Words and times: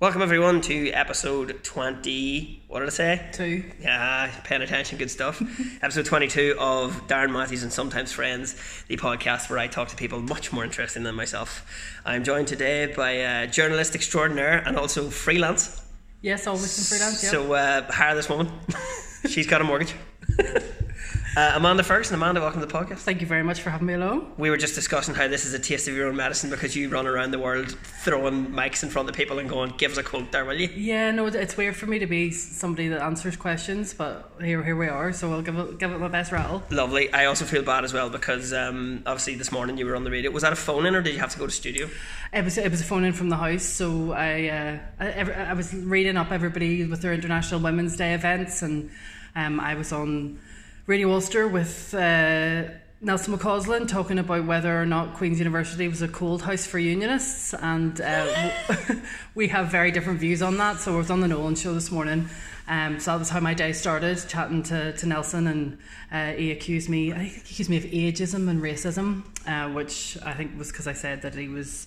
Welcome 0.00 0.22
everyone 0.22 0.60
to 0.60 0.90
episode 0.92 1.64
twenty. 1.64 2.62
What 2.68 2.78
did 2.78 2.86
I 2.86 2.92
say? 2.92 3.28
Two. 3.32 3.64
Yeah, 3.80 4.30
paying 4.44 4.62
attention, 4.62 4.96
good 4.96 5.10
stuff. 5.10 5.42
episode 5.82 6.04
twenty-two 6.04 6.54
of 6.56 7.08
Darren 7.08 7.32
Matthews 7.32 7.64
and 7.64 7.72
Sometimes 7.72 8.12
Friends, 8.12 8.54
the 8.86 8.96
podcast 8.96 9.50
where 9.50 9.58
I 9.58 9.66
talk 9.66 9.88
to 9.88 9.96
people 9.96 10.20
much 10.20 10.52
more 10.52 10.62
interesting 10.62 11.02
than 11.02 11.16
myself. 11.16 11.66
I'm 12.04 12.22
joined 12.22 12.46
today 12.46 12.94
by 12.94 13.10
a 13.10 13.48
journalist 13.48 13.96
extraordinaire 13.96 14.62
and 14.64 14.76
also 14.76 15.10
freelance. 15.10 15.82
Yes, 16.22 16.46
always 16.46 16.78
in 16.78 16.84
freelance. 16.84 17.20
Yep. 17.24 17.32
So 17.32 17.52
uh, 17.54 17.90
hire 17.90 18.14
this 18.14 18.28
woman. 18.28 18.52
She's 19.28 19.48
got 19.48 19.60
a 19.60 19.64
mortgage. 19.64 19.96
Uh, 21.38 21.52
Amanda 21.54 21.84
Ferguson, 21.84 22.16
Amanda, 22.16 22.40
welcome 22.40 22.60
to 22.60 22.66
the 22.66 22.72
podcast. 22.72 22.98
Thank 22.98 23.20
you 23.20 23.26
very 23.28 23.44
much 23.44 23.60
for 23.60 23.70
having 23.70 23.86
me 23.86 23.94
along. 23.94 24.32
We 24.38 24.50
were 24.50 24.56
just 24.56 24.74
discussing 24.74 25.14
how 25.14 25.28
this 25.28 25.44
is 25.44 25.54
a 25.54 25.58
taste 25.60 25.86
of 25.86 25.94
your 25.94 26.08
own 26.08 26.16
medicine 26.16 26.50
because 26.50 26.74
you 26.74 26.88
run 26.88 27.06
around 27.06 27.30
the 27.30 27.38
world 27.38 27.78
throwing 28.02 28.48
mics 28.48 28.82
in 28.82 28.88
front 28.88 29.08
of 29.08 29.14
people 29.14 29.38
and 29.38 29.48
going, 29.48 29.72
"Give 29.78 29.92
us 29.92 29.98
a 29.98 30.02
quote 30.02 30.32
there, 30.32 30.44
will 30.44 30.60
you?" 30.60 30.68
Yeah, 30.74 31.12
no, 31.12 31.26
it's 31.26 31.56
weird 31.56 31.76
for 31.76 31.86
me 31.86 32.00
to 32.00 32.06
be 32.06 32.32
somebody 32.32 32.88
that 32.88 33.00
answers 33.00 33.36
questions, 33.36 33.94
but 33.94 34.32
here, 34.40 34.64
here 34.64 34.74
we 34.74 34.88
are. 34.88 35.12
So 35.12 35.32
I'll 35.32 35.42
give 35.42 35.56
it, 35.56 35.78
give 35.78 35.92
it 35.92 35.98
my 36.00 36.08
best 36.08 36.32
rattle. 36.32 36.64
Lovely. 36.70 37.12
I 37.12 37.26
also 37.26 37.44
feel 37.44 37.62
bad 37.62 37.84
as 37.84 37.92
well 37.92 38.10
because 38.10 38.52
um, 38.52 39.04
obviously 39.06 39.36
this 39.36 39.52
morning 39.52 39.78
you 39.78 39.86
were 39.86 39.94
on 39.94 40.02
the 40.02 40.10
radio. 40.10 40.32
Was 40.32 40.42
that 40.42 40.52
a 40.52 40.56
phone 40.56 40.86
in 40.86 40.96
or 40.96 41.02
did 41.02 41.14
you 41.14 41.20
have 41.20 41.30
to 41.30 41.38
go 41.38 41.46
to 41.46 41.52
studio? 41.52 41.88
It 42.32 42.42
was 42.42 42.58
it 42.58 42.68
was 42.68 42.80
a 42.80 42.84
phone 42.84 43.04
in 43.04 43.12
from 43.12 43.28
the 43.28 43.36
house. 43.36 43.62
So 43.62 44.10
I 44.10 44.48
uh, 44.48 44.78
I, 44.98 45.50
I 45.50 45.52
was 45.52 45.72
reading 45.72 46.16
up 46.16 46.32
everybody 46.32 46.84
with 46.84 47.00
their 47.00 47.14
International 47.14 47.60
Women's 47.60 47.96
Day 47.96 48.14
events, 48.14 48.60
and 48.62 48.90
um, 49.36 49.60
I 49.60 49.76
was 49.76 49.92
on 49.92 50.40
Radio 50.88 51.12
Ulster 51.12 51.46
with 51.46 51.92
uh, 51.92 52.64
Nelson 53.02 53.36
McCausland 53.36 53.88
talking 53.88 54.18
about 54.18 54.46
whether 54.46 54.80
or 54.80 54.86
not 54.86 55.12
Queen's 55.16 55.38
University 55.38 55.86
was 55.86 56.00
a 56.00 56.08
cold 56.08 56.40
house 56.40 56.66
for 56.66 56.78
unionists, 56.78 57.52
and 57.52 58.00
uh, 58.00 58.54
we 59.34 59.48
have 59.48 59.70
very 59.70 59.90
different 59.90 60.18
views 60.18 60.40
on 60.40 60.56
that. 60.56 60.78
So 60.78 60.94
I 60.94 60.96
was 60.96 61.10
on 61.10 61.20
the 61.20 61.28
Nolan 61.28 61.56
show 61.56 61.74
this 61.74 61.90
morning. 61.90 62.30
Um, 62.68 62.98
so 63.00 63.10
that 63.10 63.18
was 63.18 63.28
how 63.28 63.38
my 63.40 63.52
day 63.52 63.74
started, 63.74 64.24
chatting 64.28 64.62
to, 64.62 64.96
to 64.96 65.06
Nelson, 65.06 65.46
and 65.46 65.78
uh, 66.10 66.38
he 66.38 66.52
accused 66.52 66.88
me. 66.88 67.12
I 67.12 67.18
think 67.18 67.32
he 67.32 67.40
accused 67.40 67.68
me 67.68 67.76
of 67.76 67.84
ageism 67.84 68.48
and 68.48 68.62
racism, 68.62 69.24
uh, 69.46 69.70
which 69.74 70.16
I 70.24 70.32
think 70.32 70.56
was 70.56 70.72
because 70.72 70.86
I 70.86 70.94
said 70.94 71.20
that 71.20 71.34
he 71.34 71.48
was. 71.48 71.86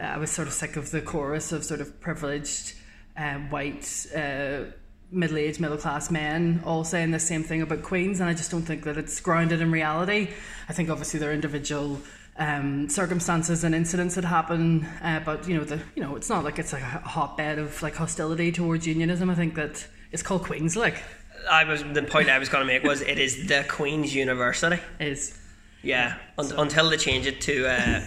Uh, 0.00 0.04
I 0.04 0.16
was 0.16 0.30
sort 0.30 0.48
of 0.48 0.54
sick 0.54 0.76
of 0.76 0.90
the 0.92 1.02
chorus 1.02 1.52
of 1.52 1.62
sort 1.62 1.82
of 1.82 2.00
privileged 2.00 2.72
uh, 3.18 3.34
white 3.34 4.06
uh, 4.16 4.70
middle 5.10 5.38
aged, 5.38 5.60
middle 5.60 5.76
class 5.76 6.10
men 6.10 6.62
all 6.64 6.84
saying 6.84 7.10
the 7.10 7.20
same 7.20 7.42
thing 7.42 7.62
about 7.62 7.82
Queens, 7.82 8.20
and 8.20 8.28
I 8.28 8.34
just 8.34 8.50
don't 8.50 8.62
think 8.62 8.84
that 8.84 8.96
it's 8.96 9.20
grounded 9.20 9.60
in 9.60 9.70
reality. 9.70 10.30
I 10.68 10.72
think 10.72 10.90
obviously 10.90 11.20
there 11.20 11.30
are 11.30 11.34
individual 11.34 12.00
um, 12.36 12.88
circumstances 12.88 13.64
and 13.64 13.74
incidents 13.74 14.16
that 14.16 14.24
happen, 14.24 14.84
uh, 15.02 15.20
but 15.24 15.46
you 15.48 15.56
know, 15.56 15.64
the 15.64 15.80
you 15.94 16.02
know, 16.02 16.16
it's 16.16 16.28
not 16.28 16.44
like 16.44 16.58
it's 16.58 16.72
like 16.72 16.82
a 16.82 16.86
hotbed 16.86 17.58
of 17.58 17.80
like 17.82 17.94
hostility 17.94 18.50
towards 18.50 18.86
unionism. 18.86 19.30
I 19.30 19.34
think 19.34 19.54
that 19.54 19.86
it's 20.12 20.22
called 20.22 20.44
Queens, 20.44 20.76
like. 20.76 21.02
I 21.50 21.64
was 21.64 21.84
the 21.84 22.02
point 22.02 22.30
I 22.30 22.38
was 22.38 22.48
going 22.48 22.62
to 22.62 22.66
make 22.66 22.84
was 22.84 23.02
it 23.02 23.18
is 23.18 23.48
the 23.48 23.66
Queen's 23.68 24.14
University. 24.14 24.80
Is 24.98 25.38
yeah, 25.82 26.16
un- 26.38 26.46
so. 26.46 26.60
until 26.60 26.88
they 26.90 26.96
change 26.96 27.26
it 27.26 27.40
to. 27.42 27.66
Uh, 27.66 28.02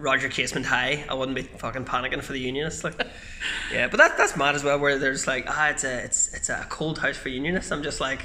Roger 0.00 0.28
Casement 0.28 0.66
High, 0.66 1.04
I 1.08 1.14
wouldn't 1.14 1.36
be 1.36 1.42
fucking 1.42 1.84
panicking 1.84 2.22
for 2.22 2.32
the 2.32 2.40
unionists. 2.40 2.84
Like, 2.84 2.94
yeah, 3.72 3.88
but 3.88 3.98
that 3.98 4.16
that's 4.16 4.36
mad 4.36 4.54
as 4.54 4.64
well. 4.64 4.78
Where 4.78 4.98
there's 4.98 5.26
like, 5.26 5.44
ah, 5.48 5.68
it's 5.68 5.84
a 5.84 6.04
it's 6.04 6.34
it's 6.34 6.48
a 6.48 6.66
cold 6.68 6.98
house 6.98 7.16
for 7.16 7.28
unionists. 7.28 7.70
I'm 7.70 7.82
just 7.82 8.00
like, 8.00 8.22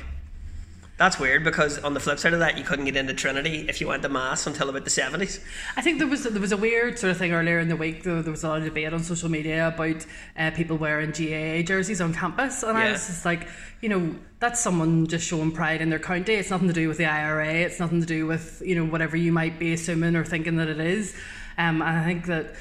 that's 0.97 1.19
weird 1.19 1.43
because 1.43 1.77
on 1.79 1.93
the 1.93 1.99
flip 1.99 2.19
side 2.19 2.33
of 2.33 2.39
that, 2.39 2.57
you 2.57 2.63
couldn't 2.63 2.85
get 2.85 2.95
into 2.95 3.13
Trinity 3.13 3.65
if 3.67 3.81
you 3.81 3.87
went 3.87 4.01
to 4.03 4.09
mass 4.09 4.47
until 4.47 4.69
about 4.69 4.85
the 4.85 4.89
seventies. 4.89 5.41
I 5.75 5.81
think 5.81 5.99
there 5.99 6.07
was 6.07 6.23
there 6.23 6.41
was 6.41 6.53
a 6.53 6.57
weird 6.57 6.97
sort 6.97 7.11
of 7.11 7.17
thing 7.17 7.33
earlier 7.33 7.59
in 7.59 7.67
the 7.67 7.75
week. 7.75 8.03
Though 8.03 8.21
there 8.21 8.31
was 8.31 8.45
a 8.45 8.47
lot 8.47 8.59
of 8.59 8.63
debate 8.63 8.93
on 8.93 9.03
social 9.03 9.29
media 9.29 9.67
about 9.67 10.05
uh, 10.37 10.51
people 10.51 10.77
wearing 10.77 11.11
GAA 11.11 11.63
jerseys 11.63 11.99
on 11.99 12.13
campus, 12.13 12.63
and 12.63 12.77
yeah. 12.77 12.85
I 12.85 12.91
was 12.91 13.07
just 13.07 13.25
like, 13.25 13.47
you 13.81 13.89
know, 13.89 14.15
that's 14.39 14.61
someone 14.61 15.07
just 15.07 15.27
showing 15.27 15.51
pride 15.51 15.81
in 15.81 15.89
their 15.89 15.99
county. 15.99 16.35
It's 16.35 16.49
nothing 16.49 16.69
to 16.69 16.73
do 16.73 16.87
with 16.87 16.97
the 16.97 17.05
IRA. 17.05 17.53
It's 17.53 17.79
nothing 17.79 17.99
to 17.99 18.07
do 18.07 18.25
with 18.25 18.61
you 18.65 18.75
know 18.75 18.85
whatever 18.85 19.17
you 19.17 19.33
might 19.33 19.59
be 19.59 19.73
assuming 19.73 20.15
or 20.15 20.23
thinking 20.23 20.55
that 20.57 20.69
it 20.69 20.79
is. 20.79 21.13
Um, 21.57 21.81
and 21.81 21.97
I 21.97 22.03
think 22.03 22.25
that 22.25 22.55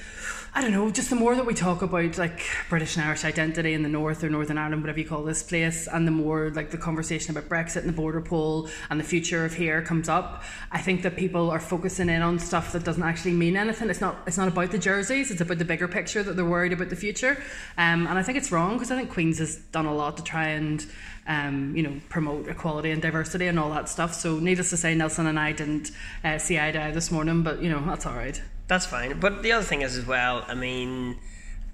I 0.56 0.60
don't 0.60 0.70
know, 0.70 0.88
just 0.88 1.10
the 1.10 1.16
more 1.16 1.34
that 1.34 1.46
we 1.46 1.52
talk 1.52 1.82
about 1.82 2.16
like 2.16 2.40
British 2.68 2.94
and 2.94 3.04
Irish 3.04 3.24
identity 3.24 3.72
in 3.72 3.82
the 3.82 3.88
North 3.88 4.22
or 4.22 4.28
Northern 4.30 4.56
Ireland, 4.56 4.82
whatever 4.82 5.00
you 5.00 5.04
call 5.04 5.24
this 5.24 5.42
place, 5.42 5.88
and 5.88 6.06
the 6.06 6.12
more 6.12 6.50
like 6.50 6.70
the 6.70 6.78
conversation 6.78 7.36
about 7.36 7.50
Brexit 7.50 7.78
and 7.78 7.88
the 7.88 7.92
border 7.92 8.20
poll 8.20 8.68
and 8.88 9.00
the 9.00 9.04
future 9.04 9.44
of 9.44 9.54
here 9.54 9.82
comes 9.82 10.08
up, 10.08 10.44
I 10.70 10.80
think 10.80 11.02
that 11.02 11.16
people 11.16 11.50
are 11.50 11.58
focusing 11.58 12.08
in 12.08 12.22
on 12.22 12.38
stuff 12.38 12.70
that 12.70 12.84
doesn't 12.84 13.02
actually 13.02 13.32
mean 13.32 13.56
anything. 13.56 13.90
It's 13.90 14.00
not 14.00 14.18
it's 14.28 14.38
not 14.38 14.46
about 14.46 14.70
the 14.70 14.78
jerseys, 14.78 15.32
it's 15.32 15.40
about 15.40 15.58
the 15.58 15.64
bigger 15.64 15.88
picture 15.88 16.22
that 16.22 16.36
they're 16.36 16.44
worried 16.44 16.72
about 16.72 16.88
the 16.88 16.94
future. 16.94 17.42
Um, 17.76 18.06
and 18.06 18.16
I 18.16 18.22
think 18.22 18.38
it's 18.38 18.52
wrong 18.52 18.74
because 18.74 18.92
I 18.92 18.96
think 18.96 19.10
Queens 19.10 19.40
has 19.40 19.56
done 19.56 19.86
a 19.86 19.94
lot 19.94 20.16
to 20.18 20.22
try 20.22 20.50
and 20.50 20.86
um, 21.26 21.74
you 21.74 21.82
know, 21.82 22.00
promote 22.10 22.46
equality 22.46 22.92
and 22.92 23.02
diversity 23.02 23.48
and 23.48 23.58
all 23.58 23.70
that 23.70 23.88
stuff. 23.88 24.14
So, 24.14 24.38
needless 24.38 24.70
to 24.70 24.76
say, 24.76 24.94
Nelson 24.94 25.26
and 25.26 25.40
I 25.40 25.50
didn't 25.50 25.90
uh, 26.22 26.38
see 26.38 26.60
eye 26.60 26.70
to 26.70 26.80
eye 26.80 26.90
this 26.92 27.10
morning, 27.10 27.42
but 27.42 27.60
you 27.60 27.70
know, 27.70 27.82
that's 27.84 28.06
all 28.06 28.14
right. 28.14 28.40
That's 28.66 28.86
fine. 28.86 29.20
But 29.20 29.42
the 29.42 29.52
other 29.52 29.64
thing 29.64 29.82
is 29.82 29.96
as 29.96 30.06
well, 30.06 30.44
I 30.48 30.54
mean, 30.54 31.18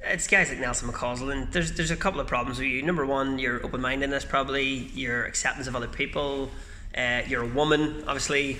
it's 0.03 0.27
guys 0.27 0.49
like 0.49 0.59
Nelson 0.59 0.89
McCausland. 0.89 1.53
There's 1.53 1.73
there's 1.73 1.91
a 1.91 1.97
couple 1.97 2.21
of 2.21 2.27
problems 2.27 2.59
with 2.59 2.69
you. 2.69 2.83
Number 2.83 3.06
one, 3.06 3.39
your 3.39 3.65
open 3.65 3.81
mindedness, 3.81 4.25
probably 4.25 4.65
your 4.95 5.25
acceptance 5.25 5.67
of 5.67 5.77
other 5.77 5.89
people. 5.89 6.51
Uh, 6.97 7.23
you're 7.28 7.43
a 7.43 7.47
woman, 7.47 8.03
obviously. 8.06 8.59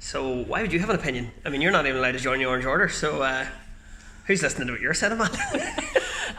So 0.00 0.44
why 0.44 0.62
would 0.62 0.72
you 0.72 0.80
have 0.80 0.90
an 0.90 0.96
opinion? 0.96 1.30
I 1.44 1.50
mean, 1.50 1.60
you're 1.60 1.72
not 1.72 1.86
even 1.86 1.98
allowed 1.98 2.12
to 2.12 2.18
join 2.18 2.38
the 2.38 2.46
Orange 2.46 2.64
Order. 2.64 2.88
So 2.88 3.22
uh, 3.22 3.46
who's 4.28 4.42
listening 4.42 4.68
to 4.68 4.74
what 4.74 4.80
you're 4.80 4.94
saying, 4.94 5.18
man? 5.18 5.30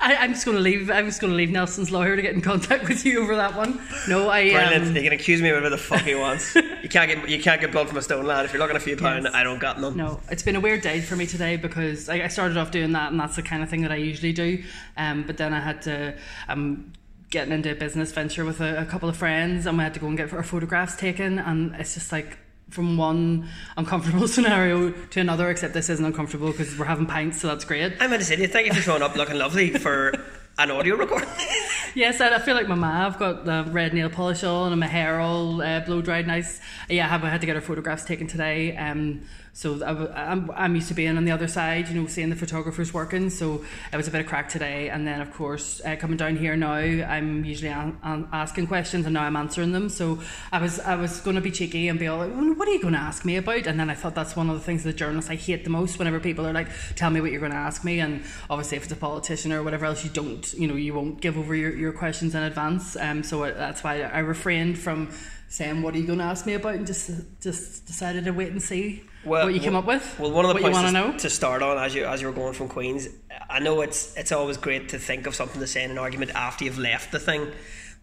I, 0.02 0.24
am 0.24 0.34
just 0.34 0.46
going 0.46 0.56
to 0.56 0.64
leave. 0.64 0.90
I'm 0.90 1.06
just 1.08 1.20
going 1.20 1.32
to 1.32 1.36
leave 1.36 1.50
Nelson's 1.50 1.92
lawyer 1.92 2.16
to 2.16 2.22
get 2.22 2.34
in 2.34 2.42
contact 2.42 2.88
with 2.88 3.06
you 3.06 3.22
over 3.22 3.36
that 3.36 3.56
one. 3.56 3.82
No, 4.08 4.30
I. 4.30 4.52
Brilliant. 4.52 4.88
Um, 4.88 4.96
he 4.96 5.04
can 5.04 5.12
accuse 5.12 5.42
me 5.42 5.50
of 5.50 5.56
whatever 5.56 5.70
the 5.70 5.78
fuck 5.78 6.02
he 6.02 6.16
wants. 6.16 6.56
you 6.56 6.88
can't 6.88 7.12
get 7.12 7.28
you 7.28 7.42
can't 7.42 7.60
get 7.60 7.72
blood 7.72 7.90
from 7.90 7.98
a 7.98 8.02
stone, 8.02 8.26
lad. 8.26 8.46
If 8.46 8.54
you're 8.54 8.62
looking 8.62 8.78
a 8.78 8.80
few 8.80 8.96
pound, 8.96 9.26
yes. 9.26 9.34
I 9.34 9.44
don't 9.44 9.60
got 9.60 9.82
none. 9.82 9.98
No, 9.98 10.22
it's 10.30 10.44
been 10.44 10.56
a 10.56 10.62
weird 10.62 10.82
day 10.82 11.02
for 11.02 11.18
me 11.18 11.26
today 11.26 11.58
because 11.58 12.08
I, 12.08 12.24
I, 12.24 12.28
started 12.28 12.56
off 12.56 12.72
doing 12.72 12.94
that, 12.94 13.12
and 13.12 13.20
that's 13.20 13.36
the 13.36 13.42
kind 13.42 13.62
of 13.62 13.70
thing 13.70 13.82
that 13.82 13.92
I 13.92 13.98
usually 13.98 14.32
do. 14.32 14.64
Um, 14.96 15.24
but 15.24 15.38
then 15.38 15.54
I 15.54 15.60
had 15.60 15.82
to. 15.84 16.16
Um, 16.48 16.94
getting 17.32 17.54
into 17.54 17.72
a 17.72 17.76
business 17.76 18.12
venture 18.12 18.44
with 18.44 18.60
a, 18.60 18.82
a 18.82 18.86
couple 18.86 19.08
of 19.08 19.16
friends 19.16 19.68
and 19.68 19.78
we 19.78 19.84
had 19.84 19.94
to 19.94 20.00
go 20.00 20.08
and 20.08 20.18
get 20.18 20.34
our 20.34 20.42
photographs 20.42 20.96
taken 20.96 21.38
and 21.38 21.76
it's 21.76 21.94
just 21.94 22.12
like 22.12 22.40
from 22.70 22.98
one 22.98 23.48
uncomfortable 23.78 24.28
scenario 24.36 24.92
to 24.92 25.20
another, 25.20 25.50
except 25.50 25.74
this 25.74 25.90
isn't 25.90 26.06
uncomfortable 26.06 26.52
because 26.52 26.78
we're 26.78 26.86
having 26.86 27.06
pints, 27.06 27.42
so 27.42 27.48
that's 27.48 27.66
great. 27.66 27.94
I'm 28.00 28.10
going 28.10 28.20
to 28.20 28.26
say, 28.26 28.46
thank 28.48 28.68
you 28.68 28.74
for 28.74 28.82
showing 28.82 29.02
up 29.02 29.16
looking 29.16 29.38
lovely 29.38 29.72
for 29.72 30.14
an 30.58 30.72
audio 30.72 30.96
recording. 30.96 31.30
yes, 31.96 32.20
I, 32.20 32.38
feel 32.40 32.56
like 32.56 32.68
my 32.68 32.76
ma. 32.76 33.08
I've 33.08 33.18
got 33.18 33.46
the 33.46 33.66
red 33.72 33.94
nail 33.94 34.10
polish 34.10 34.44
on 34.44 34.72
and 34.72 34.80
my 34.80 34.88
hair 34.88 35.20
all 35.20 35.62
uh, 35.62 35.80
blow 35.80 36.02
dried 36.02 36.28
nice. 36.28 36.60
Yeah, 36.90 37.06
I, 37.06 37.10
have, 37.10 37.24
I 37.24 37.30
had 37.30 37.42
to 37.42 37.48
get 37.48 37.56
her 37.56 37.62
photographs 37.62 38.04
taken 38.04 38.28
today. 38.28 38.76
Um, 38.76 39.22
so 39.60 39.84
I, 39.84 40.32
am 40.32 40.50
I'm 40.56 40.74
used 40.74 40.88
to 40.88 40.94
being 40.94 41.18
on 41.18 41.26
the 41.26 41.34
other 41.34 41.50
side, 41.50 41.90
you 41.90 42.00
know, 42.00 42.08
seeing 42.08 42.30
the 42.30 42.36
photographers 42.38 42.94
working. 42.94 43.30
So 43.30 43.66
it 43.92 43.98
was 43.98 44.08
a 44.08 44.12
bit 44.12 44.22
of 44.22 44.28
crack 44.28 44.48
today. 44.48 44.88
And 44.88 45.06
then, 45.06 45.20
of 45.20 45.34
course, 45.34 45.82
uh, 45.84 45.98
coming 45.98 46.16
down 46.16 46.38
here 46.38 46.56
now, 46.56 46.76
I'm 46.76 47.44
usually 47.44 47.70
an, 47.70 47.98
an 48.02 48.30
asking 48.32 48.68
questions 48.68 49.06
and 49.06 49.14
now 49.14 49.24
I'm 49.24 49.36
answering 49.36 49.74
them. 49.74 49.90
So 49.90 50.20
I 50.54 50.62
was 50.62 50.80
I 50.80 50.96
was 50.96 51.20
going 51.20 51.36
to 51.36 51.42
be 51.42 51.52
cheeky 51.52 51.90
and 51.90 52.00
be 52.00 52.08
all 52.08 52.20
like, 52.20 52.32
well, 52.34 52.54
what 52.54 52.70
are 52.70 52.72
you 52.72 52.82
going 52.82 52.94
to 52.94 53.02
ask 53.02 53.26
me 53.26 53.36
about? 53.36 53.68
And 53.68 53.78
then 53.78 53.90
I 53.90 53.96
thought 53.96 54.16
that's 54.16 54.34
one 54.34 54.50
of 54.50 54.56
the 54.56 54.64
things 54.64 54.86
the 54.86 54.94
journalists 54.94 55.30
I 55.30 55.36
hate 55.36 55.66
the 55.66 55.70
most 55.70 56.00
whenever 56.00 56.22
people 56.22 56.48
are 56.48 56.54
like, 56.54 56.70
tell 56.96 57.10
me 57.10 57.20
what 57.20 57.32
you're 57.32 57.42
going 57.42 57.52
to 57.52 57.58
ask 57.58 57.84
me. 57.84 58.00
And 58.00 58.24
obviously, 58.50 58.78
if 58.78 58.84
it's 58.84 58.94
a 58.94 58.96
politician 58.96 59.52
or 59.52 59.62
whatever 59.62 59.88
else, 59.88 60.06
you 60.06 60.10
don't, 60.10 60.54
you 60.54 60.70
know, 60.70 60.76
you 60.76 60.94
won't 60.94 61.20
give 61.20 61.38
over 61.38 61.54
your, 61.54 61.76
your 61.76 61.92
questions 61.92 62.34
in 62.34 62.44
advance. 62.44 62.96
Um, 62.96 63.24
so 63.24 63.42
that's 63.52 63.84
why 63.84 64.04
I 64.04 64.20
refrained 64.20 64.80
from 64.80 65.10
saying, 65.50 65.82
"What 65.82 65.94
are 65.94 65.98
you 65.98 66.08
going 66.08 66.20
to 66.20 66.26
ask 66.26 66.46
me 66.46 66.54
about?" 66.54 66.76
and 66.76 66.88
just 66.88 67.12
just 67.42 67.86
decided 67.86 68.26
to 68.26 68.32
wait 68.32 68.52
and 68.52 68.62
see 68.62 69.04
well, 69.26 69.46
what 69.46 69.54
you 69.54 69.60
came 69.60 69.76
up 69.76 69.86
with. 69.86 70.18
Well, 70.18 70.32
one 70.32 70.46
of 70.46 70.56
the 70.56 70.62
points 70.62 70.80
to, 70.80 70.92
know? 70.92 71.18
to 71.18 71.30
start 71.30 71.62
on 71.62 71.78
as 71.78 71.94
you 71.94 72.06
as 72.06 72.22
you 72.22 72.28
were 72.28 72.34
going 72.34 72.54
from 72.54 72.70
Queens, 72.70 73.10
I 73.50 73.60
know 73.60 73.82
it's 73.82 74.16
it's 74.16 74.32
always 74.32 74.58
great 74.58 74.90
to 74.90 75.00
think 75.00 75.28
of 75.28 75.36
something 75.36 75.60
to 75.60 75.68
say 75.68 75.84
in 75.84 75.92
an 75.92 75.98
argument 75.98 76.32
after 76.36 76.64
you've 76.66 76.80
left 76.80 77.12
the 77.12 77.20
thing. 77.20 77.52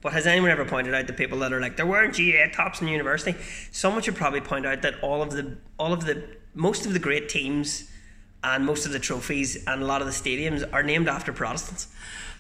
But 0.02 0.12
has 0.12 0.26
anyone 0.26 0.50
ever 0.50 0.64
pointed 0.64 0.94
out 0.94 1.06
the 1.06 1.14
people 1.14 1.38
that 1.38 1.52
are 1.52 1.60
like 1.60 1.76
there 1.76 1.86
weren't 1.86 2.16
GAA 2.16 2.52
tops 2.52 2.82
in 2.82 2.88
university? 2.88 3.38
Someone 3.72 4.02
should 4.02 4.16
probably 4.16 4.40
point 4.40 4.66
out 4.66 4.82
that 4.82 5.02
all 5.02 5.22
of 5.22 5.30
the 5.30 5.56
all 5.78 5.92
of 5.92 6.04
the 6.04 6.22
most 6.54 6.86
of 6.86 6.92
the 6.92 6.98
great 6.98 7.28
teams 7.28 7.90
and 8.44 8.64
most 8.64 8.86
of 8.86 8.92
the 8.92 8.98
trophies 8.98 9.64
and 9.66 9.82
a 9.82 9.86
lot 9.86 10.00
of 10.00 10.06
the 10.06 10.12
stadiums 10.12 10.68
are 10.72 10.82
named 10.82 11.08
after 11.08 11.32
Protestants. 11.32 11.88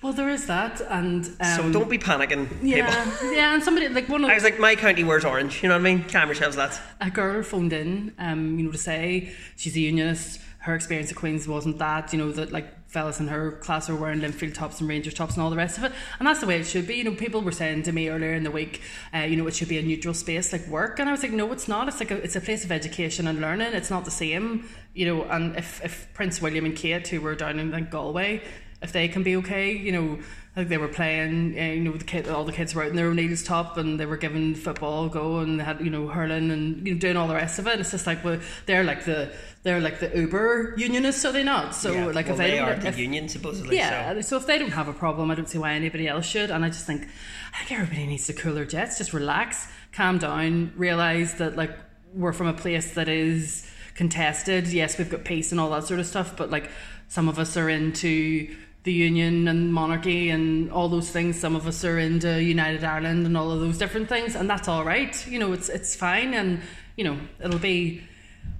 Well, 0.02 0.12
there 0.12 0.28
is 0.28 0.46
that, 0.46 0.80
and 0.82 1.24
um, 1.40 1.56
so 1.56 1.72
don't 1.72 1.90
be 1.90 1.98
panicking. 1.98 2.48
Yeah, 2.62 3.04
people. 3.04 3.32
yeah, 3.32 3.54
and 3.54 3.62
somebody 3.62 3.88
like 3.88 4.08
one. 4.08 4.24
Of, 4.24 4.30
I 4.30 4.34
was 4.34 4.44
like, 4.44 4.58
my 4.58 4.76
county 4.76 5.04
wears 5.04 5.24
orange. 5.24 5.62
You 5.62 5.68
know 5.68 5.74
what 5.74 5.80
I 5.80 5.94
mean? 5.94 6.04
Calm 6.04 6.28
yourselves, 6.28 6.56
lads. 6.56 6.78
A 7.00 7.10
girl 7.10 7.42
phoned 7.42 7.72
in, 7.72 8.14
um, 8.18 8.58
you 8.58 8.66
know, 8.66 8.72
to 8.72 8.78
say 8.78 9.32
she's 9.56 9.76
a 9.76 9.80
unionist. 9.80 10.40
Her 10.58 10.74
experience 10.74 11.10
at 11.10 11.16
Queens 11.16 11.46
wasn't 11.46 11.78
that, 11.78 12.12
you 12.12 12.18
know, 12.18 12.32
that 12.32 12.50
like 12.50 12.88
fellas 12.88 13.20
in 13.20 13.28
her 13.28 13.52
class 13.52 13.88
are 13.88 13.94
wearing 13.94 14.20
Linfield 14.20 14.54
tops 14.54 14.80
and 14.80 14.88
Rangers 14.88 15.14
tops 15.14 15.34
and 15.34 15.42
all 15.42 15.50
the 15.50 15.56
rest 15.56 15.78
of 15.78 15.84
it. 15.84 15.92
And 16.18 16.26
that's 16.26 16.40
the 16.40 16.46
way 16.46 16.58
it 16.58 16.64
should 16.64 16.86
be. 16.86 16.96
You 16.96 17.04
know, 17.04 17.14
people 17.14 17.40
were 17.40 17.52
saying 17.52 17.84
to 17.84 17.92
me 17.92 18.08
earlier 18.08 18.34
in 18.34 18.42
the 18.42 18.50
week, 18.50 18.80
uh, 19.14 19.18
you 19.18 19.36
know, 19.36 19.46
it 19.46 19.54
should 19.54 19.68
be 19.68 19.78
a 19.78 19.82
neutral 19.82 20.12
space 20.12 20.52
like 20.52 20.66
work. 20.66 20.98
And 20.98 21.08
I 21.08 21.12
was 21.12 21.22
like, 21.22 21.30
no, 21.32 21.52
it's 21.52 21.68
not. 21.68 21.86
It's 21.86 22.00
like 22.00 22.10
a, 22.10 22.16
it's 22.16 22.34
a 22.34 22.40
place 22.40 22.64
of 22.64 22.72
education 22.72 23.28
and 23.28 23.40
learning. 23.40 23.74
It's 23.74 23.90
not 23.90 24.04
the 24.04 24.10
same. 24.10 24.68
You 24.92 25.06
know, 25.06 25.24
and 25.24 25.56
if, 25.56 25.84
if 25.84 26.12
Prince 26.14 26.42
William 26.42 26.64
and 26.64 26.74
Kate, 26.74 27.06
who 27.06 27.20
were 27.20 27.34
down 27.34 27.60
in 27.60 27.70
like, 27.70 27.90
Galway, 27.90 28.42
if 28.82 28.92
they 28.92 29.08
can 29.08 29.22
be 29.22 29.36
okay. 29.36 29.76
You 29.76 29.92
know, 29.92 30.18
like 30.56 30.68
they 30.68 30.78
were 30.78 30.88
playing, 30.88 31.58
uh, 31.58 31.62
you 31.62 31.80
know, 31.80 31.92
the 31.92 32.04
kid, 32.04 32.28
all 32.28 32.44
the 32.44 32.52
kids 32.52 32.74
were 32.74 32.82
out 32.82 32.90
in 32.90 32.96
their 32.96 33.08
O'Neill's 33.08 33.42
top, 33.42 33.76
and 33.76 34.00
they 34.00 34.06
were 34.06 34.16
giving 34.16 34.54
football 34.54 35.06
a 35.06 35.10
go, 35.10 35.38
and 35.40 35.60
they 35.60 35.64
had 35.64 35.80
you 35.80 35.90
know 35.90 36.08
hurling 36.08 36.50
and 36.50 36.86
you 36.86 36.94
know 36.94 37.00
doing 37.00 37.16
all 37.16 37.28
the 37.28 37.34
rest 37.34 37.58
of 37.58 37.66
it. 37.66 37.72
And 37.72 37.80
it's 37.80 37.90
just 37.90 38.06
like 38.06 38.24
well, 38.24 38.40
they're 38.66 38.84
like 38.84 39.04
the 39.04 39.32
they're 39.64 39.80
like 39.80 40.00
the 40.00 40.16
Uber 40.16 40.74
unionists, 40.76 41.20
so 41.22 41.32
they 41.32 41.42
not. 41.42 41.74
So 41.74 41.92
Yeah, 41.92 42.06
like 42.06 42.26
well, 42.26 42.34
if 42.34 42.38
they, 42.38 42.50
they 42.52 42.56
don't, 42.56 42.68
are 42.68 42.90
the 42.92 43.00
union 43.00 43.28
supposedly. 43.28 43.76
yeah, 43.76 44.14
So. 44.14 44.20
so. 44.20 44.36
if 44.36 44.46
they 44.46 44.58
don't 44.58 44.70
have 44.70 44.88
a 44.88 44.92
problem, 44.92 45.30
I 45.30 45.34
don't 45.34 45.48
see 45.48 45.58
why 45.58 45.72
anybody 45.72 46.06
else 46.06 46.24
should. 46.24 46.50
And 46.50 46.64
I 46.64 46.68
just 46.68 46.86
think, 46.86 47.06
I 47.52 47.64
think 47.64 47.80
everybody 47.80 48.06
needs 48.06 48.26
to 48.28 48.32
cool 48.32 48.54
their 48.54 48.64
jets, 48.64 48.98
just 48.98 49.12
relax, 49.12 49.66
calm 49.92 50.18
down, 50.18 50.72
realize 50.76 51.34
that 51.34 51.56
like 51.56 51.76
we're 52.14 52.32
from 52.32 52.46
a 52.46 52.52
place 52.52 52.94
that 52.94 53.08
is 53.08 53.68
contested. 53.96 54.68
Yes, 54.68 54.96
we've 54.98 55.10
got 55.10 55.24
peace 55.24 55.50
and 55.50 55.60
all 55.60 55.70
that 55.70 55.84
sort 55.84 56.00
of 56.00 56.06
stuff, 56.06 56.36
but 56.36 56.50
like 56.50 56.70
some 57.08 57.28
of 57.28 57.38
us 57.38 57.56
are 57.56 57.68
into 57.68 58.54
the 58.86 58.92
union 58.92 59.48
and 59.48 59.74
monarchy 59.74 60.30
and 60.30 60.70
all 60.70 60.88
those 60.88 61.10
things. 61.10 61.38
Some 61.38 61.56
of 61.56 61.66
us 61.66 61.84
are 61.84 61.98
into 61.98 62.42
United 62.42 62.84
Ireland 62.84 63.26
and 63.26 63.36
all 63.36 63.50
of 63.50 63.60
those 63.60 63.76
different 63.76 64.08
things, 64.08 64.36
and 64.36 64.48
that's 64.48 64.68
all 64.68 64.84
right. 64.84 65.14
You 65.26 65.38
know, 65.40 65.52
it's 65.52 65.68
it's 65.68 65.94
fine, 65.96 66.32
and 66.32 66.62
you 66.96 67.04
know 67.04 67.18
it'll 67.44 67.58
be 67.58 68.02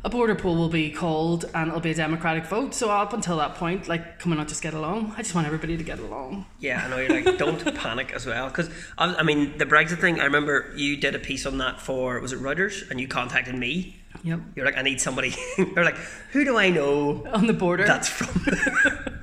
a 0.05 0.11
border 0.11 0.35
poll 0.35 0.57
will 0.57 0.69
be 0.69 0.91
called 0.91 1.45
and 1.53 1.69
it'll 1.69 1.81
be 1.81 1.91
a 1.91 1.95
democratic 1.95 2.45
vote. 2.47 2.75
So 2.75 2.91
up 2.91 3.13
until 3.13 3.39
that 3.39 3.57
point, 3.57 3.89
like, 3.89 4.21
can 4.21 4.31
we 4.31 4.37
not 4.37 4.47
just 4.47 4.63
get 4.63 4.73
along? 4.73 5.13
I 5.17 5.23
just 5.23 5.35
want 5.35 5.49
everybody 5.49 5.77
to 5.77 5.83
get 5.83 5.99
along. 5.99 6.47
Yeah, 6.61 6.85
I 6.85 6.89
know 6.89 6.99
you're 6.99 7.23
like, 7.23 7.39
don't 7.39 7.75
panic 7.83 8.13
as 8.13 8.25
well. 8.25 8.49
Because, 8.49 8.71
I, 8.99 9.05
um, 9.05 9.17
I 9.19 9.23
mean, 9.25 9.59
the 9.59 9.67
Brexit 9.67 10.01
thing, 10.01 10.21
I 10.21 10.25
remember 10.25 10.73
you 10.77 10.97
did 10.97 11.17
a 11.17 11.19
piece 11.19 11.45
on 11.45 11.59
that 11.59 11.81
for, 11.81 12.21
was 12.21 12.33
it 12.33 12.41
Reuters? 12.41 12.89
And 12.89 13.01
you 13.01 13.09
contacted 13.09 13.57
me. 13.57 13.97
Yep. 14.23 14.41
You're 14.55 14.65
like, 14.65 14.77
I 14.77 14.83
need 14.83 15.01
somebody. 15.01 15.35
you're 15.59 15.85
like, 15.85 15.97
who 16.31 16.45
do 16.45 16.57
I 16.57 16.71
know 16.71 17.27
On 17.33 17.49
the 17.49 17.53
border. 17.53 17.85
that's 17.85 18.09
from. 18.09 18.47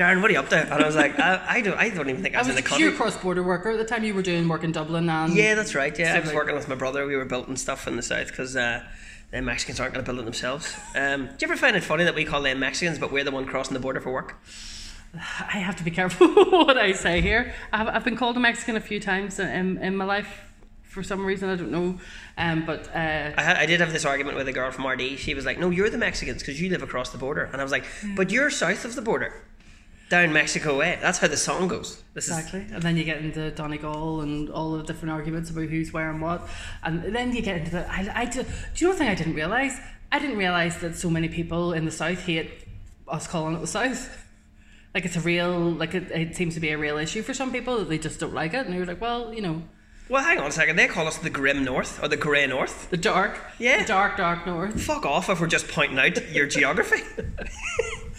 Darren, 0.00 0.22
what 0.22 0.30
are 0.30 0.32
you 0.32 0.40
up 0.40 0.48
to? 0.48 0.56
And 0.56 0.72
I 0.82 0.86
was 0.86 0.96
like, 0.96 1.18
I, 1.20 1.44
I 1.46 1.60
don't, 1.60 1.76
I 1.76 1.90
don't 1.90 2.08
even 2.08 2.22
think 2.22 2.34
I 2.34 2.38
I 2.38 2.40
was, 2.40 2.48
was 2.48 2.56
in 2.56 2.64
the 2.64 2.70
a 2.70 2.76
pure 2.76 2.88
country. 2.90 2.96
cross-border 2.96 3.42
worker 3.42 3.70
at 3.72 3.76
the 3.76 3.84
time. 3.84 4.02
You 4.02 4.14
were 4.14 4.22
doing 4.22 4.48
work 4.48 4.64
in 4.64 4.72
Dublin 4.72 5.10
and 5.10 5.36
Yeah, 5.36 5.54
that's 5.54 5.74
right. 5.74 5.96
Yeah, 5.98 6.14
I 6.16 6.20
was 6.20 6.32
working 6.32 6.54
with 6.54 6.68
my 6.68 6.74
brother. 6.74 7.04
We 7.06 7.16
were 7.16 7.26
building 7.26 7.54
stuff 7.56 7.86
in 7.86 7.96
the 7.96 8.02
south 8.02 8.28
because 8.28 8.56
uh, 8.56 8.82
the 9.30 9.42
Mexicans 9.42 9.78
aren't 9.78 9.92
going 9.92 10.02
to 10.02 10.10
build 10.10 10.20
it 10.20 10.24
themselves. 10.24 10.74
Um, 10.96 11.26
do 11.26 11.32
you 11.40 11.52
ever 11.52 11.56
find 11.56 11.76
it 11.76 11.84
funny 11.84 12.04
that 12.04 12.14
we 12.14 12.24
call 12.24 12.40
them 12.40 12.60
Mexicans, 12.60 12.98
but 12.98 13.12
we're 13.12 13.24
the 13.24 13.30
one 13.30 13.44
crossing 13.44 13.74
the 13.74 13.80
border 13.80 14.00
for 14.00 14.10
work? 14.10 14.38
I 15.14 15.58
have 15.58 15.76
to 15.76 15.84
be 15.84 15.90
careful 15.90 16.28
what 16.50 16.78
I 16.78 16.92
say 16.92 17.20
here. 17.20 17.52
I've, 17.70 17.88
I've 17.88 18.04
been 18.04 18.16
called 18.16 18.38
a 18.38 18.40
Mexican 18.40 18.76
a 18.76 18.80
few 18.80 19.00
times 19.00 19.38
in, 19.38 19.76
in 19.78 19.96
my 19.96 20.06
life 20.06 20.50
for 20.82 21.02
some 21.02 21.26
reason. 21.26 21.50
I 21.50 21.56
don't 21.56 21.70
know, 21.70 22.00
um, 22.38 22.64
but 22.64 22.88
uh, 22.88 23.32
I, 23.36 23.42
had, 23.42 23.56
I 23.58 23.66
did 23.66 23.80
have 23.80 23.92
this 23.92 24.04
argument 24.06 24.36
with 24.38 24.48
a 24.48 24.52
girl 24.52 24.70
from 24.70 24.86
RD. 24.86 25.18
She 25.18 25.34
was 25.34 25.44
like, 25.44 25.58
"No, 25.58 25.70
you're 25.70 25.90
the 25.90 25.98
Mexicans 25.98 26.42
because 26.42 26.60
you 26.60 26.70
live 26.70 26.82
across 26.82 27.10
the 27.10 27.18
border," 27.18 27.44
and 27.44 27.60
I 27.60 27.62
was 27.62 27.70
like, 27.70 27.84
"But 28.16 28.30
you're 28.30 28.50
south 28.50 28.84
of 28.84 28.96
the 28.96 29.02
border, 29.02 29.32
down 30.10 30.32
Mexico 30.34 30.76
way. 30.78 30.98
That's 31.00 31.16
how 31.18 31.28
the 31.28 31.38
song 31.38 31.68
goes." 31.68 32.02
This 32.12 32.28
Exactly. 32.28 32.66
And 32.72 32.82
then 32.82 32.98
you 32.98 33.04
get 33.04 33.18
into 33.18 33.50
Donegal 33.50 34.20
and 34.20 34.50
all 34.50 34.72
the 34.76 34.82
different 34.82 35.12
arguments 35.12 35.48
about 35.48 35.68
who's 35.70 35.92
where 35.92 36.10
and 36.10 36.20
what. 36.20 36.46
And 36.82 37.14
then 37.16 37.34
you 37.34 37.40
get 37.40 37.56
into 37.58 37.70
the. 37.70 37.90
I, 37.90 38.12
I, 38.14 38.24
do, 38.26 38.42
do 38.42 38.48
you 38.76 38.86
know 38.86 38.90
one 38.90 38.98
thing 38.98 39.08
I 39.08 39.14
didn't 39.14 39.34
realise? 39.34 39.78
I 40.12 40.18
didn't 40.18 40.36
realise 40.36 40.76
that 40.78 40.96
so 40.96 41.08
many 41.08 41.28
people 41.28 41.72
in 41.72 41.84
the 41.86 41.90
South 41.92 42.18
hate 42.26 42.50
us 43.08 43.26
calling 43.26 43.54
it 43.54 43.60
the 43.60 43.66
South. 43.66 44.26
Like 44.92 45.04
it's 45.04 45.14
a 45.16 45.20
real, 45.20 45.70
like 45.70 45.94
it, 45.94 46.10
it 46.10 46.34
seems 46.36 46.54
to 46.54 46.60
be 46.60 46.70
a 46.70 46.78
real 46.78 46.98
issue 46.98 47.22
for 47.22 47.32
some 47.32 47.52
people 47.52 47.78
that 47.78 47.88
they 47.88 47.96
just 47.98 48.18
don't 48.18 48.34
like 48.34 48.52
it. 48.54 48.66
And 48.66 48.74
you're 48.74 48.86
like, 48.86 49.00
well, 49.00 49.32
you 49.32 49.40
know. 49.40 49.62
Well, 50.08 50.24
hang 50.24 50.38
on 50.40 50.48
a 50.48 50.50
second. 50.50 50.74
They 50.74 50.88
call 50.88 51.06
us 51.06 51.18
the 51.18 51.30
Grim 51.30 51.64
North 51.64 52.02
or 52.02 52.08
the 52.08 52.16
Grey 52.16 52.44
North. 52.48 52.90
the 52.90 52.96
dark, 52.96 53.38
Yeah. 53.60 53.82
the 53.82 53.86
dark, 53.86 54.16
dark 54.16 54.44
north. 54.44 54.82
Fuck 54.82 55.06
off 55.06 55.30
if 55.30 55.40
we're 55.40 55.46
just 55.46 55.68
pointing 55.68 56.00
out 56.00 56.32
your 56.32 56.48
geography. 56.48 57.04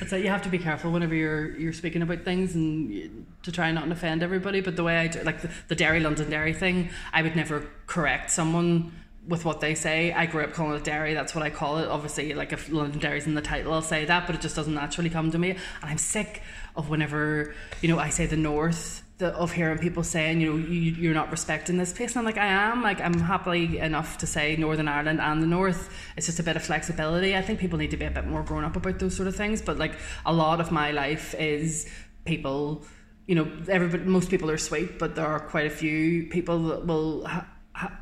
It's 0.00 0.12
like 0.12 0.22
you 0.22 0.30
have 0.30 0.42
to 0.42 0.48
be 0.48 0.58
careful 0.58 0.92
whenever 0.92 1.14
you're 1.14 1.56
you're 1.58 1.72
speaking 1.72 2.02
about 2.02 2.24
things 2.24 2.54
and 2.54 3.26
to 3.42 3.52
try 3.52 3.70
not 3.72 3.86
to 3.86 3.92
offend 3.92 4.22
everybody. 4.22 4.60
But 4.60 4.76
the 4.76 4.84
way 4.84 4.96
I 4.96 5.08
do, 5.08 5.22
like 5.22 5.42
the, 5.42 5.50
the 5.68 5.74
Derry 5.74 6.00
Londonderry 6.00 6.52
thing, 6.52 6.90
I 7.12 7.22
would 7.22 7.36
never 7.36 7.66
correct 7.86 8.30
someone 8.30 8.92
with 9.26 9.44
what 9.44 9.60
they 9.60 9.74
say. 9.74 10.12
I 10.12 10.26
grew 10.26 10.44
up 10.44 10.52
calling 10.52 10.76
it 10.76 10.84
Derry. 10.84 11.14
That's 11.14 11.34
what 11.34 11.42
I 11.44 11.50
call 11.50 11.78
it. 11.78 11.88
Obviously, 11.88 12.32
like 12.34 12.52
if 12.52 12.70
Londonderry's 12.70 13.26
in 13.26 13.34
the 13.34 13.42
title, 13.42 13.72
I'll 13.72 13.82
say 13.82 14.04
that, 14.04 14.26
but 14.26 14.34
it 14.34 14.40
just 14.40 14.56
doesn't 14.56 14.74
naturally 14.74 15.10
come 15.10 15.30
to 15.30 15.38
me. 15.38 15.50
And 15.50 15.60
I'm 15.82 15.98
sick 15.98 16.42
of 16.76 16.88
whenever 16.88 17.54
you 17.82 17.88
know 17.88 17.98
I 17.98 18.08
say 18.08 18.26
the 18.26 18.36
North. 18.36 19.02
The, 19.18 19.34
of 19.34 19.50
hearing 19.50 19.78
people 19.78 20.04
saying, 20.04 20.40
you 20.40 20.52
know, 20.52 20.58
you, 20.58 20.92
you're 20.92 21.12
not 21.12 21.32
respecting 21.32 21.76
this 21.76 21.92
place, 21.92 22.12
and 22.12 22.20
I'm 22.20 22.24
like, 22.24 22.38
I 22.38 22.46
am. 22.46 22.82
Like, 22.82 23.00
I'm 23.00 23.18
happily 23.18 23.78
enough 23.78 24.18
to 24.18 24.28
say 24.28 24.54
Northern 24.54 24.86
Ireland 24.86 25.20
and 25.20 25.42
the 25.42 25.46
North. 25.46 25.90
It's 26.16 26.26
just 26.26 26.38
a 26.38 26.44
bit 26.44 26.54
of 26.54 26.62
flexibility. 26.62 27.36
I 27.36 27.42
think 27.42 27.58
people 27.58 27.78
need 27.78 27.90
to 27.90 27.96
be 27.96 28.04
a 28.04 28.12
bit 28.12 28.26
more 28.26 28.44
grown 28.44 28.62
up 28.62 28.76
about 28.76 29.00
those 29.00 29.16
sort 29.16 29.26
of 29.26 29.34
things. 29.34 29.60
But 29.60 29.76
like, 29.76 29.94
a 30.24 30.32
lot 30.32 30.60
of 30.60 30.70
my 30.70 30.92
life 30.92 31.34
is 31.34 31.90
people, 32.26 32.84
you 33.26 33.34
know, 33.34 33.50
everybody, 33.68 34.04
most 34.04 34.30
people 34.30 34.52
are 34.52 34.56
sweet, 34.56 35.00
but 35.00 35.16
there 35.16 35.26
are 35.26 35.40
quite 35.40 35.66
a 35.66 35.70
few 35.70 36.28
people 36.28 36.68
that 36.68 36.86
will. 36.86 37.26
Ha- 37.26 37.48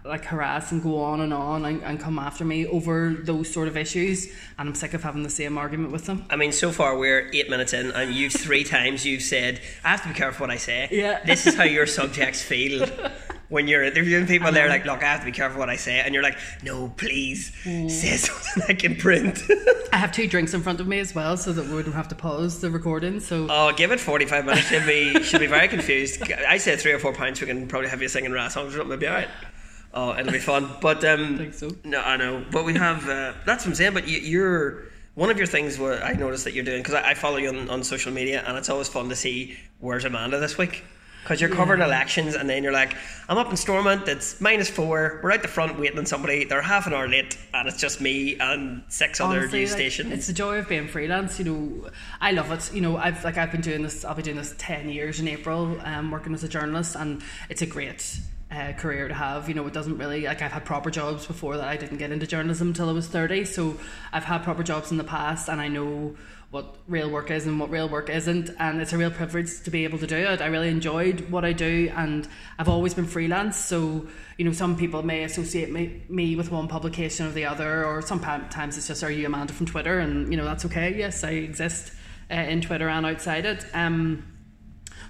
like 0.05 0.25
harass 0.25 0.73
and 0.73 0.83
go 0.83 1.03
on 1.03 1.21
and 1.21 1.33
on 1.33 1.65
and, 1.65 1.83
and 1.83 2.01
come 2.01 2.19
after 2.19 2.45
me 2.45 2.67
over 2.67 3.15
those 3.23 3.53
sort 3.53 3.69
of 3.69 3.77
issues 3.77 4.27
and 4.59 4.69
I'm 4.69 4.75
sick 4.75 4.95
of 4.95 5.03
having 5.03 5.23
the 5.23 5.31
same 5.31 5.59
argument 5.59 5.93
with 5.93 6.07
them 6.07 6.25
I 6.31 6.37
mean, 6.37 6.53
so 6.53 6.73
far 6.73 6.97
we're 6.97 7.31
eight 7.33 7.51
minutes 7.51 7.73
in, 7.73 7.91
and 7.93 8.15
you've 8.15 8.33
three 8.33 8.65
times 8.77 9.05
you've 9.05 9.23
said, 9.23 9.61
"I 9.85 9.89
have 9.91 10.03
to 10.03 10.09
be 10.09 10.15
careful 10.15 10.45
what 10.45 10.51
I 10.51 10.57
say." 10.57 10.89
Yeah. 10.91 11.23
This 11.25 11.47
is 11.47 11.55
how 11.55 11.65
your 11.65 11.87
subjects 11.87 12.43
feel 12.43 12.87
when 13.49 13.69
you're 13.69 13.85
interviewing 13.85 14.27
people. 14.27 14.51
They're 14.53 14.69
like, 14.69 14.85
"Look, 14.85 15.03
I 15.03 15.07
have 15.07 15.21
to 15.21 15.27
be 15.27 15.33
careful 15.33 15.59
what 15.59 15.71
I 15.71 15.77
say," 15.77 16.01
and 16.01 16.15
you're 16.15 16.23
like, 16.23 16.39
"No, 16.63 16.89
please, 16.97 17.53
mm. 17.65 17.91
say 17.91 18.17
something 18.17 18.65
I 18.69 18.75
can 18.75 18.97
print." 18.97 19.43
I 19.93 19.97
have 19.97 20.13
two 20.13 20.27
drinks 20.27 20.53
in 20.53 20.63
front 20.63 20.81
of 20.81 20.87
me 20.87 20.99
as 20.99 21.15
well 21.15 21.37
so 21.37 21.53
that 21.53 21.67
we 21.67 21.75
wouldn't 21.75 21.95
have 21.95 22.09
to 22.09 22.15
pause 22.15 22.61
the 22.61 22.71
recording 22.71 23.21
so 23.21 23.47
oh, 23.49 23.73
give 23.73 23.93
it 23.93 24.01
forty-five 24.01 24.45
minutes. 24.45 24.69
She'll 24.69 24.87
be 24.87 25.23
she'll 25.23 25.41
be 25.41 25.47
very 25.47 25.69
confused. 25.69 26.31
I 26.33 26.59
say 26.59 26.77
three 26.77 26.93
or 26.93 26.99
four 26.99 27.13
pints 27.13 27.41
We 27.41 27.47
can 27.47 27.67
probably 27.69 27.89
have 27.89 28.03
you 28.03 28.09
singing 28.09 28.33
rap 28.33 28.53
songs 28.53 28.75
or 28.75 28.79
something. 28.79 28.93
It'll 28.93 29.01
be 29.01 29.09
alright. 29.09 29.29
Oh, 29.97 30.15
it'll 30.15 30.31
be 30.31 30.39
fun. 30.39 30.69
But 30.83 31.03
um, 31.05 31.39
think 31.39 31.55
so. 31.55 31.71
no, 31.83 32.03
I 32.03 32.19
know. 32.19 32.45
But 32.53 32.67
we 32.67 32.75
have. 32.75 33.09
Uh, 33.09 33.33
that's 33.47 33.65
what 33.65 33.71
I'm 33.71 33.75
saying. 33.75 33.95
But 33.95 34.07
you, 34.07 34.19
you're 34.19 34.85
one 35.15 35.31
of 35.31 35.39
your 35.39 35.47
things. 35.47 35.79
What 35.79 36.03
I 36.03 36.13
noticed 36.13 36.45
that 36.45 36.53
you're 36.53 36.67
doing 36.67 36.83
because 36.83 36.95
I, 36.95 37.11
I 37.11 37.15
follow 37.15 37.39
you 37.39 37.49
on, 37.49 37.71
on 37.71 37.83
social 37.83 38.13
media, 38.13 38.45
and 38.47 38.59
it's 38.59 38.69
always 38.69 38.89
fun 38.89 39.09
to 39.09 39.17
see 39.17 39.57
where's 39.81 40.05
Amanda 40.05 40.39
this 40.39 40.59
week. 40.59 40.85
Because 41.23 41.41
you're 41.41 41.51
covering 41.51 41.81
elections, 41.81 42.37
and 42.37 42.49
then 42.49 42.63
you're 42.63 42.73
like, 42.73 42.95
I'm 43.29 43.37
up 43.37 43.51
in 43.51 43.57
Stormont. 43.57 44.07
It's 44.07 44.41
minus 44.41 44.71
four. 44.71 45.19
We're 45.25 45.33
out 45.33 45.43
the 45.43 45.49
front 45.49 45.77
waiting 45.77 45.99
on 45.99 46.07
somebody. 46.07 46.45
They're 46.45 46.63
half 46.63 46.87
an 46.87 46.95
hour 46.95 47.09
late, 47.09 47.37
and 47.53 47.67
it's 47.67 47.81
just 47.81 48.01
me 48.01 48.37
and 48.39 48.85
six 48.89 49.21
other 49.21 49.41
news 49.49 49.53
like, 49.53 49.69
stations. 49.69 50.13
It's 50.13 50.29
the 50.29 50.33
joy 50.33 50.59
of 50.59 50.69
being 50.69 50.87
freelance. 50.87 51.41
You 51.41 51.47
know, 51.47 51.91
I 52.21 52.31
love 52.31 52.53
it. 52.53 52.73
You 52.73 52.81
know, 52.81 52.97
I've 52.97 53.25
like 53.25 53.39
I've 53.39 53.51
been 53.51 53.63
doing 53.63 53.83
this. 53.83 54.05
I'll 54.05 54.15
be 54.15 54.23
doing 54.23 54.37
this 54.37 54.55
ten 54.57 54.89
years 54.89 55.19
in 55.19 55.27
April. 55.27 55.81
Um, 55.83 56.13
working 56.13 56.33
as 56.33 56.45
a 56.45 56.49
journalist, 56.49 56.95
and 56.95 57.23
it's 57.49 57.63
a 57.63 57.67
great. 57.67 58.21
Uh, 58.57 58.73
career 58.73 59.07
to 59.07 59.13
have. 59.13 59.51
You 59.51 59.55
know 59.55 59.67
it 59.67 59.75
doesn't 59.75 59.99
really 59.99 60.23
like 60.23 60.41
I've 60.41 60.51
had 60.51 60.65
proper 60.65 60.91
jobs 60.91 61.27
before 61.27 61.59
that 61.59 61.69
I 61.69 61.77
didn't 61.77 61.99
get 61.99 62.11
into 62.11 62.27
journalism 62.27 62.69
until 62.69 62.89
I 62.89 62.93
was 62.93 63.07
30 63.07 63.45
so 63.45 63.77
I've 64.15 64.25
had 64.25 64.45
proper 64.45 64.63
jobs 64.63 64.91
in 64.91 64.97
the 64.97 65.05
past 65.05 65.51
and 65.51 65.61
I 65.61 65.69
know 65.69 66.17
what 66.51 66.75
real 66.89 67.11
work 67.11 67.31
is 67.31 67.47
and 67.47 67.61
what 67.61 67.69
real 67.69 67.87
work 67.87 68.09
isn't. 68.09 68.49
And 68.59 68.81
it's 68.81 68.95
a 68.95 68.97
real 68.97 69.11
privilege 69.11 69.63
to 69.65 69.71
be 69.71 69.85
able 69.85 69.99
to 69.99 70.07
do 70.07 70.17
it. 70.17 70.41
I 70.41 70.47
really 70.47 70.71
enjoyed 70.71 71.29
what 71.29 71.45
I 71.45 71.53
do 71.53 71.93
and 71.95 72.27
I've 72.59 72.71
always 72.71 72.95
been 72.95 73.05
freelance. 73.05 73.59
So 73.59 74.07
you 74.39 74.47
know 74.47 74.53
some 74.53 74.75
people 74.75 75.03
may 75.03 75.25
associate 75.25 75.71
me, 75.71 76.05
me 76.09 76.35
with 76.35 76.51
one 76.51 76.67
publication 76.67 77.27
or 77.27 77.33
the 77.33 77.45
other 77.45 77.85
or 77.85 78.01
sometimes 78.01 78.79
it's 78.79 78.87
just 78.87 79.05
are 79.05 79.11
you 79.11 79.27
Amanda 79.27 79.53
from 79.53 79.67
Twitter? 79.67 79.99
And 79.99 80.31
you 80.31 80.39
know 80.39 80.47
that's 80.47 80.65
okay. 80.65 80.97
Yes 80.97 81.25
I 81.25 81.33
exist 81.33 81.93
uh, 82.31 82.35
in 82.37 82.63
Twitter 82.63 82.89
and 82.89 83.05
outside 83.05 83.45
it. 83.45 83.67
Um 83.75 84.36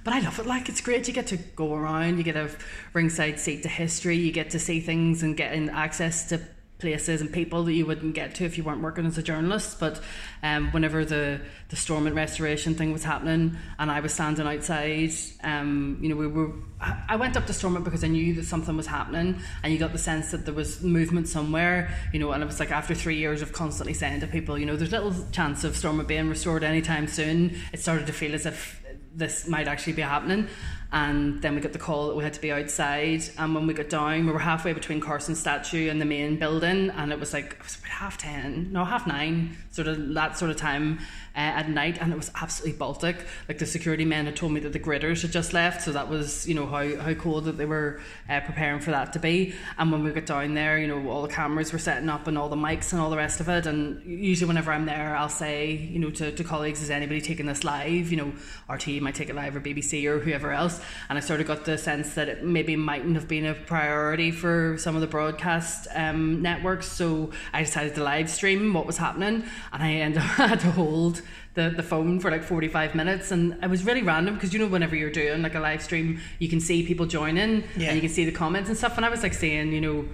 but 0.06 0.14
I 0.14 0.20
love 0.20 0.38
it. 0.38 0.46
Like 0.46 0.68
it's 0.68 0.80
great. 0.80 1.08
You 1.08 1.12
get 1.12 1.26
to 1.26 1.36
go 1.36 1.74
around. 1.74 2.16
You 2.16 2.22
get 2.22 2.36
a 2.36 2.48
ringside 2.92 3.40
seat 3.40 3.64
to 3.64 3.68
history. 3.68 4.16
You 4.16 4.30
get 4.30 4.50
to 4.50 4.60
see 4.60 4.78
things 4.78 5.24
and 5.24 5.36
getting 5.36 5.68
access 5.68 6.28
to 6.28 6.40
places 6.78 7.20
and 7.22 7.32
people 7.32 7.64
that 7.64 7.72
you 7.72 7.86
wouldn't 7.86 8.14
get 8.14 8.34
to 8.36 8.44
if 8.44 8.56
you 8.56 8.62
weren't 8.62 8.82
working 8.82 9.04
as 9.04 9.18
a 9.18 9.22
journalist. 9.22 9.80
But 9.80 10.00
um, 10.44 10.70
whenever 10.70 11.04
the 11.04 11.40
the 11.70 11.74
Stormont 11.74 12.14
restoration 12.14 12.76
thing 12.76 12.92
was 12.92 13.02
happening, 13.02 13.56
and 13.80 13.90
I 13.90 13.98
was 13.98 14.14
standing 14.14 14.46
outside, 14.46 15.10
um, 15.42 15.98
you 16.00 16.08
know, 16.08 16.14
we 16.14 16.28
were. 16.28 16.52
I 16.80 17.02
I 17.08 17.16
went 17.16 17.36
up 17.36 17.48
to 17.48 17.52
Stormont 17.52 17.84
because 17.84 18.04
I 18.04 18.06
knew 18.06 18.32
that 18.34 18.44
something 18.44 18.76
was 18.76 18.86
happening, 18.86 19.40
and 19.64 19.72
you 19.72 19.78
got 19.80 19.90
the 19.90 19.98
sense 19.98 20.30
that 20.30 20.44
there 20.44 20.54
was 20.54 20.84
movement 20.84 21.26
somewhere, 21.26 21.92
you 22.12 22.20
know. 22.20 22.30
And 22.30 22.44
it 22.44 22.46
was 22.46 22.60
like 22.60 22.70
after 22.70 22.94
three 22.94 23.16
years 23.16 23.42
of 23.42 23.52
constantly 23.52 23.92
saying 23.92 24.20
to 24.20 24.28
people, 24.28 24.56
you 24.56 24.66
know, 24.66 24.76
there's 24.76 24.92
little 24.92 25.14
chance 25.32 25.64
of 25.64 25.76
Stormont 25.76 26.06
being 26.06 26.28
restored 26.28 26.62
anytime 26.62 27.08
soon. 27.08 27.56
It 27.72 27.80
started 27.80 28.06
to 28.06 28.12
feel 28.12 28.32
as 28.32 28.46
if 28.46 28.85
this 29.16 29.48
might 29.48 29.66
actually 29.66 29.94
be 29.94 30.02
happening. 30.02 30.48
And 30.92 31.42
then 31.42 31.54
we 31.54 31.60
got 31.60 31.72
the 31.72 31.78
call 31.78 32.08
that 32.08 32.16
we 32.16 32.22
had 32.22 32.34
to 32.34 32.40
be 32.40 32.52
outside. 32.52 33.24
And 33.38 33.54
when 33.54 33.66
we 33.66 33.74
got 33.74 33.88
down, 33.88 34.26
we 34.26 34.32
were 34.32 34.38
halfway 34.38 34.72
between 34.72 35.00
Carson 35.00 35.34
statue 35.34 35.90
and 35.90 36.00
the 36.00 36.04
main 36.04 36.38
building, 36.38 36.90
and 36.90 37.12
it 37.12 37.18
was 37.18 37.32
like 37.32 37.52
it 37.52 37.62
was 37.62 37.76
about 37.76 37.90
half 37.90 38.18
ten, 38.18 38.72
no 38.72 38.84
half 38.84 39.06
nine, 39.06 39.56
sort 39.70 39.88
of 39.88 40.14
that 40.14 40.38
sort 40.38 40.50
of 40.50 40.56
time 40.56 40.98
uh, 41.34 41.40
at 41.40 41.68
night, 41.68 41.98
and 42.00 42.12
it 42.12 42.16
was 42.16 42.30
absolutely 42.34 42.78
Baltic. 42.78 43.16
Like 43.48 43.58
the 43.58 43.66
security 43.66 44.04
men 44.04 44.26
had 44.26 44.36
told 44.36 44.52
me 44.52 44.60
that 44.60 44.72
the 44.72 44.80
gritters 44.80 45.22
had 45.22 45.32
just 45.32 45.52
left, 45.52 45.82
so 45.82 45.92
that 45.92 46.08
was 46.08 46.48
you 46.48 46.54
know 46.54 46.66
how 46.66 46.96
how 46.96 47.14
cool 47.14 47.40
that 47.42 47.58
they 47.58 47.66
were 47.66 48.00
uh, 48.28 48.40
preparing 48.40 48.80
for 48.80 48.92
that 48.92 49.12
to 49.14 49.18
be. 49.18 49.54
And 49.78 49.90
when 49.90 50.02
we 50.02 50.12
got 50.12 50.26
down 50.26 50.54
there, 50.54 50.78
you 50.78 50.86
know 50.86 51.10
all 51.10 51.22
the 51.22 51.28
cameras 51.28 51.72
were 51.72 51.78
setting 51.78 52.08
up 52.08 52.26
and 52.26 52.38
all 52.38 52.48
the 52.48 52.56
mics 52.56 52.92
and 52.92 53.02
all 53.02 53.10
the 53.10 53.16
rest 53.16 53.40
of 53.40 53.48
it. 53.48 53.66
And 53.66 54.02
usually 54.04 54.48
whenever 54.48 54.72
I'm 54.72 54.86
there, 54.86 55.16
I'll 55.16 55.28
say 55.28 55.72
you 55.72 55.98
know 55.98 56.10
to, 56.10 56.30
to 56.32 56.44
colleagues, 56.44 56.80
is 56.80 56.90
anybody 56.90 57.20
taking 57.20 57.46
this 57.46 57.64
live? 57.64 58.10
You 58.10 58.16
know, 58.16 58.32
RT 58.72 58.88
might 59.02 59.14
take 59.14 59.28
it 59.28 59.34
live 59.34 59.56
or 59.56 59.60
BBC 59.60 60.06
or 60.06 60.20
whoever 60.20 60.52
else. 60.52 60.75
And 61.08 61.16
I 61.18 61.20
sort 61.20 61.40
of 61.40 61.46
got 61.46 61.64
the 61.64 61.76
sense 61.78 62.14
that 62.14 62.28
it 62.28 62.44
maybe 62.44 62.76
mightn't 62.76 63.14
have 63.14 63.28
been 63.28 63.46
a 63.46 63.54
priority 63.54 64.30
for 64.30 64.76
some 64.78 64.94
of 64.94 65.00
the 65.00 65.06
broadcast 65.06 65.86
um, 65.94 66.42
networks. 66.42 66.86
So 66.86 67.30
I 67.52 67.62
decided 67.62 67.94
to 67.96 68.02
live 68.02 68.28
stream 68.30 68.72
what 68.74 68.86
was 68.86 68.98
happening, 68.98 69.44
and 69.72 69.82
I 69.82 69.92
ended 69.94 70.22
up 70.22 70.28
had 70.36 70.60
to 70.60 70.70
hold 70.72 71.22
the, 71.54 71.70
the 71.70 71.82
phone 71.82 72.20
for 72.20 72.30
like 72.30 72.42
45 72.44 72.94
minutes 72.94 73.30
and 73.30 73.56
it 73.64 73.70
was 73.70 73.82
really 73.82 74.02
random 74.02 74.34
because 74.34 74.52
you 74.52 74.58
know 74.58 74.66
whenever 74.66 74.94
you're 74.94 75.08
doing 75.10 75.40
like 75.40 75.54
a 75.54 75.58
live 75.60 75.82
stream 75.82 76.20
you 76.38 76.50
can 76.50 76.60
see 76.60 76.86
people 76.86 77.06
joining 77.06 77.64
Yeah. 77.78 77.86
and 77.88 77.94
you 77.94 78.02
can 78.02 78.10
see 78.10 78.26
the 78.26 78.30
comments 78.32 78.68
and 78.68 78.76
stuff 78.76 78.98
and 78.98 79.06
I 79.06 79.08
was 79.08 79.22
like 79.22 79.32
seeing 79.32 79.72
you 79.72 79.80
know 79.80 80.04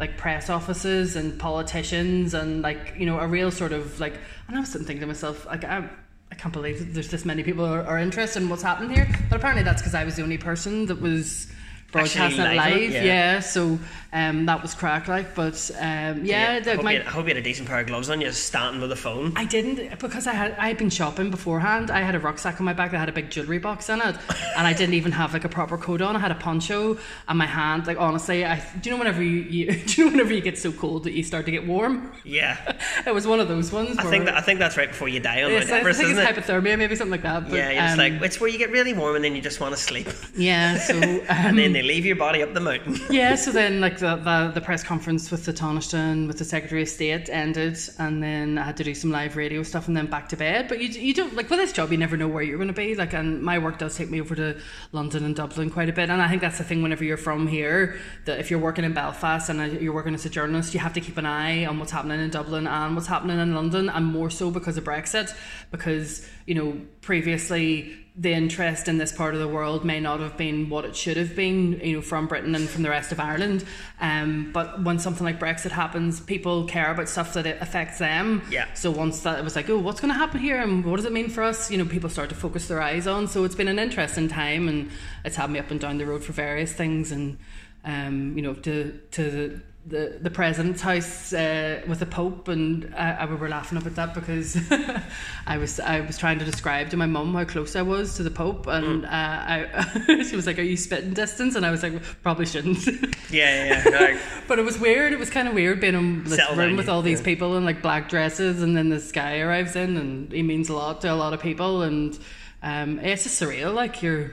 like 0.00 0.16
press 0.16 0.50
offices 0.50 1.14
and 1.14 1.38
politicians 1.38 2.34
and 2.34 2.62
like 2.62 2.94
you 2.98 3.06
know 3.06 3.20
a 3.20 3.28
real 3.28 3.52
sort 3.52 3.70
of 3.72 4.00
like 4.00 4.14
and 4.48 4.56
I 4.56 4.60
was 4.60 4.70
sitting 4.70 4.88
thinking 4.88 5.02
to 5.02 5.06
myself 5.06 5.46
like 5.46 5.62
I 5.62 5.88
I 6.30 6.34
can't 6.34 6.52
believe 6.52 6.78
that 6.78 6.94
there's 6.94 7.08
this 7.08 7.24
many 7.24 7.42
people 7.42 7.64
are, 7.64 7.82
are 7.84 7.98
interested 7.98 8.42
in 8.42 8.48
what's 8.48 8.62
happening 8.62 8.90
here. 8.90 9.08
But 9.28 9.36
apparently 9.36 9.64
that's 9.64 9.82
because 9.82 9.94
I 9.94 10.04
was 10.04 10.16
the 10.16 10.22
only 10.22 10.38
person 10.38 10.86
that 10.86 11.00
was 11.00 11.48
broadcasting 11.90 12.44
it 12.44 12.56
live 12.56 12.90
yeah. 12.90 13.02
yeah. 13.02 13.40
so 13.40 13.78
um, 14.12 14.46
that 14.46 14.62
was 14.62 14.74
crack 14.74 15.06
like 15.06 15.34
but 15.34 15.70
um, 15.78 16.24
yeah, 16.24 16.54
I 16.54 16.60
the, 16.60 16.76
hope, 16.76 16.84
my, 16.84 16.92
you, 16.92 17.00
I 17.00 17.04
hope 17.04 17.24
you 17.26 17.28
had 17.28 17.36
a 17.36 17.42
decent 17.42 17.68
pair 17.68 17.80
of 17.80 17.86
gloves 17.86 18.08
on. 18.08 18.20
You're 18.20 18.32
standing 18.32 18.80
with 18.80 18.90
a 18.90 18.96
phone. 18.96 19.34
I 19.36 19.44
didn't 19.44 19.98
because 20.00 20.26
I 20.26 20.32
had 20.32 20.52
I 20.52 20.68
had 20.68 20.78
been 20.78 20.90
shopping 20.90 21.30
beforehand. 21.30 21.90
I 21.90 22.00
had 22.00 22.14
a 22.14 22.18
rucksack 22.18 22.58
on 22.58 22.64
my 22.64 22.72
back 22.72 22.90
that 22.92 22.98
had 22.98 23.08
a 23.08 23.12
big 23.12 23.30
jewelry 23.30 23.58
box 23.58 23.88
in 23.88 24.00
it, 24.00 24.16
and 24.56 24.66
I 24.66 24.72
didn't 24.72 24.94
even 24.94 25.12
have 25.12 25.34
like 25.34 25.44
a 25.44 25.48
proper 25.48 25.76
coat 25.76 26.00
on. 26.00 26.16
I 26.16 26.18
had 26.18 26.30
a 26.30 26.36
poncho 26.36 26.98
and 27.28 27.38
my 27.38 27.46
hand. 27.46 27.86
Like 27.86 27.98
honestly, 27.98 28.44
I 28.44 28.64
do 28.80 28.90
you 28.90 28.96
know 28.96 28.98
whenever 28.98 29.22
you, 29.22 29.42
you 29.42 29.72
do 29.86 30.00
you 30.00 30.04
know 30.06 30.12
whenever 30.12 30.32
you 30.32 30.40
get 30.40 30.58
so 30.58 30.72
cold 30.72 31.04
that 31.04 31.12
you 31.12 31.22
start 31.22 31.44
to 31.44 31.52
get 31.52 31.66
warm. 31.66 32.12
Yeah, 32.24 32.56
It 33.06 33.14
was 33.14 33.26
one 33.26 33.40
of 33.40 33.48
those 33.48 33.70
ones. 33.72 33.98
I 33.98 34.04
think 34.04 34.24
that 34.24 34.36
I 34.36 34.40
think 34.40 34.58
that's 34.58 34.76
right 34.76 34.88
before 34.88 35.08
you 35.08 35.20
die 35.20 35.42
on 35.42 35.52
Mount 35.52 35.64
I 35.70 35.92
think 35.92 36.18
it's 36.18 36.18
it? 36.18 36.36
hypothermia, 36.36 36.78
maybe 36.78 36.96
something 36.96 37.12
like 37.12 37.22
that. 37.22 37.44
But, 37.48 37.56
Yeah, 37.56 37.70
you're 37.70 37.92
um, 37.92 37.98
like 37.98 38.22
it's 38.22 38.40
where 38.40 38.48
you 38.48 38.58
get 38.58 38.70
really 38.70 38.94
warm 38.94 39.16
and 39.16 39.24
then 39.24 39.36
you 39.36 39.42
just 39.42 39.60
want 39.60 39.76
to 39.76 39.80
sleep, 39.80 40.08
yeah. 40.34 40.78
So 40.78 40.98
um, 40.98 41.20
and 41.28 41.58
then 41.58 41.72
leave 41.82 42.06
your 42.06 42.16
body 42.16 42.42
up 42.42 42.54
the 42.54 42.60
mountain. 42.60 42.96
yeah, 43.10 43.34
so 43.34 43.52
then 43.52 43.80
like 43.80 43.98
the, 43.98 44.16
the 44.16 44.52
the 44.54 44.60
press 44.60 44.82
conference 44.82 45.30
with 45.30 45.44
the 45.44 45.52
Taoiseach 45.52 46.26
with 46.26 46.38
the 46.38 46.44
Secretary 46.44 46.82
of 46.82 46.88
State 46.88 47.28
ended, 47.28 47.78
and 47.98 48.22
then 48.22 48.58
I 48.58 48.64
had 48.64 48.76
to 48.78 48.84
do 48.84 48.94
some 48.94 49.10
live 49.10 49.36
radio 49.36 49.62
stuff, 49.62 49.88
and 49.88 49.96
then 49.96 50.06
back 50.06 50.28
to 50.30 50.36
bed. 50.36 50.68
But 50.68 50.80
you 50.80 50.88
you 50.88 51.14
don't 51.14 51.34
like 51.34 51.50
with 51.50 51.58
this 51.58 51.72
job, 51.72 51.90
you 51.92 51.98
never 51.98 52.16
know 52.16 52.28
where 52.28 52.42
you're 52.42 52.58
going 52.58 52.68
to 52.68 52.74
be. 52.74 52.94
Like, 52.94 53.12
and 53.12 53.42
my 53.42 53.58
work 53.58 53.78
does 53.78 53.96
take 53.96 54.10
me 54.10 54.20
over 54.20 54.34
to 54.34 54.58
London 54.92 55.24
and 55.24 55.34
Dublin 55.34 55.70
quite 55.70 55.88
a 55.88 55.92
bit, 55.92 56.10
and 56.10 56.20
I 56.20 56.28
think 56.28 56.40
that's 56.40 56.58
the 56.58 56.64
thing. 56.64 56.82
Whenever 56.82 57.04
you're 57.04 57.16
from 57.16 57.46
here, 57.46 57.98
that 58.24 58.38
if 58.38 58.50
you're 58.50 58.60
working 58.60 58.84
in 58.84 58.92
Belfast 58.92 59.48
and 59.48 59.60
uh, 59.60 59.64
you're 59.64 59.94
working 59.94 60.14
as 60.14 60.24
a 60.26 60.30
journalist, 60.30 60.74
you 60.74 60.80
have 60.80 60.92
to 60.94 61.00
keep 61.00 61.16
an 61.16 61.26
eye 61.26 61.66
on 61.66 61.78
what's 61.78 61.92
happening 61.92 62.20
in 62.20 62.30
Dublin 62.30 62.66
and 62.66 62.94
what's 62.94 63.08
happening 63.08 63.38
in 63.38 63.54
London, 63.54 63.88
and 63.88 64.06
more 64.06 64.30
so 64.30 64.50
because 64.50 64.76
of 64.76 64.84
Brexit, 64.84 65.34
because 65.70 66.28
you 66.46 66.54
know 66.54 66.80
previously 67.02 67.96
the 68.20 68.32
interest 68.32 68.88
in 68.88 68.98
this 68.98 69.12
part 69.12 69.32
of 69.34 69.40
the 69.40 69.46
world 69.46 69.84
may 69.84 70.00
not 70.00 70.18
have 70.18 70.36
been 70.36 70.68
what 70.68 70.84
it 70.84 70.96
should 70.96 71.16
have 71.16 71.36
been, 71.36 71.78
you 71.80 71.96
know, 71.96 72.02
from 72.02 72.26
Britain 72.26 72.56
and 72.56 72.68
from 72.68 72.82
the 72.82 72.90
rest 72.90 73.12
of 73.12 73.20
Ireland. 73.20 73.64
Um, 74.00 74.50
but 74.52 74.82
when 74.82 74.98
something 74.98 75.24
like 75.24 75.38
Brexit 75.38 75.70
happens, 75.70 76.18
people 76.18 76.64
care 76.64 76.90
about 76.90 77.08
stuff 77.08 77.34
that 77.34 77.46
it 77.46 77.58
affects 77.60 77.98
them. 77.98 78.42
Yeah. 78.50 78.66
So 78.74 78.90
once 78.90 79.20
that 79.20 79.38
it 79.38 79.44
was 79.44 79.54
like, 79.54 79.70
oh, 79.70 79.78
what's 79.78 80.00
going 80.00 80.12
to 80.12 80.18
happen 80.18 80.40
here, 80.40 80.60
and 80.60 80.84
what 80.84 80.96
does 80.96 81.04
it 81.04 81.12
mean 81.12 81.30
for 81.30 81.44
us? 81.44 81.70
You 81.70 81.78
know, 81.78 81.84
people 81.84 82.10
start 82.10 82.28
to 82.30 82.34
focus 82.34 82.66
their 82.66 82.82
eyes 82.82 83.06
on. 83.06 83.28
So 83.28 83.44
it's 83.44 83.54
been 83.54 83.68
an 83.68 83.78
interesting 83.78 84.26
time, 84.26 84.68
and 84.68 84.90
it's 85.24 85.36
had 85.36 85.50
me 85.50 85.60
up 85.60 85.70
and 85.70 85.78
down 85.78 85.98
the 85.98 86.06
road 86.06 86.24
for 86.24 86.32
various 86.32 86.72
things, 86.72 87.12
and 87.12 87.38
um, 87.84 88.36
you 88.36 88.42
know, 88.42 88.54
to 88.54 88.98
to 89.12 89.30
the 89.30 89.62
the, 89.88 90.18
the 90.20 90.30
president's 90.30 90.82
house 90.82 91.32
uh, 91.32 91.80
with 91.88 92.00
the 92.00 92.06
Pope, 92.06 92.48
and 92.48 92.92
I, 92.94 93.12
I 93.12 93.24
we 93.24 93.36
were 93.36 93.48
laughing 93.48 93.78
about 93.78 93.94
that 93.94 94.14
because 94.14 94.56
I 95.46 95.56
was 95.56 95.80
I 95.80 96.00
was 96.00 96.18
trying 96.18 96.38
to 96.40 96.44
describe 96.44 96.90
to 96.90 96.96
my 96.96 97.06
mum 97.06 97.32
how 97.34 97.44
close 97.44 97.74
I 97.74 97.82
was 97.82 98.14
to 98.16 98.22
the 98.22 98.30
Pope, 98.30 98.66
and 98.66 99.06
uh, 99.06 99.08
I 99.10 100.24
she 100.28 100.36
was 100.36 100.46
like, 100.46 100.58
"Are 100.58 100.62
you 100.62 100.76
spitting 100.76 101.14
distance?" 101.14 101.54
And 101.54 101.64
I 101.64 101.70
was 101.70 101.82
like, 101.82 102.02
"Probably 102.22 102.46
shouldn't." 102.46 102.86
Yeah, 103.30 103.66
yeah, 103.66 103.82
yeah. 103.90 103.98
Like, 103.98 104.20
but 104.46 104.58
it 104.58 104.64
was 104.64 104.78
weird. 104.78 105.12
It 105.12 105.18
was 105.18 105.28
kind 105.28 105.48
of 105.48 105.52
weird 105.52 105.80
being 105.80 105.94
in 105.94 106.24
this 106.24 106.38
room 106.48 106.56
down, 106.56 106.76
with 106.76 106.88
all 106.88 107.02
these 107.02 107.18
yeah. 107.18 107.26
people 107.26 107.58
in 107.58 107.64
like 107.66 107.82
black 107.82 108.08
dresses, 108.08 108.62
and 108.62 108.74
then 108.74 108.88
this 108.88 109.12
guy 109.12 109.40
arrives 109.40 109.76
in, 109.76 109.98
and 109.98 110.32
he 110.32 110.42
means 110.42 110.70
a 110.70 110.74
lot 110.74 111.02
to 111.02 111.12
a 111.12 111.14
lot 111.14 111.34
of 111.34 111.42
people, 111.42 111.82
and 111.82 112.18
um, 112.62 112.98
it's 113.00 113.24
just 113.24 113.40
surreal. 113.40 113.74
Like 113.74 114.02
you're 114.02 114.32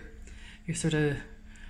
you're 0.66 0.76
sort 0.76 0.94
of 0.94 1.18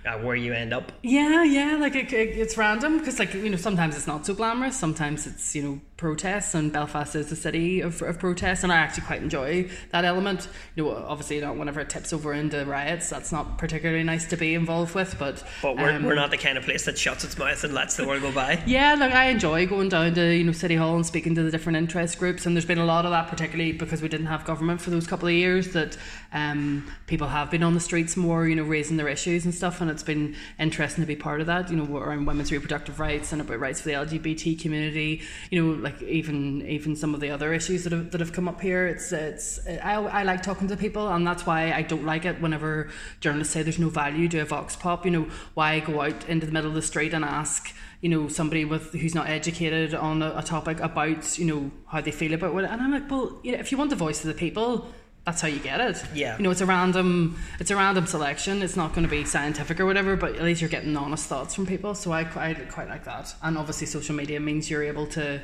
uh, 0.06 0.18
where 0.18 0.36
you 0.36 0.52
end 0.52 0.72
up. 0.72 0.92
yeah, 1.02 1.42
yeah, 1.42 1.76
like 1.76 1.94
it, 1.94 2.12
it, 2.12 2.36
it's 2.38 2.56
random 2.56 2.98
because, 2.98 3.18
like, 3.18 3.34
you 3.34 3.50
know, 3.50 3.56
sometimes 3.56 3.96
it's 3.96 4.06
not 4.06 4.24
so 4.26 4.34
glamorous. 4.34 4.78
Sometimes 4.78 5.26
it's, 5.26 5.54
you 5.54 5.62
know, 5.62 5.80
protests, 5.96 6.54
and 6.54 6.72
Belfast 6.72 7.14
is 7.14 7.32
a 7.32 7.36
city 7.36 7.80
of, 7.80 8.02
of 8.02 8.18
protests, 8.18 8.62
and 8.62 8.72
I 8.72 8.76
actually 8.76 9.06
quite 9.06 9.22
enjoy 9.22 9.70
that 9.92 10.04
element. 10.04 10.48
You 10.74 10.84
know, 10.84 10.96
obviously, 10.96 11.36
you 11.36 11.42
know, 11.42 11.54
whenever 11.54 11.80
it 11.80 11.88
tips 11.88 12.12
over 12.12 12.34
into 12.34 12.64
riots, 12.66 13.08
that's 13.08 13.32
not 13.32 13.56
particularly 13.56 14.04
nice 14.04 14.26
to 14.26 14.36
be 14.36 14.54
involved 14.54 14.94
with, 14.94 15.18
but. 15.18 15.42
But 15.62 15.76
we're, 15.76 15.92
um, 15.92 16.04
we're 16.04 16.14
not 16.14 16.30
the 16.30 16.36
kind 16.36 16.58
of 16.58 16.64
place 16.64 16.84
that 16.84 16.98
shuts 16.98 17.24
its 17.24 17.38
mouth 17.38 17.62
and 17.64 17.72
lets 17.72 17.96
the 17.96 18.06
world 18.06 18.22
go 18.22 18.32
by. 18.32 18.62
Yeah, 18.66 18.94
like 18.94 19.12
I 19.12 19.26
enjoy 19.26 19.66
going 19.66 19.88
down 19.88 20.14
to 20.14 20.34
you 20.34 20.44
know 20.44 20.52
City 20.52 20.74
Hall 20.74 20.96
and 20.96 21.06
speaking 21.06 21.34
to 21.36 21.42
the 21.42 21.50
different 21.50 21.78
interest 21.78 22.18
groups, 22.18 22.46
and 22.46 22.54
there's 22.54 22.66
been 22.66 22.78
a 22.78 22.84
lot 22.84 23.04
of 23.04 23.10
that, 23.12 23.28
particularly 23.28 23.72
because 23.72 24.02
we 24.02 24.08
didn't 24.08 24.26
have 24.26 24.44
government 24.44 24.80
for 24.80 24.90
those 24.90 25.06
couple 25.06 25.28
of 25.28 25.34
years. 25.34 25.72
That 25.72 25.96
um, 26.32 26.90
people 27.06 27.28
have 27.28 27.50
been 27.50 27.62
on 27.62 27.74
the 27.74 27.80
streets 27.80 28.16
more, 28.16 28.46
you 28.46 28.56
know, 28.56 28.64
raising 28.64 28.96
their 28.96 29.08
issues 29.08 29.44
and 29.44 29.54
stuff, 29.54 29.80
and 29.80 29.90
it's 29.90 30.02
been 30.02 30.34
interesting 30.58 31.02
to 31.02 31.06
be 31.06 31.16
part 31.16 31.40
of 31.40 31.46
that. 31.46 31.70
You 31.70 31.76
know, 31.76 31.96
around 31.96 32.26
women's 32.26 32.52
reproductive 32.52 33.00
rights 33.00 33.32
and 33.32 33.40
about 33.40 33.60
rights 33.60 33.80
for 33.80 33.88
the 33.88 33.94
LGBT 33.94 34.60
community. 34.60 35.22
You 35.50 35.62
know, 35.62 35.85
like 35.86 36.02
even 36.02 36.66
even 36.66 36.96
some 36.96 37.14
of 37.14 37.20
the 37.20 37.30
other 37.30 37.52
issues 37.54 37.84
that 37.84 37.92
have 37.92 38.10
that 38.10 38.20
have 38.20 38.32
come 38.32 38.48
up 38.48 38.60
here. 38.60 38.86
It's 38.86 39.12
it's 39.12 39.60
I, 39.66 39.94
I 40.20 40.22
like 40.24 40.42
talking 40.42 40.68
to 40.68 40.76
people, 40.76 41.08
and 41.08 41.26
that's 41.26 41.46
why 41.46 41.72
I 41.72 41.82
don't 41.82 42.04
like 42.04 42.24
it 42.24 42.40
whenever 42.40 42.90
journalists 43.20 43.52
say 43.54 43.62
there's 43.62 43.78
no 43.78 43.88
value 43.88 44.28
to 44.30 44.38
a 44.40 44.44
vox 44.44 44.74
pop. 44.76 45.04
You 45.04 45.12
know, 45.12 45.26
why 45.54 45.80
go 45.80 46.00
out 46.02 46.28
into 46.28 46.46
the 46.46 46.52
middle 46.52 46.70
of 46.70 46.74
the 46.74 46.82
street 46.82 47.14
and 47.14 47.24
ask 47.24 47.72
you 48.02 48.10
know 48.10 48.28
somebody 48.28 48.64
with 48.64 48.92
who's 48.92 49.14
not 49.14 49.28
educated 49.28 49.94
on 49.94 50.22
a, 50.22 50.34
a 50.36 50.42
topic 50.42 50.80
about 50.80 51.38
you 51.38 51.46
know 51.46 51.70
how 51.86 52.00
they 52.00 52.10
feel 52.10 52.34
about 52.34 52.54
it 52.58 52.70
and 52.70 52.80
I'm 52.82 52.92
like 52.92 53.10
well 53.10 53.40
you 53.42 53.52
know 53.52 53.58
if 53.58 53.72
you 53.72 53.78
want 53.78 53.88
the 53.88 53.96
voice 53.96 54.20
of 54.22 54.28
the 54.28 54.34
people 54.46 54.86
that's 55.24 55.40
how 55.40 55.48
you 55.48 55.58
get 55.58 55.80
it 55.80 56.04
Yeah. 56.14 56.36
you 56.36 56.42
know 56.44 56.50
it's 56.50 56.60
a 56.60 56.66
random 56.66 57.38
it's 57.58 57.70
a 57.70 57.76
random 57.76 58.06
selection 58.06 58.60
it's 58.62 58.76
not 58.76 58.92
going 58.94 59.04
to 59.04 59.10
be 59.10 59.24
scientific 59.24 59.80
or 59.80 59.86
whatever 59.86 60.14
but 60.14 60.36
at 60.36 60.42
least 60.42 60.60
you're 60.60 60.70
getting 60.70 60.94
honest 60.94 61.26
thoughts 61.26 61.54
from 61.54 61.64
people 61.66 61.94
so 61.94 62.12
I 62.12 62.24
quite, 62.24 62.68
quite 62.70 62.88
like 62.88 63.04
that 63.04 63.34
and 63.42 63.56
obviously 63.56 63.86
social 63.86 64.14
media 64.14 64.38
means 64.40 64.68
you're 64.70 64.84
able 64.84 65.06
to 65.18 65.40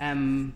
um 0.00 0.54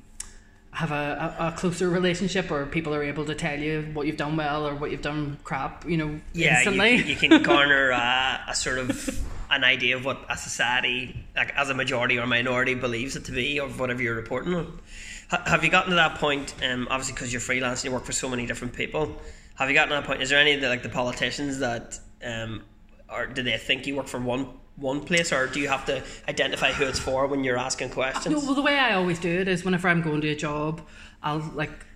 have 0.72 0.92
a, 0.92 1.36
a, 1.38 1.48
a 1.48 1.52
closer 1.52 1.90
relationship 1.90 2.50
or 2.50 2.64
people 2.64 2.94
are 2.94 3.02
able 3.02 3.24
to 3.24 3.34
tell 3.34 3.58
you 3.58 3.82
what 3.92 4.06
you've 4.06 4.16
done 4.16 4.36
well 4.36 4.66
or 4.66 4.74
what 4.76 4.92
you've 4.92 5.02
done 5.02 5.36
crap 5.42 5.84
you 5.84 5.96
know 5.96 6.20
Yeah, 6.32 6.58
instantly 6.58 6.96
you, 6.96 7.04
you 7.04 7.16
can 7.16 7.42
garner 7.50 7.90
a, 7.90 8.40
a 8.48 8.54
sort 8.54 8.78
of 8.78 9.20
an 9.50 9.64
idea 9.64 9.96
of 9.96 10.04
what 10.04 10.24
a 10.28 10.36
society, 10.36 11.26
like 11.36 11.52
as 11.56 11.70
a 11.70 11.74
majority 11.74 12.18
or 12.18 12.26
minority, 12.26 12.74
believes 12.74 13.16
it 13.16 13.24
to 13.24 13.32
be, 13.32 13.58
or 13.58 13.68
whatever 13.68 14.00
you're 14.00 14.14
reporting 14.14 14.54
on. 14.54 14.80
Ha- 15.30 15.42
have 15.46 15.64
you 15.64 15.70
gotten 15.70 15.90
to 15.90 15.96
that 15.96 16.16
point? 16.16 16.54
Um, 16.64 16.86
obviously, 16.90 17.14
because 17.14 17.32
you're 17.32 17.40
freelance 17.40 17.80
and 17.80 17.90
you 17.90 17.94
work 17.94 18.04
for 18.04 18.12
so 18.12 18.28
many 18.28 18.46
different 18.46 18.74
people. 18.74 19.16
Have 19.56 19.68
you 19.68 19.74
gotten 19.74 19.90
to 19.90 19.96
that 19.96 20.04
point? 20.04 20.22
Is 20.22 20.30
there 20.30 20.38
any 20.38 20.54
of 20.54 20.60
the, 20.60 20.68
like 20.68 20.82
the 20.82 20.88
politicians 20.88 21.58
that, 21.58 21.98
um, 22.24 22.62
or 23.12 23.26
do 23.26 23.42
they 23.42 23.56
think 23.58 23.86
you 23.86 23.96
work 23.96 24.06
for 24.06 24.20
one 24.20 24.48
one 24.80 25.00
place, 25.00 25.32
or 25.32 25.46
do 25.46 25.60
you 25.60 25.68
have 25.68 25.84
to 25.86 26.02
identify 26.28 26.72
who 26.72 26.86
it's 26.86 26.98
for 26.98 27.26
when 27.26 27.44
you're 27.44 27.58
asking 27.58 27.90
questions? 27.90 28.34
No, 28.34 28.40
well, 28.40 28.54
the 28.54 28.62
way 28.62 28.78
I 28.78 28.94
always 28.94 29.18
do 29.18 29.28
it 29.28 29.46
is 29.46 29.64
whenever 29.64 29.88
I'm 29.88 30.02
going 30.02 30.20
to 30.22 30.28
a 30.28 30.36
job, 30.36 30.80
I'll 31.22 31.50
like. 31.54 31.86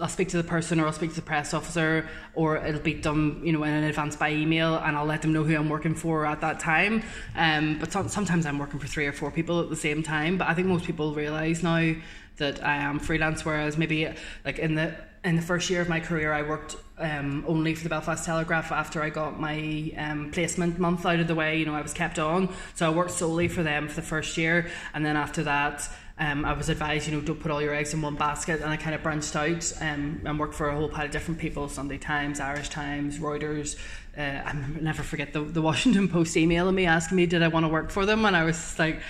I'll 0.00 0.06
speak 0.06 0.28
to 0.28 0.36
the 0.36 0.44
person 0.44 0.78
or 0.78 0.86
I'll 0.86 0.92
speak 0.92 1.10
to 1.10 1.16
the 1.16 1.22
press 1.22 1.52
officer 1.52 2.08
or 2.34 2.58
it'll 2.58 2.80
be 2.80 2.94
done, 2.94 3.40
you 3.42 3.52
know, 3.52 3.64
in 3.64 3.72
advance 3.72 4.14
by 4.14 4.30
email 4.30 4.76
and 4.76 4.96
I'll 4.96 5.04
let 5.04 5.20
them 5.20 5.32
know 5.32 5.42
who 5.42 5.56
I'm 5.56 5.68
working 5.68 5.96
for 5.96 6.26
at 6.26 6.42
that 6.42 6.60
time. 6.60 7.02
Um, 7.34 7.76
but 7.80 7.90
some, 7.90 8.08
sometimes 8.08 8.46
I'm 8.46 8.56
working 8.60 8.78
for 8.78 8.86
three 8.86 9.08
or 9.08 9.12
four 9.12 9.32
people 9.32 9.58
at 9.60 9.68
the 9.68 9.74
same 9.74 10.04
time. 10.04 10.38
But 10.38 10.46
I 10.46 10.54
think 10.54 10.68
most 10.68 10.84
people 10.84 11.12
realise 11.12 11.64
now 11.64 11.94
that 12.36 12.64
I 12.64 12.76
am 12.76 13.00
freelance, 13.00 13.44
whereas 13.44 13.76
maybe 13.76 14.08
like 14.44 14.60
in 14.60 14.76
the 14.76 14.94
in 15.24 15.34
the 15.36 15.42
first 15.42 15.68
year 15.68 15.80
of 15.80 15.88
my 15.88 15.98
career, 15.98 16.32
I 16.32 16.42
worked 16.42 16.76
um, 17.00 17.44
only 17.46 17.74
for 17.74 17.82
the 17.82 17.88
Belfast 17.88 18.24
Telegraph 18.24 18.70
after 18.72 19.02
I 19.02 19.10
got 19.10 19.40
my 19.40 19.92
um, 19.96 20.30
placement 20.30 20.78
month 20.78 21.04
out 21.06 21.20
of 21.20 21.28
the 21.28 21.34
way. 21.34 21.58
You 21.58 21.66
know, 21.66 21.74
I 21.74 21.82
was 21.82 21.92
kept 21.92 22.18
on, 22.18 22.48
so 22.74 22.86
I 22.86 22.94
worked 22.94 23.12
solely 23.12 23.48
for 23.48 23.62
them 23.62 23.88
for 23.88 23.96
the 23.96 24.06
first 24.06 24.36
year, 24.36 24.70
and 24.94 25.04
then 25.04 25.16
after 25.16 25.42
that. 25.44 25.88
um, 26.20 26.44
I 26.44 26.52
was 26.52 26.68
advised, 26.68 27.08
you 27.08 27.14
know, 27.16 27.22
don't 27.22 27.40
put 27.40 27.50
all 27.50 27.62
your 27.62 27.74
eggs 27.74 27.94
in 27.94 28.02
one 28.02 28.14
basket, 28.14 28.60
and 28.60 28.70
I 28.70 28.76
kind 28.76 28.94
of 28.94 29.02
branched 29.02 29.34
out 29.34 29.72
um, 29.80 30.20
and 30.26 30.38
worked 30.38 30.54
for 30.54 30.68
a 30.68 30.76
whole 30.76 30.88
pile 30.88 31.06
of 31.06 31.10
different 31.10 31.40
people: 31.40 31.66
Sunday 31.68 31.96
Times, 31.96 32.40
Irish 32.40 32.68
Times, 32.68 33.18
Reuters. 33.18 33.76
Uh, 34.16 34.42
I 34.44 34.52
never 34.80 35.02
forget 35.02 35.32
the, 35.32 35.40
the 35.40 35.62
Washington 35.62 36.08
Post 36.08 36.36
emailing 36.36 36.74
me 36.74 36.84
asking 36.84 37.16
me 37.16 37.24
did 37.26 37.42
I 37.42 37.48
want 37.48 37.64
to 37.64 37.68
work 37.68 37.90
for 37.90 38.04
them, 38.04 38.26
and 38.26 38.36
I 38.36 38.44
was 38.44 38.78
like, 38.78 39.00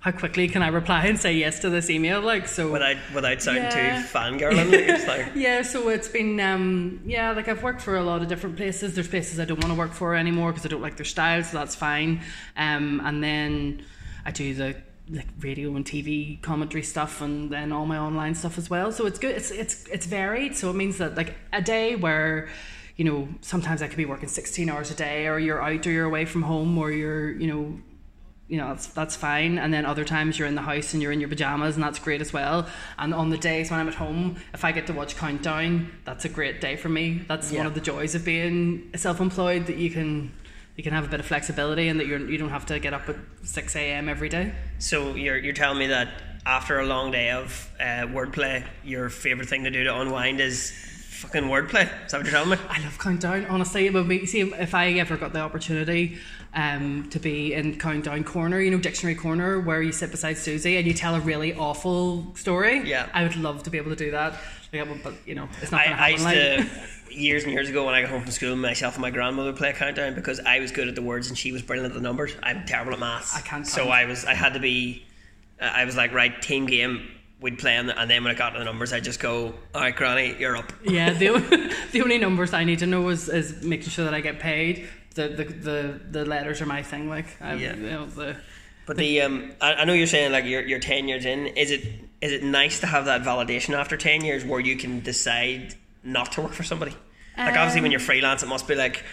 how 0.00 0.12
quickly 0.12 0.46
can 0.48 0.62
I 0.62 0.68
reply 0.68 1.06
and 1.06 1.18
say 1.18 1.32
yes 1.34 1.58
to 1.60 1.70
this 1.70 1.90
email? 1.90 2.20
Like 2.20 2.46
so, 2.46 2.70
without 2.70 2.96
without 3.14 3.42
sounding 3.42 3.64
Yeah. 3.64 4.02
too 4.02 4.08
fangirling. 4.08 5.08
like 5.08 5.26
yeah, 5.34 5.62
so 5.62 5.88
it's 5.88 6.08
been 6.08 6.38
um, 6.40 7.00
yeah, 7.04 7.32
like 7.32 7.48
I've 7.48 7.62
worked 7.62 7.82
for 7.82 7.96
a 7.96 8.02
lot 8.04 8.22
of 8.22 8.28
different 8.28 8.56
places. 8.56 8.94
There's 8.94 9.08
places 9.08 9.40
I 9.40 9.44
don't 9.44 9.60
want 9.62 9.72
to 9.74 9.78
work 9.78 9.92
for 9.92 10.14
anymore 10.14 10.52
because 10.52 10.64
I 10.64 10.68
don't 10.68 10.82
like 10.82 10.96
their 10.96 11.04
style, 11.04 11.42
so 11.42 11.58
that's 11.58 11.74
fine. 11.74 12.20
Um, 12.56 13.00
and 13.04 13.22
then 13.22 13.84
I 14.24 14.30
do 14.30 14.54
the 14.54 14.76
like 15.10 15.26
radio 15.40 15.74
and 15.74 15.84
TV 15.84 16.40
commentary 16.42 16.82
stuff, 16.84 17.20
and 17.20 17.50
then 17.50 17.72
all 17.72 17.86
my 17.86 17.98
online 17.98 18.34
stuff 18.34 18.56
as 18.58 18.70
well. 18.70 18.92
So 18.92 19.06
it's 19.06 19.18
good. 19.18 19.34
It's 19.34 19.50
it's 19.50 19.84
it's 19.88 20.06
varied. 20.06 20.54
So 20.56 20.70
it 20.70 20.74
means 20.74 20.98
that 20.98 21.16
like 21.16 21.34
a 21.52 21.60
day 21.62 21.96
where 21.96 22.48
you 22.96 23.04
know 23.04 23.26
sometimes 23.40 23.82
I 23.82 23.88
could 23.88 23.96
be 23.96 24.04
working 24.06 24.28
16 24.28 24.68
hours 24.68 24.90
a 24.90 24.94
day, 24.94 25.26
or 25.26 25.38
you're 25.40 25.60
out, 25.62 25.84
or 25.86 25.90
you're 25.90 26.04
away 26.04 26.24
from 26.24 26.42
home, 26.42 26.78
or 26.78 26.90
you're 26.92 27.30
you 27.32 27.46
know 27.48 27.80
you 28.48 28.56
know 28.56 28.68
that's 28.68 28.86
that's 28.88 29.14
fine 29.14 29.58
and 29.58 29.72
then 29.74 29.84
other 29.84 30.04
times 30.04 30.38
you're 30.38 30.48
in 30.48 30.54
the 30.54 30.62
house 30.62 30.94
and 30.94 31.02
you're 31.02 31.12
in 31.12 31.20
your 31.20 31.28
pajamas 31.28 31.74
and 31.74 31.84
that's 31.84 31.98
great 31.98 32.20
as 32.22 32.32
well 32.32 32.66
and 32.98 33.12
on 33.12 33.28
the 33.28 33.36
days 33.36 33.70
when 33.70 33.78
I'm 33.78 33.88
at 33.88 33.94
home 33.94 34.36
if 34.54 34.64
I 34.64 34.72
get 34.72 34.86
to 34.86 34.92
watch 34.94 35.16
countdown 35.16 35.92
that's 36.06 36.24
a 36.24 36.28
great 36.30 36.60
day 36.60 36.74
for 36.76 36.88
me 36.88 37.22
that's 37.28 37.52
Yeah. 37.52 37.58
one 37.58 37.66
of 37.66 37.74
the 37.74 37.80
joys 37.82 38.14
of 38.14 38.24
being 38.24 38.90
self-employed 38.96 39.66
that 39.66 39.76
you 39.76 39.90
can 39.90 40.32
you 40.76 40.82
can 40.82 40.92
have 40.94 41.04
a 41.04 41.08
bit 41.08 41.20
of 41.20 41.26
flexibility 41.26 41.88
and 41.88 42.00
that 42.00 42.06
you're 42.06 42.20
you 42.20 42.38
don't 42.38 42.48
have 42.50 42.64
to 42.66 42.78
get 42.78 42.94
up 42.94 43.06
at 43.08 43.16
6 43.42 43.76
a.m 43.76 44.08
every 44.08 44.28
day 44.30 44.52
So 44.78 45.14
you're 45.14 45.36
you're 45.36 45.52
telling 45.54 45.78
me 45.78 45.88
that 45.88 46.08
after 46.46 46.78
a 46.80 46.86
long 46.86 47.10
day 47.10 47.30
of 47.32 47.70
uh, 47.78 48.06
wordplay, 48.08 48.64
your 48.82 49.10
favorite 49.10 49.48
thing 49.50 49.64
to 49.64 49.70
do 49.70 49.84
to 49.84 50.00
unwind 50.00 50.40
is 50.40 50.70
fucking 51.10 51.42
wordplay. 51.42 51.82
Is 52.06 52.12
that 52.12 52.18
what 52.18 52.24
you're 52.24 52.32
telling 52.32 52.50
me? 52.50 52.56
I 52.70 52.82
love 52.82 52.98
Countdown. 52.98 53.44
Honestly, 53.50 53.84
it 53.86 53.92
would 53.92 54.08
be 54.08 54.24
see 54.24 54.40
if 54.40 54.74
I 54.74 54.92
ever 54.92 55.18
got 55.18 55.34
the 55.34 55.40
opportunity 55.40 56.16
um, 56.58 57.08
to 57.10 57.20
be 57.20 57.54
in 57.54 57.78
Countdown 57.78 58.24
Corner, 58.24 58.60
you 58.60 58.72
know, 58.72 58.78
Dictionary 58.78 59.14
Corner, 59.14 59.60
where 59.60 59.80
you 59.80 59.92
sit 59.92 60.10
beside 60.10 60.36
Susie 60.36 60.76
and 60.76 60.86
you 60.86 60.92
tell 60.92 61.14
a 61.14 61.20
really 61.20 61.54
awful 61.54 62.34
story. 62.34 62.80
Yeah. 62.80 63.08
I 63.14 63.22
would 63.22 63.36
love 63.36 63.62
to 63.62 63.70
be 63.70 63.78
able 63.78 63.90
to 63.90 63.96
do 63.96 64.10
that. 64.10 64.34
Yeah, 64.72 64.84
but, 65.04 65.14
you 65.24 65.36
know, 65.36 65.48
it's 65.62 65.70
not 65.70 65.82
I, 65.82 65.84
going 65.86 65.96
to 65.96 66.02
I 66.02 66.08
used 66.08 66.24
like. 66.24 66.34
to 66.34 67.14
years 67.14 67.44
and 67.44 67.52
years 67.52 67.68
ago 67.68 67.86
when 67.86 67.94
I 67.94 68.00
got 68.00 68.10
home 68.10 68.22
from 68.22 68.32
school, 68.32 68.56
myself 68.56 68.94
and 68.94 69.02
my 69.02 69.10
grandmother 69.10 69.50
would 69.50 69.56
play 69.56 69.72
countdown 69.72 70.14
because 70.16 70.40
I 70.40 70.58
was 70.58 70.72
good 70.72 70.88
at 70.88 70.96
the 70.96 71.02
words 71.02 71.28
and 71.28 71.38
she 71.38 71.52
was 71.52 71.62
brilliant 71.62 71.92
at 71.92 71.94
the 71.94 72.02
numbers. 72.02 72.32
I'm 72.42 72.66
terrible 72.66 72.92
at 72.92 72.98
maths. 72.98 73.36
I 73.36 73.40
can't 73.40 73.64
So 73.66 73.82
count. 73.82 73.92
I 73.94 74.04
was 74.06 74.24
I 74.24 74.34
had 74.34 74.54
to 74.54 74.60
be. 74.60 75.04
I 75.60 75.84
was 75.84 75.96
like 75.96 76.12
right 76.12 76.40
team 76.42 76.66
game. 76.66 77.08
We'd 77.40 77.56
play 77.58 77.76
and 77.76 77.88
and 77.90 78.10
then 78.10 78.24
when 78.24 78.34
I 78.34 78.36
got 78.38 78.50
to 78.50 78.58
the 78.58 78.64
numbers, 78.64 78.92
I'd 78.92 79.04
just 79.04 79.20
go, 79.20 79.54
all 79.74 79.80
right, 79.80 79.94
Granny, 79.94 80.34
you're 80.40 80.56
up. 80.56 80.72
yeah, 80.84 81.12
the, 81.22 81.72
the 81.92 82.02
only 82.02 82.18
numbers 82.18 82.52
I 82.52 82.64
need 82.64 82.80
to 82.80 82.86
know 82.86 83.08
is, 83.10 83.28
is 83.28 83.62
making 83.62 83.90
sure 83.90 84.04
that 84.06 84.14
I 84.14 84.20
get 84.20 84.40
paid. 84.40 84.88
The 85.18 85.28
the, 85.28 85.44
the, 85.44 86.00
the 86.10 86.24
letters 86.24 86.60
are 86.62 86.66
my 86.66 86.82
thing. 86.82 87.08
Like, 87.08 87.26
I, 87.40 87.54
Yeah. 87.54 87.74
you 87.76 87.90
know, 87.90 88.06
the, 88.06 88.36
But 88.86 88.96
the 88.96 89.22
um, 89.22 89.52
I, 89.60 89.74
I 89.74 89.84
know 89.84 89.92
you're 89.92 90.06
saying 90.06 90.32
like 90.32 90.44
you're 90.44 90.62
you're 90.62 90.78
ten 90.92 91.08
years 91.08 91.24
in. 91.24 91.48
Is 91.48 91.70
it 91.70 91.82
is 92.20 92.32
it 92.32 92.42
nice 92.42 92.80
to 92.80 92.86
have 92.86 93.04
that 93.06 93.22
validation 93.22 93.74
after 93.74 93.96
ten 93.96 94.24
years 94.24 94.44
where 94.44 94.60
you 94.60 94.76
can 94.76 95.00
decide 95.00 95.74
not 96.02 96.32
to 96.32 96.40
work 96.42 96.52
for 96.52 96.62
somebody? 96.62 96.94
Like 97.36 97.56
obviously 97.56 97.82
when 97.82 97.90
you're 97.92 98.00
freelance, 98.00 98.42
it 98.42 98.48
must 98.48 98.66
be 98.66 98.74
like, 98.74 99.04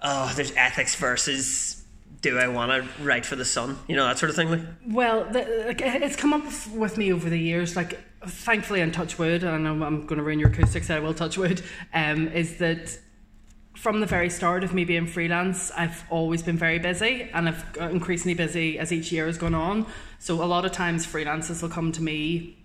oh, 0.00 0.32
there's 0.36 0.52
ethics 0.56 0.94
versus 0.94 1.84
do 2.20 2.38
I 2.38 2.48
want 2.48 2.70
to 2.72 3.02
write 3.02 3.24
for 3.26 3.36
the 3.36 3.44
Sun? 3.44 3.78
You 3.88 3.96
know 3.96 4.06
that 4.06 4.18
sort 4.18 4.30
of 4.30 4.36
thing. 4.36 4.50
Like 4.50 4.60
Well, 4.86 5.24
the, 5.30 5.64
like, 5.66 5.80
it's 5.82 6.16
come 6.16 6.32
up 6.32 6.44
with 6.74 6.96
me 6.98 7.12
over 7.12 7.28
the 7.30 7.38
years. 7.38 7.76
Like, 7.76 8.00
thankfully, 8.26 8.80
in 8.80 8.90
touch 8.90 9.18
wood, 9.18 9.44
and 9.44 9.68
I'm, 9.68 9.82
I'm 9.82 10.06
going 10.06 10.18
to 10.18 10.24
ruin 10.24 10.38
your 10.40 10.48
acoustics. 10.50 10.90
I 10.90 10.98
will 10.98 11.14
touch 11.14 11.38
wood. 11.38 11.62
Um, 11.94 12.28
is 12.28 12.58
that 12.58 12.98
from 13.78 14.00
the 14.00 14.06
very 14.06 14.28
start 14.28 14.64
of 14.64 14.74
me 14.74 14.84
being 14.84 15.06
freelance, 15.06 15.70
I've 15.70 16.02
always 16.10 16.42
been 16.42 16.58
very 16.58 16.80
busy, 16.80 17.30
and 17.32 17.48
I've 17.48 17.72
got 17.72 17.92
increasingly 17.92 18.34
busy 18.34 18.76
as 18.76 18.92
each 18.92 19.12
year 19.12 19.26
has 19.26 19.38
gone 19.38 19.54
on. 19.54 19.86
So 20.18 20.42
a 20.42 20.46
lot 20.46 20.64
of 20.64 20.72
times, 20.72 21.06
freelancers 21.06 21.62
will 21.62 21.68
come 21.68 21.92
to 21.92 22.02
me 22.02 22.56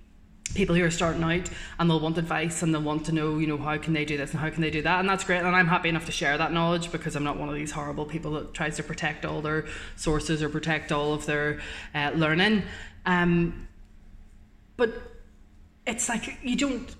people 0.55 0.75
who 0.75 0.83
are 0.83 0.89
starting 0.89 1.23
out 1.23 1.49
and 1.77 1.89
they'll 1.89 1.99
want 1.99 2.17
advice 2.17 2.63
and 2.63 2.73
they'll 2.73 2.81
want 2.81 3.05
to 3.05 3.11
know 3.11 3.37
you 3.37 3.47
know 3.47 3.57
how 3.57 3.77
can 3.77 3.93
they 3.93 4.05
do 4.05 4.17
this 4.17 4.31
and 4.31 4.39
how 4.39 4.49
can 4.49 4.61
they 4.61 4.69
do 4.69 4.83
that 4.83 4.99
and 4.99 5.09
that's 5.09 5.23
great 5.23 5.39
and 5.39 5.47
i'm 5.47 5.67
happy 5.67 5.89
enough 5.89 6.05
to 6.05 6.11
share 6.11 6.37
that 6.37 6.51
knowledge 6.51 6.91
because 6.91 7.15
i'm 7.15 7.23
not 7.23 7.37
one 7.37 7.49
of 7.49 7.55
these 7.55 7.71
horrible 7.71 8.05
people 8.05 8.33
that 8.33 8.53
tries 8.53 8.75
to 8.75 8.83
protect 8.83 9.25
all 9.25 9.41
their 9.41 9.65
sources 9.95 10.43
or 10.43 10.49
protect 10.49 10.91
all 10.91 11.11
of 11.11 11.25
their 11.25 11.59
uh, 11.95 12.11
learning 12.13 12.61
um, 13.07 13.67
but 14.77 14.93
it's 15.87 16.07
like 16.07 16.37
you 16.43 16.55
don't 16.55 16.93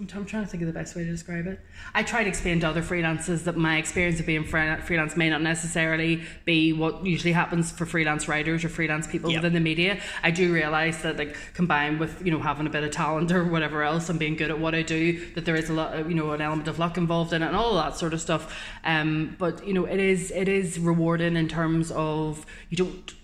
I'm, 0.00 0.06
t- 0.06 0.14
I'm 0.14 0.24
trying 0.24 0.44
to 0.44 0.48
think 0.48 0.62
of 0.62 0.68
the 0.68 0.72
best 0.72 0.94
way 0.94 1.02
to 1.02 1.10
describe 1.10 1.48
it. 1.48 1.58
I 1.92 2.04
try 2.04 2.22
to 2.22 2.28
explain 2.28 2.60
to 2.60 2.68
other 2.68 2.82
freelancers 2.82 3.42
that 3.44 3.56
my 3.56 3.78
experience 3.78 4.20
of 4.20 4.26
being 4.26 4.44
fre- 4.44 4.76
freelance 4.76 5.16
may 5.16 5.28
not 5.28 5.42
necessarily 5.42 6.22
be 6.44 6.72
what 6.72 7.04
usually 7.04 7.32
happens 7.32 7.72
for 7.72 7.84
freelance 7.84 8.28
writers 8.28 8.64
or 8.64 8.68
freelance 8.68 9.08
people 9.08 9.28
Yeah. 9.30 9.38
within 9.38 9.54
the 9.54 9.60
media. 9.60 10.00
I 10.22 10.30
do 10.30 10.52
realize 10.52 11.02
that, 11.02 11.16
like, 11.16 11.36
combined 11.52 11.98
with 11.98 12.24
you 12.24 12.30
know 12.30 12.38
having 12.38 12.68
a 12.68 12.70
bit 12.70 12.84
of 12.84 12.92
talent 12.92 13.32
or 13.32 13.42
whatever 13.44 13.82
else 13.82 14.08
and 14.08 14.20
being 14.20 14.36
good 14.36 14.50
at 14.52 14.60
what 14.60 14.72
I 14.72 14.82
do, 14.82 15.32
that 15.34 15.44
there 15.44 15.56
is 15.56 15.68
a 15.68 15.72
lot, 15.72 15.94
of, 15.98 16.08
you 16.08 16.14
know, 16.14 16.30
an 16.30 16.40
element 16.40 16.68
of 16.68 16.78
luck 16.78 16.96
involved 16.96 17.32
in 17.32 17.42
it 17.42 17.46
and 17.46 17.56
all 17.56 17.74
that 17.74 17.96
sort 17.96 18.14
of 18.14 18.20
stuff. 18.20 18.56
Um, 18.84 19.34
but 19.36 19.66
you 19.66 19.74
know, 19.74 19.84
it 19.84 19.98
is 19.98 20.30
it 20.30 20.48
is 20.48 20.78
rewarding 20.78 21.36
in 21.36 21.48
terms 21.48 21.90
of 21.90 22.46
you 22.70 22.76
don't. 22.76 23.14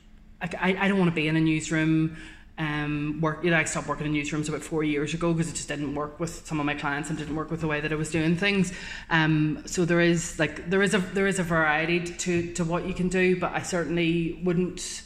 Like, 0.40 0.56
I, 0.56 0.76
I 0.78 0.88
don't 0.88 0.98
want 0.98 1.10
to 1.10 1.14
be 1.14 1.28
in 1.28 1.36
a 1.36 1.40
newsroom 1.40 2.16
um, 2.58 3.20
work. 3.20 3.42
You 3.42 3.50
know, 3.50 3.58
I 3.58 3.64
stopped 3.64 3.88
working 3.88 4.06
in 4.06 4.12
newsrooms 4.12 4.48
about 4.48 4.62
four 4.62 4.84
years 4.84 5.14
ago 5.14 5.32
because 5.32 5.48
it 5.48 5.54
just 5.54 5.68
didn't 5.68 5.94
work 5.94 6.20
with 6.20 6.46
some 6.46 6.60
of 6.60 6.66
my 6.66 6.74
clients 6.74 7.08
and 7.08 7.18
didn't 7.18 7.34
work 7.34 7.50
with 7.50 7.60
the 7.60 7.66
way 7.66 7.80
that 7.80 7.92
I 7.92 7.96
was 7.96 8.10
doing 8.10 8.36
things. 8.36 8.72
Um, 9.10 9.62
so 9.66 9.84
there 9.84 10.00
is 10.00 10.38
like 10.38 10.70
there 10.70 10.82
is 10.82 10.94
a 10.94 10.98
there 10.98 11.26
is 11.26 11.38
a 11.38 11.42
variety 11.42 12.00
to 12.00 12.52
to 12.54 12.64
what 12.64 12.86
you 12.86 12.94
can 12.94 13.08
do, 13.08 13.38
but 13.40 13.52
I 13.52 13.62
certainly 13.62 14.40
wouldn't 14.44 15.02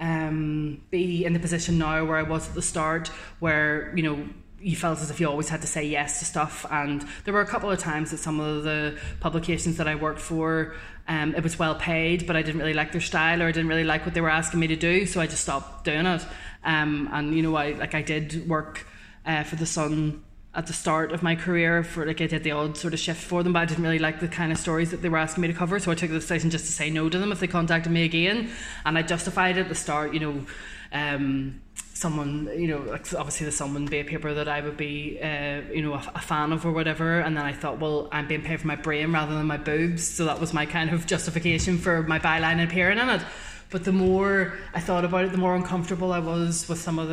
um, 0.00 0.82
be 0.90 1.24
in 1.24 1.32
the 1.32 1.38
position 1.38 1.78
now 1.78 2.04
where 2.04 2.18
I 2.18 2.22
was 2.22 2.48
at 2.48 2.54
the 2.54 2.62
start, 2.62 3.08
where 3.38 3.96
you 3.96 4.02
know 4.02 4.28
you 4.62 4.76
felt 4.76 5.00
as 5.00 5.10
if 5.10 5.20
you 5.20 5.28
always 5.28 5.48
had 5.48 5.60
to 5.62 5.66
say 5.66 5.84
yes 5.84 6.20
to 6.20 6.24
stuff. 6.24 6.64
And 6.70 7.04
there 7.24 7.34
were 7.34 7.40
a 7.40 7.46
couple 7.46 7.70
of 7.70 7.78
times 7.78 8.10
that 8.12 8.18
some 8.18 8.40
of 8.40 8.62
the 8.62 8.98
publications 9.20 9.76
that 9.78 9.88
I 9.88 9.94
worked 9.94 10.20
for, 10.20 10.74
um, 11.08 11.34
it 11.34 11.42
was 11.42 11.58
well 11.58 11.74
paid, 11.74 12.26
but 12.26 12.36
I 12.36 12.42
didn't 12.42 12.60
really 12.60 12.74
like 12.74 12.92
their 12.92 13.00
style 13.00 13.42
or 13.42 13.46
I 13.46 13.52
didn't 13.52 13.68
really 13.68 13.84
like 13.84 14.04
what 14.04 14.14
they 14.14 14.20
were 14.20 14.30
asking 14.30 14.60
me 14.60 14.68
to 14.68 14.76
do, 14.76 15.06
so 15.06 15.20
I 15.20 15.26
just 15.26 15.42
stopped 15.42 15.84
doing 15.84 16.06
it. 16.06 16.24
Um, 16.64 17.08
and 17.12 17.34
you 17.34 17.42
know, 17.42 17.56
I 17.56 17.72
like 17.72 17.94
I 17.94 18.02
did 18.02 18.48
work 18.48 18.86
uh, 19.26 19.42
for 19.42 19.56
the 19.56 19.66
Sun 19.66 20.22
at 20.54 20.66
the 20.66 20.72
start 20.72 21.12
of 21.12 21.22
my 21.22 21.34
career 21.34 21.82
for 21.82 22.06
like 22.06 22.20
I 22.20 22.26
did 22.26 22.44
the 22.44 22.50
odd 22.52 22.76
sort 22.76 22.92
of 22.92 23.00
shift 23.00 23.22
for 23.22 23.42
them, 23.42 23.54
but 23.54 23.60
I 23.60 23.64
didn't 23.64 23.82
really 23.82 23.98
like 23.98 24.20
the 24.20 24.28
kind 24.28 24.52
of 24.52 24.58
stories 24.58 24.90
that 24.90 25.02
they 25.02 25.08
were 25.08 25.18
asking 25.18 25.42
me 25.42 25.48
to 25.48 25.54
cover, 25.54 25.80
so 25.80 25.90
I 25.90 25.94
took 25.94 26.10
the 26.10 26.18
decision 26.18 26.50
just 26.50 26.66
to 26.66 26.72
say 26.72 26.90
no 26.90 27.08
to 27.08 27.18
them 27.18 27.32
if 27.32 27.40
they 27.40 27.48
contacted 27.48 27.90
me 27.90 28.04
again, 28.04 28.50
and 28.84 28.96
I 28.96 29.02
justified 29.02 29.56
it 29.56 29.62
at 29.62 29.68
the 29.68 29.74
start, 29.74 30.14
you 30.14 30.20
know. 30.20 30.46
Um, 30.92 31.61
someone 32.02 32.50
you 32.62 32.66
know 32.66 32.78
like 32.78 33.06
obviously 33.14 33.46
the 33.46 33.52
someone 33.52 33.86
be 33.86 34.00
a 34.00 34.04
paper 34.04 34.34
that 34.34 34.48
I 34.48 34.60
would 34.60 34.76
be 34.76 35.18
uh, 35.22 35.60
you 35.76 35.82
know 35.82 35.94
a, 35.94 36.02
a 36.16 36.20
fan 36.20 36.52
of 36.52 36.66
or 36.66 36.72
whatever 36.72 37.20
and 37.20 37.36
then 37.36 37.44
I 37.44 37.52
thought 37.52 37.78
well 37.78 38.08
I'm 38.10 38.26
being 38.26 38.42
paid 38.42 38.60
for 38.60 38.66
my 38.66 38.76
brain 38.86 39.12
rather 39.12 39.34
than 39.34 39.46
my 39.46 39.56
boobs 39.56 40.06
so 40.16 40.24
that 40.24 40.40
was 40.40 40.52
my 40.52 40.66
kind 40.66 40.90
of 40.90 41.06
justification 41.06 41.78
for 41.78 42.02
my 42.02 42.18
byline 42.18 42.62
appearing 42.62 42.98
in 42.98 43.08
it. 43.08 43.22
But 43.70 43.84
the 43.84 43.92
more 43.92 44.54
I 44.74 44.80
thought 44.80 45.04
about 45.04 45.24
it 45.24 45.32
the 45.32 45.38
more 45.38 45.54
uncomfortable 45.54 46.12
I 46.12 46.18
was 46.18 46.68
with 46.68 46.80
some 46.80 46.98
of 46.98 47.08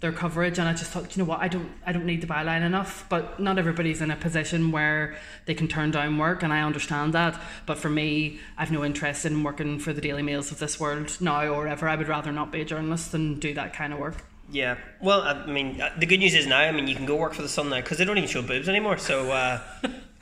their 0.00 0.12
coverage 0.12 0.58
and 0.58 0.68
I 0.68 0.74
just 0.74 0.90
thought 0.90 1.16
you 1.16 1.22
know 1.22 1.28
what 1.28 1.40
I 1.40 1.48
don't 1.48 1.70
I 1.86 1.92
don't 1.92 2.04
need 2.04 2.20
the 2.20 2.26
byline 2.26 2.62
enough 2.62 3.06
but 3.08 3.40
not 3.40 3.58
everybody's 3.58 4.02
in 4.02 4.10
a 4.10 4.16
position 4.16 4.70
where 4.70 5.16
they 5.46 5.54
can 5.54 5.66
turn 5.66 5.92
down 5.92 6.18
work 6.18 6.42
and 6.42 6.52
I 6.52 6.62
understand 6.62 7.14
that 7.14 7.40
but 7.64 7.78
for 7.78 7.88
me 7.88 8.38
I've 8.58 8.70
no 8.70 8.84
interest 8.84 9.24
in 9.24 9.42
working 9.42 9.78
for 9.78 9.92
the 9.92 10.00
Daily 10.00 10.22
Mails 10.22 10.50
of 10.50 10.58
this 10.58 10.78
world 10.78 11.16
now 11.20 11.46
or 11.46 11.66
ever 11.66 11.88
I 11.88 11.96
would 11.96 12.08
rather 12.08 12.32
not 12.32 12.52
be 12.52 12.60
a 12.60 12.64
journalist 12.64 13.12
than 13.12 13.38
do 13.38 13.54
that 13.54 13.72
kind 13.72 13.92
of 13.92 13.98
work 13.98 14.24
Yeah. 14.50 14.76
Well, 15.00 15.22
I 15.22 15.46
mean, 15.46 15.80
uh, 15.80 15.90
the 15.98 16.06
good 16.06 16.20
news 16.20 16.34
is 16.34 16.46
now, 16.46 16.60
I 16.60 16.70
mean, 16.70 16.86
you 16.86 16.94
can 16.94 17.06
go 17.06 17.16
work 17.16 17.32
for 17.32 17.40
the 17.40 17.48
Sun 17.48 17.70
now 17.70 17.76
because 17.76 17.96
they 17.96 18.04
don't 18.04 18.18
even 18.18 18.28
show 18.28 18.42
boobs 18.42 18.68
anymore. 18.68 18.98
So 18.98 19.32
uh, 19.32 19.60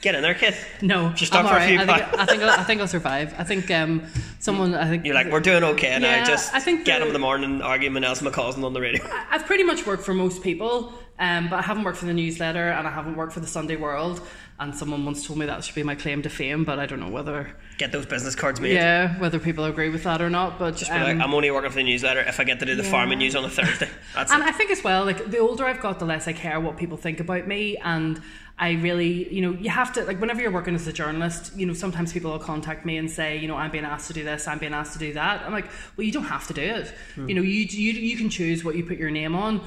get 0.03 0.15
in 0.15 0.23
there, 0.23 0.35
kid. 0.35 0.55
No, 0.83 1.11
Just 1.13 1.33
stop 1.33 1.45
I'm 1.47 1.51
for 1.51 1.57
a 1.59 1.67
few 1.67 1.79
I 1.81 1.87
think. 1.87 2.19
I 2.21 2.27
think 2.27 2.43
I'll, 2.43 2.51
I 2.61 2.65
think 2.65 2.81
I'll 2.83 2.89
survive. 2.89 3.35
I 3.39 3.45
think 3.45 3.71
um, 3.71 4.03
someone. 4.39 4.75
I 4.75 4.89
think 4.89 5.07
You're 5.07 5.15
like, 5.15 5.31
we're 5.31 5.41
doing 5.41 5.65
okay 5.65 5.99
now. 5.99 6.09
Yeah, 6.11 6.25
Just 6.25 6.53
I 6.55 6.61
think 6.61 6.85
get 6.85 6.99
the- 6.99 7.03
up 7.05 7.07
in 7.09 7.13
the 7.15 7.19
morning, 7.19 7.63
arguing 7.63 7.95
with 7.95 8.03
Nelson 8.03 8.27
McCausland 8.27 8.65
on 8.65 8.73
the 8.75 8.81
radio. 8.81 9.03
I've 9.31 9.47
pretty 9.47 9.65
much 9.65 9.87
worked 9.87 10.05
for 10.05 10.13
most 10.15 10.43
people. 10.43 10.93
Um, 11.19 11.49
but 11.51 11.57
I 11.61 11.63
haven't 11.63 11.85
worked 11.85 11.99
for 11.99 12.07
the 12.07 12.15
newsletter 12.15 12.71
and 12.71 12.89
I 12.89 12.91
haven't 12.91 13.15
worked 13.17 13.33
for 13.33 13.39
the 13.39 13.47
Sunday 13.47 13.77
World. 13.77 14.21
And 14.59 14.75
someone 14.75 15.05
once 15.05 15.25
told 15.25 15.39
me 15.39 15.47
that 15.47 15.63
should 15.63 15.75
be 15.75 15.83
my 15.85 15.95
claim 15.95 16.23
to 16.23 16.31
fame, 16.31 16.65
but 16.65 16.81
I 16.81 16.87
don't 16.87 16.99
know 17.01 17.11
whether 17.11 17.55
Get 17.79 17.93
those 17.93 18.07
business 18.07 18.35
cards 18.35 18.61
made. 18.61 18.73
yeah 18.75 19.19
whether 19.21 19.39
people 19.39 19.65
agree 19.67 19.89
with 19.89 20.03
that 20.05 20.21
or 20.21 20.31
not. 20.31 20.59
But 20.59 20.83
like, 20.83 20.91
um, 21.17 21.23
I'm 21.23 21.35
only 21.35 21.51
working 21.53 21.71
for 21.71 21.77
the 21.77 21.85
newsletter 21.85 22.21
if 22.21 22.41
I 22.41 22.45
get 22.45 22.59
to 22.61 22.67
do 22.67 22.75
the 22.75 22.83
Yeah. 22.83 22.91
farming 22.91 23.19
news 23.19 23.37
on 23.37 23.45
a 23.45 23.51
Thursday. 23.51 23.89
That's 24.15 24.33
and 24.33 24.43
it. 24.43 24.49
I 24.49 24.53
think 24.53 24.71
as 24.71 24.83
well, 24.83 25.05
like 25.05 25.31
the 25.31 25.39
older 25.39 25.65
I've 25.65 25.81
got, 25.81 26.01
the 26.01 26.07
less 26.07 26.27
I 26.27 26.33
care 26.33 26.59
what 26.59 26.77
people 26.77 26.97
think 26.97 27.21
about 27.21 27.47
me. 27.47 27.77
And 27.77 28.21
I 28.59 28.73
really, 28.73 29.33
you 29.35 29.41
know, 29.41 29.59
you 29.59 29.71
have 29.71 29.93
to 29.95 30.05
like 30.05 30.21
whenever 30.21 30.41
you're 30.41 30.51
working 30.51 30.75
as 30.75 30.87
a 30.87 30.93
journalist, 30.93 31.57
you 31.57 31.67
know, 31.67 31.73
sometimes 31.73 32.13
people 32.13 32.31
will 32.31 32.39
contact 32.39 32.85
me 32.85 32.97
and 32.97 33.11
say, 33.11 33.37
you 33.37 33.49
know, 33.49 33.57
I'm 33.57 33.71
being 33.71 33.85
asked 33.85 34.09
to 34.09 34.13
do 34.13 34.25
this, 34.25 34.47
I'm 34.47 34.59
being 34.59 34.75
asked 34.75 34.93
to 34.93 34.99
do 34.99 35.13
that. 35.15 35.43
I'm 35.43 35.53
like, 35.53 35.69
well, 35.97 36.05
you 36.05 36.13
don't 36.13 36.25
have 36.25 36.47
to 36.49 36.55
do 36.55 36.63
it. 36.63 36.95
Hmm. 37.15 37.29
You 37.29 37.35
know, 37.35 37.43
you 37.43 37.65
you 37.65 37.93
you 37.93 38.17
can 38.17 38.31
choose 38.31 38.65
what 38.65 38.77
you 38.77 38.85
put 38.85 38.99
your 38.99 39.11
name 39.11 39.35
on. 39.35 39.61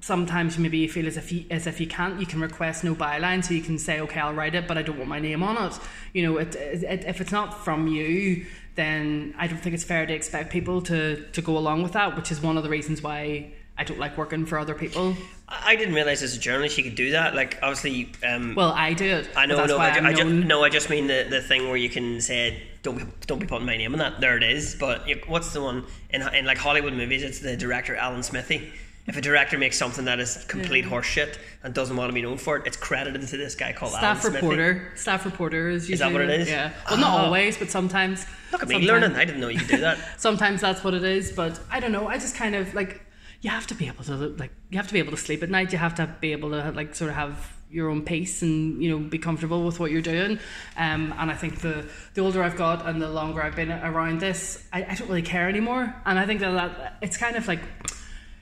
Sometimes 0.00 0.58
maybe 0.58 0.78
you 0.78 0.88
feel 0.88 1.06
as 1.06 1.18
if 1.18 1.30
you 1.30 1.44
as 1.50 1.66
if 1.66 1.80
you 1.80 1.86
can't, 1.86 2.18
you 2.18 2.26
can 2.26 2.40
request 2.40 2.82
no 2.82 2.94
byline, 2.94 3.44
so 3.44 3.52
you 3.54 3.62
can 3.62 3.78
say, 3.78 4.00
okay, 4.00 4.18
I'll 4.18 4.34
write 4.34 4.54
it, 4.54 4.66
but 4.66 4.78
I 4.78 4.82
don't 4.82 4.96
want 4.96 5.10
my 5.10 5.20
name 5.20 5.42
on 5.42 5.62
it. 5.70 5.78
You 6.14 6.22
know, 6.22 6.38
it, 6.38 6.54
it, 6.56 7.04
if 7.04 7.20
it's 7.20 7.32
not 7.32 7.62
from 7.64 7.86
you, 7.86 8.46
then 8.74 9.34
I 9.38 9.46
don't 9.46 9.58
think 9.58 9.74
it's 9.74 9.84
fair 9.84 10.06
to 10.06 10.14
expect 10.14 10.50
people 10.50 10.80
to 10.82 11.26
to 11.30 11.42
go 11.42 11.58
along 11.58 11.82
with 11.82 11.92
that, 11.92 12.16
which 12.16 12.32
is 12.32 12.40
one 12.40 12.56
of 12.56 12.62
the 12.62 12.70
reasons 12.70 13.02
why 13.02 13.52
I 13.76 13.84
don't 13.84 13.98
like 13.98 14.16
working 14.18 14.46
for 14.46 14.58
other 14.58 14.74
people. 14.74 15.16
I 15.50 15.72
I 15.72 15.76
didn't 15.76 15.94
realize 15.94 16.22
as 16.22 16.36
a 16.36 16.38
journalist 16.40 16.78
you 16.78 16.84
could 16.84 16.94
do 16.94 17.10
that. 17.12 17.34
Like 17.34 17.58
obviously, 17.62 18.12
um, 18.24 18.54
Well, 18.54 18.72
I 18.72 18.92
do 18.94 19.04
it. 19.06 19.28
I 19.36 19.46
know, 19.46 19.64
no, 19.66 19.78
I, 19.78 19.92
ju- 19.92 20.00
I'm 20.06 20.16
ju- 20.16 20.44
no, 20.44 20.62
I 20.64 20.68
just 20.68 20.88
mean 20.90 21.06
the, 21.06 21.26
the 21.28 21.40
thing 21.42 21.66
where 21.68 21.76
you 21.76 21.88
can 21.90 22.20
say 22.20 22.62
don't 22.82 22.98
be, 22.98 23.04
don't 23.26 23.38
be 23.38 23.46
putting 23.46 23.66
my 23.66 23.76
name 23.76 23.92
on 23.92 23.98
that. 23.98 24.20
There 24.20 24.36
it 24.36 24.42
is. 24.42 24.74
But 24.74 25.08
you- 25.08 25.20
what's 25.26 25.52
the 25.52 25.60
one 25.62 25.84
in 26.10 26.22
in 26.34 26.44
like 26.44 26.58
Hollywood 26.58 26.92
movies? 26.94 27.22
It's 27.22 27.40
the 27.40 27.56
director 27.56 27.94
Alan 27.96 28.22
Smithee. 28.22 28.72
If 29.06 29.16
a 29.16 29.20
director 29.20 29.58
makes 29.58 29.76
something 29.76 30.04
that 30.04 30.20
is 30.20 30.44
complete 30.44 30.84
horseshit 30.84 31.36
and 31.64 31.74
doesn't 31.74 31.96
want 31.96 32.10
to 32.10 32.14
be 32.14 32.22
known 32.22 32.36
for 32.36 32.56
it, 32.58 32.66
it's 32.66 32.76
credited 32.76 33.26
to 33.26 33.36
this 33.36 33.56
guy 33.56 33.72
called 33.72 33.90
Staff 33.92 34.02
Alan 34.04 34.20
Smithee. 34.20 34.36
reporter. 34.36 34.92
Staff 34.94 35.24
reporter 35.24 35.68
is 35.70 35.88
usually 35.90 36.10
that 36.10 36.12
what 36.12 36.22
it 36.30 36.40
is? 36.40 36.48
Yeah. 36.48 36.70
Well, 36.88 36.98
not 37.00 37.18
Oh. 37.20 37.24
always, 37.24 37.56
but 37.56 37.70
sometimes. 37.70 38.24
Look 38.52 38.62
at 38.62 38.68
me 38.68 38.74
sometimes- 38.74 38.88
learning. 39.02 39.16
I 39.16 39.24
didn't 39.24 39.40
know 39.40 39.48
you 39.48 39.58
could 39.58 39.68
do 39.68 39.76
that. 39.78 39.98
Sometimes 40.20 40.60
that's 40.60 40.84
what 40.84 40.94
it 40.94 41.02
is, 41.02 41.32
but 41.32 41.58
I 41.70 41.80
don't 41.80 41.92
know. 41.92 42.06
I 42.08 42.18
just 42.18 42.36
kind 42.36 42.54
of 42.54 42.72
like 42.74 43.00
you 43.42 43.50
have 43.50 43.66
to 43.68 43.74
be 43.74 43.86
able 43.86 44.04
to 44.04 44.14
like 44.14 44.52
you 44.70 44.76
have 44.76 44.86
to 44.86 44.92
be 44.92 44.98
able 44.98 45.12
to 45.12 45.16
sleep 45.16 45.42
at 45.42 45.50
night. 45.50 45.72
You 45.72 45.78
have 45.78 45.94
to 45.96 46.14
be 46.20 46.32
able 46.32 46.50
to 46.50 46.72
like 46.72 46.94
sort 46.94 47.10
of 47.10 47.16
have 47.16 47.56
your 47.70 47.88
own 47.88 48.02
pace 48.02 48.42
and 48.42 48.82
you 48.82 48.90
know 48.90 48.98
be 48.98 49.18
comfortable 49.18 49.64
with 49.64 49.80
what 49.80 49.90
you're 49.90 50.02
doing. 50.02 50.38
Um, 50.76 51.14
and 51.18 51.30
I 51.30 51.34
think 51.34 51.60
the 51.60 51.86
the 52.14 52.20
older 52.20 52.42
I've 52.42 52.56
got 52.56 52.86
and 52.86 53.00
the 53.00 53.08
longer 53.08 53.42
I've 53.42 53.56
been 53.56 53.72
around 53.72 54.20
this, 54.20 54.66
I, 54.72 54.84
I 54.84 54.94
don't 54.94 55.08
really 55.08 55.22
care 55.22 55.48
anymore. 55.48 55.94
And 56.04 56.18
I 56.18 56.26
think 56.26 56.40
that, 56.40 56.52
that 56.52 56.96
it's 57.00 57.16
kind 57.16 57.36
of 57.36 57.48
like 57.48 57.60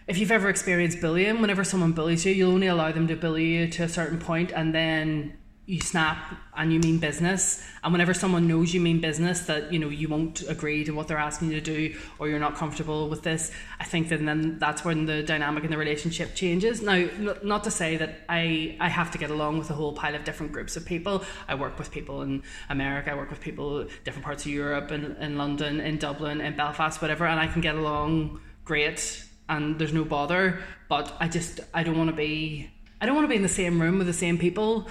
if 0.08 0.18
you've 0.18 0.32
ever 0.32 0.48
experienced 0.48 1.00
bullying, 1.00 1.40
whenever 1.40 1.62
someone 1.64 1.92
bullies 1.92 2.24
you, 2.24 2.32
you'll 2.32 2.52
only 2.52 2.66
allow 2.66 2.90
them 2.90 3.06
to 3.08 3.14
bully 3.14 3.44
you 3.44 3.68
to 3.68 3.84
a 3.84 3.88
certain 3.88 4.18
point, 4.18 4.50
and 4.52 4.74
then 4.74 5.38
you 5.68 5.83
snap 5.83 6.16
and 6.57 6.72
you 6.72 6.81
mean 6.81 6.96
business. 6.96 7.62
And 7.85 7.92
whenever 7.92 8.14
someone 8.14 8.48
knows 8.48 8.72
you 8.72 8.81
mean 8.81 9.02
business, 9.02 9.40
that 9.42 9.70
you 9.70 9.78
know 9.78 9.90
you 9.90 10.09
won't 10.09 10.40
agree 10.48 10.83
to 10.85 10.92
what 10.92 11.09
they're 11.09 11.18
asking 11.18 11.50
you 11.50 11.61
to 11.61 11.61
do, 11.61 11.94
or 12.18 12.26
you're 12.26 12.38
not 12.38 12.57
comfortable 12.57 13.11
with 13.11 13.22
this, 13.22 13.52
I 13.78 13.85
think 13.85 14.09
that 14.09 14.24
then 14.24 14.59
that's 14.59 14.83
when 14.83 15.04
the 15.04 15.22
dynamic 15.22 15.64
in 15.64 15.70
the 15.70 15.76
relationship 15.76 16.35
changes. 16.35 16.81
Now, 16.81 17.07
not 17.42 17.64
to 17.64 17.70
say 17.70 17.98
that 17.98 18.20
I 18.31 18.76
I 18.81 18.88
have 18.88 19.11
to 19.11 19.18
get 19.18 19.31
along 19.31 19.59
with 19.59 19.68
a 19.68 19.74
whole 19.74 19.92
pile 19.92 20.14
of 20.14 20.24
different 20.24 20.52
groups 20.52 20.74
of 20.78 20.87
people. 20.87 21.22
I 21.46 21.54
work 21.54 21.78
with 21.78 21.90
people 21.90 22.22
in 22.22 22.42
America, 22.70 23.12
I 23.12 23.14
work 23.14 23.28
with 23.28 23.40
people 23.40 23.87
different 24.04 24.24
parts 24.24 24.46
of 24.46 24.50
Europe, 24.50 24.90
in, 24.90 25.16
in 25.16 25.37
London, 25.37 25.81
in 25.81 25.98
Dublin, 25.98 26.40
in 26.40 26.57
Belfast, 26.57 27.02
whatever, 27.02 27.26
and 27.26 27.38
I 27.38 27.46
can 27.46 27.61
get 27.61 27.74
along 27.74 28.40
great 28.64 29.22
and 29.50 29.78
there's 29.78 29.92
no 29.92 30.04
bother. 30.04 30.61
But 30.88 31.14
I 31.20 31.28
just 31.28 31.61
I 31.74 31.83
don't 31.83 31.98
want 31.98 32.09
to 32.09 32.16
be 32.16 32.70
I 33.00 33.07
don't 33.07 33.14
want 33.14 33.26
to 33.26 33.28
be 33.28 33.37
in 33.37 33.42
the 33.42 33.48
same 33.48 33.81
room 33.81 33.98
with 33.98 34.07
the 34.07 34.12
same 34.12 34.38
people 34.38 34.88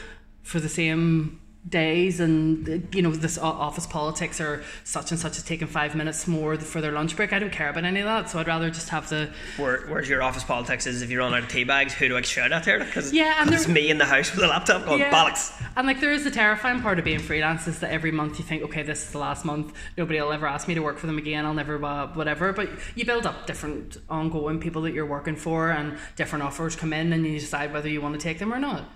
for 0.48 0.60
the 0.60 0.70
same 0.70 1.40
days 1.68 2.22
and 2.22 2.88
you 2.96 3.02
know 3.02 3.12
this 3.12 3.38
office 3.38 3.86
politics 3.86 4.40
or 4.40 4.64
such 4.86 5.12
and 5.12 5.20
such 5.20 5.36
is 5.38 5.44
taking 5.44 5.68
five 5.68 5.96
minutes 5.96 6.26
more 6.26 6.56
for 6.56 6.80
their 6.80 6.94
lunch 6.94 7.14
break 7.18 7.34
i 7.34 7.40
don't 7.40 7.52
care 7.52 7.68
about 7.68 7.84
any 7.84 8.00
of 8.00 8.06
that 8.06 8.30
so 8.30 8.40
i'd 8.40 8.48
rather 8.48 8.70
just 8.70 8.88
have 8.88 9.10
the 9.10 9.30
Where, 9.58 9.82
where's 9.88 10.08
your 10.08 10.24
office 10.24 10.46
politics 10.46 10.88
is 10.88 11.02
if 11.02 11.10
you 11.12 11.20
run 11.20 11.34
out 11.34 11.44
of 11.44 11.50
tea 11.50 11.66
bags, 11.66 11.94
who 11.94 12.08
do 12.08 12.16
I 12.16 12.22
shout 12.22 12.54
at 12.54 12.64
here? 12.64 12.80
Because 12.80 13.12
Yeah, 13.12 13.42
and 13.42 13.54
it's 13.54 13.66
there- 13.66 13.74
me 13.76 13.90
in 13.90 13.98
the 13.98 14.06
house 14.06 14.34
with 14.34 14.46
a 14.46 14.48
laptop 14.48 14.86
going 14.86 15.00
Yeah. 15.02 15.12
bollocks. 15.12 15.52
And 15.76 15.86
like 15.86 16.00
there 16.00 16.14
is 16.14 16.24
the 16.24 16.32
terrifying 16.32 16.82
part 16.82 17.00
of 17.00 17.04
being 17.06 17.20
freelance 17.20 17.68
is 17.68 17.80
that 17.80 17.92
every 17.92 18.12
month 18.12 18.40
you 18.40 18.46
think, 18.46 18.64
okay, 18.64 18.84
this 18.84 19.04
is 19.04 19.12
the 19.12 19.18
last 19.18 19.44
month. 19.44 19.74
Nobody 19.98 20.22
will 20.22 20.32
ever 20.32 20.48
ask 20.48 20.70
me 20.70 20.74
to 20.76 20.82
work 20.82 20.98
for 20.98 21.08
them 21.08 21.18
again. 21.18 21.46
I'll 21.46 21.54
never 21.54 21.84
uh, 21.84 22.08
whatever. 22.14 22.54
But 22.54 22.70
you 22.96 23.04
build 23.06 23.26
up 23.26 23.46
different 23.46 23.98
ongoing 24.10 24.60
people 24.62 24.82
that 24.84 24.94
you're 24.94 25.06
working 25.06 25.36
for, 25.36 25.70
and 25.72 25.98
different 26.16 26.44
offers 26.46 26.76
come 26.78 26.94
in, 26.94 27.12
and 27.14 27.26
you 27.28 27.40
decide 27.40 27.74
whether 27.74 27.90
you 27.90 28.00
want 28.02 28.14
to 28.16 28.22
take 28.22 28.40
them 28.40 28.54
or 28.54 28.60
not. 28.60 28.90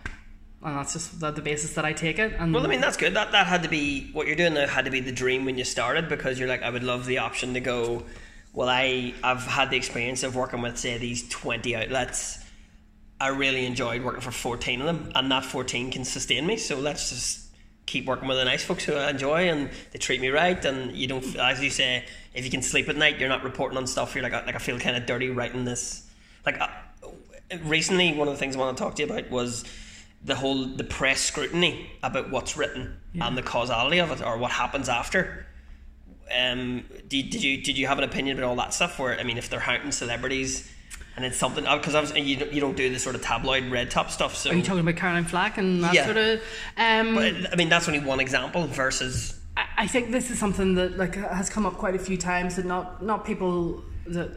And 0.63 0.77
that's 0.77 0.93
just 0.93 1.19
the, 1.19 1.31
the 1.31 1.41
basis 1.41 1.73
that 1.73 1.85
I 1.85 1.93
take 1.93 2.19
it. 2.19 2.33
And 2.37 2.53
Well, 2.53 2.63
I 2.63 2.69
mean, 2.69 2.81
that's 2.81 2.97
good. 2.97 3.15
That 3.15 3.31
that 3.31 3.47
had 3.47 3.63
to 3.63 3.69
be 3.69 4.11
what 4.13 4.27
you're 4.27 4.35
doing 4.35 4.53
now. 4.53 4.67
Had 4.67 4.85
to 4.85 4.91
be 4.91 4.99
the 4.99 5.11
dream 5.11 5.45
when 5.45 5.57
you 5.57 5.63
started 5.63 6.07
because 6.07 6.39
you're 6.39 6.47
like, 6.49 6.61
I 6.61 6.69
would 6.69 6.83
love 6.83 7.05
the 7.05 7.17
option 7.17 7.55
to 7.55 7.59
go. 7.59 8.03
Well, 8.53 8.69
I 8.69 9.13
I've 9.23 9.43
had 9.43 9.71
the 9.71 9.77
experience 9.77 10.23
of 10.23 10.35
working 10.35 10.61
with 10.61 10.77
say 10.77 10.97
these 10.97 11.27
twenty 11.29 11.75
outlets. 11.75 12.45
I 13.19 13.29
really 13.29 13.65
enjoyed 13.65 14.03
working 14.03 14.21
for 14.21 14.31
fourteen 14.31 14.81
of 14.81 14.87
them, 14.87 15.11
and 15.15 15.31
that 15.31 15.45
fourteen 15.45 15.91
can 15.91 16.05
sustain 16.05 16.45
me. 16.45 16.57
So 16.57 16.77
let's 16.77 17.09
just 17.09 17.41
keep 17.91 18.05
working 18.05 18.27
with 18.27 18.37
the 18.37 18.45
nice 18.45 18.63
folks 18.63 18.85
who 18.85 18.93
I 18.93 19.09
enjoy 19.09 19.49
and 19.49 19.69
they 19.91 19.99
treat 19.99 20.21
me 20.21 20.29
right. 20.29 20.63
And 20.63 20.95
you 20.95 21.07
don't, 21.07 21.35
as 21.35 21.61
you 21.61 21.69
say, 21.69 22.05
if 22.33 22.45
you 22.45 22.51
can 22.51 22.61
sleep 22.61 22.87
at 22.87 22.95
night, 22.95 23.19
you're 23.19 23.27
not 23.27 23.43
reporting 23.43 23.77
on 23.77 23.85
stuff. 23.85 24.15
You're 24.15 24.23
like, 24.23 24.31
like 24.31 24.55
I 24.55 24.59
feel 24.59 24.79
kind 24.79 24.95
of 24.95 25.05
dirty 25.05 25.29
writing 25.29 25.65
this. 25.65 26.09
Like 26.45 26.61
uh, 26.61 26.67
recently, 27.63 28.13
one 28.13 28.27
of 28.27 28.33
the 28.33 28.37
things 28.37 28.55
I 28.55 28.59
want 28.59 28.77
to 28.77 28.83
talk 28.83 28.95
to 28.95 29.03
you 29.03 29.11
about 29.11 29.29
was 29.29 29.65
the 30.23 30.35
whole 30.35 30.65
the 30.65 30.83
press 30.83 31.19
scrutiny 31.21 31.91
about 32.03 32.29
what's 32.29 32.55
written 32.55 32.97
and 33.19 33.37
the 33.37 33.41
causality 33.41 33.99
of 33.99 34.11
it 34.11 34.21
or 34.23 34.37
what 34.37 34.51
happens 34.51 34.87
after. 34.87 35.45
Um, 36.33 36.85
did, 37.09 37.29
did 37.29 37.43
you 37.43 37.61
did 37.61 37.77
you 37.77 37.87
have 37.87 37.97
an 37.97 38.03
opinion 38.03 38.37
about 38.37 38.47
all 38.49 38.55
that 38.57 38.73
stuff? 38.73 38.99
Where 38.99 39.19
I 39.19 39.23
mean, 39.23 39.37
if 39.37 39.49
they're 39.49 39.59
hunting 39.59 39.91
celebrities 39.91 40.71
and 41.15 41.25
it's 41.25 41.37
something 41.37 41.65
because 41.65 41.93
obviously 41.93 42.21
you 42.21 42.37
don't, 42.37 42.53
you 42.53 42.61
don't 42.61 42.77
do 42.77 42.89
the 42.89 42.99
sort 42.99 43.15
of 43.15 43.21
tabloid 43.21 43.65
red 43.65 43.91
top 43.91 44.11
stuff. 44.11 44.35
So, 44.35 44.51
are 44.51 44.53
you 44.53 44.61
talking 44.61 44.79
about 44.79 44.95
Caroline 44.95 45.25
Flack 45.25 45.57
and 45.57 45.83
that 45.83 45.93
Yeah. 45.93 46.05
sort 46.05 46.17
of? 46.17 46.41
Um, 46.77 47.15
but 47.15 47.51
I 47.51 47.55
mean, 47.57 47.67
that's 47.67 47.87
only 47.87 47.99
one 47.99 48.19
example 48.19 48.65
versus 48.67 49.37
I 49.57 49.65
I 49.79 49.87
think 49.87 50.11
this 50.11 50.31
is 50.31 50.39
something 50.39 50.75
that 50.75 50.97
like 50.97 51.15
has 51.15 51.49
come 51.49 51.65
up 51.65 51.73
quite 51.73 51.95
a 51.95 51.99
few 51.99 52.15
times 52.17 52.55
that 52.55 52.65
not 52.65 53.03
not 53.03 53.25
people 53.25 53.83
that 54.05 54.29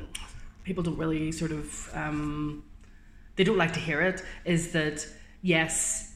people 0.64 0.82
don't 0.82 0.98
really 0.98 1.30
sort 1.30 1.52
of 1.52 1.90
um, 1.94 2.64
they 3.36 3.44
don't 3.44 3.58
like 3.58 3.74
to 3.74 3.80
hear 3.80 4.00
it 4.00 4.22
is 4.44 4.72
that 4.72 5.06
yes 5.44 6.14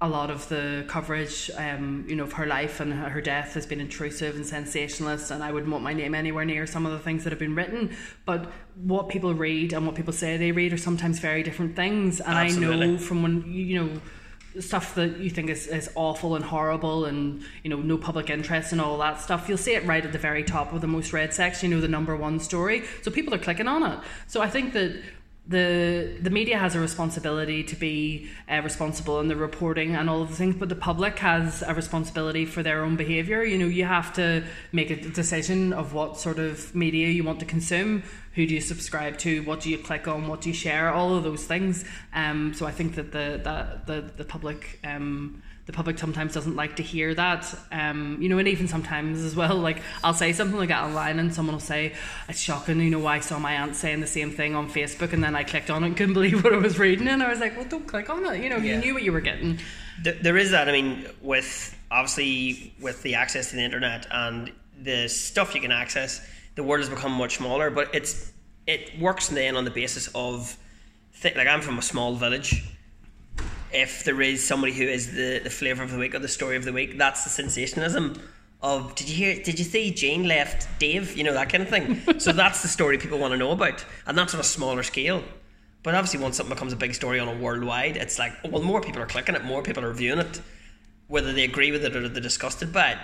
a 0.00 0.08
lot 0.08 0.30
of 0.30 0.48
the 0.48 0.84
coverage 0.86 1.50
um, 1.56 2.04
you 2.06 2.14
know 2.14 2.24
of 2.24 2.34
her 2.34 2.46
life 2.46 2.80
and 2.80 2.92
her 2.92 3.20
death 3.22 3.54
has 3.54 3.64
been 3.64 3.80
intrusive 3.80 4.36
and 4.36 4.46
sensationalist 4.46 5.30
and 5.30 5.42
I 5.42 5.50
wouldn't 5.50 5.72
want 5.72 5.82
my 5.82 5.94
name 5.94 6.14
anywhere 6.14 6.44
near 6.44 6.66
some 6.66 6.84
of 6.84 6.92
the 6.92 6.98
things 6.98 7.24
that 7.24 7.30
have 7.30 7.38
been 7.38 7.54
written. 7.54 7.96
But 8.26 8.52
what 8.76 9.08
people 9.08 9.32
read 9.34 9.72
and 9.72 9.86
what 9.86 9.94
people 9.94 10.12
say 10.12 10.36
they 10.36 10.52
read 10.52 10.74
are 10.74 10.78
sometimes 10.78 11.20
very 11.20 11.42
different 11.42 11.74
things. 11.74 12.20
And 12.20 12.36
I 12.36 12.48
know 12.48 12.98
from 12.98 13.22
when 13.22 13.44
you 13.46 13.64
you 13.64 13.82
know 13.82 14.60
stuff 14.60 14.94
that 14.94 15.16
you 15.18 15.30
think 15.30 15.48
is, 15.48 15.66
is 15.66 15.90
awful 15.96 16.36
and 16.36 16.44
horrible 16.44 17.06
and 17.06 17.42
you 17.62 17.70
know 17.70 17.78
no 17.78 17.96
public 17.96 18.30
interest 18.30 18.70
and 18.72 18.80
all 18.80 18.96
that 18.98 19.20
stuff 19.20 19.48
you'll 19.48 19.58
see 19.58 19.74
it 19.74 19.84
right 19.84 20.04
at 20.04 20.12
the 20.12 20.18
very 20.18 20.44
top 20.44 20.72
of 20.72 20.80
the 20.80 20.86
most 20.86 21.12
read 21.12 21.34
section 21.34 21.70
you 21.70 21.76
know 21.76 21.80
the 21.80 21.88
number 21.88 22.14
one 22.14 22.38
story. 22.38 22.82
So 23.02 23.10
people 23.10 23.32
are 23.32 23.38
clicking 23.38 23.68
on 23.68 23.82
it. 23.84 23.98
So 24.26 24.42
i 24.42 24.50
think 24.50 24.74
that 24.74 25.00
the 25.46 26.16
the 26.22 26.30
media 26.30 26.58
has 26.58 26.74
a 26.74 26.80
responsibility 26.80 27.62
to 27.62 27.76
be 27.76 28.30
uh, 28.50 28.62
responsible 28.64 29.20
in 29.20 29.28
the 29.28 29.36
reporting 29.36 29.94
and 29.94 30.08
all 30.08 30.22
of 30.22 30.30
the 30.30 30.36
things 30.36 30.56
but 30.56 30.70
the 30.70 30.74
public 30.74 31.18
has 31.18 31.62
a 31.62 31.74
responsibility 31.74 32.46
for 32.46 32.62
their 32.62 32.82
own 32.82 32.96
behavior. 32.96 33.44
You 33.44 33.58
know 33.58 33.66
you 33.66 33.84
have 33.84 34.12
to 34.14 34.42
make 34.72 34.90
a 34.90 34.96
decision 34.96 35.74
of 35.74 35.92
what 35.92 36.16
sort 36.18 36.38
of 36.38 36.74
media 36.74 37.08
you 37.08 37.24
want 37.24 37.40
to 37.40 37.46
consume. 37.46 38.02
Who 38.34 38.46
do 38.46 38.54
you 38.54 38.60
subscribe 38.60 39.18
to? 39.18 39.42
What 39.42 39.60
do 39.60 39.70
you 39.70 39.78
click 39.78 40.08
on? 40.08 40.28
What 40.28 40.40
do 40.40 40.48
you 40.48 40.54
share? 40.54 40.92
All 40.92 41.14
of 41.14 41.24
those 41.24 41.44
things. 41.44 41.84
Um, 42.14 42.54
so 42.54 42.66
I 42.66 42.72
think 42.72 42.94
that 42.94 43.12
the 43.12 43.40
that 43.44 43.86
the, 43.86 44.10
the 44.16 44.24
public 44.24 44.80
um, 44.82 45.42
the 45.66 45.72
public 45.72 45.98
sometimes 45.98 46.34
doesn't 46.34 46.56
like 46.56 46.76
to 46.76 46.82
hear 46.82 47.14
that 47.14 47.46
um, 47.72 48.18
you 48.20 48.28
know 48.28 48.38
and 48.38 48.46
even 48.48 48.68
sometimes 48.68 49.22
as 49.22 49.34
well 49.34 49.56
like 49.56 49.80
I'll 50.02 50.12
say 50.14 50.32
something 50.32 50.58
like 50.58 50.68
that 50.68 50.84
online 50.84 51.18
and 51.18 51.34
someone 51.34 51.54
will 51.54 51.60
say 51.60 51.94
it's 52.28 52.38
shocking 52.40 52.80
you 52.80 52.90
know 52.90 53.06
I 53.06 53.20
saw 53.20 53.38
my 53.38 53.54
aunt 53.54 53.74
saying 53.74 54.00
the 54.00 54.06
same 54.06 54.30
thing 54.30 54.54
on 54.54 54.68
Facebook 54.70 55.12
and 55.12 55.24
then 55.24 55.34
I 55.34 55.42
clicked 55.44 55.70
on 55.70 55.82
it 55.82 55.86
and 55.88 55.96
couldn't 55.96 56.14
believe 56.20 56.44
what 56.44 56.52
I 56.52 56.58
was 56.58 56.78
reading 56.78 57.08
and 57.08 57.22
I 57.22 57.30
was 57.30 57.40
like 57.40 57.56
well 57.56 57.66
don't 57.66 57.86
click 57.86 58.10
on 58.10 58.24
it 58.26 58.42
you 58.42 58.50
know 58.50 58.56
Yeah. 58.58 58.74
you 58.74 58.80
knew 58.80 58.94
what 58.94 59.02
you 59.02 59.12
were 59.12 59.20
getting 59.22 59.58
There, 60.02 60.14
there 60.14 60.36
is 60.36 60.50
that. 60.50 60.68
I 60.68 60.72
mean, 60.72 61.06
with 61.22 61.74
obviously 61.90 62.74
with 62.80 63.02
the 63.02 63.14
access 63.14 63.50
to 63.50 63.56
the 63.56 63.62
internet 63.62 64.06
and 64.10 64.50
the 64.82 65.06
stuff 65.08 65.54
you 65.54 65.60
can 65.60 65.70
access, 65.70 66.20
the 66.56 66.64
world 66.64 66.80
has 66.80 66.90
become 66.90 67.12
much 67.12 67.36
smaller. 67.36 67.70
But 67.70 67.94
it's 67.94 68.32
it 68.66 68.98
works 69.00 69.28
then 69.28 69.54
on 69.56 69.64
the 69.64 69.70
basis 69.70 70.08
of 70.12 70.56
th- 71.22 71.36
like 71.36 71.46
I'm 71.46 71.60
from 71.60 71.78
a 71.78 71.82
small 71.82 72.16
village. 72.16 72.64
If 73.74 74.04
there 74.04 74.20
is 74.22 74.46
somebody 74.46 74.72
who 74.72 74.84
is 74.84 75.12
the 75.14 75.40
the 75.40 75.50
flavor 75.50 75.82
of 75.82 75.90
the 75.90 75.98
week 75.98 76.14
or 76.14 76.20
the 76.20 76.28
story 76.28 76.56
of 76.56 76.64
the 76.64 76.72
week, 76.72 76.96
that's 76.96 77.24
the 77.24 77.30
sensationalism. 77.30 78.20
Of 78.62 78.94
did 78.94 79.08
you 79.10 79.16
hear? 79.16 79.42
Did 79.42 79.58
you 79.58 79.64
see 79.64 79.90
Jane 79.90 80.24
left 80.26 80.66
Dave? 80.78 81.16
You 81.16 81.24
know 81.24 81.34
that 81.34 81.50
kind 81.50 81.62
of 81.62 81.68
thing. 81.68 82.02
so 82.18 82.32
that's 82.32 82.62
the 82.62 82.68
story 82.68 82.96
people 82.98 83.18
want 83.18 83.32
to 83.32 83.38
know 83.38 83.50
about, 83.50 83.84
and 84.06 84.16
that's 84.16 84.32
on 84.32 84.40
a 84.40 84.44
smaller 84.44 84.82
scale. 84.82 85.22
But 85.82 85.94
obviously, 85.94 86.20
once 86.20 86.36
something 86.38 86.54
becomes 86.54 86.72
a 86.72 86.76
big 86.76 86.94
story 86.94 87.20
on 87.20 87.28
a 87.28 87.36
worldwide, 87.36 87.98
it's 87.98 88.18
like, 88.18 88.32
oh, 88.42 88.48
well, 88.48 88.62
more 88.62 88.80
people 88.80 89.02
are 89.02 89.06
clicking 89.06 89.34
it, 89.34 89.44
more 89.44 89.60
people 89.62 89.84
are 89.84 89.92
viewing 89.92 90.18
it, 90.18 90.40
whether 91.08 91.30
they 91.34 91.44
agree 91.44 91.72
with 91.72 91.84
it 91.84 91.94
or 91.94 92.08
they're 92.08 92.22
disgusted 92.22 92.72
by 92.72 92.92
it. 92.92 92.98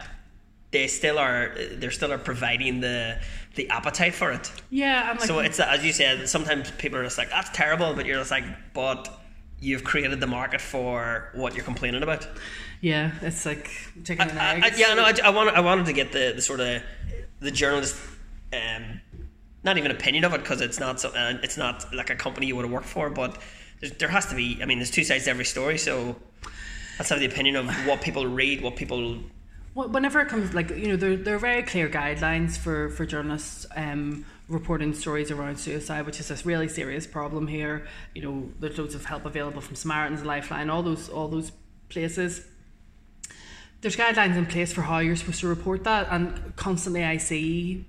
They 0.71 0.87
still 0.87 1.19
are. 1.19 1.55
they're 1.73 1.91
still 1.91 2.13
are 2.13 2.19
providing 2.19 2.81
the 2.81 3.19
the 3.57 3.69
appetite 3.69 4.15
for 4.15 4.31
it. 4.33 4.51
Yeah, 4.71 5.03
I'm 5.11 5.19
like, 5.19 5.27
So 5.27 5.41
it's 5.41 5.61
as 5.61 5.85
you 5.85 5.93
said. 5.93 6.29
Sometimes 6.29 6.71
people 6.71 6.99
are 6.99 7.05
just 7.05 7.19
like, 7.19 7.29
"That's 7.29 7.51
terrible," 7.51 7.93
but 7.95 8.07
you're 8.07 8.19
just 8.19 8.31
like, 8.31 8.45
"But 8.73 9.09
you've 9.61 9.85
created 9.85 10.21
the 10.21 10.27
market 10.27 10.61
for 10.61 11.31
what 11.35 11.55
you're 11.55 11.65
complaining 11.65 12.03
about." 12.03 12.27
yeah, 12.81 13.13
it's 13.21 13.45
like 13.45 13.71
chicken 14.05 14.31
and 14.31 14.39
I, 14.39 14.55
I, 14.55 14.67
eggs. 14.69 14.79
yeah, 14.79 14.95
no, 14.95 15.05
I, 15.05 15.15
I 15.23 15.31
wanted, 15.31 15.55
I 15.55 15.61
wanted 15.61 15.87
to 15.87 15.93
get 15.93 16.13
the, 16.13 16.33
the 16.35 16.43
sort 16.43 16.61
of 16.61 16.83
the 17.41 17.51
journalist, 17.51 17.97
um, 18.53 19.01
not 19.63 19.77
even 19.77 19.91
opinion 19.91 20.25
of 20.25 20.33
it 20.35 20.41
because 20.41 20.61
it's 20.61 20.81
not 20.81 21.01
so, 21.01 21.11
uh, 21.11 21.39
it's 21.43 21.57
not 21.57 21.95
like 21.95 22.11
a 22.11 22.17
company 22.17 22.47
you 22.47 22.57
would 22.57 22.65
have 22.65 22.73
worked 22.73 22.87
for, 22.87 23.11
but 23.11 23.41
there 23.99 24.09
has 24.09 24.27
to 24.27 24.35
be. 24.35 24.59
I 24.63 24.67
mean, 24.67 24.79
there's 24.79 24.91
two 24.91 25.05
sides 25.05 25.25
to 25.25 25.31
every 25.31 25.45
story, 25.45 25.77
so 25.77 26.17
let's 26.99 27.11
have 27.11 27.19
the 27.19 27.27
opinion 27.27 27.57
of 27.57 27.69
what 27.87 28.01
people 28.01 28.27
read, 28.27 28.63
what 28.63 28.77
people. 28.77 29.19
Whenever 29.75 30.21
it 30.21 30.29
comes 30.29 30.53
like 30.53 30.71
you 30.71 30.89
know 30.89 30.97
there, 30.97 31.17
there 31.17 31.37
are 31.37 31.39
very 31.39 31.63
clear 31.63 31.89
guidelines 31.89 32.57
for 32.57 32.91
for 32.91 33.07
journalists 33.07 33.67
um 33.77 34.25
reporting 34.51 34.93
stories 34.93 35.31
around 35.31 35.57
suicide 35.57 36.05
which 36.05 36.21
is 36.21 36.31
a 36.31 36.35
really 36.47 36.69
serious 36.69 37.07
problem 37.07 37.47
here. 37.47 37.87
You 38.15 38.23
know 38.23 38.49
there's 38.59 38.77
loads 38.79 38.95
of 38.95 39.05
help 39.05 39.25
available 39.25 39.61
from 39.61 39.77
samaritans 39.77 40.25
lifeline 40.25 40.69
all 40.69 40.83
those 40.83 41.09
all 41.09 41.29
those 41.29 41.53
places. 41.89 42.47
There's 43.81 43.97
guidelines 43.97 44.37
in 44.37 44.45
place 44.45 44.73
for 44.73 44.83
how 44.83 44.99
you're 44.99 45.17
supposed 45.17 45.41
to 45.41 45.49
report 45.49 45.85
that 45.85 46.09
and 46.11 46.55
constantly 46.57 47.03
i 47.03 47.17
see 47.17 47.87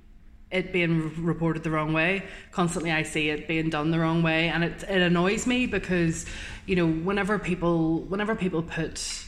it 0.49 0.71
being 0.71 1.01
re- 1.01 1.11
reported 1.17 1.63
the 1.63 1.69
wrong 1.69 1.91
way 1.91 2.23
constantly 2.51 2.91
i 2.91 3.03
see 3.03 3.29
it 3.29 3.45
being 3.45 3.69
done 3.69 3.91
the 3.91 3.99
wrong 3.99 4.23
way 4.23 4.47
and 4.47 4.63
it, 4.63 4.83
it 4.83 5.01
annoys 5.01 5.45
me 5.45 5.65
because 5.65 6.25
you 6.65 6.77
know 6.77 6.87
whenever 6.87 7.37
people 7.37 8.01
whenever 8.03 8.35
people 8.35 8.63
put 8.63 9.25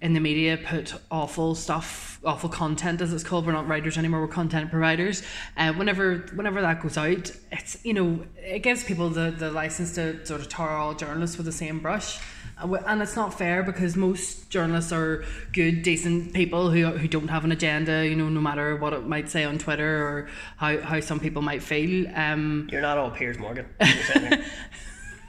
in 0.00 0.14
the 0.14 0.20
media 0.20 0.56
put 0.56 0.94
awful 1.10 1.54
stuff, 1.54 2.18
awful 2.24 2.48
content 2.48 3.00
as 3.00 3.12
it's 3.12 3.24
called. 3.24 3.46
We're 3.46 3.52
not 3.52 3.68
writers 3.68 3.98
anymore; 3.98 4.20
we're 4.20 4.28
content 4.28 4.70
providers. 4.70 5.22
Uh, 5.56 5.72
whenever 5.74 6.18
whenever 6.34 6.60
that 6.62 6.80
goes 6.82 6.96
out, 6.96 7.30
it's 7.52 7.76
you 7.84 7.92
know 7.94 8.24
it 8.36 8.60
gives 8.60 8.82
people 8.84 9.10
the 9.10 9.30
the 9.30 9.50
license 9.50 9.94
to 9.96 10.24
sort 10.24 10.40
of 10.40 10.48
tar 10.48 10.70
all 10.70 10.94
journalists 10.94 11.36
with 11.36 11.46
the 11.46 11.52
same 11.52 11.80
brush. 11.80 12.18
Uh, 12.62 12.76
And 12.86 13.02
it's 13.02 13.16
not 13.16 13.36
fair 13.38 13.62
because 13.62 13.96
most 13.96 14.50
journalists 14.50 14.92
are 14.92 15.24
good, 15.52 15.82
decent 15.82 16.32
people 16.32 16.70
who 16.70 16.86
who 16.86 17.08
don't 17.08 17.28
have 17.28 17.44
an 17.44 17.52
agenda. 17.52 18.06
You 18.06 18.16
know, 18.16 18.28
no 18.28 18.40
matter 18.40 18.76
what 18.76 18.92
it 18.92 19.06
might 19.06 19.28
say 19.28 19.44
on 19.44 19.58
Twitter 19.58 20.02
or 20.06 20.28
how, 20.56 20.78
how 20.80 21.00
some 21.00 21.20
people 21.20 21.42
might 21.42 21.62
feel. 21.62 22.06
Um, 22.14 22.68
You're 22.72 22.82
not 22.82 22.96
all 22.98 23.10
Piers 23.10 23.38
Morgan. 23.38 23.66
you're 23.80 24.02
saying 24.04 24.44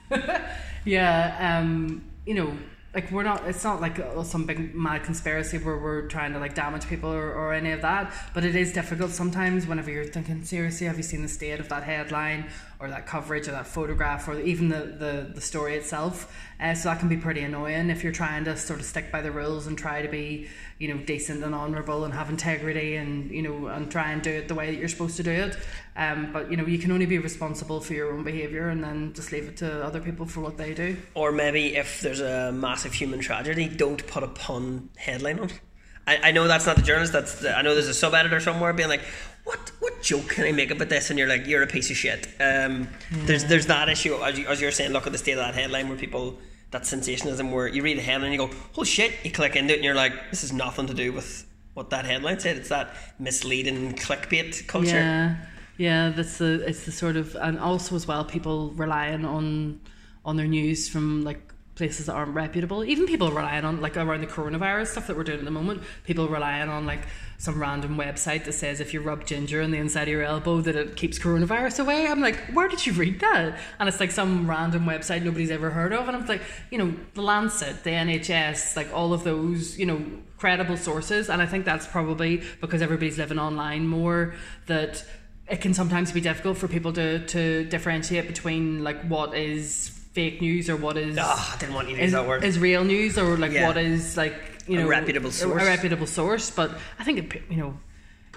there. 0.09 0.57
Yeah, 0.83 1.59
um, 1.59 2.03
you 2.25 2.33
know, 2.33 2.57
like 2.93 3.09
we're 3.09 3.23
not. 3.23 3.47
It's 3.47 3.63
not 3.63 3.79
like 3.79 3.97
some 4.25 4.45
big 4.45 4.75
mad 4.75 5.03
conspiracy 5.03 5.57
where 5.57 5.77
we're 5.77 6.07
trying 6.07 6.33
to 6.33 6.39
like 6.39 6.55
damage 6.55 6.87
people 6.87 7.09
or, 7.09 7.31
or 7.33 7.53
any 7.53 7.71
of 7.71 7.81
that. 7.83 8.13
But 8.33 8.43
it 8.43 8.55
is 8.55 8.73
difficult 8.73 9.11
sometimes 9.11 9.65
whenever 9.65 9.89
you're 9.89 10.03
thinking 10.03 10.43
seriously. 10.43 10.87
Have 10.87 10.97
you 10.97 11.03
seen 11.03 11.21
the 11.21 11.29
state 11.29 11.61
of 11.61 11.69
that 11.69 11.83
headline 11.83 12.49
or 12.79 12.89
that 12.89 13.07
coverage 13.07 13.47
or 13.47 13.51
that 13.51 13.67
photograph 13.67 14.27
or 14.27 14.39
even 14.41 14.67
the 14.67 14.95
the, 14.97 15.31
the 15.33 15.41
story 15.41 15.75
itself? 15.75 16.35
Uh, 16.59 16.73
so 16.73 16.89
that 16.89 16.99
can 16.99 17.07
be 17.07 17.17
pretty 17.17 17.41
annoying 17.41 17.89
if 17.89 18.03
you're 18.03 18.11
trying 18.11 18.43
to 18.43 18.57
sort 18.57 18.79
of 18.79 18.85
stick 18.85 19.09
by 19.09 19.21
the 19.21 19.31
rules 19.31 19.67
and 19.67 19.77
try 19.77 20.01
to 20.01 20.09
be 20.09 20.49
you 20.81 20.87
know 20.91 20.99
decent 21.05 21.43
and 21.43 21.53
honourable 21.53 22.03
and 22.05 22.13
have 22.13 22.29
integrity 22.29 22.95
and 22.95 23.29
you 23.31 23.43
know 23.43 23.67
and 23.67 23.91
try 23.91 24.11
and 24.11 24.21
do 24.23 24.31
it 24.31 24.47
the 24.47 24.55
way 24.55 24.71
that 24.71 24.79
you're 24.79 24.87
supposed 24.95 25.15
to 25.17 25.23
do 25.23 25.31
it. 25.31 25.57
Um, 25.95 26.31
but 26.33 26.49
you 26.49 26.57
know 26.57 26.65
you 26.65 26.79
can 26.79 26.91
only 26.91 27.05
be 27.05 27.19
responsible 27.19 27.79
for 27.81 27.93
your 27.93 28.11
own 28.13 28.23
behaviour 28.23 28.69
and 28.69 28.83
then 28.83 29.13
just 29.13 29.31
leave 29.31 29.47
it 29.47 29.57
to 29.57 29.83
other 29.83 30.01
people 30.01 30.25
for 30.25 30.41
what 30.41 30.57
they 30.57 30.73
do. 30.73 30.97
or 31.13 31.31
maybe 31.31 31.75
if 31.75 32.01
there's 32.01 32.19
a 32.21 32.51
massive 32.51 32.93
human 32.93 33.19
tragedy, 33.19 33.67
don't 33.67 34.05
put 34.07 34.23
a 34.23 34.27
pun 34.27 34.89
headline 34.97 35.39
on. 35.39 35.49
it. 35.49 35.59
I, 36.07 36.29
I 36.29 36.31
know 36.31 36.47
that's 36.47 36.65
not 36.65 36.77
the 36.77 36.81
journalist. 36.81 37.13
That's 37.13 37.41
the, 37.41 37.55
I 37.55 37.61
know 37.61 37.75
there's 37.75 37.87
a 37.87 37.93
sub 37.93 38.13
editor 38.15 38.39
somewhere 38.39 38.73
being 38.73 38.89
like, 38.89 39.01
"What 39.43 39.71
what 39.81 40.01
joke 40.01 40.29
can 40.29 40.45
I 40.45 40.51
make 40.51 40.71
about 40.71 40.89
this?" 40.89 41.11
And 41.11 41.19
you're 41.19 41.27
like, 41.27 41.45
"You're 41.45 41.61
a 41.61 41.67
piece 41.67 41.91
of 41.91 41.97
shit." 41.97 42.27
Um, 42.39 42.87
There's 43.11 43.45
there's 43.45 43.67
that 43.67 43.87
issue 43.87 44.15
as, 44.15 44.39
you, 44.39 44.47
as 44.47 44.59
you're 44.59 44.71
saying. 44.71 44.93
Look 44.93 45.05
at 45.05 45.11
the 45.11 45.19
state 45.19 45.33
of 45.33 45.37
that 45.45 45.53
headline 45.53 45.89
where 45.89 45.97
people 45.97 46.39
that 46.71 46.85
sensationalism 46.85 47.51
where 47.51 47.67
you 47.67 47.83
read 47.83 47.97
a 47.97 48.01
headline 48.01 48.31
and 48.31 48.41
you 48.41 48.47
go, 48.47 48.53
"Holy 48.73 48.87
shit!" 48.87 49.13
You 49.23 49.31
click 49.31 49.55
into 49.55 49.73
it 49.73 49.77
and 49.77 49.85
you're 49.85 49.95
like, 49.95 50.13
"This 50.29 50.41
has 50.41 50.51
nothing 50.53 50.87
to 50.87 50.93
do 50.93 51.13
with 51.13 51.45
what 51.73 51.89
that 51.91 52.05
headline 52.05 52.39
said." 52.39 52.57
It's 52.57 52.69
that 52.69 52.95
misleading 53.19 53.93
clickbait 53.93 54.67
culture. 54.67 54.89
Yeah, 54.95 55.35
yeah, 55.77 56.09
that's 56.09 56.37
the 56.37 56.63
it's 56.67 56.85
the 56.85 56.91
sort 56.91 57.17
of 57.17 57.35
and 57.35 57.59
also 57.59 57.95
as 57.95 58.07
well 58.07 58.25
people 58.25 58.71
relying 58.71 59.25
on 59.25 59.79
on 60.23 60.37
their 60.37 60.47
news 60.47 60.89
from 60.89 61.23
like 61.23 61.50
places 61.75 62.07
that 62.07 62.13
aren't 62.13 62.33
reputable. 62.33 62.83
Even 62.83 63.07
people 63.07 63.29
relying 63.31 63.63
on 63.63 63.81
like 63.81 63.95
around 63.95 64.21
the 64.21 64.27
coronavirus 64.27 64.87
stuff 64.87 65.07
that 65.07 65.15
we're 65.15 65.23
doing 65.23 65.39
at 65.39 65.45
the 65.45 65.51
moment. 65.51 65.81
People 66.03 66.27
relying 66.27 66.69
on 66.69 66.85
like 66.85 67.01
some 67.37 67.59
random 67.59 67.97
website 67.97 68.43
that 68.43 68.53
says 68.53 68.79
if 68.79 68.93
you 68.93 69.01
rub 69.01 69.25
ginger 69.25 69.61
on 69.61 69.71
the 69.71 69.77
inside 69.77 70.03
of 70.03 70.09
your 70.09 70.21
elbow 70.21 70.61
that 70.61 70.75
it 70.75 70.95
keeps 70.95 71.17
coronavirus 71.17 71.79
away. 71.79 72.07
I'm 72.07 72.19
like, 72.19 72.35
where 72.53 72.67
did 72.67 72.85
you 72.85 72.93
read 72.93 73.19
that? 73.21 73.57
And 73.79 73.87
it's 73.89 73.99
like 73.99 74.11
some 74.11 74.49
random 74.49 74.85
website 74.85 75.23
nobody's 75.23 75.49
ever 75.49 75.71
heard 75.71 75.93
of. 75.93 76.07
And 76.07 76.17
I'm 76.17 76.25
like, 76.27 76.41
you 76.69 76.77
know, 76.77 76.93
the 77.13 77.21
Lancet, 77.21 77.83
the 77.83 77.91
NHS, 77.91 78.75
like 78.75 78.93
all 78.93 79.13
of 79.13 79.23
those, 79.23 79.79
you 79.79 79.85
know, 79.85 80.05
credible 80.37 80.77
sources. 80.77 81.29
And 81.29 81.41
I 81.41 81.45
think 81.45 81.65
that's 81.65 81.87
probably 81.87 82.43
because 82.59 82.81
everybody's 82.81 83.17
living 83.17 83.39
online 83.39 83.87
more 83.87 84.35
that 84.67 85.03
it 85.47 85.61
can 85.61 85.73
sometimes 85.73 86.11
be 86.11 86.21
difficult 86.21 86.57
for 86.57 86.67
people 86.67 86.93
to, 86.93 87.25
to 87.27 87.65
differentiate 87.65 88.27
between 88.27 88.83
like 88.83 89.01
what 89.03 89.35
is 89.35 90.00
fake 90.13 90.41
news 90.41 90.69
or 90.69 90.75
what 90.75 90.97
is 90.97 91.17
Ah, 91.19 91.55
I 91.55 91.57
didn't 91.59 91.73
want 91.75 91.89
you 91.89 91.95
to 91.95 92.01
is, 92.01 92.05
use 92.07 92.11
that 92.13 92.27
word. 92.27 92.43
is 92.43 92.59
real 92.59 92.83
news 92.83 93.17
or 93.17 93.37
like 93.37 93.51
Yeah. 93.51 93.67
what 93.67 93.77
is 93.77 94.17
like 94.17 94.35
you 94.67 94.77
know 94.77 94.85
A 94.85 94.89
reputable 94.89 95.31
source. 95.31 95.61
a, 95.61 95.65
reputable 95.65 96.07
source 96.07 96.49
but 96.51 96.71
I 96.99 97.03
think 97.03 97.19
it, 97.35 97.41
you 97.49 97.57
know 97.57 97.77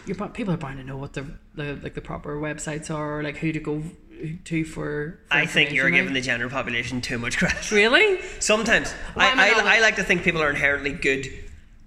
you're, 0.07 0.17
people 0.29 0.53
are 0.55 0.59
bound 0.59 0.79
to 0.79 0.85
know 0.85 0.97
what 0.99 1.15
the, 1.15 1.27
the 1.55 1.79
like 1.83 1.95
the 1.95 2.01
proper 2.01 2.37
websites 2.39 2.91
are 2.95 3.19
or 3.21 3.23
like 3.23 3.37
who 3.39 3.53
to 3.53 3.61
go 3.61 3.83
to 4.45 4.65
for, 4.65 4.73
for 4.75 5.21
I 5.31 5.45
think 5.47 5.73
you're 5.73 5.87
information, 5.87 6.05
giving 6.07 6.15
the 6.15 6.21
general 6.21 6.49
population 6.51 7.01
too 7.01 7.19
much 7.19 7.37
credit. 7.39 7.71
really 7.73 8.21
Sometimes 8.39 8.93
am 9.17 9.39
I 9.39 9.45
I, 9.45 9.49
I, 9.49 9.51
I 9.51 9.63
like- 9.63 9.81
like 9.83 9.97
to 9.97 10.05
think 10.05 10.23
people 10.23 10.43
are 10.43 10.51
inherently 10.51 10.93
good, 10.93 11.27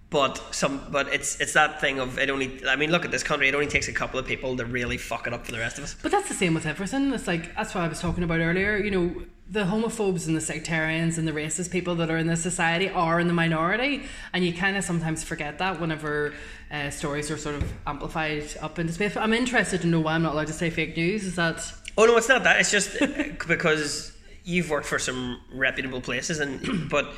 but 0.10 0.42
some 0.52 0.88
but 0.90 1.14
it's 1.14 1.40
it's 1.42 1.54
that 1.54 1.82
thing 1.82 2.00
of 2.00 2.18
it 2.18 2.30
only. 2.30 2.62
I 2.66 2.78
mean, 2.78 2.92
look 2.92 3.04
at 3.04 3.12
this 3.12 3.24
country. 3.24 3.50
It 3.50 3.56
only 3.56 3.68
takes 3.68 3.90
a 3.90 3.94
couple 3.94 4.20
of 4.20 4.26
people 4.26 4.56
to 4.56 4.66
really 4.66 4.98
fuck 4.98 5.28
it 5.28 5.34
up 5.34 5.46
for 5.46 5.52
the 5.52 5.60
rest 5.60 5.78
of 5.78 5.84
us. 5.84 5.96
But 6.02 6.12
that's 6.12 6.30
the 6.30 6.34
same 6.34 6.54
with 6.54 6.66
everything. 6.66 7.12
It's 7.14 7.28
like 7.28 7.54
that's 7.56 7.76
what 7.76 7.84
I 7.84 7.88
was 7.90 8.00
talking 8.00 8.24
about 8.24 8.40
earlier. 8.40 8.78
You 8.78 8.92
know, 8.92 9.22
the 9.50 9.64
homophobes 9.66 10.26
and 10.26 10.36
the 10.36 10.42
sectarians 10.42 11.18
and 11.18 11.28
the 11.28 11.34
racist 11.34 11.72
people 11.72 11.96
that 11.96 12.10
are 12.10 12.18
in 12.18 12.28
this 12.28 12.42
society 12.42 12.90
are 12.90 13.20
in 13.20 13.28
the 13.28 13.34
minority, 13.34 14.04
and 14.32 14.46
you 14.46 14.54
kind 14.54 14.78
of 14.78 14.86
sometimes 14.86 15.26
forget 15.26 15.58
that 15.58 15.82
whenever 15.82 16.34
uh, 16.72 16.90
stories 16.90 17.30
are 17.30 17.38
sort 17.38 17.56
of 17.56 17.74
amplified 17.86 18.46
up 18.62 18.80
into 18.80 18.94
space. 18.94 19.14
But 19.14 19.24
I'm 19.24 19.34
interested 19.34 19.82
to 19.82 19.88
know 19.88 20.00
why 20.00 20.14
I'm 20.14 20.24
not 20.24 20.34
allowed 20.34 20.48
to 20.48 20.54
say 20.54 20.70
fake 20.70 20.96
news. 20.96 21.26
Is 21.26 21.36
that 21.36 21.74
Oh 21.98 22.06
no, 22.06 22.16
it's 22.16 22.30
not 22.30 22.44
that. 22.44 22.62
It's 22.62 22.72
just 22.72 22.98
because 23.48 24.16
you've 24.46 24.70
worked 24.70 24.86
for 24.86 25.00
some 25.00 25.42
reputable 25.52 26.00
places, 26.00 26.40
and 26.40 26.90
but 26.90 27.12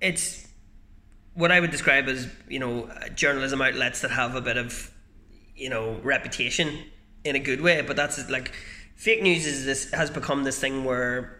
it's 0.00 0.47
what 1.38 1.50
I 1.52 1.60
would 1.60 1.70
describe 1.70 2.08
as 2.08 2.28
you 2.48 2.58
know 2.58 2.84
uh, 2.84 3.08
journalism 3.10 3.62
outlets 3.62 4.00
that 4.02 4.10
have 4.10 4.34
a 4.34 4.40
bit 4.40 4.56
of 4.56 4.90
you 5.56 5.70
know 5.70 5.96
reputation 6.02 6.68
in 7.24 7.36
a 7.36 7.38
good 7.38 7.60
way. 7.60 7.80
But 7.82 7.96
that's 7.96 8.28
like 8.28 8.52
fake 8.96 9.22
news 9.22 9.46
is 9.46 9.64
this 9.64 9.90
has 9.92 10.10
become 10.10 10.44
this 10.44 10.58
thing 10.58 10.84
where 10.84 11.34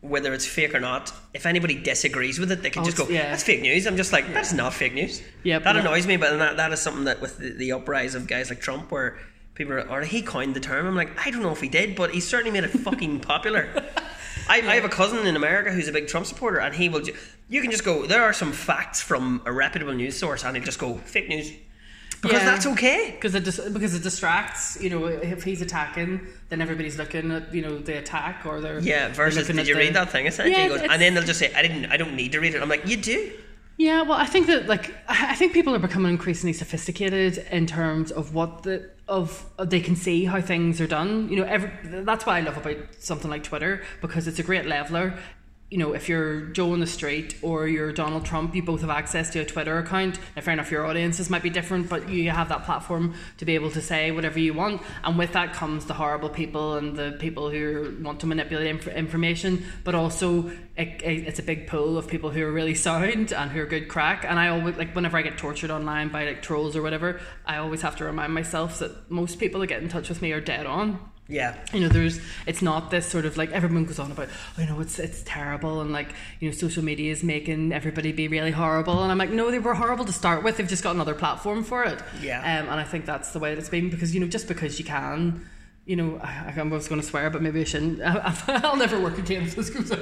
whether 0.00 0.32
it's 0.32 0.46
fake 0.46 0.74
or 0.76 0.80
not, 0.80 1.12
if 1.34 1.44
anybody 1.44 1.74
disagrees 1.74 2.38
with 2.38 2.52
it, 2.52 2.62
they 2.62 2.70
can 2.70 2.82
Oh, 2.82 2.84
just 2.84 2.96
go, 2.96 3.08
yeah. 3.08 3.30
"That's 3.30 3.42
fake 3.42 3.62
news." 3.62 3.86
I'm 3.86 3.96
just 3.96 4.12
like, 4.12 4.32
"That's 4.32 4.52
not 4.52 4.72
fake 4.72 4.94
news." 4.94 5.22
Yeah, 5.42 5.58
that 5.58 5.76
annoys 5.76 6.06
me. 6.06 6.16
But 6.16 6.38
that, 6.38 6.56
that 6.58 6.72
is 6.72 6.80
something 6.80 7.04
that 7.04 7.20
with 7.20 7.38
the, 7.38 7.50
the 7.50 7.72
uprise 7.72 8.14
of 8.14 8.26
guys 8.28 8.48
like 8.50 8.60
Trump, 8.60 8.92
where 8.92 9.18
people 9.54 9.72
are, 9.74 9.88
or 9.90 10.02
he 10.02 10.22
coined 10.22 10.54
the 10.54 10.60
term. 10.60 10.86
I'm 10.86 10.94
like, 10.94 11.10
I 11.26 11.30
don't 11.32 11.42
know 11.42 11.50
if 11.50 11.60
he 11.60 11.68
did, 11.68 11.96
but 11.96 12.10
he 12.12 12.20
certainly 12.20 12.52
made 12.52 12.62
it 12.64 12.70
fucking 12.70 13.20
popular. 13.20 13.68
I, 14.48 14.56
I 14.56 14.74
have 14.76 14.84
a 14.84 14.88
cousin 14.88 15.26
in 15.26 15.36
America 15.36 15.70
who's 15.70 15.88
a 15.88 15.92
big 15.92 16.08
Trump 16.08 16.26
supporter, 16.26 16.58
and 16.60 16.74
he 16.74 16.88
will. 16.88 17.00
Ju- 17.00 17.14
you 17.48 17.60
can 17.62 17.70
just 17.70 17.84
go. 17.84 18.06
There 18.06 18.22
are 18.22 18.32
some 18.32 18.52
facts 18.52 19.00
from 19.00 19.42
a 19.46 19.52
reputable 19.52 19.94
news 19.94 20.16
source, 20.18 20.44
and 20.44 20.56
he'll 20.56 20.64
just 20.64 20.78
go 20.78 20.96
fake 20.98 21.28
news 21.28 21.50
because 22.22 22.40
Yeah. 22.42 22.44
that's 22.50 22.66
okay. 22.66 23.12
because 23.14 23.34
it 23.34 23.44
dis- 23.44 23.60
because 23.72 23.94
it 23.94 24.02
distracts? 24.02 24.76
You 24.80 24.90
know, 24.90 25.06
if 25.06 25.44
he's 25.44 25.60
attacking, 25.62 26.26
then 26.48 26.60
everybody's 26.60 26.98
looking 26.98 27.30
at 27.30 27.54
you 27.54 27.62
know 27.62 27.78
the 27.78 27.98
attack 27.98 28.44
or 28.46 28.60
they're 28.60 28.80
Yeah. 28.80 29.06
they're 29.06 29.14
Versus, 29.14 29.46
did 29.46 29.58
at 29.58 29.66
you 29.66 29.74
the- 29.74 29.80
read 29.80 29.94
that 29.94 30.10
thing? 30.10 30.26
Essentially, 30.26 30.60
Yeah, 30.62 30.68
goes, 30.68 30.80
and 30.82 31.00
then 31.02 31.14
they'll 31.14 31.24
just 31.24 31.38
say, 31.38 31.52
I 31.54 31.62
didn't. 31.62 31.86
I 31.86 31.96
don't 31.96 32.14
need 32.14 32.32
to 32.32 32.40
read 32.40 32.54
it. 32.54 32.62
I'm 32.62 32.68
like, 32.68 32.86
you 32.86 32.96
do. 32.96 33.30
Yeah, 33.76 34.02
well, 34.02 34.18
I 34.18 34.26
think 34.26 34.46
that 34.48 34.66
like 34.66 34.92
I 35.08 35.34
think 35.36 35.52
people 35.52 35.74
are 35.74 35.78
becoming 35.78 36.10
increasingly 36.12 36.52
sophisticated 36.52 37.46
in 37.50 37.66
terms 37.66 38.10
of 38.10 38.34
what 38.34 38.64
the 38.64 38.90
of 39.08 39.44
they 39.58 39.80
can 39.80 39.96
see 39.96 40.24
how 40.24 40.40
things 40.40 40.80
are 40.80 40.86
done. 40.86 41.28
You 41.28 41.36
know, 41.36 41.44
every, 41.44 41.70
that's 42.02 42.26
what 42.26 42.34
I 42.34 42.40
love 42.40 42.56
about 42.56 42.76
something 42.98 43.30
like 43.30 43.42
Twitter 43.42 43.82
because 44.00 44.28
it's 44.28 44.38
a 44.38 44.42
great 44.42 44.66
leveler. 44.66 45.18
You 45.70 45.76
know, 45.76 45.92
if 45.92 46.08
you're 46.08 46.40
Joe 46.46 46.72
on 46.72 46.80
the 46.80 46.86
street 46.86 47.36
or 47.42 47.68
you're 47.68 47.92
Donald 47.92 48.24
Trump, 48.24 48.54
you 48.54 48.62
both 48.62 48.80
have 48.80 48.88
access 48.88 49.28
to 49.30 49.40
a 49.40 49.44
Twitter 49.44 49.76
account. 49.78 50.18
Now, 50.34 50.40
fair 50.40 50.54
enough, 50.54 50.70
your 50.70 50.86
audiences 50.86 51.28
might 51.28 51.42
be 51.42 51.50
different, 51.50 51.90
but 51.90 52.08
you 52.08 52.30
have 52.30 52.48
that 52.48 52.64
platform 52.64 53.14
to 53.36 53.44
be 53.44 53.54
able 53.54 53.70
to 53.72 53.82
say 53.82 54.10
whatever 54.10 54.38
you 54.38 54.54
want. 54.54 54.80
And 55.04 55.18
with 55.18 55.32
that 55.34 55.52
comes 55.52 55.84
the 55.84 55.92
horrible 55.92 56.30
people 56.30 56.78
and 56.78 56.96
the 56.96 57.16
people 57.18 57.50
who 57.50 57.98
want 58.00 58.20
to 58.20 58.26
manipulate 58.26 58.68
inf- 58.68 58.88
information, 58.88 59.62
but 59.84 59.94
also 59.94 60.48
it, 60.76 61.02
it, 61.02 61.26
it's 61.26 61.38
a 61.38 61.42
big 61.42 61.66
pool 61.66 61.98
of 61.98 62.08
people 62.08 62.30
who 62.30 62.42
are 62.46 62.52
really 62.52 62.74
sound 62.74 63.32
and 63.32 63.50
who 63.50 63.60
are 63.60 63.66
good 63.66 63.88
crack. 63.88 64.24
And 64.26 64.38
I 64.38 64.48
always, 64.48 64.76
like, 64.76 64.94
whenever 64.94 65.18
I 65.18 65.22
get 65.22 65.36
tortured 65.36 65.70
online 65.70 66.08
by 66.08 66.24
like 66.24 66.40
trolls 66.40 66.76
or 66.76 66.82
whatever, 66.82 67.20
I 67.44 67.58
always 67.58 67.82
have 67.82 67.96
to 67.96 68.04
remind 68.04 68.32
myself 68.32 68.78
that 68.78 69.10
most 69.10 69.38
people 69.38 69.60
that 69.60 69.66
get 69.66 69.82
in 69.82 69.90
touch 69.90 70.08
with 70.08 70.22
me 70.22 70.32
are 70.32 70.40
dead 70.40 70.64
on 70.64 70.98
Yeah. 71.30 71.56
you 71.74 71.80
know 71.80 71.88
there's 71.88 72.20
it's 72.46 72.62
not 72.62 72.90
this 72.90 73.06
sort 73.06 73.26
of 73.26 73.36
like 73.36 73.52
everyone 73.52 73.84
goes 73.84 73.98
on 73.98 74.10
about 74.10 74.28
oh, 74.56 74.62
you 74.62 74.66
know 74.66 74.80
it's 74.80 74.98
it's 74.98 75.22
terrible 75.26 75.82
and 75.82 75.92
like 75.92 76.08
you 76.40 76.48
know 76.48 76.54
social 76.56 76.82
media 76.82 77.12
is 77.12 77.22
making 77.22 77.70
everybody 77.72 78.12
be 78.12 78.28
really 78.28 78.50
horrible 78.50 79.02
and 79.02 79.12
I'm 79.12 79.18
like 79.18 79.28
no 79.30 79.50
they 79.50 79.58
were 79.58 79.74
horrible 79.74 80.06
to 80.06 80.12
start 80.12 80.42
with 80.42 80.56
they've 80.56 80.66
just 80.66 80.82
got 80.82 80.94
another 80.94 81.14
platform 81.14 81.64
for 81.64 81.84
it 81.84 82.00
Yeah. 82.22 82.38
um, 82.40 82.70
and 82.70 82.80
I 82.80 82.84
think 82.84 83.04
that's 83.04 83.32
the 83.32 83.38
way 83.40 83.50
that 83.54 83.58
it's 83.60 83.68
been 83.68 83.90
because 83.90 84.14
you 84.14 84.20
know 84.20 84.26
just 84.26 84.48
because 84.48 84.78
you 84.78 84.86
can 84.86 85.46
you 85.88 85.96
know 85.96 86.20
I, 86.22 86.52
I 86.54 86.62
was 86.64 86.86
going 86.86 87.00
to 87.00 87.06
swear 87.06 87.30
but 87.30 87.40
maybe 87.40 87.62
I 87.62 87.64
shouldn't 87.64 88.00
I'll 88.48 88.76
never 88.76 89.00
work 89.00 89.16
again 89.18 89.42
if 89.42 89.56
this 89.56 89.70
goes 89.70 89.90
out 89.90 89.98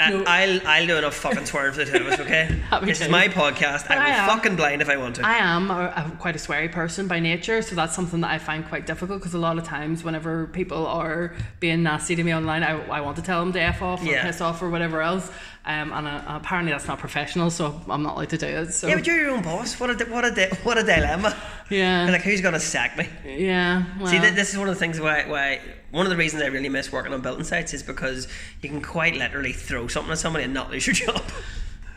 Uh, 0.00 0.10
no, 0.10 0.24
I'll 0.26 0.66
I'll 0.66 0.86
do 0.86 0.96
enough 0.96 1.14
fucking 1.14 1.44
swearing 1.46 1.74
for 1.74 1.84
the 1.84 1.90
two 1.92 2.04
of 2.04 2.12
us, 2.12 2.20
okay? 2.20 2.44
This 2.82 3.00
is 3.02 3.08
my 3.10 3.28
podcast. 3.28 3.90
I 3.90 3.94
I 3.96 3.98
will 3.98 4.16
am. 4.22 4.28
fucking 4.30 4.56
blind 4.56 4.80
if 4.82 4.88
I 4.88 4.96
want 4.96 5.16
to. 5.16 5.26
I 5.26 5.34
am 5.54 5.70
a, 5.70 5.92
a, 5.94 6.12
quite 6.18 6.36
a 6.36 6.38
sweary 6.38 6.70
person 6.72 7.06
by 7.06 7.18
nature, 7.20 7.60
so 7.62 7.74
that's 7.74 7.94
something 7.94 8.20
that 8.22 8.30
I 8.30 8.38
find 8.38 8.66
quite 8.66 8.86
difficult 8.86 9.18
because 9.20 9.34
a 9.34 9.38
lot 9.38 9.58
of 9.58 9.64
times, 9.64 10.02
whenever 10.04 10.46
people 10.48 10.86
are 10.86 11.34
being 11.60 11.82
nasty 11.82 12.14
to 12.16 12.22
me 12.24 12.34
online, 12.34 12.62
I, 12.62 12.72
I 12.98 13.00
want 13.02 13.16
to 13.16 13.22
tell 13.22 13.40
them 13.40 13.52
to 13.54 13.60
f 13.60 13.82
off 13.82 14.02
or 14.02 14.06
Yeah. 14.06 14.24
piss 14.24 14.40
off 14.40 14.62
or 14.62 14.68
whatever 14.70 15.00
else. 15.02 15.30
Um, 15.66 15.92
and 15.92 16.06
uh, 16.06 16.22
apparently 16.28 16.70
that's 16.70 16.86
not 16.86 17.00
professional, 17.00 17.50
so 17.50 17.80
I'm 17.90 18.04
not 18.04 18.14
allowed 18.14 18.30
to 18.30 18.38
do 18.38 18.46
it. 18.46 18.72
So 18.72 18.86
yeah, 18.86 18.94
but 18.94 19.06
you're 19.06 19.16
your 19.20 19.30
own 19.32 19.42
boss. 19.42 19.78
What 19.80 19.90
a 20.00 20.04
what 20.04 20.24
a 20.24 20.30
di- 20.30 20.54
what 20.62 20.78
a 20.78 20.84
dilemma. 20.84 21.36
yeah, 21.70 22.04
You're 22.04 22.12
like, 22.12 22.22
who's 22.22 22.40
gonna 22.40 22.60
sack 22.60 22.96
me? 22.96 23.08
yeah. 23.26 23.82
Well, 23.98 24.06
See, 24.06 24.20
th- 24.20 24.34
this 24.34 24.52
is 24.52 24.58
one 24.58 24.68
of 24.68 24.74
the 24.74 24.78
things 24.78 25.00
why, 25.00 25.24
why 25.26 25.60
one 25.90 26.06
of 26.06 26.10
the 26.10 26.16
reasons 26.16 26.42
I 26.44 26.46
really 26.46 26.68
miss 26.68 26.92
working 26.92 27.12
on 27.12 27.20
building 27.20 27.42
sites 27.42 27.74
is 27.74 27.82
because 27.82 28.28
you 28.62 28.68
can 28.68 28.80
quite 28.80 29.16
literally 29.16 29.52
throw 29.52 29.88
something 29.88 30.12
at 30.12 30.18
somebody 30.18 30.44
and 30.44 30.54
not 30.54 30.70
lose 30.70 30.86
your 30.86 30.94
job. 31.06 31.20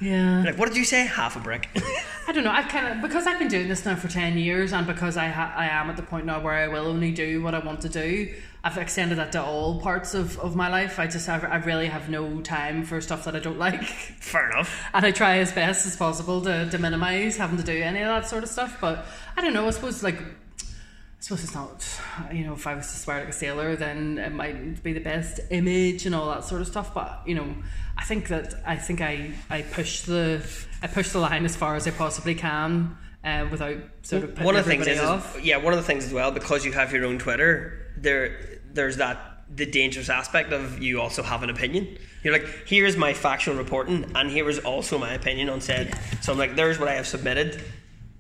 yeah. 0.01 0.41
Like, 0.43 0.57
what 0.57 0.67
did 0.69 0.77
you 0.77 0.85
say? 0.85 1.05
Half 1.05 1.35
a 1.35 1.39
brick. 1.39 1.69
I 2.27 2.31
don't 2.31 2.43
know. 2.43 2.51
I've 2.51 2.69
kind 2.69 2.87
of 2.95 3.01
because 3.07 3.27
I've 3.27 3.37
been 3.37 3.49
doing 3.49 3.67
this 3.67 3.85
now 3.85 3.95
for 3.95 4.07
ten 4.07 4.37
years, 4.37 4.73
and 4.73 4.87
because 4.87 5.15
I 5.17 5.27
ha- 5.27 5.53
I 5.55 5.67
am 5.67 5.89
at 5.91 5.95
the 5.97 6.03
point 6.03 6.25
now 6.25 6.39
where 6.41 6.53
I 6.53 6.67
will 6.67 6.87
only 6.87 7.11
do 7.11 7.41
what 7.43 7.53
I 7.53 7.59
want 7.59 7.81
to 7.81 7.89
do. 7.89 8.33
I've 8.63 8.77
extended 8.77 9.17
that 9.19 9.31
to 9.33 9.41
all 9.43 9.79
parts 9.79 10.13
of, 10.13 10.37
of 10.39 10.55
my 10.55 10.67
life. 10.69 10.99
I 10.99 11.07
just 11.07 11.27
have, 11.27 11.43
I 11.45 11.57
really 11.57 11.87
have 11.87 12.09
no 12.09 12.41
time 12.41 12.83
for 12.83 12.99
stuff 12.99 13.23
that 13.25 13.35
I 13.35 13.39
don't 13.39 13.57
like, 13.57 13.83
Fair 13.83 14.49
enough. 14.51 14.83
and 14.93 15.05
I 15.05 15.11
try 15.11 15.37
as 15.37 15.51
best 15.53 15.85
as 15.87 15.95
possible 15.95 16.41
to, 16.41 16.69
to 16.69 16.77
minimize 16.77 17.37
having 17.37 17.57
to 17.57 17.63
do 17.63 17.81
any 17.81 18.01
of 18.01 18.07
that 18.07 18.27
sort 18.27 18.43
of 18.43 18.49
stuff. 18.49 18.77
But 18.81 19.05
I 19.37 19.41
don't 19.41 19.53
know. 19.53 19.67
I 19.67 19.69
suppose 19.71 20.03
like. 20.03 20.19
I 20.21 21.21
suppose 21.21 21.43
it's 21.43 21.53
not, 21.53 21.85
you 22.31 22.45
know, 22.45 22.53
if 22.53 22.65
I 22.65 22.75
was 22.75 22.87
to 22.87 22.97
swear 22.97 23.19
like 23.19 23.27
a 23.27 23.33
sailor, 23.33 23.75
then 23.75 24.17
it 24.19 24.31
might 24.31 24.81
be 24.81 24.93
the 24.93 25.01
best 25.01 25.41
image 25.49 26.05
and 26.05 26.15
all 26.15 26.29
that 26.29 26.45
sort 26.45 26.61
of 26.61 26.67
stuff. 26.67 26.93
But 26.93 27.23
you 27.25 27.35
know, 27.35 27.55
I 27.97 28.05
think 28.05 28.29
that 28.29 28.53
I 28.65 28.77
think 28.77 29.01
I 29.01 29.31
I 29.49 29.63
push 29.63 30.03
the 30.03 30.41
I 30.81 30.87
push 30.87 31.09
the 31.09 31.19
line 31.19 31.43
as 31.43 31.57
far 31.57 31.75
as 31.75 31.85
I 31.87 31.91
possibly 31.91 32.35
can, 32.35 32.95
uh, 33.23 33.47
without 33.51 33.77
sort 34.01 34.23
of 34.23 34.29
putting 34.31 34.45
one 34.45 34.55
of 34.55 34.65
the 34.65 34.71
things 34.71 34.87
is, 34.87 34.99
off. 34.99 35.37
is 35.37 35.43
yeah 35.43 35.57
one 35.57 35.73
of 35.73 35.79
the 35.79 35.85
things 35.85 36.05
as 36.05 36.13
well 36.13 36.31
because 36.31 36.65
you 36.65 36.71
have 36.71 36.93
your 36.93 37.05
own 37.05 37.17
twitter 37.19 37.91
there 37.97 38.59
there's 38.71 38.97
that 38.97 39.43
the 39.53 39.65
dangerous 39.65 40.09
aspect 40.09 40.53
of 40.53 40.81
you 40.81 41.01
also 41.01 41.23
have 41.23 41.43
an 41.43 41.49
opinion 41.49 41.97
you're 42.23 42.33
like 42.33 42.47
here's 42.65 42.95
my 42.95 43.13
factual 43.13 43.55
reporting 43.55 44.05
and 44.15 44.29
here 44.29 44.47
is 44.49 44.59
also 44.59 44.97
my 44.97 45.13
opinion 45.13 45.49
on 45.49 45.59
said 45.59 45.93
so 46.21 46.31
i'm 46.31 46.37
like 46.37 46.55
there's 46.55 46.79
what 46.79 46.87
i 46.87 46.93
have 46.93 47.07
submitted 47.07 47.61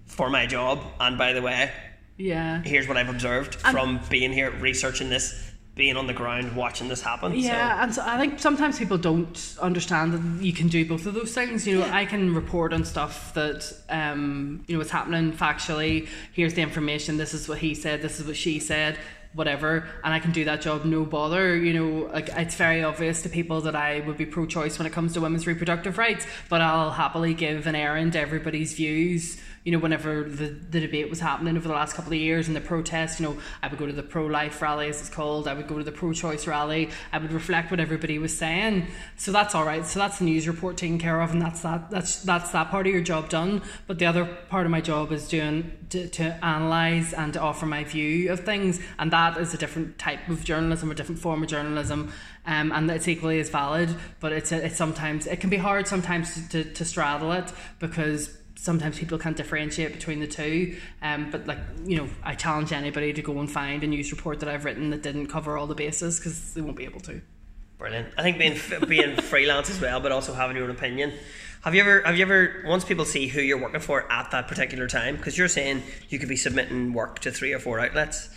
for 0.05 0.29
my 0.29 0.45
job 0.45 0.83
and 0.99 1.17
by 1.17 1.33
the 1.33 1.41
way 1.41 1.71
yeah. 2.17 2.61
here's 2.63 2.87
what 2.87 2.97
i've 2.97 3.09
observed 3.09 3.57
And- 3.63 3.73
from 3.77 3.99
being 4.09 4.33
here 4.33 4.51
researching 4.51 5.09
this 5.09 5.48
being 5.79 5.95
on 5.95 6.07
the 6.07 6.13
ground 6.13 6.53
watching 6.57 6.89
this 6.89 7.01
happen 7.01 7.33
Yeah, 7.33 7.81
and 7.81 7.95
so 7.95 8.03
I 8.05 8.17
think 8.19 8.37
sometimes 8.37 8.77
people 8.77 8.97
don't 8.97 9.55
understand 9.61 10.13
that 10.13 10.43
you 10.43 10.51
can 10.51 10.67
do 10.67 10.85
both 10.85 11.05
of 11.05 11.13
those 11.13 11.33
things. 11.33 11.65
You 11.65 11.79
know, 11.79 11.89
I 11.89 12.05
can 12.05 12.35
report 12.35 12.73
on 12.73 12.83
stuff 12.83 13.33
that 13.35 13.73
um, 13.87 14.65
you 14.67 14.75
know 14.75 14.81
is 14.81 14.91
happening 14.91 15.31
factually. 15.31 16.09
Here's 16.33 16.53
the 16.53 16.61
information. 16.61 17.15
This 17.15 17.33
is 17.33 17.47
what 17.47 17.59
he 17.59 17.73
said. 17.73 18.01
This 18.01 18.19
is 18.19 18.27
what 18.27 18.35
she 18.35 18.59
said. 18.59 18.99
Whatever, 19.33 19.87
and 20.03 20.11
I 20.11 20.19
can 20.19 20.31
do 20.31 20.43
that 20.45 20.59
job 20.59 20.85
no 20.85 21.05
bother. 21.05 21.55
You 21.55 21.73
know, 21.73 22.09
like 22.11 22.29
it's 22.29 22.55
very 22.55 22.83
obvious 22.83 23.21
to 23.21 23.29
people 23.29 23.61
that 23.61 23.75
I 23.75 24.01
would 24.01 24.17
be 24.17 24.25
pro-choice 24.25 24.79
when 24.79 24.85
it 24.85 24.91
comes 24.91 25.13
to 25.13 25.21
women's 25.21 25.47
reproductive 25.47 25.97
rights, 25.97 26.25
but 26.49 26.61
I'll 26.61 26.91
happily 26.91 27.33
give 27.33 27.67
an 27.67 27.75
errand 27.75 28.13
to 28.13 28.19
everybody's 28.19 28.73
views 28.73 29.39
you 29.63 29.71
know, 29.71 29.79
whenever 29.79 30.23
the, 30.23 30.47
the 30.47 30.79
debate 30.79 31.09
was 31.09 31.19
happening 31.19 31.57
over 31.57 31.67
the 31.67 31.73
last 31.73 31.95
couple 31.95 32.13
of 32.13 32.19
years 32.19 32.47
and 32.47 32.55
the 32.55 32.61
protests, 32.61 33.19
you 33.19 33.25
know, 33.25 33.37
I 33.61 33.67
would 33.67 33.77
go 33.77 33.85
to 33.85 33.93
the 33.93 34.03
pro 34.03 34.25
life 34.25 34.61
rally, 34.61 34.87
as 34.89 34.99
it's 34.99 35.09
called, 35.09 35.47
I 35.47 35.53
would 35.53 35.67
go 35.67 35.77
to 35.77 35.83
the 35.83 35.91
pro 35.91 36.13
choice 36.13 36.47
rally, 36.47 36.89
I 37.11 37.17
would 37.17 37.31
reflect 37.31 37.71
what 37.71 37.79
everybody 37.79 38.19
was 38.19 38.35
saying. 38.35 38.87
So 39.17 39.31
that's 39.31 39.55
all 39.55 39.65
right. 39.65 39.85
So 39.85 39.99
that's 39.99 40.19
the 40.19 40.25
news 40.25 40.47
report 40.47 40.77
taken 40.77 40.97
care 40.97 41.21
of, 41.21 41.31
and 41.31 41.41
that's 41.41 41.61
that. 41.61 41.89
That's 41.89 42.23
that's 42.23 42.51
that 42.51 42.69
part 42.69 42.87
of 42.87 42.93
your 42.93 43.01
job 43.01 43.29
done. 43.29 43.61
But 43.87 43.99
the 43.99 44.05
other 44.05 44.25
part 44.25 44.65
of 44.65 44.71
my 44.71 44.81
job 44.81 45.11
is 45.11 45.27
doing 45.27 45.71
to, 45.89 46.07
to 46.07 46.45
analyze 46.45 47.13
and 47.13 47.33
to 47.33 47.41
offer 47.41 47.65
my 47.65 47.83
view 47.83 48.31
of 48.31 48.41
things, 48.41 48.79
and 48.97 49.11
that 49.11 49.37
is 49.37 49.53
a 49.53 49.57
different 49.57 49.97
type 49.97 50.27
of 50.29 50.43
journalism, 50.43 50.91
a 50.91 50.95
different 50.95 51.19
form 51.19 51.43
of 51.43 51.49
journalism. 51.49 52.11
Um, 52.45 52.71
and 52.71 52.89
it's 52.89 53.07
equally 53.07 53.39
as 53.39 53.49
valid, 53.49 53.95
but 54.19 54.31
it's 54.31 54.51
it's 54.51 54.77
sometimes 54.77 55.27
it 55.27 55.39
can 55.39 55.49
be 55.49 55.57
hard 55.57 55.87
sometimes 55.87 56.33
to, 56.33 56.63
to, 56.63 56.73
to 56.73 56.85
straddle 56.85 57.31
it 57.33 57.51
because 57.79 58.38
sometimes 58.61 58.99
people 58.99 59.17
can't 59.17 59.37
differentiate 59.37 59.93
between 59.93 60.19
the 60.19 60.27
two. 60.27 60.77
Um, 61.01 61.31
but 61.31 61.47
like 61.47 61.59
you 61.85 61.97
know, 61.97 62.09
I 62.23 62.35
challenge 62.35 62.71
anybody 62.71 63.13
to 63.13 63.21
go 63.21 63.39
and 63.39 63.49
find 63.49 63.83
a 63.83 63.87
news 63.87 64.11
report 64.11 64.41
that 64.41 64.49
I've 64.49 64.65
written 64.65 64.89
that 64.89 65.01
didn't 65.01 65.27
cover 65.27 65.57
all 65.57 65.67
the 65.67 65.75
bases 65.75 66.19
because 66.19 66.53
they 66.53 66.61
won't 66.61 66.77
be 66.77 66.85
able 66.85 66.99
to. 67.01 67.21
Brilliant. 67.77 68.09
I 68.17 68.23
think 68.23 68.37
being 68.37 68.59
being 68.87 69.15
freelance 69.21 69.69
as 69.69 69.79
well, 69.79 70.01
but 70.01 70.11
also 70.11 70.33
having 70.33 70.57
your 70.57 70.65
own 70.65 70.71
opinion. 70.71 71.13
Have 71.61 71.75
you 71.75 71.81
ever 71.81 72.01
have 72.01 72.17
you 72.17 72.23
ever 72.23 72.63
once 72.65 72.83
people 72.83 73.05
see 73.05 73.27
who 73.27 73.41
you're 73.41 73.61
working 73.61 73.79
for 73.79 74.11
at 74.11 74.31
that 74.31 74.47
particular 74.47 74.87
time? 74.87 75.15
Because 75.15 75.37
you're 75.37 75.47
saying 75.47 75.83
you 76.09 76.19
could 76.19 76.29
be 76.29 76.35
submitting 76.35 76.93
work 76.93 77.19
to 77.19 77.31
three 77.31 77.53
or 77.53 77.59
four 77.59 77.79
outlets. 77.79 78.29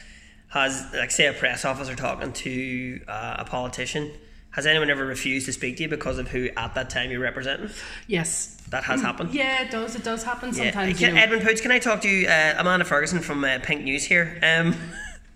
Has 0.49 0.87
like 0.93 1.11
say 1.11 1.27
a 1.27 1.33
press 1.33 1.65
officer 1.65 1.97
talking 1.97 2.33
to 2.33 3.01
uh, 3.09 3.37
a 3.39 3.45
politician. 3.45 4.13
Has 4.53 4.67
anyone 4.67 4.91
ever 4.91 5.05
refused 5.07 5.47
to 5.47 5.53
speak 5.53 5.79
to 5.79 5.83
you 5.85 5.89
because 5.89 6.19
of 6.19 6.29
who 6.29 6.49
at 6.57 6.75
that 6.75 6.91
time 6.91 7.11
you're 7.11 7.21
representing? 7.21 7.71
Yes. 8.07 8.57
That 8.71 8.85
has 8.85 9.01
happened. 9.03 9.33
Yeah, 9.35 9.63
it 9.63 9.71
does. 9.71 9.97
It 9.97 10.05
does 10.05 10.23
happen 10.23 10.51
Yeah. 10.51 10.65
sometimes. 10.65 10.99
Can, 10.99 11.09
you 11.09 11.15
know. 11.15 11.21
Edwin 11.23 11.41
Poots, 11.41 11.61
can 11.63 11.71
I 11.71 11.79
talk 11.79 12.03
to 12.03 12.09
you? 12.09 12.29
Uh, 12.29 12.55
Amanda 12.59 12.85
Ferguson 12.85 13.21
from 13.21 13.45
uh, 13.45 13.59
Pink 13.63 13.83
News 13.83 14.05
here. 14.05 14.39
Um, 14.43 14.75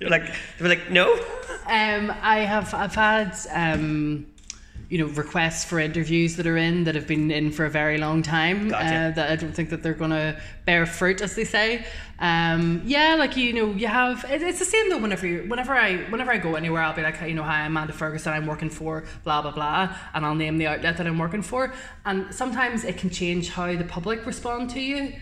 you're 0.01 0.11
like, 0.17 0.25
you're 0.59 0.69
like, 0.69 0.91
no. 0.91 1.15
Um, 1.67 2.13
I 2.23 2.41
have 2.41 2.73
I've 2.75 2.95
had 2.95 3.35
um, 3.53 4.27
you 4.89 4.99
know 4.99 5.07
requests 5.07 5.65
for 5.65 5.81
interviews 5.81 6.37
that 6.37 6.47
are 6.47 6.57
in 6.57 6.85
that 6.85 6.95
have 6.95 7.09
been 7.09 7.31
in 7.31 7.51
for 7.51 7.65
a 7.65 7.71
very 7.71 7.99
long 7.99 8.23
time. 8.23 8.69
Gotcha. 8.69 8.87
Uh, 8.87 9.11
that 9.11 9.31
I 9.31 9.37
don't 9.37 9.53
think 9.53 9.71
that 9.71 9.83
they're 9.83 9.95
going 9.95 10.11
to 10.13 10.41
bear 10.65 10.87
fruit, 10.87 11.21
as 11.21 11.35
they 11.35 11.45
say. 11.45 11.85
Um, 12.21 12.83
yeah, 12.85 13.17
like 13.17 13.37
you 13.37 13.53
know, 13.53 13.73
you 13.73 13.89
have 13.89 14.25
it, 14.31 14.43
it's 14.43 14.61
the 14.61 14.65
same 14.65 14.89
though. 14.89 14.99
Whenever 14.99 15.27
you, 15.27 15.43
whenever 15.49 15.75
I 15.75 15.97
whenever 16.05 16.31
I 16.31 16.39
go 16.39 16.55
anywhere, 16.55 16.83
I'll 16.83 16.95
be 16.95 17.03
like, 17.03 17.21
you 17.23 17.35
know, 17.35 17.43
hi, 17.43 17.63
I'm 17.63 17.73
Amanda 17.73 17.93
Ferguson. 17.93 18.33
I'm 18.33 18.47
working 18.47 18.71
for 18.71 19.05
blah 19.25 19.43
blah 19.43 19.51
blah, 19.51 19.97
and 20.15 20.25
I'll 20.25 20.37
name 20.37 20.57
the 20.59 20.69
outlet 20.69 20.97
that 20.99 21.07
I'm 21.07 21.19
working 21.19 21.43
for. 21.43 21.75
And 22.05 22.33
sometimes 22.33 22.85
it 22.85 22.97
can 22.97 23.11
change 23.11 23.51
how 23.51 23.75
the 23.75 23.85
public 23.85 24.25
respond 24.25 24.71
to 24.71 24.81
you, 24.81 25.15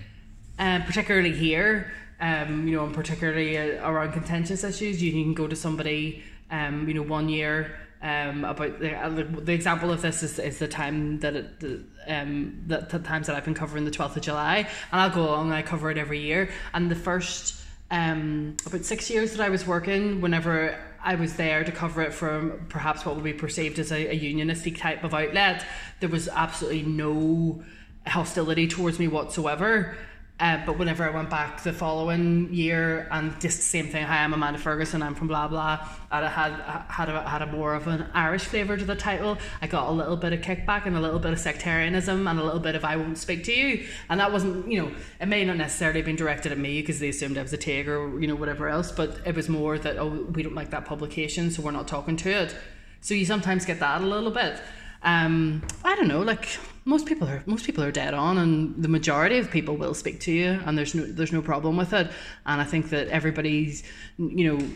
um, 0.58 0.82
particularly 0.82 1.32
here. 1.32 1.92
Um, 2.20 2.68
you 2.68 2.76
know, 2.76 2.84
and 2.84 2.94
particularly 2.94 3.58
uh, 3.58 3.90
around 3.90 4.12
contentious 4.12 4.62
issues, 4.62 5.02
you 5.02 5.10
can 5.10 5.34
go 5.34 5.48
to 5.48 5.56
somebody, 5.56 6.22
um, 6.50 6.86
you 6.86 6.94
know, 6.94 7.02
one 7.02 7.28
year 7.28 7.76
um, 8.04 8.44
about 8.44 8.78
the, 8.80 8.94
uh, 8.94 9.08
the 9.08 9.24
the 9.24 9.52
example 9.54 9.90
of 9.90 10.02
this 10.02 10.22
is, 10.22 10.38
is 10.38 10.58
the 10.58 10.68
time 10.68 11.20
that 11.20 11.34
it, 11.34 11.60
the, 11.60 11.82
um, 12.06 12.62
the, 12.66 12.86
the 12.90 12.98
times 12.98 13.26
that 13.26 13.34
I've 13.34 13.46
been 13.46 13.54
covering 13.54 13.86
the 13.86 13.90
12th 13.90 14.16
of 14.16 14.22
July, 14.22 14.58
and 14.92 15.00
I'll 15.00 15.10
go 15.10 15.22
along 15.22 15.46
and 15.46 15.54
I 15.54 15.62
cover 15.62 15.90
it 15.90 15.96
every 15.96 16.20
year. 16.20 16.50
And 16.74 16.90
the 16.90 16.94
first 16.94 17.64
um, 17.90 18.58
about 18.66 18.84
six 18.84 19.08
years 19.08 19.32
that 19.32 19.40
I 19.40 19.48
was 19.48 19.66
working, 19.66 20.20
whenever 20.20 20.78
I 21.02 21.14
was 21.14 21.36
there 21.36 21.64
to 21.64 21.72
cover 21.72 22.02
it 22.02 22.12
from 22.12 22.66
perhaps 22.68 23.06
what 23.06 23.14
would 23.14 23.24
be 23.24 23.32
perceived 23.32 23.78
as 23.78 23.90
a, 23.90 24.08
a 24.08 24.18
unionistic 24.18 24.78
type 24.78 25.02
of 25.02 25.14
outlet, 25.14 25.64
there 26.00 26.10
was 26.10 26.28
absolutely 26.28 26.82
no 26.82 27.64
hostility 28.06 28.68
towards 28.68 28.98
me 28.98 29.08
whatsoever. 29.08 29.96
Uh, 30.40 30.58
but 30.66 30.76
whenever 30.76 31.04
I 31.04 31.10
went 31.10 31.30
back 31.30 31.62
the 31.62 31.72
following 31.72 32.52
year 32.52 33.06
and 33.12 33.40
just 33.40 33.58
the 33.58 33.62
same 33.62 33.86
thing, 33.86 34.04
hi, 34.04 34.24
I'm 34.24 34.32
Amanda 34.32 34.58
Ferguson, 34.58 35.00
I'm 35.00 35.14
from 35.14 35.28
blah 35.28 35.46
blah, 35.46 35.88
and 36.10 36.24
I 36.24 36.28
had 36.28 36.52
had 36.88 37.08
a, 37.08 37.28
had 37.28 37.42
a 37.42 37.46
more 37.46 37.72
of 37.72 37.86
an 37.86 38.06
Irish 38.14 38.42
flavour 38.42 38.76
to 38.76 38.84
the 38.84 38.96
title. 38.96 39.38
I 39.62 39.68
got 39.68 39.88
a 39.88 39.92
little 39.92 40.16
bit 40.16 40.32
of 40.32 40.40
kickback 40.40 40.86
and 40.86 40.96
a 40.96 41.00
little 41.00 41.20
bit 41.20 41.32
of 41.32 41.38
sectarianism 41.38 42.26
and 42.26 42.40
a 42.40 42.42
little 42.42 42.58
bit 42.58 42.74
of 42.74 42.84
I 42.84 42.96
won't 42.96 43.16
speak 43.16 43.44
to 43.44 43.52
you, 43.52 43.86
and 44.10 44.18
that 44.18 44.32
wasn't 44.32 44.68
you 44.68 44.82
know 44.82 44.92
it 45.20 45.26
may 45.26 45.44
not 45.44 45.56
necessarily 45.56 46.00
have 46.00 46.06
been 46.06 46.16
directed 46.16 46.50
at 46.50 46.58
me 46.58 46.80
because 46.80 46.98
they 46.98 47.10
assumed 47.10 47.38
I 47.38 47.42
was 47.42 47.52
a 47.52 47.58
Taig 47.58 47.86
or 47.86 48.20
you 48.20 48.26
know 48.26 48.34
whatever 48.34 48.68
else, 48.68 48.90
but 48.90 49.20
it 49.24 49.36
was 49.36 49.48
more 49.48 49.78
that 49.78 49.98
oh 49.98 50.26
we 50.32 50.42
don't 50.42 50.56
like 50.56 50.70
that 50.70 50.84
publication, 50.84 51.52
so 51.52 51.62
we're 51.62 51.70
not 51.70 51.86
talking 51.86 52.16
to 52.16 52.30
it. 52.30 52.56
So 53.02 53.14
you 53.14 53.24
sometimes 53.24 53.64
get 53.64 53.78
that 53.78 54.00
a 54.00 54.04
little 54.04 54.32
bit. 54.32 54.60
Um, 55.04 55.62
I 55.84 55.94
don't 55.96 56.08
know, 56.08 56.22
like 56.22 56.48
most 56.86 57.06
people 57.06 57.28
are 57.28 57.42
most 57.46 57.64
people 57.66 57.84
are 57.84 57.92
dead 57.92 58.14
on, 58.14 58.38
and 58.38 58.82
the 58.82 58.88
majority 58.88 59.38
of 59.38 59.50
people 59.50 59.76
will 59.76 59.94
speak 59.94 60.20
to 60.20 60.32
you, 60.32 60.60
and 60.64 60.76
there's 60.78 60.94
no 60.94 61.04
there's 61.04 61.32
no 61.32 61.42
problem 61.42 61.76
with 61.76 61.92
it. 61.92 62.10
And 62.46 62.60
I 62.60 62.64
think 62.64 62.90
that 62.90 63.08
everybody's, 63.08 63.82
you 64.18 64.52
know. 64.58 64.66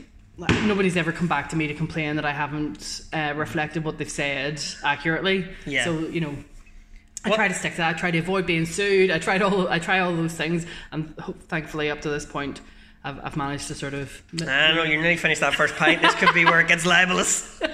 Nobody's 0.66 0.96
ever 0.96 1.10
come 1.10 1.26
back 1.26 1.48
to 1.48 1.56
me 1.56 1.66
to 1.66 1.74
complain 1.74 2.14
that 2.14 2.24
I 2.24 2.30
haven't 2.30 3.00
uh, 3.12 3.32
reflected 3.34 3.82
what 3.82 3.98
they've 3.98 4.08
said 4.08 4.62
accurately. 4.84 5.44
Yeah. 5.66 5.82
So 5.84 5.98
you 5.98 6.20
know, 6.20 6.36
I 7.24 7.30
What- 7.30 7.34
try 7.36 7.48
to 7.48 7.54
stick 7.54 7.72
to 7.72 7.78
that. 7.78 7.96
I 7.96 7.98
try 7.98 8.12
to 8.12 8.18
avoid 8.18 8.46
being 8.46 8.64
sued. 8.64 9.10
I 9.10 9.18
tried 9.18 9.42
all. 9.42 9.66
I 9.66 9.80
try 9.80 9.98
all 9.98 10.14
those 10.14 10.34
things, 10.34 10.64
and 10.92 11.12
ho- 11.18 11.34
thankfully, 11.48 11.90
up 11.90 12.02
to 12.02 12.08
this 12.10 12.24
point, 12.24 12.60
I've, 13.02 13.18
I've 13.24 13.36
managed 13.36 13.66
to 13.66 13.74
sort 13.74 13.94
of. 13.94 14.22
I 14.34 14.36
don't 14.68 14.76
know, 14.76 14.84
you're 14.84 15.00
nearly 15.02 15.16
finished 15.16 15.40
that 15.40 15.56
first 15.56 15.74
pint. 15.74 16.02
This 16.02 16.14
could 16.14 16.32
be 16.32 16.44
where 16.44 16.60
it 16.60 16.68
gets 16.68 16.86
libelous. 16.86 17.60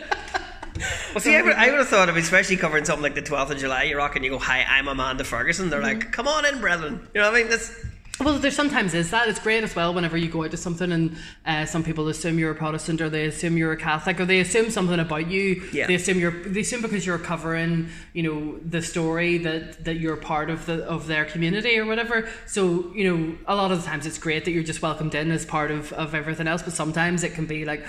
Well, 1.15 1.21
see, 1.21 1.37
I 1.37 1.43
would, 1.43 1.53
I 1.53 1.71
would 1.71 1.79
have 1.79 1.89
thought 1.89 2.09
of, 2.09 2.17
especially 2.17 2.57
covering 2.57 2.85
something 2.85 3.03
like 3.03 3.15
the 3.15 3.23
12th 3.23 3.51
of 3.51 3.59
July, 3.59 3.85
you 3.85 3.97
rock 3.97 4.17
and 4.17 4.25
you 4.25 4.31
go, 4.33 4.39
Hi, 4.39 4.65
I'm 4.69 4.89
Amanda 4.89 5.25
Ferguson. 5.25 5.71
They're 5.71 5.81
like, 5.83 6.11
Come 6.13 6.27
on 6.27 6.45
in, 6.45 6.61
brethren. 6.61 7.07
You 7.15 7.21
know 7.21 7.31
what 7.31 7.37
I 7.39 7.43
mean? 7.43 7.51
That's, 7.51 7.73
Well, 8.21 8.39
there 8.39 8.51
sometimes 8.51 8.93
is 8.95 9.11
that. 9.11 9.29
It's 9.29 9.39
great 9.39 9.63
as 9.63 9.75
well 9.77 9.95
whenever 9.95 10.17
you 10.17 10.29
go 10.29 10.45
out 10.45 10.51
to 10.51 10.57
something 10.57 10.91
and 10.91 11.17
uh, 11.47 11.65
some 11.67 11.85
people 11.85 12.09
assume 12.09 12.39
you're 12.39 12.51
a 12.51 12.55
Protestant 12.57 13.01
or 13.01 13.09
they 13.09 13.27
assume 13.27 13.57
you're 13.57 13.73
a 13.73 13.77
Catholic 13.77 14.19
or 14.21 14.25
they 14.25 14.41
assume 14.41 14.71
something 14.71 14.99
about 14.99 15.29
you. 15.31 15.63
Yeah. 15.73 15.87
They 15.87 15.95
assume 15.95 16.19
you're. 16.19 16.33
They 16.33 16.61
assume 16.61 16.83
because 16.83 17.05
you're 17.07 17.19
covering, 17.19 17.89
you 18.13 18.23
know, 18.25 18.59
the 18.59 18.83
story 18.83 19.39
that 19.39 19.85
that 19.85 19.97
you're 19.97 20.17
part 20.17 20.51
of 20.51 20.67
the 20.67 20.85
of 20.85 21.07
their 21.07 21.25
community 21.25 21.79
or 21.79 21.87
whatever. 21.87 22.29
So 22.47 22.93
you 22.95 23.17
know, 23.17 23.39
a 23.47 23.55
lot 23.55 23.71
of 23.73 23.81
the 23.83 23.87
times 23.87 24.07
it's 24.07 24.19
great 24.19 24.45
that 24.45 24.53
you're 24.53 24.63
just 24.65 24.83
welcomed 24.83 25.15
in 25.15 25.31
as 25.31 25.45
part 25.45 25.71
of 25.71 25.93
of 25.93 26.15
everything 26.15 26.47
else. 26.49 26.63
But 26.63 26.73
sometimes 26.73 27.23
it 27.23 27.35
can 27.35 27.47
be 27.47 27.65
like. 27.65 27.85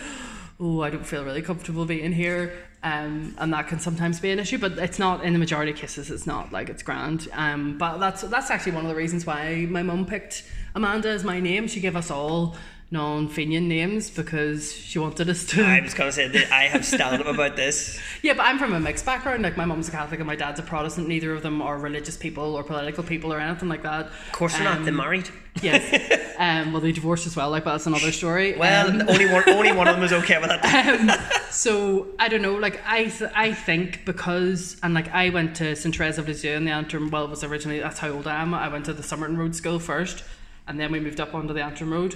Oh, 0.57 0.81
I 0.81 0.89
don't 0.89 1.05
feel 1.05 1.25
really 1.25 1.41
comfortable 1.41 1.85
being 1.85 2.13
here, 2.13 2.53
um, 2.81 3.35
and 3.39 3.51
that 3.51 3.67
can 3.67 3.79
sometimes 3.79 4.21
be 4.21 4.31
an 4.31 4.39
issue. 4.39 4.57
But 4.57 4.77
it's 4.77 4.97
not 4.97 5.23
in 5.23 5.33
the 5.33 5.39
majority 5.39 5.71
of 5.71 5.77
cases. 5.77 6.09
It's 6.09 6.25
not 6.25 6.53
like 6.53 6.69
it's 6.69 6.81
grand. 6.81 7.27
Um, 7.33 7.77
but 7.77 7.97
that's 7.97 8.21
that's 8.21 8.49
actually 8.49 8.71
one 8.71 8.85
of 8.85 8.89
the 8.89 8.95
reasons 8.95 9.25
why 9.25 9.67
my 9.69 9.83
mum 9.83 10.05
picked 10.05 10.43
Amanda 10.73 11.09
as 11.09 11.25
my 11.25 11.41
name. 11.41 11.67
She 11.67 11.81
gave 11.81 11.97
us 11.97 12.09
all 12.09 12.55
non-Fenian 12.95 13.67
names 13.67 14.09
because 14.09 14.73
she 14.73 14.97
wanted 14.99 15.29
us 15.29 15.45
to. 15.45 15.63
I 15.63 15.81
was 15.81 15.93
going 15.93 16.09
to 16.09 16.15
say 16.15 16.27
that 16.27 16.51
I 16.51 16.63
have 16.63 16.83
stand 16.85 17.21
up 17.21 17.27
about 17.27 17.55
this. 17.55 17.99
Yeah, 18.21 18.33
but 18.33 18.47
I'm 18.47 18.57
from 18.57 18.73
a 18.73 18.79
mixed 18.79 19.05
background. 19.05 19.43
Like 19.43 19.55
my 19.55 19.65
mum's 19.65 19.87
a 19.87 19.91
Catholic 19.91 20.19
and 20.19 20.25
my 20.25 20.35
dad's 20.35 20.59
a 20.59 20.63
Protestant. 20.63 21.07
Neither 21.07 21.31
of 21.31 21.43
them 21.43 21.61
are 21.61 21.77
religious 21.77 22.17
people 22.17 22.55
or 22.55 22.63
political 22.63 23.03
people 23.03 23.31
or 23.31 23.39
anything 23.39 23.69
like 23.69 23.83
that. 23.83 24.07
Of 24.07 24.31
course, 24.31 24.53
they're 24.55 24.63
not. 24.63 24.83
They're 24.83 24.93
married. 24.93 25.29
Yes. 25.61 26.33
um, 26.39 26.71
well, 26.73 26.81
they 26.81 26.91
divorced 26.91 27.27
as 27.27 27.35
well. 27.35 27.51
Like, 27.51 27.65
but 27.65 27.73
that's 27.73 27.85
another 27.85 28.11
story. 28.11 28.57
Well, 28.57 28.89
Um, 28.89 29.07
only 29.07 29.27
one 29.31 29.47
only 29.47 29.71
one 29.73 29.87
of 29.87 29.95
them 29.95 30.03
is 30.03 30.11
okay 30.23 30.39
with 30.39 30.49
that. 30.49 31.47
so 31.51 32.07
I 32.17 32.27
don't 32.27 32.41
know. 32.41 32.55
Like 32.55 32.81
I, 32.87 33.05
th- 33.05 33.29
I 33.35 33.53
think 33.53 34.05
because 34.05 34.77
and 34.81 34.95
like 34.95 35.13
I 35.13 35.29
went 35.29 35.55
to 35.57 35.75
St 35.75 35.95
Therese 35.95 36.17
of 36.17 36.27
Lisieux 36.27 36.53
in 36.55 36.65
the 36.65 36.71
Antrim. 36.71 37.11
Well, 37.11 37.25
it 37.25 37.29
was 37.29 37.43
originally 37.43 37.79
that's 37.79 37.99
how 37.99 38.09
old 38.09 38.25
I 38.25 38.41
am. 38.41 38.55
I 38.55 38.69
went 38.69 38.85
to 38.85 38.93
the 38.93 39.03
Somerton 39.03 39.37
Road 39.37 39.55
School 39.55 39.77
first, 39.77 40.23
and 40.67 40.79
then 40.79 40.91
we 40.91 40.99
moved 40.99 41.19
up 41.19 41.35
onto 41.35 41.53
the 41.53 41.61
Antrim 41.63 41.93
Road, 41.93 42.15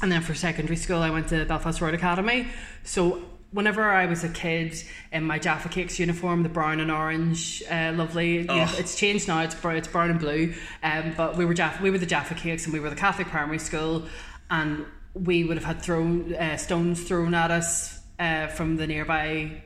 and 0.00 0.10
then 0.10 0.22
for 0.22 0.34
secondary 0.34 0.76
school 0.76 1.02
I 1.02 1.10
went 1.10 1.28
to 1.28 1.44
Belfast 1.44 1.80
Royal 1.80 1.94
Academy. 1.94 2.48
So. 2.84 3.22
Whenever 3.52 3.82
I 3.82 4.06
was 4.06 4.24
a 4.24 4.30
kid 4.30 4.82
in 5.12 5.24
my 5.24 5.38
Jaffa 5.38 5.68
Cakes 5.68 6.00
uniform, 6.00 6.42
the 6.42 6.48
brown 6.48 6.80
and 6.80 6.90
orange, 6.90 7.62
uh, 7.70 7.92
lovely. 7.94 8.36
You 8.38 8.44
know, 8.44 8.64
Oh. 8.66 8.76
it's 8.78 8.96
changed 8.96 9.28
now. 9.28 9.42
It's 9.42 9.54
brown, 9.54 9.76
it's 9.76 9.88
brown 9.88 10.08
and 10.08 10.18
blue. 10.18 10.54
Um, 10.82 11.12
but 11.18 11.36
we 11.36 11.44
were 11.44 11.52
Jaffa, 11.52 11.82
we 11.82 11.90
were 11.90 11.98
the 11.98 12.06
Jaffa 12.06 12.32
Cakes, 12.34 12.64
and 12.64 12.72
we 12.72 12.80
were 12.80 12.88
the 12.88 12.96
Catholic 12.96 13.28
primary 13.28 13.58
school, 13.58 14.06
and 14.48 14.86
we 15.12 15.44
would 15.44 15.58
have 15.58 15.66
had 15.66 15.82
thrown 15.82 16.34
uh, 16.34 16.56
stones 16.56 17.02
thrown 17.02 17.34
at 17.34 17.50
us 17.50 18.00
uh, 18.18 18.46
from 18.46 18.76
the 18.76 18.86
nearby 18.86 19.62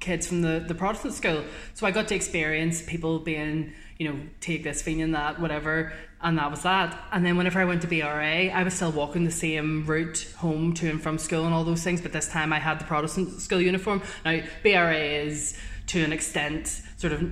kids 0.00 0.26
from 0.26 0.42
the, 0.42 0.62
the 0.68 0.74
Protestant 0.74 1.14
school. 1.14 1.44
So 1.72 1.86
I 1.86 1.92
got 1.92 2.08
to 2.08 2.14
experience 2.14 2.82
people 2.82 3.20
being, 3.20 3.72
you 3.98 4.06
know, 4.12 4.20
take 4.40 4.64
this, 4.64 4.82
Fenian 4.82 5.12
that, 5.12 5.40
whatever, 5.40 5.94
and 6.24 6.38
that 6.38 6.50
was 6.50 6.62
that. 6.62 6.98
And 7.12 7.24
then 7.24 7.36
whenever 7.36 7.60
I 7.60 7.66
went 7.66 7.82
to 7.82 7.86
BRA, 7.86 8.48
I 8.48 8.62
was 8.64 8.74
still 8.74 8.90
walking 8.90 9.24
the 9.24 9.30
same 9.30 9.84
route 9.86 10.26
home 10.38 10.72
to 10.74 10.90
and 10.90 11.00
from 11.00 11.18
school 11.18 11.44
and 11.44 11.54
all 11.54 11.64
those 11.64 11.84
things, 11.84 12.00
but 12.00 12.12
this 12.12 12.28
time 12.28 12.52
I 12.52 12.58
had 12.58 12.80
the 12.80 12.84
Protestant 12.84 13.40
school 13.40 13.60
uniform. 13.60 14.02
Now, 14.24 14.40
BRA 14.62 14.96
is 14.96 15.56
to 15.88 16.02
an 16.02 16.12
extent 16.12 16.80
sort 17.04 17.12
of 17.12 17.30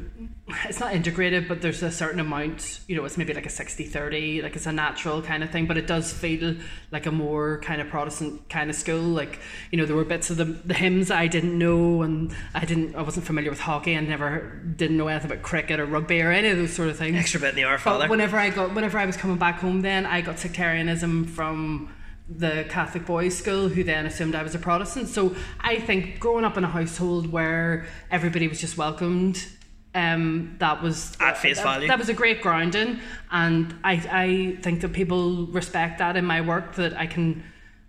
it's 0.68 0.81
not 0.81 0.95
integrated 0.95 1.49
but 1.49 1.62
there's 1.62 1.83
a 1.83 1.91
certain 1.91 2.20
amount 2.20 2.81
you 2.89 2.95
know 2.95 3.05
it's 3.07 3.16
maybe 3.16 3.33
like 3.33 3.47
a 3.47 3.51
60 3.51 3.85
30 3.85 4.43
like 4.43 4.55
it's 4.55 4.66
a 4.66 4.73
natural 4.73 5.23
kind 5.23 5.43
of 5.43 5.51
thing 5.51 5.66
but 5.66 5.79
it 5.79 5.87
does 5.87 6.12
feel 6.12 6.55
like 6.91 7.07
a 7.07 7.11
more 7.11 7.59
kind 7.61 7.81
of 7.81 7.89
protestant 7.89 8.47
kind 8.51 8.68
of 8.68 8.77
school 8.77 9.01
like 9.01 9.41
you 9.70 9.79
know 9.79 9.87
there 9.87 9.97
were 9.97 10.05
bits 10.05 10.29
of 10.29 10.37
the, 10.37 10.45
the 10.45 10.75
hymns 10.75 11.11
i 11.11 11.27
didn't 11.27 11.57
know 11.57 12.03
and 12.03 12.35
i 12.55 12.66
didn't 12.66 12.95
i 12.95 13.01
wasn't 13.01 13.25
familiar 13.25 13.49
with 13.49 13.61
hockey 13.61 13.95
and 13.95 14.09
never 14.09 14.61
didn't 14.77 14.99
know 14.99 15.09
anything 15.09 15.31
about 15.31 15.43
cricket 15.43 15.81
or 15.81 15.87
rugby 15.87 16.20
or 16.20 16.31
any 16.31 16.49
of 16.49 16.59
those 16.59 16.73
sort 16.75 16.91
of 16.91 16.99
things 16.99 17.16
Extra 17.23 17.41
bit 17.41 17.51
in 17.51 17.57
the 17.57 17.64
Our 17.64 17.77
but 17.77 17.83
Father. 17.83 18.09
whenever 18.09 18.37
I 18.37 18.51
got, 18.51 18.75
whenever 18.75 18.99
I 18.99 19.07
was 19.07 19.16
coming 19.16 19.37
back 19.37 19.61
home, 19.61 19.83
then 19.83 20.05
I 20.07 20.20
got 20.20 20.39
sectarianism 20.39 21.25
from 21.25 21.95
the 22.29 22.64
Catholic 22.68 23.07
boys' 23.07 23.37
school, 23.37 23.68
who 23.68 23.85
then 23.85 24.07
assumed 24.07 24.35
I 24.35 24.43
was 24.43 24.55
a 24.55 24.59
Protestant. 24.59 25.09
So 25.09 25.37
I 25.61 25.79
think 25.79 26.18
growing 26.18 26.45
up 26.45 26.57
in 26.57 26.64
a 26.64 26.68
household 26.68 27.31
where 27.31 27.87
everybody 28.11 28.49
was 28.49 28.61
just 28.61 28.77
welcomed, 28.77 29.47
um, 29.95 30.57
that 30.59 30.82
was 30.82 31.16
At 31.20 31.38
face 31.38 31.59
that, 31.59 31.64
value. 31.64 31.88
That 31.88 31.99
was 31.99 32.09
a 32.09 32.14
great 32.14 32.40
grounding, 32.40 33.01
and 33.30 33.74
I 33.84 33.93
I 34.11 34.59
think 34.62 34.80
that 34.80 34.93
people 34.93 35.47
respect 35.47 35.99
that 35.99 36.16
in 36.16 36.24
my 36.24 36.40
work. 36.40 36.76
That 36.76 36.97
I 36.97 37.07
can 37.07 37.45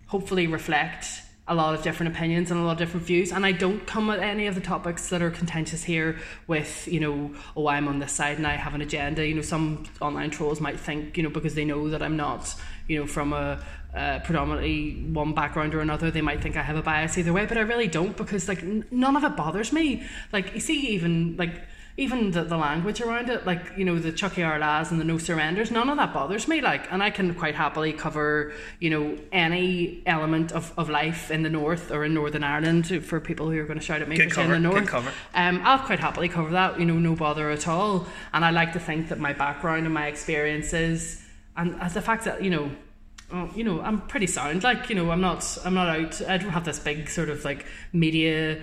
hopefully 0.08 0.48
reflect 0.48 1.24
a 1.48 1.56
lot 1.56 1.76
of 1.76 1.84
different 1.84 2.16
opinions 2.16 2.52
and 2.52 2.60
a 2.60 2.64
lot 2.64 2.74
of 2.74 2.78
different 2.78 3.06
views 3.06 3.34
and 3.34 3.46
I 3.46 3.52
don't 3.52 3.86
come 3.86 4.10
at 4.10 4.20
any 4.20 4.48
of 4.48 4.56
the 4.56 4.62
topics 4.62 5.10
that 5.10 5.22
are 5.22 5.30
contentious 5.30 5.84
here 5.84 6.18
with 6.48 6.88
you 6.88 7.02
know 7.02 7.36
oh 7.58 7.68
I'm 7.68 7.90
on 7.90 8.00
this 8.00 8.14
side 8.14 8.38
and 8.38 8.48
I 8.48 8.56
have 8.56 8.74
an 8.76 8.82
agenda 8.82 9.28
you 9.28 9.36
know 9.36 9.42
some 9.42 9.84
online 10.00 10.30
trolls 10.30 10.62
might 10.62 10.80
think 10.80 11.18
you 11.18 11.24
know 11.24 11.30
because 11.30 11.54
they 11.54 11.66
know 11.66 11.90
that 11.90 12.02
I'm 12.02 12.16
not 12.16 12.56
you 12.88 12.98
know 13.00 13.08
from 13.08 13.34
a 13.34 13.62
uh, 13.94 14.20
predominantly 14.20 15.04
one 15.12 15.34
background 15.34 15.76
or 15.76 15.82
another 15.82 16.10
they 16.10 16.22
might 16.22 16.42
think 16.42 16.56
I 16.56 16.62
have 16.62 16.78
a 16.78 16.82
bias 16.82 17.18
either 17.18 17.34
way 17.34 17.46
but 17.46 17.58
I 17.58 17.62
really 17.62 17.90
don't 17.90 18.16
because 18.16 18.48
like 18.48 18.64
n- 18.64 18.86
none 18.90 19.18
of 19.18 19.26
it 19.26 19.36
bothers 19.36 19.74
me 19.74 20.04
like 20.32 20.54
you 20.54 20.62
see 20.62 20.80
even 20.92 21.36
like 21.36 21.62
even 21.96 22.32
the, 22.32 22.44
the 22.44 22.58
language 22.58 23.02
around 23.02 23.30
it, 23.30 23.46
like, 23.46 23.78
you 23.78 23.86
know, 23.86 24.00
the 24.00 24.12
Chucky 24.12 24.42
Arlas 24.42 24.90
and 24.90 25.00
the 25.00 25.06
no 25.06 25.18
surrenders, 25.20 25.70
none 25.70 25.90
of 25.90 25.98
that 25.98 26.12
bothers 26.12 26.48
me. 26.48 26.60
Like, 26.60 26.92
and 26.92 27.04
I 27.04 27.12
can 27.12 27.36
quite 27.36 27.54
happily 27.54 27.94
cover, 27.94 28.54
you 28.80 28.90
know, 28.90 29.18
any 29.32 30.02
element 30.08 30.52
of, 30.52 30.74
of 30.78 30.90
life 30.90 31.30
in 31.30 31.44
the 31.44 31.50
north 31.50 31.92
or 31.92 32.04
in 32.04 32.14
Northern 32.16 32.44
Ireland 32.44 32.88
for 33.06 33.20
people 33.20 33.52
who 33.52 33.60
are 33.60 33.66
going 33.66 33.80
to 33.80 33.86
shout 33.86 34.02
at 34.02 34.10
me 34.10 34.18
Good 34.18 34.30
for 34.30 34.36
saying 34.36 34.48
cover, 34.50 34.60
the 34.60 34.70
good 34.70 34.76
north. 34.76 34.88
cover. 34.90 35.12
Um, 35.36 35.62
I'll 35.64 35.80
quite 35.80 36.00
happily 36.00 36.30
cover 36.30 36.50
that, 36.52 36.80
you 36.80 36.86
know, 36.86 36.96
no 36.96 37.16
bother 37.16 37.52
at 37.52 37.68
all. 37.68 38.08
And 38.34 38.44
I 38.44 38.50
like 38.50 38.74
to 38.74 38.80
think 38.80 39.10
that 39.10 39.20
my 39.20 39.34
background 39.34 39.86
and 39.86 39.94
my 39.94 40.08
experiences 40.08 41.22
and 41.56 41.80
uh, 41.80 41.88
the 41.90 42.02
fact 42.02 42.26
that, 42.26 42.44
you 42.44 42.50
know, 42.50 42.72
well, 43.32 43.50
you 43.56 43.64
know, 43.64 43.82
I'm 43.82 44.02
pretty 44.02 44.28
sound. 44.28 44.64
Like, 44.64 44.90
you 44.90 44.96
know, 44.96 45.10
I'm 45.12 45.22
not, 45.22 45.58
I'm 45.66 45.74
not 45.74 45.90
out. 45.90 46.22
I 46.28 46.38
don't 46.38 46.52
have 46.52 46.66
this 46.66 46.80
big 46.80 47.10
sort 47.10 47.30
of 47.30 47.44
like 47.46 47.66
media 47.92 48.62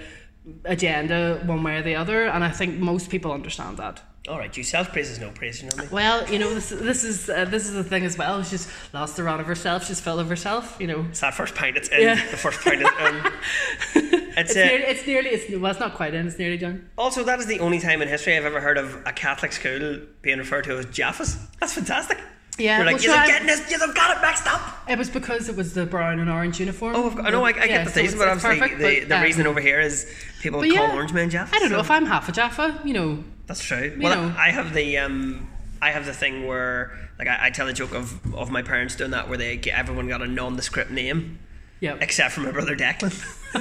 agenda 0.64 1.43
one 1.45 1.62
way 1.62 1.76
or 1.76 1.82
the 1.82 1.97
other, 1.97 2.24
and 2.26 2.43
I 2.45 2.51
think 2.51 2.78
most 2.78 3.11
people 3.11 3.32
understand 3.32 3.76
that. 3.78 4.03
All 4.28 4.38
right, 4.38 4.55
you 4.55 4.62
self 4.62 4.93
praise 4.93 5.11
is 5.11 5.18
no 5.18 5.30
praise. 5.30 5.62
You 5.62 5.68
know 5.68 5.76
what 5.76 5.80
I 5.80 5.84
mean? 5.84 5.93
Well, 5.93 6.30
you 6.30 6.38
know, 6.38 6.53
this 6.53 6.68
this 6.68 7.05
is 7.05 7.30
uh, 7.30 7.47
this 7.47 7.66
is 7.66 7.72
the 7.72 7.82
thing 7.84 8.05
as 8.05 8.18
well. 8.18 8.43
She's 8.43 8.70
lost 8.93 9.16
the 9.16 9.22
run 9.22 9.41
of 9.41 9.47
herself. 9.47 9.86
She's 9.86 9.99
full 10.01 10.18
of 10.18 10.28
herself. 10.28 10.76
You 10.78 10.88
know, 10.88 11.07
It's 11.09 11.20
that 11.20 11.32
first 11.34 11.55
pint. 11.55 11.76
It's 11.78 11.88
in. 11.88 12.03
Yeah. 12.03 12.14
The 12.30 12.36
first 12.36 12.61
pint 12.62 12.82
is 12.82 12.88
in. 13.01 14.12
It's, 14.36 14.53
it's 14.53 14.57
uh, 14.57 14.64
nearly, 14.64 14.84
it's 14.84 15.07
nearly, 15.07 15.28
it's 15.30 15.61
well, 15.61 15.70
it's 15.72 15.80
not 15.80 15.95
quite 15.95 16.14
in. 16.14 16.26
It's 16.28 16.38
nearly 16.38 16.57
done. 16.57 16.88
also 16.97 17.24
that 17.24 17.41
is 17.41 17.47
the 17.47 17.59
only 17.59 17.80
time 17.80 18.01
in 18.01 18.07
history 18.09 18.36
I've 18.36 18.45
ever 18.45 18.61
heard 18.61 18.78
of 18.78 18.95
a 19.05 19.12
Catholic 19.12 19.53
school 19.53 20.01
being 20.22 20.38
referred 20.38 20.64
to 20.64 20.78
as 20.78 20.86
Jaffas. 20.86 21.36
That's 21.59 21.72
fantastic. 21.74 22.18
Yeah, 22.61 22.77
You're 22.77 22.87
like, 22.87 22.95
well, 22.97 23.03
you're 23.05 23.15
sure, 23.15 23.23
I- 23.23 23.27
getting 23.27 23.47
this. 23.47 23.71
You've 23.71 23.95
got 23.95 24.17
it 24.17 24.21
mixed 24.27 24.47
up. 24.47 24.61
It 24.89 24.99
was 24.99 25.09
because 25.11 25.49
it 25.49 25.57
was 25.57 25.73
the 25.75 25.87
brown 25.87 26.21
and 26.21 26.29
orange 26.29 26.61
uniform. 26.61 26.95
Oh, 26.97 27.11
I've 27.11 27.19
I 27.27 27.31
know. 27.31 27.45
I, 27.45 27.51
I 27.51 27.53
Yeah, 27.53 27.67
get 27.67 27.85
the 27.87 27.93
so 27.93 28.01
reason, 28.03 28.19
but 28.19 28.29
obviously 28.29 28.59
perfect, 28.59 28.79
the, 28.81 29.01
but, 29.01 29.09
the 29.09 29.17
um, 29.17 29.23
reason 29.23 29.47
over 29.47 29.61
here 29.61 29.81
is 29.81 30.13
people 30.41 30.61
call 30.61 30.69
yeah, 30.73 30.95
orange 30.95 31.13
men 31.13 31.31
Jaffa. 31.31 31.55
I 31.55 31.59
don't 31.59 31.71
know 31.71 31.81
if 31.81 31.91
I'm 31.91 32.07
half 32.07 32.29
a 32.29 32.33
Jaffa. 32.33 32.81
You 32.85 32.93
know, 32.95 33.25
That's 33.47 33.63
true. 33.63 33.97
well, 34.01 34.29
know. 34.29 34.35
I 34.37 34.51
have 34.51 34.75
the 34.75 34.99
um, 34.99 35.49
I 35.81 35.91
have 35.91 36.07
the 36.07 36.13
thing 36.13 36.47
where 36.47 36.93
like 37.19 37.29
I, 37.29 37.47
I 37.47 37.51
tell 37.51 37.69
a 37.69 37.73
joke 37.73 37.95
of 37.95 38.35
of 38.35 38.51
my 38.51 38.63
parents 38.63 38.97
doing 38.97 39.13
that 39.13 39.29
where 39.29 39.39
they 39.39 39.57
get 39.57 39.79
everyone 39.79 40.09
got 40.09 40.21
a 40.23 40.27
nondescript 40.27 40.91
name 40.91 41.39
yeah. 41.81 41.97
except 42.01 42.35
for 42.35 42.41
my 42.41 42.51
brother 42.51 42.77
Declan. 42.77 43.13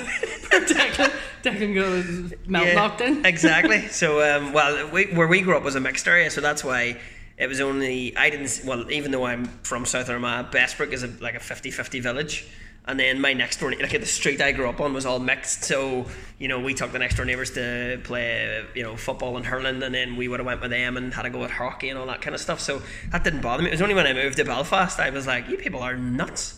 Declan, 0.50 1.12
Declan 1.43 1.74
goes 1.76 2.34
melt 2.47 2.68
Yeah, 2.68 2.74
locked 2.76 3.02
in. 3.02 3.26
exactly. 3.26 3.88
So 3.91 4.22
um, 4.38 4.54
well, 4.54 4.89
we, 4.89 5.06
where 5.14 5.28
we 5.28 5.41
grew 5.41 5.56
up 5.56 5.64
was 5.64 5.76
a 5.76 5.80
mixed 5.80 6.08
area, 6.08 6.30
so 6.32 6.41
that's 6.41 6.64
why. 6.64 6.97
It 7.40 7.48
was 7.48 7.62
only 7.62 8.16
I 8.18 8.30
didn't 8.30 8.62
well 8.66 8.92
even 8.92 9.12
though 9.12 9.26
I'm 9.26 9.46
from 9.64 9.86
South 9.86 10.10
Armagh, 10.10 10.52
Bessbrook 10.52 10.92
is 10.92 11.04
a, 11.04 11.08
like 11.22 11.36
a 11.36 11.40
50-50 11.40 12.02
village, 12.02 12.46
and 12.86 13.00
then 13.00 13.22
my 13.22 13.32
next 13.34 13.62
door 13.62 13.72
like 13.72 13.92
the 13.98 14.06
street 14.06 14.42
I 14.42 14.52
grew 14.52 14.68
up 14.68 14.82
on 14.82 14.94
was 14.94 15.06
all 15.06 15.20
mixed. 15.20 15.64
So 15.64 16.06
you 16.38 16.50
know 16.50 16.60
we 16.60 16.74
took 16.74 16.92
the 16.92 17.00
next 17.00 17.16
door 17.16 17.26
neighbours 17.26 17.52
to 17.52 18.02
play 18.04 18.66
you 18.76 18.84
know 18.84 18.98
football 18.98 19.38
and 19.38 19.46
hurling, 19.46 19.82
and 19.82 19.96
then 19.96 20.18
we 20.18 20.28
would 20.28 20.42
have 20.42 20.48
went 20.48 20.60
with 20.62 20.72
them 20.72 20.98
and 20.98 21.14
had 21.14 21.22
to 21.24 21.30
go 21.30 21.46
at 21.46 21.52
hockey 21.52 21.88
and 21.90 21.98
all 21.98 22.08
that 22.08 22.22
kind 22.22 22.36
of 22.36 22.42
stuff. 22.42 22.60
So 22.60 22.82
that 23.12 23.24
didn't 23.24 23.42
bother 23.42 23.64
me. 23.64 23.70
It 23.70 23.74
was 23.74 23.82
only 23.82 23.96
when 23.96 24.06
I 24.06 24.12
moved 24.14 24.36
to 24.38 24.44
Belfast 24.44 25.00
I 25.00 25.10
was 25.10 25.26
like, 25.26 25.48
you 25.48 25.56
people 25.58 25.82
are 25.82 25.96
nuts. 25.96 26.56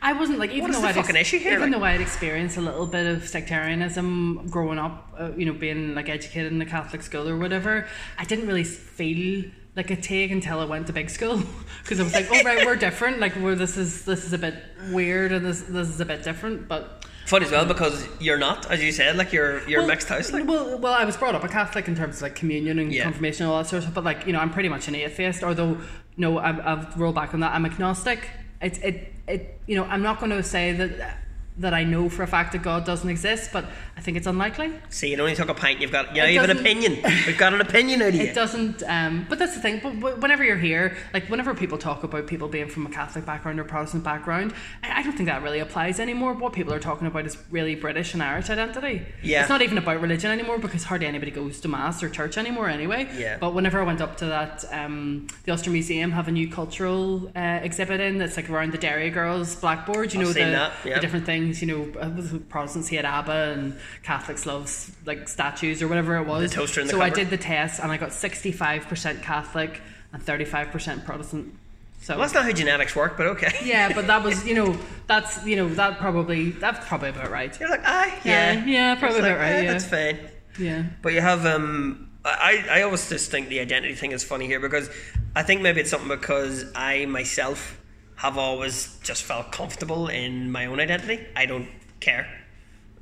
I 0.00 0.12
wasn't 0.14 0.38
like 0.38 0.50
even 0.50 0.62
What 0.64 0.72
though 0.72 0.80
the 0.80 0.88
I'd 0.88 0.94
fucking 0.96 1.16
issue 1.16 1.38
here, 1.38 1.52
even 1.52 1.70
like? 1.70 1.80
though 1.80 1.84
I'd 1.86 2.00
experienced 2.00 2.56
a 2.56 2.60
little 2.60 2.86
bit 2.86 3.06
of 3.06 3.28
sectarianism 3.28 4.46
growing 4.48 4.78
up, 4.78 5.14
uh, 5.18 5.32
you 5.36 5.46
know, 5.46 5.52
being 5.52 5.94
like 5.94 6.08
educated 6.08 6.52
in 6.52 6.60
a 6.62 6.66
Catholic 6.66 7.02
school 7.02 7.28
or 7.28 7.36
whatever, 7.36 7.86
I 8.18 8.24
didn't 8.24 8.46
really 8.46 8.64
feel 8.64 9.44
like 9.76 9.90
a 9.90 9.96
take 9.96 10.30
until 10.30 10.60
I 10.60 10.64
went 10.64 10.86
to 10.86 10.92
big 10.92 11.10
school 11.10 11.42
because 11.82 11.98
I 12.00 12.04
was 12.04 12.14
like, 12.14 12.28
oh 12.30 12.42
right, 12.42 12.64
we're 12.64 12.76
different. 12.76 13.18
Like 13.20 13.34
we're 13.36 13.54
this 13.54 13.76
is 13.76 14.04
this 14.04 14.24
is 14.24 14.32
a 14.32 14.38
bit 14.38 14.54
weird 14.90 15.32
and 15.32 15.44
this 15.44 15.62
this 15.62 15.88
is 15.88 16.00
a 16.00 16.04
bit 16.04 16.22
different, 16.22 16.68
but. 16.68 17.04
Funny 17.26 17.46
as 17.46 17.52
well 17.52 17.64
because 17.64 18.06
you're 18.20 18.36
not, 18.36 18.70
as 18.70 18.84
you 18.84 18.92
said, 18.92 19.16
like 19.16 19.32
you're 19.32 19.66
you're 19.66 19.80
Well, 19.80 19.88
mixed 19.88 20.08
house. 20.10 20.30
Like 20.30 20.46
Well, 20.46 20.78
well, 20.78 20.92
I 20.92 21.06
was 21.06 21.16
brought 21.16 21.34
up 21.34 21.42
a 21.42 21.48
Catholic 21.48 21.88
in 21.88 21.94
terms 21.96 22.16
of 22.16 22.22
like 22.22 22.34
communion 22.34 22.78
and 22.78 22.92
Yeah. 22.92 23.04
confirmation 23.04 23.44
and 23.46 23.52
all 23.52 23.58
that 23.62 23.66
sort 23.68 23.78
of 23.78 23.84
stuff. 23.84 23.94
But 23.94 24.04
like, 24.04 24.26
you 24.26 24.34
know, 24.34 24.40
I'm 24.40 24.50
pretty 24.50 24.68
much 24.68 24.88
an 24.88 24.94
atheist. 24.94 25.42
Although, 25.42 25.78
no, 26.18 26.38
I've, 26.38 26.60
I've 26.60 27.00
rolled 27.00 27.14
back 27.14 27.32
on 27.32 27.40
that. 27.40 27.54
I'm 27.54 27.64
agnostic. 27.64 28.28
It, 28.60 28.78
it, 28.84 29.12
it. 29.26 29.60
You 29.66 29.76
know, 29.76 29.84
I'm 29.84 30.02
not 30.02 30.18
going 30.20 30.32
to 30.32 30.42
say 30.42 30.72
that 30.74 31.16
that 31.56 31.72
I 31.72 31.84
know 31.84 32.08
for 32.08 32.24
a 32.24 32.26
fact 32.26 32.52
that 32.52 32.62
God 32.62 32.84
doesn't 32.84 33.08
exist, 33.08 33.50
but 33.52 33.64
I 33.96 34.00
think 34.00 34.16
it's 34.16 34.26
unlikely. 34.26 34.72
see, 34.88 35.12
you 35.12 35.20
only 35.20 35.36
took 35.36 35.48
a 35.48 35.54
pint. 35.54 35.80
You've 35.80 35.92
got 35.92 36.14
yeah, 36.14 36.24
It 36.24 36.32
you 36.32 36.40
have 36.40 36.50
an 36.50 36.58
opinion. 36.58 36.98
We've 37.26 37.38
got 37.38 37.54
an 37.54 37.60
opinion 37.60 38.02
out 38.02 38.08
of 38.08 38.14
you. 38.16 38.22
It 38.22 38.34
doesn't, 38.34 38.82
um, 38.82 39.26
but 39.28 39.38
that's 39.38 39.54
the 39.54 39.60
thing. 39.60 39.80
But 39.80 40.20
whenever 40.20 40.42
you're 40.42 40.56
here, 40.56 40.96
like 41.12 41.28
whenever 41.30 41.54
people 41.54 41.78
talk 41.78 42.02
about 42.02 42.26
people 42.26 42.48
being 42.48 42.68
from 42.68 42.86
a 42.86 42.90
Catholic 42.90 43.24
background 43.24 43.60
or 43.60 43.64
Protestant 43.64 44.02
background, 44.02 44.52
I, 44.82 45.02
don't 45.04 45.16
think 45.16 45.28
that 45.28 45.42
really 45.42 45.60
applies 45.60 46.00
anymore. 46.00 46.32
What 46.32 46.52
people 46.52 46.74
are 46.74 46.80
talking 46.80 47.06
about 47.06 47.24
is 47.24 47.38
really 47.50 47.76
British 47.76 48.14
and 48.14 48.22
Irish 48.22 48.50
identity. 48.50 49.06
Yeah. 49.22 49.42
It's 49.42 49.48
not 49.48 49.62
even 49.62 49.78
about 49.78 50.00
religion 50.00 50.32
anymore 50.32 50.58
because 50.58 50.82
hardly 50.82 51.06
anybody 51.06 51.30
goes 51.30 51.60
to 51.60 51.68
mass 51.68 52.02
or 52.02 52.08
church 52.08 52.36
anymore 52.36 52.68
anyway. 52.68 53.08
Yeah. 53.16 53.38
But 53.38 53.54
whenever 53.54 53.80
I 53.80 53.84
went 53.84 54.00
up 54.00 54.16
to 54.18 54.26
that, 54.26 54.64
um, 54.72 55.28
the 55.44 55.52
Ulster 55.52 55.70
Museum 55.70 56.10
have 56.10 56.26
a 56.26 56.32
new 56.32 56.50
cultural 56.50 57.30
uh, 57.36 57.60
exhibit 57.62 58.00
in 58.00 58.18
that's 58.18 58.36
like 58.36 58.50
around 58.50 58.72
the 58.72 58.78
Derry 58.78 59.10
Girls 59.10 59.54
blackboard. 59.54 60.12
You 60.12 60.20
I've 60.20 60.26
know 60.26 60.32
the, 60.32 60.40
that, 60.40 60.72
yeah. 60.84 60.94
the 60.96 61.00
different 61.00 61.26
things. 61.26 61.43
You 61.52 61.66
know, 61.66 62.00
uh, 62.00 62.38
Protestants 62.48 62.88
hate 62.88 63.04
ABBA 63.04 63.54
and 63.56 63.78
Catholics 64.02 64.46
love 64.46 64.94
like 65.06 65.28
statues 65.28 65.82
or 65.82 65.88
whatever 65.88 66.16
it 66.16 66.26
was. 66.26 66.50
The 66.50 66.56
toaster 66.56 66.80
in 66.80 66.86
the 66.86 66.92
so 66.92 67.00
I 67.00 67.10
did 67.10 67.30
the 67.30 67.36
test 67.36 67.80
and 67.80 67.90
I 67.90 67.96
got 67.96 68.10
65% 68.10 69.22
Catholic 69.22 69.80
and 70.12 70.22
35% 70.24 71.04
Protestant. 71.04 71.54
So 72.00 72.14
well, 72.14 72.20
that's 72.20 72.34
not 72.34 72.44
how 72.44 72.52
genetics 72.52 72.94
work, 72.94 73.16
but 73.16 73.26
okay. 73.28 73.52
yeah, 73.64 73.92
but 73.92 74.06
that 74.08 74.22
was 74.22 74.46
you 74.48 74.54
know 74.54 74.78
that's 75.06 75.44
you 75.46 75.56
know 75.56 75.68
that 75.74 75.98
probably 75.98 76.50
that's 76.50 76.86
probably 76.86 77.08
about 77.10 77.30
right. 77.30 77.58
You're 77.58 77.70
like, 77.70 77.82
ah, 77.84 78.06
Yeah, 78.24 78.52
yeah, 78.52 78.64
yeah, 78.64 78.94
probably 78.96 79.18
It's 79.18 79.22
like, 79.22 79.32
about 79.32 79.42
right, 79.42 79.52
eh, 79.52 79.62
yeah. 79.62 79.72
That's 79.72 79.86
fine. 79.86 80.18
Yeah. 80.58 80.84
But 81.02 81.14
you 81.14 81.20
have 81.20 81.46
um 81.46 82.10
I, 82.24 82.64
I 82.70 82.82
always 82.82 83.08
just 83.08 83.30
think 83.30 83.48
the 83.48 83.60
identity 83.60 83.94
thing 83.94 84.12
is 84.12 84.24
funny 84.24 84.46
here 84.46 84.60
because 84.60 84.88
I 85.36 85.42
think 85.42 85.60
maybe 85.60 85.80
it's 85.80 85.90
something 85.90 86.08
because 86.08 86.64
I 86.74 87.04
myself 87.06 87.78
have 88.16 88.38
always 88.38 88.98
just 89.02 89.22
felt 89.22 89.52
comfortable 89.52 90.08
in 90.08 90.50
my 90.50 90.66
own 90.66 90.80
identity. 90.80 91.26
I 91.34 91.46
don't 91.46 91.68
care. 92.00 92.28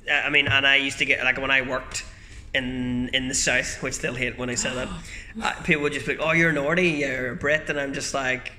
Uh, 0.09 0.13
I 0.13 0.29
mean, 0.29 0.47
and 0.47 0.65
I 0.65 0.77
used 0.77 0.99
to 0.99 1.05
get 1.05 1.23
like 1.23 1.39
when 1.39 1.51
I 1.51 1.61
worked 1.61 2.05
in 2.53 3.09
in 3.09 3.27
the 3.27 3.33
south, 3.33 3.81
which 3.81 3.99
they'll 3.99 4.15
hate 4.15 4.37
when 4.37 4.49
I 4.49 4.55
say 4.55 4.73
that. 4.73 4.87
uh, 5.41 5.53
people 5.63 5.83
would 5.83 5.93
just 5.93 6.05
be 6.05 6.15
like, 6.15 6.25
"Oh, 6.25 6.31
you're 6.31 6.53
Nordy, 6.53 6.99
you're 6.99 7.31
a 7.31 7.35
Brit," 7.35 7.69
and 7.69 7.79
I'm 7.79 7.93
just 7.93 8.13
like, 8.13 8.51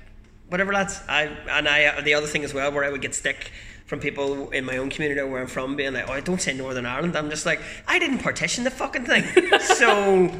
whatever, 0.49 0.73
lads. 0.73 0.99
I 1.07 1.23
and 1.49 1.67
I 1.67 2.01
the 2.01 2.13
other 2.13 2.27
thing 2.27 2.43
as 2.43 2.53
well, 2.53 2.71
where 2.71 2.83
I 2.83 2.89
would 2.89 3.01
get 3.01 3.15
stick 3.15 3.51
from 3.85 3.99
people 3.99 4.49
in 4.49 4.65
my 4.65 4.77
own 4.77 4.89
community 4.89 5.21
where 5.21 5.41
I'm 5.41 5.47
from, 5.47 5.75
being 5.75 5.93
like, 5.93 6.09
"Oh, 6.09 6.19
don't 6.21 6.41
say 6.41 6.53
Northern 6.53 6.85
Ireland." 6.85 7.15
I'm 7.15 7.29
just 7.29 7.45
like, 7.45 7.61
I 7.87 7.99
didn't 7.99 8.19
partition 8.19 8.63
the 8.63 8.71
fucking 8.71 9.05
thing, 9.05 9.23
so 9.59 10.31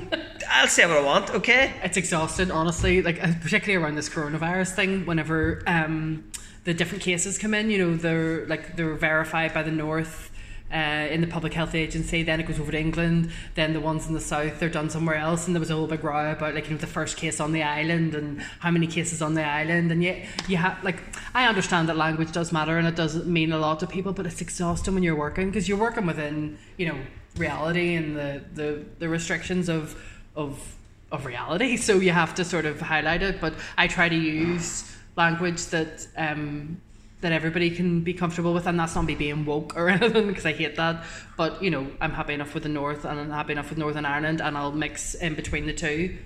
I'll 0.50 0.68
say 0.68 0.86
what 0.86 0.98
I 0.98 1.02
want, 1.02 1.30
okay? 1.32 1.74
It's 1.84 1.98
exhausted, 1.98 2.52
honestly. 2.52 3.02
Like 3.02 3.24
uh, 3.24 3.34
particularly 3.41 3.84
around 3.84 3.96
this 3.96 4.10
coronavirus 4.10 4.76
thing. 4.76 5.06
Whenever 5.06 5.62
um, 5.68 6.24
the 6.64 6.74
different 6.74 7.04
cases 7.04 7.38
come 7.38 7.54
in, 7.54 7.70
you 7.70 7.78
know, 7.78 7.96
they're 7.96 8.46
like 8.48 8.76
they're 8.76 8.96
verified 8.96 9.54
by 9.54 9.64
the 9.64 9.72
North. 9.72 10.32
Uh, 10.74 11.07
in 11.11 11.22
the 11.22 11.28
public 11.28 11.53
health 11.53 11.76
agency, 11.76 12.24
then 12.24 12.39
it 12.39 12.47
goes 12.47 12.59
over 12.59 12.72
to 12.72 12.78
England. 12.78 13.30
Then 13.53 13.74
the 13.74 13.80
ones 13.80 14.07
in 14.07 14.13
the 14.13 14.20
south, 14.20 14.59
they're 14.59 14.68
done 14.68 14.89
somewhere 14.89 15.16
else. 15.16 15.45
And 15.45 15.55
there 15.55 15.59
was 15.59 15.70
a 15.70 15.76
whole 15.76 15.86
big 15.86 16.03
row 16.03 16.32
about 16.32 16.55
like 16.55 16.66
you 16.66 16.72
know 16.72 16.78
the 16.78 16.88
first 16.88 17.18
case 17.18 17.39
on 17.39 17.51
the 17.51 17.61
island 17.61 18.16
and 18.16 18.41
how 18.59 18.72
many 18.72 18.88
cases 18.88 19.22
on 19.22 19.36
the 19.36 19.43
island. 19.43 19.91
And 19.91 20.01
yet 20.03 20.26
you 20.47 20.57
have 20.57 20.84
like 20.84 21.01
I 21.36 21.47
understand 21.47 21.88
that 21.89 21.97
language 21.97 22.32
does 22.32 22.51
matter 22.51 22.80
and 22.80 22.88
it 22.88 22.95
does 22.95 23.26
mean 23.26 23.51
a 23.51 23.59
lot 23.59 23.80
to 23.82 23.88
people, 23.88 24.11
but 24.11 24.26
it's 24.26 24.41
exhausting 24.41 24.95
when 24.95 25.03
you're 25.03 25.16
working 25.16 25.49
because 25.49 25.70
you're 25.70 25.78
working 25.78 26.07
within 26.07 26.57
you 26.78 26.88
know 26.88 26.97
reality 27.38 27.93
and 27.93 28.18
the 28.18 28.41
the, 28.53 28.84
the 28.99 29.07
restrictions 29.07 29.70
of 29.70 29.95
of 30.36 30.76
of 31.11 31.26
reality. 31.26 31.78
So 31.86 31.99
you 31.99 32.11
have 32.11 32.36
to 32.36 32.43
sort 32.43 32.66
of 32.66 32.82
highlight 32.82 33.22
it. 33.22 33.39
But 33.39 33.53
I 33.78 33.88
try 33.88 34.09
to 34.09 34.16
use 34.16 34.91
language 35.16 35.66
that 35.68 36.07
um, 36.18 36.82
that 37.26 37.32
everybody 37.32 37.72
can 37.72 38.02
be 38.02 38.14
comfortable 38.14 38.54
with, 38.54 38.68
and 38.68 38.80
that's 38.80 38.96
not 38.96 39.04
me 39.06 39.16
being 39.16 39.46
woke 39.46 39.76
or 39.76 39.90
anything 39.96 40.28
because 40.28 40.46
I 40.46 40.54
hate 40.54 40.76
that. 40.78 41.04
But 41.36 41.62
you 41.62 41.72
know, 41.72 41.88
I'm 42.00 42.12
happy 42.12 42.34
enough 42.34 42.54
with 42.54 42.64
the 42.64 42.70
North, 42.70 43.04
and 43.04 43.20
I'm 43.20 43.32
happy 43.32 43.52
enough 43.54 43.70
with 43.70 43.78
Northern 43.80 44.06
Ireland, 44.06 44.42
and 44.42 44.56
I'll 44.58 44.72
mix 44.72 45.16
in 45.16 45.34
between 45.36 45.66
the 45.66 45.74
two. 45.74 46.18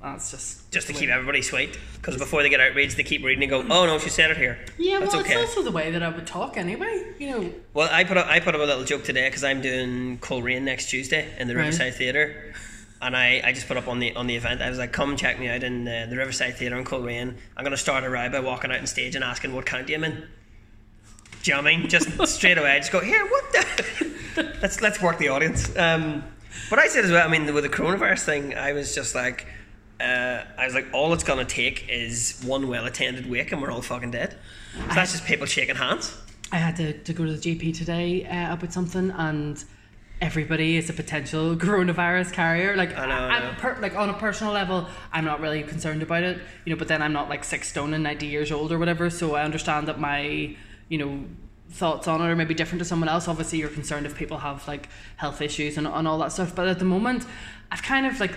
That's 0.00 0.30
just 0.30 0.70
Just 0.70 0.86
to 0.86 0.92
keep 0.92 1.10
everybody 1.10 1.42
sweet, 1.42 1.76
because 1.96 2.16
before 2.18 2.44
they 2.44 2.48
get 2.48 2.60
outraged, 2.60 2.96
they 2.96 3.02
keep 3.02 3.24
reading 3.24 3.42
and 3.42 3.50
go, 3.50 3.74
"Oh 3.74 3.84
no, 3.84 3.98
she 3.98 4.10
said 4.10 4.30
it 4.30 4.36
here." 4.36 4.56
Yeah, 4.78 5.00
That's 5.00 5.12
well, 5.12 5.22
okay. 5.22 5.34
it's 5.34 5.50
also 5.50 5.64
the 5.64 5.72
way 5.72 5.90
that 5.90 6.04
I 6.04 6.08
would 6.08 6.24
talk 6.26 6.56
anyway. 6.56 7.14
You 7.18 7.30
know, 7.30 7.52
Well, 7.74 7.88
I 7.90 8.04
put 8.04 8.16
up, 8.16 8.28
I 8.28 8.38
put 8.38 8.54
up 8.54 8.60
a 8.60 8.64
little 8.64 8.84
joke 8.84 9.02
today 9.02 9.26
because 9.28 9.42
I'm 9.42 9.60
doing 9.60 10.18
Coleraine 10.18 10.62
next 10.62 10.88
Tuesday 10.88 11.28
in 11.40 11.48
the 11.48 11.56
Right. 11.56 11.62
Riverside 11.64 11.96
Theatre, 11.96 12.54
and 13.00 13.16
I, 13.16 13.40
I 13.44 13.52
just 13.52 13.68
put 13.68 13.76
up 13.76 13.88
on 13.88 13.98
the 14.00 14.14
on 14.14 14.26
the 14.26 14.36
event. 14.36 14.60
I 14.60 14.68
was 14.68 14.78
like, 14.78 14.92
"Come 14.92 15.16
check 15.16 15.38
me 15.38 15.48
out 15.48 15.62
in 15.62 15.86
uh, 15.86 16.06
the 16.08 16.16
Riverside 16.16 16.56
Theatre 16.56 16.76
in 16.76 16.84
Coleraine. 16.84 17.36
I'm 17.56 17.64
going 17.64 17.72
to 17.72 17.76
start 17.76 18.04
a 18.04 18.10
ride 18.10 18.32
by 18.32 18.40
walking 18.40 18.72
out 18.72 18.80
on 18.80 18.86
stage 18.86 19.14
and 19.14 19.24
asking 19.24 19.52
what 19.52 19.66
county 19.66 19.94
I'm 19.94 20.04
in." 20.04 20.26
Do 21.42 21.50
you 21.50 21.56
know 21.56 21.62
what 21.62 21.72
I 21.72 21.76
mean? 21.76 21.88
Just 21.88 22.26
straight 22.34 22.58
away, 22.58 22.72
I 22.72 22.78
just 22.78 22.92
go 22.92 23.00
here. 23.00 23.24
What 23.26 23.52
the? 23.52 24.58
let's 24.62 24.80
let's 24.80 25.00
work 25.00 25.18
the 25.18 25.28
audience. 25.28 25.76
Um, 25.76 26.24
but 26.70 26.78
I 26.78 26.88
said 26.88 27.04
as 27.04 27.12
well. 27.12 27.26
I 27.26 27.30
mean, 27.30 27.52
with 27.54 27.64
the 27.64 27.70
coronavirus 27.70 28.24
thing, 28.24 28.54
I 28.54 28.72
was 28.72 28.94
just 28.94 29.14
like. 29.14 29.46
Uh, 30.00 30.44
I 30.56 30.64
was 30.64 30.74
like, 30.74 30.86
all 30.92 31.12
it's 31.12 31.24
gonna 31.24 31.44
take 31.44 31.88
is 31.88 32.40
one 32.46 32.68
well-attended 32.68 33.28
wake, 33.28 33.50
and 33.50 33.60
we're 33.60 33.72
all 33.72 33.82
fucking 33.82 34.12
dead. 34.12 34.36
So 34.72 34.94
that's 34.94 35.10
just 35.10 35.24
people 35.24 35.44
shaking 35.44 35.74
hands. 35.74 36.16
I 36.52 36.56
had 36.58 36.76
to, 36.76 36.92
to 36.92 37.12
go 37.12 37.26
to 37.26 37.32
the 37.32 37.38
GP 37.38 37.76
today 37.76 38.24
uh, 38.24 38.54
about 38.54 38.72
something, 38.72 39.10
and 39.10 39.62
everybody 40.20 40.76
is 40.76 40.90
a 40.90 40.92
potential 40.92 41.56
coronavirus 41.56 42.32
carrier. 42.32 42.76
Like, 42.76 42.96
I 42.96 43.06
know, 43.06 43.14
I 43.14 43.40
know. 43.40 43.54
per, 43.58 43.78
like 43.80 43.96
on 43.96 44.10
a 44.10 44.14
personal 44.14 44.52
level, 44.52 44.86
I'm 45.12 45.24
not 45.24 45.40
really 45.40 45.62
concerned 45.62 46.02
about 46.02 46.22
it, 46.22 46.38
you 46.64 46.72
know. 46.72 46.78
But 46.78 46.88
then 46.88 47.02
I'm 47.02 47.12
not 47.12 47.28
like 47.28 47.44
six 47.44 47.68
stone 47.68 47.94
and 47.94 48.02
ninety 48.02 48.26
years 48.26 48.52
old 48.52 48.72
or 48.72 48.78
whatever, 48.78 49.10
so 49.10 49.34
I 49.34 49.42
understand 49.42 49.88
that 49.88 49.98
my, 50.00 50.56
you 50.88 50.98
know, 50.98 51.24
thoughts 51.70 52.08
on 52.08 52.20
it 52.20 52.24
are 52.24 52.36
maybe 52.36 52.54
different 52.54 52.80
to 52.80 52.84
someone 52.84 53.08
else. 53.08 53.28
Obviously, 53.28 53.58
you're 53.58 53.68
concerned 53.68 54.06
if 54.06 54.14
people 54.14 54.38
have 54.38 54.66
like 54.66 54.88
health 55.16 55.40
issues 55.40 55.76
and, 55.76 55.86
and 55.86 56.08
all 56.08 56.18
that 56.18 56.32
stuff. 56.32 56.54
But 56.54 56.68
at 56.68 56.78
the 56.78 56.84
moment, 56.84 57.24
I've 57.70 57.82
kind 57.82 58.06
of 58.06 58.18
like. 58.20 58.32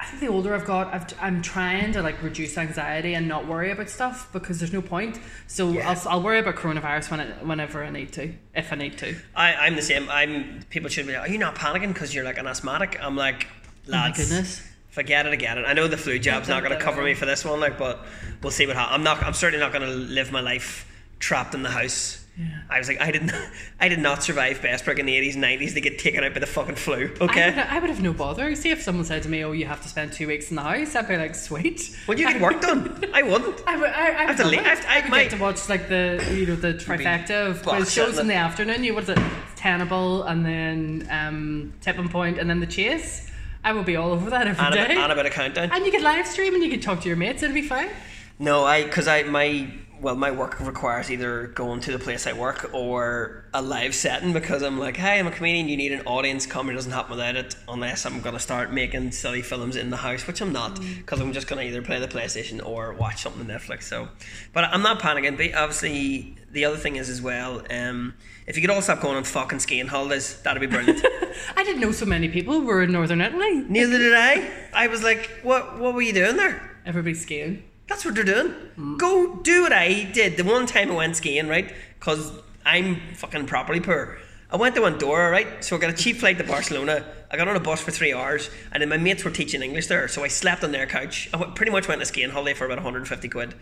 I 0.00 0.04
think 0.06 0.20
the 0.20 0.28
older 0.28 0.54
I've 0.54 0.64
got, 0.64 0.94
I've, 0.94 1.06
I'm 1.20 1.42
trying 1.42 1.92
to 1.92 2.00
like 2.02 2.22
reduce 2.22 2.56
anxiety 2.56 3.12
and 3.14 3.28
not 3.28 3.46
worry 3.46 3.70
about 3.70 3.90
stuff 3.90 4.32
because 4.32 4.58
there's 4.58 4.72
no 4.72 4.80
point. 4.80 5.20
So 5.46 5.70
Yeah. 5.72 5.90
I'll, 5.90 6.08
I'll 6.08 6.22
worry 6.22 6.38
about 6.38 6.56
coronavirus 6.56 7.10
when 7.10 7.20
it, 7.20 7.44
whenever 7.44 7.84
I 7.84 7.90
need 7.90 8.10
to, 8.14 8.32
if 8.54 8.72
I 8.72 8.76
need 8.76 8.96
to. 8.98 9.14
I, 9.36 9.52
I'm 9.54 9.76
the 9.76 9.82
same. 9.82 10.08
I'm 10.08 10.60
people 10.70 10.88
should 10.88 11.06
be 11.06 11.12
like, 11.12 11.28
are 11.28 11.32
you 11.32 11.36
not 11.38 11.54
panicking 11.54 11.92
because 11.92 12.14
you're 12.14 12.24
like 12.24 12.38
an 12.38 12.46
asthmatic? 12.46 12.98
I'm 13.02 13.14
like, 13.14 13.46
oh 13.88 13.90
lads, 13.90 14.18
Oh 14.18 14.22
goodness. 14.22 14.62
forget 14.88 15.26
it 15.26 15.34
again. 15.34 15.62
I 15.66 15.74
know 15.74 15.86
the 15.86 15.98
flu 15.98 16.18
jab's 16.18 16.48
not 16.48 16.62
going 16.64 16.76
to 16.76 16.82
cover 16.82 17.02
me 17.02 17.12
for 17.12 17.26
this 17.26 17.44
one, 17.44 17.60
like, 17.60 17.78
but 17.78 18.02
we'll 18.42 18.52
see 18.52 18.66
what 18.66 18.76
happens. 18.76 18.94
I'm 18.94 19.04
not. 19.04 19.22
I'm 19.22 19.34
certainly 19.34 19.62
not 19.62 19.72
going 19.72 19.84
to 19.86 19.94
live 19.94 20.32
my 20.32 20.40
life 20.40 20.86
trapped 21.18 21.54
in 21.54 21.62
the 21.62 21.70
house. 21.70 22.24
Yeah. 22.40 22.60
I 22.70 22.78
was 22.78 22.88
like, 22.88 23.00
I 23.00 23.10
didn't, 23.10 23.32
I 23.80 23.88
did 23.88 23.98
not 23.98 24.22
survive 24.22 24.60
Bessbrook 24.60 24.98
in 24.98 25.06
the 25.06 25.14
80s, 25.16 25.34
90s 25.36 25.74
to 25.74 25.80
get 25.80 25.98
taken 25.98 26.24
out 26.24 26.32
by 26.32 26.40
the 26.40 26.46
fucking 26.46 26.76
flu. 26.76 26.94
I 26.94 26.98
would, 27.08 27.22
Okay, 27.30 27.52
I 27.60 27.78
would 27.78 27.90
have 27.90 28.00
no 28.02 28.12
bother. 28.12 28.54
See, 28.54 28.70
if 28.70 28.80
someone 28.82 29.04
said 29.04 29.22
to 29.24 29.28
me, 29.28 29.44
"Oh, 29.44 29.52
you 29.52 29.66
have 29.66 29.82
to 29.82 29.88
spend 29.88 30.12
two 30.12 30.26
weeks 30.28 30.50
in 30.50 30.56
the 30.56 30.62
house," 30.62 30.94
I'd 30.96 31.08
be 31.08 31.16
like, 31.16 31.34
"Sweet." 31.34 31.96
would 32.06 32.18
you 32.18 32.26
get 32.26 32.40
work 32.40 32.60
done? 32.60 33.04
I 33.14 33.22
wouldn't. 33.22 33.60
I 33.66 33.76
would. 33.76 33.90
I, 33.90 34.06
I, 34.06 34.24
have 34.24 34.36
to 34.38 34.44
would 34.44 34.50
leave- 34.52 34.60
I 34.66 34.72
I- 34.74 34.98
I 34.98 35.00
would 35.02 35.10
my- 35.10 35.22
get 35.24 35.30
to 35.32 35.36
watch 35.38 35.68
like 35.68 35.88
the 35.88 36.24
you 36.32 36.46
know 36.46 36.56
the 36.56 36.74
trifecta 36.74 37.48
of 37.50 37.62
quiz 37.62 37.92
shows 37.92 38.18
in 38.18 38.26
the- 38.28 38.34
afternoon. 38.34 38.84
You 38.84 38.94
what 38.94 39.04
is 39.04 39.10
it? 39.10 39.18
Tenable 39.56 40.22
and 40.22 40.44
then 40.46 41.06
um, 41.10 41.72
tipping 41.82 42.08
point 42.08 42.38
and 42.38 42.48
then 42.48 42.60
the 42.60 42.66
chase. 42.66 43.30
I 43.62 43.72
will 43.72 43.82
be 43.82 43.96
all 43.96 44.12
over 44.12 44.30
that 44.30 44.46
every 44.46 44.64
And 44.64 44.74
a, 44.74 44.78
day. 44.78 44.86
bit, 44.88 44.96
and 44.96 45.12
a 45.12 45.14
bit 45.14 45.26
of 45.26 45.32
countdown. 45.32 45.70
And 45.70 45.84
you 45.84 45.92
could 45.92 46.00
live 46.00 46.26
stream 46.26 46.54
and 46.54 46.64
you 46.64 46.70
could 46.70 46.80
talk 46.80 47.02
to 47.02 47.08
your 47.08 47.16
mates. 47.18 47.42
It'd 47.42 47.52
be 47.54 47.60
fine. 47.60 47.90
No, 48.38 48.64
I 48.64 48.84
because 48.84 49.06
I 49.06 49.24
my 49.24 49.70
well 50.00 50.16
my 50.16 50.30
work 50.30 50.58
requires 50.60 51.10
either 51.10 51.48
going 51.48 51.80
to 51.80 51.92
the 51.92 51.98
place 51.98 52.26
I 52.26 52.32
work 52.32 52.70
or 52.72 53.44
a 53.52 53.60
live 53.60 53.94
setting 53.94 54.32
because 54.32 54.62
I'm 54.62 54.78
like, 54.78 54.96
hey, 54.96 55.18
I'm 55.18 55.26
a 55.26 55.30
comedian. 55.30 55.68
You 55.68 55.76
need 55.76 55.92
an 55.92 56.06
audience. 56.06 56.46
Comedy 56.46 56.76
doesn't 56.76 56.92
happen 56.92 57.12
without 57.12 57.36
it 57.36 57.56
unless 57.68 58.06
I'm 58.06 58.20
gonna 58.20 58.38
start 58.38 58.72
making 58.72 59.12
silly 59.12 59.42
films 59.42 59.76
in 59.76 59.90
the 59.90 59.96
house, 59.96 60.26
which 60.26 60.40
I'm 60.40 60.52
not 60.52 60.80
because 60.80 61.20
I'm 61.20 61.32
just 61.32 61.46
gonna 61.46 61.62
either 61.62 61.82
play 61.82 61.98
the 61.98 62.08
PlayStation 62.08 62.64
or 62.64 62.92
watch 62.94 63.22
something 63.22 63.42
on 63.42 63.48
Netflix. 63.48 63.84
So, 63.84 64.08
but 64.52 64.64
I'm 64.64 64.82
not 64.82 65.00
panicking. 65.00 65.36
But 65.36 65.54
obviously, 65.54 66.36
the 66.50 66.64
other 66.64 66.76
thing 66.76 66.96
is 66.96 67.08
as 67.08 67.20
well. 67.20 67.62
Um, 67.70 68.14
if 68.46 68.56
you 68.56 68.62
could 68.62 68.70
all 68.70 68.82
stop 68.82 69.00
going 69.00 69.16
on 69.16 69.24
fucking 69.24 69.60
skiing 69.60 69.86
holidays, 69.86 70.40
that'd 70.42 70.60
be 70.60 70.66
brilliant. 70.66 71.04
I 71.56 71.62
didn't 71.64 71.80
know 71.80 71.92
so 71.92 72.06
many 72.06 72.28
people 72.28 72.60
were 72.62 72.82
in 72.82 72.92
Northern 72.92 73.20
Italy. 73.20 73.64
Neither 73.68 73.98
did 73.98 74.14
I. 74.14 74.50
I 74.72 74.86
was 74.88 75.02
like, 75.02 75.30
what? 75.42 75.78
What 75.78 75.94
were 75.94 76.02
you 76.02 76.12
doing 76.12 76.36
there? 76.36 76.70
Everybody's 76.86 77.22
skiing. 77.22 77.64
That's 77.90 78.04
what 78.04 78.14
they're 78.14 78.22
doing. 78.22 78.96
Go 78.96 79.34
do 79.42 79.62
what 79.62 79.72
I 79.72 80.04
did 80.04 80.36
the 80.36 80.44
one 80.44 80.64
time 80.64 80.92
I 80.92 80.94
went 80.94 81.16
skiing, 81.16 81.48
right? 81.48 81.74
Because 81.98 82.32
I'm 82.64 83.00
fucking 83.16 83.46
properly 83.46 83.80
poor. 83.80 84.16
I 84.48 84.56
went 84.56 84.76
to 84.76 84.84
Andorra, 84.84 85.28
right? 85.28 85.62
So 85.64 85.76
I 85.76 85.80
got 85.80 85.90
a 85.90 85.92
cheap 85.92 86.18
flight 86.18 86.38
to 86.38 86.44
Barcelona. 86.44 87.04
I 87.32 87.36
got 87.36 87.48
on 87.48 87.56
a 87.56 87.60
bus 87.60 87.80
for 87.80 87.90
three 87.90 88.14
hours, 88.14 88.48
and 88.70 88.80
then 88.80 88.88
my 88.88 88.96
mates 88.96 89.24
were 89.24 89.32
teaching 89.32 89.60
English 89.60 89.88
there, 89.88 90.06
so 90.06 90.22
I 90.22 90.28
slept 90.28 90.62
on 90.62 90.70
their 90.70 90.86
couch. 90.86 91.28
I 91.34 91.42
pretty 91.56 91.72
much 91.72 91.88
went 91.88 91.98
on 91.98 92.02
a 92.02 92.06
skiing 92.06 92.30
holiday 92.30 92.54
for 92.54 92.64
about 92.64 92.78
150 92.78 93.28
quid. 93.28 93.54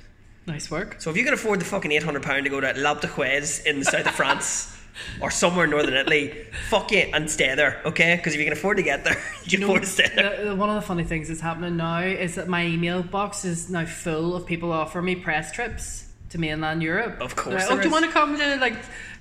Nice 0.46 0.70
work. 0.70 0.96
So 0.98 1.10
if 1.10 1.16
you 1.16 1.24
can 1.24 1.32
afford 1.32 1.60
the 1.60 1.64
fucking 1.64 1.90
800 1.90 2.22
pound 2.22 2.44
to 2.44 2.50
go 2.50 2.60
to 2.60 2.72
L'Alpe 2.72 3.00
d'Huez 3.00 3.64
in 3.64 3.78
the 3.78 3.86
south 3.86 4.06
of 4.06 4.14
France 4.14 4.74
or 5.20 5.30
somewhere 5.30 5.64
in 5.64 5.70
northern 5.70 5.94
Italy, 5.94 6.46
fuck 6.68 6.92
it 6.92 7.10
and 7.14 7.30
stay 7.30 7.54
there, 7.54 7.80
okay? 7.84 8.16
Because 8.16 8.34
if 8.34 8.38
you 8.38 8.44
can 8.44 8.52
afford 8.52 8.76
to 8.78 8.82
get 8.82 9.04
there, 9.04 9.16
you 9.44 9.50
can 9.58 9.62
afford 9.64 9.82
to 9.82 9.88
stay 9.88 10.08
there. 10.14 10.36
The- 10.38 10.44
the- 10.50 10.56
one 10.56 10.68
of 10.68 10.74
the 10.76 10.82
funny 10.82 11.04
things 11.04 11.28
that's 11.28 11.40
happening 11.40 11.76
now 11.76 12.00
is 12.00 12.34
that 12.36 12.48
my 12.48 12.64
email 12.66 13.02
box 13.02 13.44
is 13.44 13.70
now 13.70 13.84
full 13.84 14.34
of 14.36 14.46
people 14.46 14.72
offering 14.72 15.04
me 15.06 15.16
press 15.16 15.52
trips 15.52 16.06
to 16.30 16.38
mainland 16.38 16.82
Europe. 16.82 17.20
Of 17.20 17.36
course 17.36 17.54
Like, 17.68 17.70
oh, 17.70 17.76
do 17.80 17.88
you 17.88 17.92
want 17.92 18.04
to 18.04 18.10
come 18.10 18.36
to 18.38 18.56
like 18.56 18.74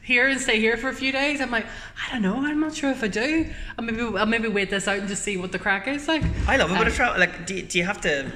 here 0.04 0.28
and 0.28 0.40
stay 0.40 0.60
here 0.60 0.76
for 0.78 0.90
a 0.90 0.94
few 0.94 1.12
days? 1.12 1.40
I'm 1.42 1.52
like, 1.52 1.66
I 1.66 2.12
don't 2.14 2.22
know. 2.22 2.36
I'm 2.46 2.60
not 2.60 2.76
sure 2.76 2.92
if 2.92 3.02
I 3.04 3.08
do. 3.08 3.50
I'll 3.78 3.86
maybe 3.86 4.02
I'll 4.18 4.26
maybe 4.26 4.48
wait 4.50 4.70
this 4.70 4.88
out 4.88 5.00
and 5.00 5.08
just 5.08 5.24
see 5.24 5.38
what 5.38 5.52
the 5.54 5.60
crack 5.60 5.88
is 5.88 6.08
like. 6.08 6.24
I 6.48 6.58
love 6.58 6.70
a 6.70 6.74
bit 6.74 6.82
Um, 6.82 6.88
of 6.88 6.94
travel. 6.96 7.20
Like, 7.20 7.46
do 7.46 7.62
do 7.62 7.78
you 7.78 7.86
have 7.86 8.02
to? 8.02 8.30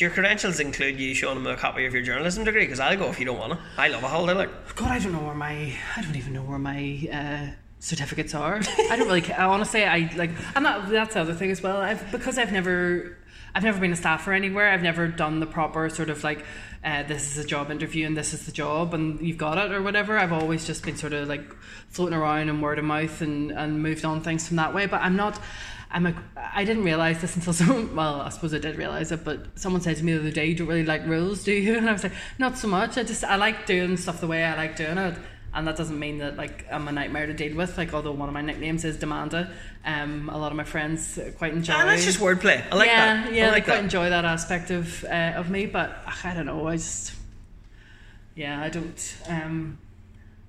Your 0.00 0.08
credentials 0.10 0.60
include 0.60 0.98
you 0.98 1.14
showing 1.14 1.42
them 1.42 1.46
a 1.46 1.56
copy 1.56 1.84
of 1.84 1.92
your 1.92 2.02
journalism 2.02 2.44
degree? 2.44 2.62
Because 2.62 2.80
I'll 2.80 2.96
go 2.96 3.10
if 3.10 3.20
you 3.20 3.26
don't 3.26 3.38
want 3.38 3.52
to. 3.52 3.58
I 3.76 3.88
love 3.88 4.02
a 4.02 4.08
holiday. 4.08 4.32
Like, 4.32 4.74
God, 4.74 4.90
I 4.90 4.98
don't 4.98 5.12
know 5.12 5.20
where 5.20 5.34
my 5.34 5.74
I 5.96 6.02
don't 6.02 6.16
even 6.16 6.32
know 6.32 6.42
where 6.42 6.58
my 6.58 7.08
uh, 7.12 7.54
certificates 7.80 8.34
are. 8.34 8.60
I 8.90 8.96
don't 8.96 9.06
really. 9.06 9.20
Care. 9.20 9.38
I 9.38 9.44
honestly, 9.44 9.84
I 9.84 10.10
like. 10.16 10.30
I'm 10.56 10.62
not. 10.62 10.88
That's 10.88 11.14
the 11.14 11.20
other 11.20 11.34
thing 11.34 11.50
as 11.50 11.62
well. 11.62 11.76
I've 11.76 12.10
because 12.10 12.38
I've 12.38 12.52
never. 12.52 13.18
I've 13.52 13.64
never 13.64 13.80
been 13.80 13.92
a 13.92 13.96
staffer 13.96 14.32
anywhere. 14.32 14.70
I've 14.70 14.82
never 14.82 15.08
done 15.08 15.40
the 15.40 15.46
proper 15.46 15.88
sort 15.88 16.08
of 16.08 16.22
like, 16.22 16.44
uh, 16.84 17.02
this 17.02 17.36
is 17.36 17.44
a 17.44 17.46
job 17.46 17.72
interview 17.72 18.06
and 18.06 18.16
this 18.16 18.32
is 18.32 18.46
the 18.46 18.52
job 18.52 18.94
and 18.94 19.20
you've 19.20 19.38
got 19.38 19.58
it 19.58 19.72
or 19.72 19.82
whatever. 19.82 20.16
I've 20.16 20.32
always 20.32 20.68
just 20.68 20.84
been 20.84 20.96
sort 20.96 21.12
of 21.14 21.26
like 21.26 21.52
floating 21.88 22.16
around 22.16 22.48
and 22.48 22.62
word 22.62 22.78
of 22.78 22.84
mouth 22.84 23.20
and, 23.20 23.50
and 23.50 23.82
moved 23.82 24.04
on 24.04 24.20
things 24.20 24.46
from 24.46 24.58
that 24.58 24.72
way. 24.72 24.86
But 24.86 25.00
I'm 25.02 25.16
not. 25.16 25.40
I'm 25.92 26.06
a, 26.06 26.14
I 26.36 26.64
didn't 26.64 26.84
realize 26.84 27.20
this 27.20 27.34
until 27.36 27.52
someone. 27.60 27.94
Well, 27.94 28.20
I 28.20 28.28
suppose 28.28 28.54
I 28.54 28.58
did 28.58 28.76
realize 28.76 29.10
it, 29.12 29.24
but 29.24 29.58
someone 29.58 29.82
said 29.82 29.96
to 29.96 30.04
me 30.04 30.12
the 30.12 30.20
other 30.20 30.30
day, 30.30 30.46
"You 30.46 30.54
don't 30.54 30.68
really 30.68 30.84
like 30.84 31.06
rules, 31.06 31.42
do 31.44 31.52
you?" 31.52 31.76
And 31.78 31.88
I 31.88 31.92
was 31.92 32.02
like, 32.02 32.12
"Not 32.38 32.58
so 32.58 32.68
much. 32.68 32.96
I 32.96 33.02
just 33.02 33.24
I 33.24 33.36
like 33.36 33.66
doing 33.66 33.96
stuff 33.96 34.20
the 34.20 34.26
way 34.26 34.44
I 34.44 34.56
like 34.56 34.76
doing 34.76 34.98
it." 34.98 35.16
And 35.52 35.66
that 35.66 35.76
doesn't 35.76 35.98
mean 35.98 36.18
that 36.18 36.36
like 36.36 36.64
I'm 36.70 36.86
a 36.86 36.92
nightmare 36.92 37.26
to 37.26 37.34
deal 37.34 37.56
with. 37.56 37.76
Like 37.76 37.92
although 37.92 38.12
one 38.12 38.28
of 38.28 38.34
my 38.34 38.40
nicknames 38.40 38.84
is 38.84 38.96
Demanda, 38.98 39.50
um, 39.84 40.28
a 40.28 40.38
lot 40.38 40.52
of 40.52 40.56
my 40.56 40.62
friends 40.64 41.18
quite 41.38 41.52
enjoy. 41.54 41.72
ah, 41.74 41.86
that's 41.86 42.04
just 42.04 42.20
wordplay. 42.20 42.64
I 42.70 42.76
like 42.76 42.86
yeah, 42.86 43.24
that. 43.24 43.32
yeah, 43.32 43.48
I 43.48 43.50
like 43.50 43.64
they 43.64 43.72
quite 43.72 43.76
that. 43.78 43.84
enjoy 43.84 44.10
that 44.10 44.24
aspect 44.24 44.70
of 44.70 45.04
uh, 45.04 45.32
of 45.34 45.50
me. 45.50 45.66
But 45.66 45.90
ugh, 46.06 46.18
I 46.22 46.34
don't 46.34 46.46
know. 46.46 46.68
I 46.68 46.76
just 46.76 47.14
yeah, 48.36 48.62
I 48.62 48.68
don't. 48.68 49.16
Um, 49.28 49.78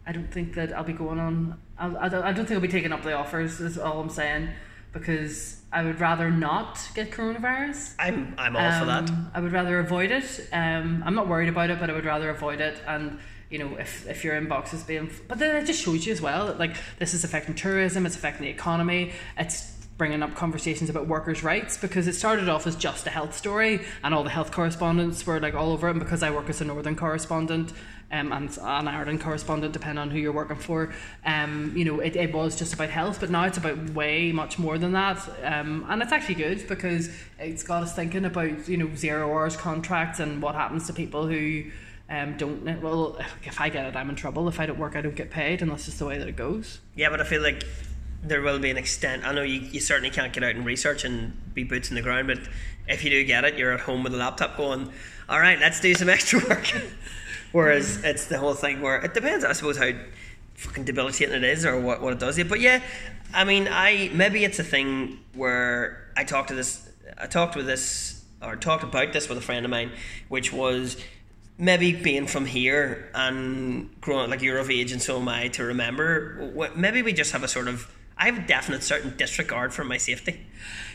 I 0.05 0.11
don't 0.11 0.31
think 0.31 0.53
that 0.53 0.71
I'll 0.73 0.83
be 0.83 0.93
going 0.93 1.19
on. 1.19 1.59
I'll, 1.79 1.97
I 1.97 2.09
don't. 2.09 2.23
I 2.23 2.31
don't 2.31 2.45
think 2.45 2.57
I'll 2.57 2.61
be 2.61 2.67
taking 2.67 2.91
up 2.91 3.01
the 3.01 3.13
offers. 3.13 3.59
Is 3.59 3.79
all 3.79 4.01
I'm 4.01 4.09
saying 4.09 4.49
because 4.93 5.61
I 5.71 5.83
would 5.83 5.99
rather 5.99 6.29
not 6.29 6.79
get 6.93 7.11
coronavirus. 7.11 7.95
I'm 7.97 8.35
I'm 8.37 8.55
all 8.55 8.79
for 8.79 8.85
that. 8.85 9.09
Um, 9.09 9.31
I 9.33 9.39
would 9.39 9.53
rather 9.53 9.79
avoid 9.79 10.11
it. 10.11 10.47
Um, 10.51 11.03
I'm 11.05 11.15
not 11.15 11.27
worried 11.27 11.49
about 11.49 11.69
it, 11.69 11.79
but 11.79 11.89
I 11.89 11.93
would 11.93 12.05
rather 12.05 12.29
avoid 12.29 12.59
it. 12.59 12.81
And 12.85 13.19
you 13.49 13.59
know, 13.59 13.77
if 13.77 14.07
if 14.07 14.23
your 14.23 14.39
inbox 14.39 14.73
is 14.73 14.83
being, 14.83 15.09
but 15.27 15.39
then 15.39 15.55
it 15.55 15.65
just 15.65 15.81
shows 15.81 16.05
you 16.05 16.11
as 16.11 16.21
well 16.21 16.47
that 16.47 16.59
like 16.59 16.75
this 16.99 17.13
is 17.13 17.23
affecting 17.23 17.55
tourism, 17.55 18.05
it's 18.05 18.15
affecting 18.15 18.45
the 18.45 18.51
economy, 18.51 19.13
it's 19.37 19.71
bringing 19.97 20.23
up 20.23 20.33
conversations 20.35 20.89
about 20.89 21.07
workers' 21.07 21.43
rights 21.43 21.77
because 21.77 22.07
it 22.07 22.13
started 22.13 22.49
off 22.49 22.65
as 22.65 22.75
just 22.75 23.07
a 23.07 23.09
health 23.09 23.37
story, 23.37 23.85
and 24.03 24.13
all 24.13 24.23
the 24.23 24.29
health 24.29 24.51
correspondents 24.51 25.25
were 25.25 25.39
like 25.39 25.53
all 25.53 25.71
over 25.71 25.87
it. 25.87 25.91
And 25.91 25.99
because 25.99 26.21
I 26.21 26.31
work 26.31 26.49
as 26.49 26.59
a 26.59 26.65
northern 26.65 26.95
correspondent. 26.95 27.71
Um, 28.11 28.33
and 28.33 28.49
an 28.57 28.87
Ireland 28.89 29.21
correspondent, 29.21 29.71
depending 29.71 29.99
on 29.99 30.09
who 30.11 30.19
you're 30.19 30.33
working 30.33 30.57
for, 30.57 30.93
um, 31.25 31.71
you 31.75 31.85
know, 31.85 32.01
it, 32.01 32.17
it 32.17 32.33
was 32.33 32.57
just 32.57 32.73
about 32.73 32.89
health, 32.89 33.21
but 33.21 33.29
now 33.29 33.45
it's 33.45 33.57
about 33.57 33.91
way 33.91 34.33
much 34.33 34.59
more 34.59 34.77
than 34.77 34.91
that. 34.91 35.17
Um, 35.43 35.85
and 35.87 36.01
it's 36.01 36.11
actually 36.11 36.35
good 36.35 36.67
because 36.67 37.09
it's 37.39 37.63
got 37.63 37.83
us 37.83 37.95
thinking 37.95 38.25
about, 38.25 38.67
you 38.67 38.75
know, 38.75 38.93
zero 38.95 39.31
hours 39.31 39.55
contracts 39.55 40.19
and 40.19 40.41
what 40.41 40.55
happens 40.55 40.87
to 40.87 40.93
people 40.93 41.25
who 41.25 41.63
um, 42.09 42.35
don't. 42.35 42.81
Well, 42.81 43.17
if 43.43 43.61
I 43.61 43.69
get 43.69 43.85
it, 43.85 43.95
I'm 43.95 44.09
in 44.09 44.15
trouble. 44.15 44.47
If 44.49 44.59
I 44.59 44.65
don't 44.65 44.77
work, 44.77 44.97
I 44.97 45.01
don't 45.01 45.15
get 45.15 45.31
paid, 45.31 45.61
and 45.61 45.71
that's 45.71 45.85
just 45.85 45.99
the 45.99 46.05
way 46.05 46.17
that 46.17 46.27
it 46.27 46.35
goes. 46.35 46.81
Yeah, 46.95 47.09
but 47.09 47.21
I 47.21 47.23
feel 47.23 47.41
like 47.41 47.63
there 48.23 48.41
will 48.41 48.59
be 48.59 48.69
an 48.69 48.77
extent. 48.77 49.25
I 49.25 49.33
know 49.33 49.43
you, 49.43 49.61
you 49.61 49.79
certainly 49.79 50.09
can't 50.09 50.33
get 50.33 50.43
out 50.43 50.55
and 50.55 50.65
research 50.65 51.05
and 51.05 51.33
be 51.53 51.63
boots 51.63 51.89
in 51.89 51.95
the 51.95 52.01
ground, 52.01 52.27
but 52.27 52.39
if 52.87 53.03
you 53.03 53.09
do 53.09 53.23
get 53.23 53.45
it, 53.45 53.57
you're 53.57 53.71
at 53.71 53.79
home 53.79 54.03
with 54.03 54.13
a 54.13 54.17
laptop 54.17 54.57
going, 54.57 54.91
all 55.29 55.39
right, 55.39 55.59
let's 55.59 55.79
do 55.79 55.93
some 55.95 56.09
extra 56.17 56.39
work. 56.47 56.71
Whereas 57.51 58.03
it's 58.03 58.25
the 58.25 58.37
whole 58.37 58.53
thing 58.53 58.81
where 58.81 58.97
it 58.97 59.13
depends, 59.13 59.43
I 59.43 59.53
suppose, 59.53 59.77
how 59.77 59.91
fucking 60.55 60.85
debilitating 60.85 61.35
it 61.35 61.43
is 61.43 61.65
or 61.65 61.79
what, 61.79 62.01
what 62.01 62.13
it 62.13 62.19
does 62.19 62.37
you. 62.37 62.45
But 62.45 62.61
yeah, 62.61 62.81
I 63.33 63.43
mean, 63.43 63.67
I 63.69 64.09
maybe 64.13 64.43
it's 64.43 64.59
a 64.59 64.63
thing 64.63 65.19
where 65.33 66.11
I 66.15 66.23
talked 66.23 66.49
to 66.49 66.55
this, 66.55 66.89
I 67.17 67.27
talked 67.27 67.55
with 67.55 67.65
this, 67.65 68.23
or 68.41 68.55
talked 68.55 68.83
about 68.83 69.13
this 69.13 69.27
with 69.27 69.37
a 69.37 69.41
friend 69.41 69.65
of 69.65 69.71
mine, 69.71 69.91
which 70.29 70.53
was 70.53 70.97
maybe 71.57 71.93
being 71.93 72.25
from 72.25 72.45
here 72.45 73.09
and 73.13 73.89
growing 74.01 74.29
like 74.29 74.41
you're 74.41 74.57
of 74.57 74.71
age 74.71 74.91
and 74.91 75.01
so 75.01 75.19
am 75.19 75.27
I 75.27 75.47
to 75.49 75.63
remember. 75.63 76.69
Maybe 76.75 77.01
we 77.01 77.13
just 77.13 77.31
have 77.31 77.43
a 77.43 77.47
sort 77.47 77.67
of. 77.67 77.93
I 78.17 78.25
have 78.25 78.37
a 78.37 78.47
definite 78.47 78.83
certain 78.83 79.15
disregard 79.17 79.73
for 79.73 79.83
my 79.83 79.97
safety. 79.97 80.45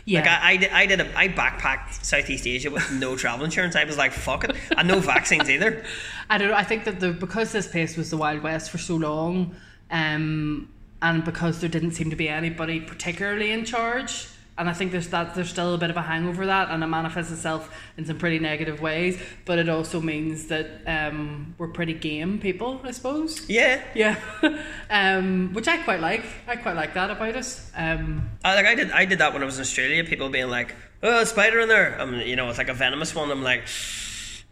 Yeah. 0.06 0.20
Like 0.20 0.28
I, 0.28 0.50
I 0.52 0.56
did, 0.56 0.70
I 0.70 0.86
did 0.86 1.00
a, 1.00 1.18
I 1.18 1.28
backpacked 1.28 2.04
Southeast 2.04 2.46
Asia 2.46 2.70
with 2.70 2.92
no 2.92 3.16
travel 3.16 3.44
insurance. 3.44 3.74
I 3.74 3.82
was 3.84 3.98
like, 3.98 4.12
fuck 4.12 4.44
it, 4.44 4.54
and 4.76 4.86
no 4.86 5.00
vaccines 5.14 5.50
either. 5.50 5.84
I 6.30 6.38
don't 6.38 6.48
know. 6.48 6.54
I 6.54 6.62
think 6.62 6.84
that 6.84 7.00
the 7.00 7.12
because 7.12 7.50
this 7.50 7.66
place 7.66 7.96
was 7.96 8.10
the 8.10 8.16
Wild 8.16 8.42
West 8.44 8.70
for 8.70 8.78
so 8.78 8.94
long, 8.94 9.56
um, 9.90 10.68
and 11.02 11.24
because 11.24 11.60
there 11.60 11.68
didn't 11.68 11.90
seem 11.90 12.10
to 12.10 12.16
be 12.16 12.28
anybody 12.28 12.80
particularly 12.80 13.50
in 13.50 13.64
charge, 13.64 14.28
and 14.58 14.68
I 14.68 14.72
think 14.72 14.92
there's 14.92 15.08
that 15.08 15.34
there's 15.34 15.50
still 15.50 15.74
a 15.74 15.78
bit 15.78 15.90
of 15.90 15.96
a 15.96 16.02
hangover 16.02 16.46
that, 16.46 16.70
and 16.70 16.82
it 16.82 16.86
manifests 16.86 17.32
itself 17.32 17.70
in 17.96 18.04
some 18.04 18.18
pretty 18.18 18.38
negative 18.38 18.80
ways. 18.80 19.20
But 19.44 19.58
it 19.58 19.68
also 19.68 20.00
means 20.00 20.46
that 20.46 20.82
um, 20.86 21.54
we're 21.58 21.68
pretty 21.68 21.94
game 21.94 22.38
people, 22.38 22.80
I 22.84 22.90
suppose. 22.90 23.48
Yeah, 23.48 23.82
Yeah, 23.94 24.18
um, 24.90 25.52
which 25.52 25.68
I 25.68 25.78
quite 25.78 26.00
like. 26.00 26.24
I 26.46 26.56
quite 26.56 26.76
like 26.76 26.94
that 26.94 27.10
about 27.10 27.36
us. 27.36 27.70
Um, 27.76 28.30
I, 28.44 28.54
like 28.54 28.66
I 28.66 28.74
did, 28.74 28.90
I 28.90 29.04
did 29.04 29.18
that 29.18 29.32
when 29.32 29.42
I 29.42 29.46
was 29.46 29.56
in 29.56 29.62
Australia. 29.62 30.04
People 30.04 30.28
being 30.30 30.48
like, 30.48 30.74
"Oh, 31.02 31.20
a 31.20 31.26
spider 31.26 31.60
in 31.60 31.68
there," 31.68 32.00
um, 32.00 32.20
you 32.20 32.36
know, 32.36 32.48
it's 32.48 32.58
like 32.58 32.68
a 32.68 32.74
venomous 32.74 33.14
one. 33.14 33.30
I'm 33.30 33.42
like, 33.42 33.64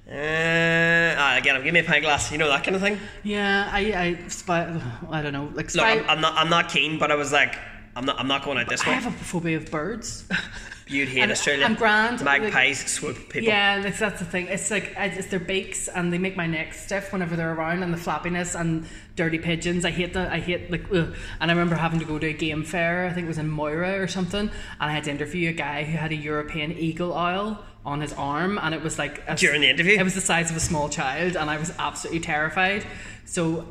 uh, 0.07 1.15
ah, 1.17 1.41
him, 1.43 1.65
give 1.65 1.73
me 1.73 1.81
a 1.81 1.85
pint 1.85 2.05
glass, 2.05 2.31
you 2.31 2.37
know 2.37 2.49
that 2.49 2.63
kind 2.63 2.77
of 2.77 2.83
thing. 2.83 2.99
yeah, 3.23 3.71
I 3.73 3.81
I 3.95 4.29
spy, 4.29 4.79
I 5.11 5.23
don't 5.23 5.33
know, 5.33 5.51
like 5.55 5.75
Look, 5.75 5.83
I'm, 5.83 6.05
I'm 6.11 6.21
not, 6.21 6.35
I'm 6.37 6.51
not 6.51 6.69
keen, 6.69 6.99
but 6.99 7.11
I 7.11 7.15
was 7.15 7.33
like, 7.33 7.57
I'm 7.97 8.05
not, 8.05 8.19
I'm 8.19 8.29
not 8.29 8.45
going 8.45 8.59
out 8.59 8.69
this 8.69 8.85
way. 8.85 8.93
I 8.93 8.97
have 8.97 9.07
a 9.07 9.25
phobia 9.25 9.57
of 9.57 9.71
birds. 9.71 10.25
You'd 10.87 11.09
hate 11.09 11.23
and 11.23 11.33
Australia. 11.33 11.65
I'm 11.65 11.77
grand, 11.77 12.21
like- 12.21 12.43
Magpies 12.43 12.87
swoop 12.91 13.17
people. 13.31 13.43
Yeah, 13.49 13.81
that's, 13.81 13.99
that's 13.99 14.19
the 14.19 14.27
thing. 14.27 14.49
It's 14.49 14.71
like 14.71 14.93
it's 14.99 15.29
their 15.29 15.41
beaks, 15.41 15.89
and 15.89 16.13
they 16.13 16.19
make 16.19 16.37
my 16.37 16.47
neck 16.47 16.75
stiff 16.75 17.11
whenever 17.11 17.37
they're 17.37 17.55
around, 17.55 17.83
and 17.83 17.93
the 17.93 17.97
flappiness 17.97 18.59
and 18.59 18.87
dirty 19.17 19.39
pigeons. 19.39 19.87
I 19.87 19.91
hate 19.91 20.13
that. 20.13 20.31
I 20.31 20.41
hate 20.41 20.71
like. 20.71 20.85
Ugh. 20.93 21.15
And 21.41 21.51
I 21.51 21.55
remember 21.55 21.75
having 21.77 22.01
to 22.01 22.05
go 22.05 22.19
to 22.19 22.27
a 22.27 22.33
game 22.35 22.65
fair. 22.65 23.07
I 23.07 23.13
think 23.15 23.25
it 23.25 23.29
was 23.29 23.39
in 23.39 23.49
Moira 23.49 23.99
or 23.99 24.07
something, 24.09 24.41
and 24.41 24.51
I 24.79 24.91
had 24.93 25.05
to 25.05 25.11
interview 25.11 25.49
a 25.49 25.55
guy 25.55 25.85
who 25.85 25.97
had 25.97 26.13
a 26.13 26.17
European 26.17 26.73
eagle 26.73 27.15
owl 27.15 27.65
on 27.87 28.03
his 28.03 28.13
arm, 28.13 28.59
and 28.59 28.75
it 28.75 28.83
was 28.83 28.99
like 28.99 29.23
a, 29.27 29.37
During 29.37 29.63
the 29.63 29.71
interview? 29.71 29.97
It 29.99 30.03
was 30.03 30.15
the 30.15 30.21
size 30.21 30.51
of 30.51 30.57
a 30.57 30.61
small 30.61 30.91
child, 30.91 31.35
and 31.37 31.49
I 31.49 31.57
was 31.57 31.73
absolutely 31.79 32.21
terrified. 32.21 32.85
So 33.25 33.67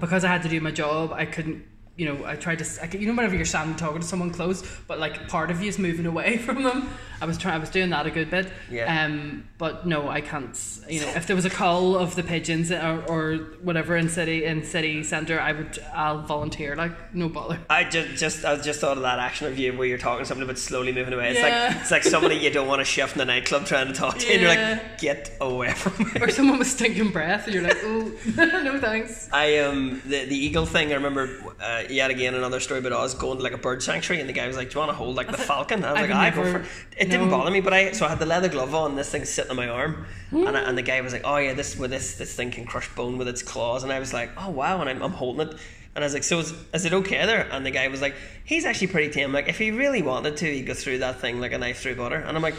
because 0.00 0.24
I 0.24 0.28
had 0.28 0.42
to 0.42 0.48
do 0.48 0.60
my 0.62 0.70
job, 0.70 1.12
I 1.12 1.26
couldn't. 1.26 1.64
You 2.00 2.06
know, 2.06 2.24
I 2.24 2.34
tried 2.36 2.60
to. 2.60 2.82
I 2.82 2.86
could, 2.86 3.02
you 3.02 3.08
know, 3.08 3.14
whenever 3.14 3.36
you're 3.36 3.44
standing 3.44 3.76
talking 3.76 4.00
to 4.00 4.06
someone 4.06 4.30
close, 4.30 4.62
but 4.88 4.98
like 4.98 5.28
part 5.28 5.50
of 5.50 5.60
you 5.60 5.68
is 5.68 5.78
moving 5.78 6.06
away 6.06 6.38
from 6.46 6.62
them. 6.62 6.88
I 7.22 7.26
was 7.26 7.36
trying. 7.36 7.56
I 7.56 7.58
was 7.58 7.68
doing 7.68 7.90
that 7.90 8.06
a 8.06 8.10
good 8.10 8.30
bit. 8.30 8.50
Yeah. 8.70 9.04
Um. 9.04 9.44
But 9.58 9.86
no, 9.86 10.08
I 10.08 10.22
can't. 10.22 10.56
You 10.88 11.02
know, 11.02 11.08
if 11.08 11.26
there 11.26 11.36
was 11.36 11.44
a 11.44 11.50
call 11.50 11.94
of 11.96 12.14
the 12.14 12.22
pigeons 12.22 12.72
or, 12.72 13.04
or 13.06 13.34
whatever 13.60 13.94
in 13.98 14.08
city 14.08 14.46
in 14.46 14.64
city 14.64 15.02
centre, 15.04 15.38
I 15.38 15.52
would. 15.52 15.78
I'll 15.94 16.22
volunteer. 16.22 16.74
Like 16.74 17.14
no 17.14 17.28
bother. 17.28 17.58
I 17.68 17.84
just, 17.84 18.18
just, 18.18 18.44
I 18.46 18.56
just 18.56 18.80
thought 18.80 18.96
of 18.96 19.02
that 19.02 19.18
action 19.18 19.48
review 19.48 19.76
where 19.76 19.86
you're 19.86 19.98
talking 19.98 20.20
to 20.24 20.26
somebody 20.26 20.46
but 20.46 20.58
slowly 20.58 20.92
moving 20.92 21.12
away. 21.12 21.32
It's 21.32 21.38
Yeah. 21.40 21.66
like, 21.68 21.80
it's 21.82 21.90
like 21.90 22.04
somebody 22.04 22.36
you 22.36 22.48
don't 22.50 22.66
want 22.68 22.80
to 22.80 22.86
shift 22.86 23.12
in 23.12 23.18
the 23.18 23.26
nightclub 23.26 23.66
trying 23.66 23.88
to 23.88 23.92
talk 23.92 24.16
to, 24.16 24.26
and 24.32 24.40
you're 24.40 24.48
like, 24.54 24.96
get 24.98 25.36
away 25.42 25.72
from 25.74 26.06
me. 26.06 26.22
Or 26.22 26.30
someone 26.30 26.58
with 26.58 26.68
stinking 26.68 27.10
breath, 27.10 27.44
and 27.44 27.52
you're 27.52 27.62
like, 27.64 27.76
oh, 27.82 28.10
no 28.36 28.80
thanks. 28.80 29.28
I 29.34 29.58
um 29.58 30.00
the 30.06 30.24
the 30.24 30.36
eagle 30.36 30.64
thing. 30.64 30.90
I 30.92 30.94
remember 30.94 31.28
uh, 31.60 31.82
yet 31.90 32.10
again 32.10 32.34
another 32.34 32.60
story 32.60 32.80
about 32.80 32.92
us 32.92 33.14
going 33.14 33.38
to 33.38 33.42
like 33.42 33.52
a 33.52 33.58
bird 33.58 33.82
sanctuary, 33.82 34.20
and 34.20 34.28
the 34.28 34.32
guy 34.32 34.46
was 34.46 34.56
like, 34.56 34.70
"Do 34.70 34.74
you 34.74 34.80
want 34.80 34.90
to 34.90 34.96
hold 34.96 35.16
like 35.16 35.30
the 35.30 35.38
falcon?" 35.38 35.84
I 35.84 35.92
was 35.92 36.00
I've 36.02 36.10
like, 36.10 36.18
"I 36.18 36.30
go 36.34 36.52
for." 36.52 36.58
It 36.60 36.66
It 36.96 37.10
didn't 37.10 37.30
bother 37.30 37.50
me, 37.50 37.60
but 37.60 37.72
I 37.72 37.92
so 37.92 38.06
I 38.06 38.08
had 38.10 38.18
the 38.18 38.26
leather 38.26 38.48
glove 38.48 38.74
on. 38.74 38.96
This 38.96 39.10
thing 39.10 39.24
sitting 39.24 39.50
on 39.50 39.56
my 39.56 39.68
arm, 39.68 40.06
and 40.30 40.56
I, 40.56 40.60
and 40.60 40.76
the 40.76 40.82
guy 40.82 41.00
was 41.00 41.12
like, 41.12 41.22
"Oh 41.24 41.36
yeah, 41.36 41.54
this 41.54 41.76
with 41.76 41.90
this 41.90 42.16
this 42.16 42.34
thing 42.34 42.50
can 42.50 42.64
crush 42.66 42.88
bone 42.94 43.18
with 43.18 43.28
its 43.28 43.42
claws," 43.42 43.82
and 43.82 43.92
I 43.92 43.98
was 43.98 44.12
like, 44.12 44.30
"Oh 44.36 44.50
wow," 44.50 44.80
and 44.80 44.88
I'm, 44.90 45.02
I'm 45.02 45.12
holding 45.12 45.48
it. 45.48 45.56
And 45.94 46.04
I 46.04 46.06
was 46.06 46.14
like, 46.14 46.22
so 46.22 46.38
is, 46.38 46.54
is 46.72 46.84
it 46.84 46.92
okay 46.92 47.26
there? 47.26 47.48
And 47.50 47.66
the 47.66 47.72
guy 47.72 47.88
was 47.88 48.00
like, 48.00 48.14
he's 48.44 48.64
actually 48.64 48.86
pretty 48.86 49.10
tame. 49.10 49.32
Like, 49.32 49.48
if 49.48 49.58
he 49.58 49.72
really 49.72 50.02
wanted 50.02 50.36
to, 50.36 50.46
he'd 50.46 50.62
go 50.62 50.72
through 50.72 50.98
that 50.98 51.18
thing 51.20 51.40
like 51.40 51.50
a 51.52 51.58
knife 51.58 51.80
through 51.80 51.96
butter. 51.96 52.14
And 52.14 52.36
I'm 52.36 52.42
like, 52.44 52.54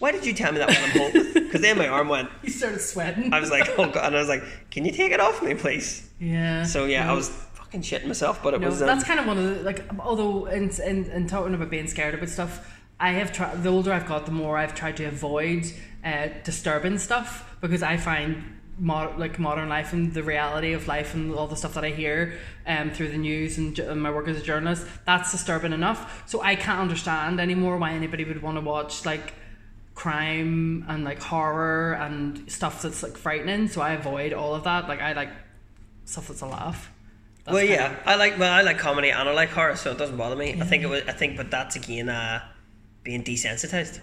Why 0.00 0.10
did 0.10 0.26
you 0.26 0.32
tell 0.32 0.50
me 0.50 0.58
that 0.58 0.66
when 0.68 0.82
I'm 0.82 0.90
home? 0.90 1.32
Because 1.32 1.60
then 1.60 1.78
my 1.78 1.86
arm 1.86 2.08
went. 2.08 2.28
You 2.42 2.50
started 2.50 2.80
sweating. 2.80 3.32
I 3.32 3.38
was 3.38 3.52
like, 3.52 3.68
oh 3.78 3.88
god, 3.88 4.06
and 4.06 4.16
I 4.16 4.18
was 4.18 4.28
like, 4.28 4.42
can 4.72 4.84
you 4.84 4.90
take 4.90 5.12
it 5.12 5.20
off 5.20 5.40
me, 5.44 5.54
please? 5.54 6.10
yeah. 6.18 6.64
So 6.64 6.86
yeah, 6.86 7.08
I 7.08 7.14
was 7.14 7.30
fucking 7.72 7.82
shitting 7.82 8.06
myself, 8.06 8.42
but 8.42 8.54
it 8.54 8.60
No, 8.60 8.68
was. 8.68 8.82
Um, 8.82 8.86
that's 8.88 9.04
kind 9.04 9.18
of 9.18 9.26
one 9.26 9.38
of 9.38 9.44
the 9.58 9.62
like. 9.62 9.84
Although 9.98 10.46
in, 10.46 10.70
in 10.70 11.10
in 11.10 11.26
talking 11.26 11.54
about 11.54 11.70
being 11.70 11.86
scared 11.86 12.14
about 12.14 12.28
stuff, 12.28 12.78
I 13.00 13.12
have 13.12 13.32
tried. 13.32 13.62
The 13.62 13.70
older 13.70 13.92
I've 13.92 14.06
got, 14.06 14.26
the 14.26 14.32
more 14.32 14.56
I've 14.58 14.74
tried 14.74 14.96
to 14.98 15.04
avoid 15.04 15.64
uh, 16.04 16.28
disturbing 16.44 16.98
stuff 16.98 17.56
because 17.60 17.82
I 17.82 17.96
find. 17.96 18.58
Mod, 18.78 19.18
like 19.18 19.38
modern 19.38 19.68
life 19.68 19.92
and 19.92 20.14
the 20.14 20.22
reality 20.22 20.72
of 20.72 20.88
life 20.88 21.12
and 21.12 21.32
all 21.34 21.46
the 21.46 21.54
stuff 21.54 21.74
that 21.74 21.84
I 21.84 21.90
hear 21.90 22.38
um, 22.66 22.90
through 22.90 23.08
the 23.10 23.18
news 23.18 23.58
and, 23.58 23.76
ju- 23.76 23.88
and 23.88 24.02
my 24.02 24.10
work 24.10 24.26
as 24.28 24.38
a 24.38 24.42
journalist, 24.42 24.86
that's 25.04 25.30
disturbing 25.30 25.74
enough. 25.74 26.26
So 26.26 26.40
I 26.40 26.56
can't 26.56 26.80
understand 26.80 27.38
anymore 27.38 27.76
why 27.76 27.92
anybody 27.92 28.24
would 28.24 28.40
want 28.42 28.56
to 28.56 28.62
watch 28.62 29.04
like 29.04 29.34
crime 29.94 30.84
and 30.88 31.04
like 31.04 31.22
horror 31.22 31.92
and 31.92 32.50
stuff 32.50 32.80
that's 32.82 33.02
like 33.02 33.16
frightening. 33.18 33.68
So 33.68 33.82
I 33.82 33.92
avoid 33.92 34.32
all 34.32 34.54
of 34.54 34.64
that. 34.64 34.88
Like 34.88 35.00
I 35.00 35.12
like 35.12 35.30
stuff 36.06 36.28
that's 36.28 36.40
a 36.40 36.46
laugh. 36.46 36.90
That's 37.44 37.54
well, 37.54 37.64
yeah, 37.64 37.92
of- 37.92 38.06
I 38.06 38.14
like 38.16 38.38
well, 38.38 38.52
I 38.52 38.62
like 38.62 38.78
comedy 38.78 39.10
and 39.10 39.28
I 39.28 39.32
like 39.32 39.50
horror, 39.50 39.76
so 39.76 39.90
it 39.90 39.98
doesn't 39.98 40.16
bother 40.16 40.36
me. 40.36 40.60
I 40.60 40.64
think 40.64 40.82
it 40.82 40.86
was. 40.88 41.02
I 41.08 41.12
think, 41.12 41.36
but 41.36 41.50
that's 41.50 41.76
again 41.76 42.08
uh, 42.08 42.40
being 43.02 43.24
desensitized. 43.24 44.00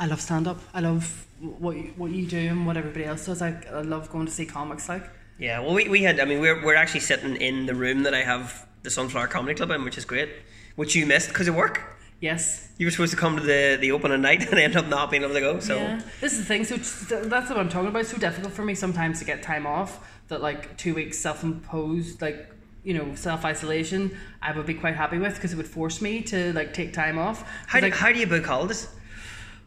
I 0.00 0.06
love 0.06 0.20
stand 0.20 0.48
up. 0.48 0.58
I 0.72 0.80
love 0.80 1.26
what 1.40 1.76
you, 1.76 1.92
what 1.96 2.10
you 2.10 2.26
do 2.26 2.38
and 2.38 2.66
what 2.66 2.76
everybody 2.76 3.04
else 3.04 3.26
does. 3.26 3.42
I, 3.42 3.62
I 3.70 3.82
love 3.82 4.10
going 4.10 4.26
to 4.26 4.32
see 4.32 4.46
comics. 4.46 4.88
Like 4.88 5.04
Yeah, 5.38 5.60
well, 5.60 5.74
we, 5.74 5.88
we 5.88 6.02
had. 6.02 6.20
I 6.20 6.24
mean, 6.24 6.40
we're 6.40 6.64
we're 6.64 6.74
actually 6.74 7.00
sitting 7.00 7.36
in 7.36 7.66
the 7.66 7.74
room 7.74 8.02
that 8.04 8.14
I 8.14 8.22
have 8.22 8.66
the 8.82 8.90
Sunflower 8.90 9.26
Comedy 9.28 9.54
Club 9.54 9.70
in, 9.70 9.84
which 9.84 9.98
is 9.98 10.04
great. 10.04 10.30
Which 10.76 10.94
you 10.96 11.06
missed 11.06 11.28
because 11.28 11.46
of 11.48 11.54
work. 11.54 11.80
yes, 12.20 12.68
You 12.78 12.86
were 12.86 12.90
supposed 12.90 13.12
to 13.12 13.18
come 13.18 13.36
to 13.36 13.42
the 13.42 13.76
the 13.78 13.92
opening 13.92 14.22
night 14.22 14.48
and 14.50 14.58
end 14.58 14.76
up 14.76 14.86
not 14.88 15.10
being 15.10 15.22
able 15.22 15.34
to 15.34 15.40
go. 15.40 15.60
So 15.60 15.76
yeah. 15.76 16.00
This 16.20 16.32
is 16.32 16.38
the 16.38 16.44
thing. 16.46 16.64
So 16.64 16.76
that's 17.24 17.50
what 17.50 17.58
I'm 17.58 17.68
talking 17.68 17.88
about. 17.88 18.00
It's 18.00 18.10
so 18.10 18.16
difficult 18.18 18.54
for 18.54 18.64
me 18.64 18.74
sometimes 18.74 19.18
to 19.18 19.24
get 19.26 19.42
time 19.42 19.66
off. 19.66 20.10
That 20.28 20.40
like 20.40 20.78
two 20.78 20.94
weeks 20.94 21.18
self 21.18 21.42
imposed 21.44 22.22
like 22.22 22.50
you 22.84 22.94
know 22.94 23.14
self 23.14 23.44
isolation. 23.44 24.16
I 24.40 24.52
would 24.52 24.66
be 24.66 24.74
quite 24.74 24.94
happy 24.94 25.18
with 25.18 25.34
because 25.34 25.52
it 25.52 25.56
would 25.56 25.66
force 25.66 26.00
me 26.00 26.22
to 26.22 26.52
like 26.52 26.72
take 26.74 26.92
time 26.92 27.18
off. 27.18 27.48
how 27.66 27.80
do, 27.80 27.86
like, 27.86 27.94
how 27.94 28.12
do 28.12 28.18
you 28.18 28.26
book 28.26 28.44
holidays? 28.44 28.88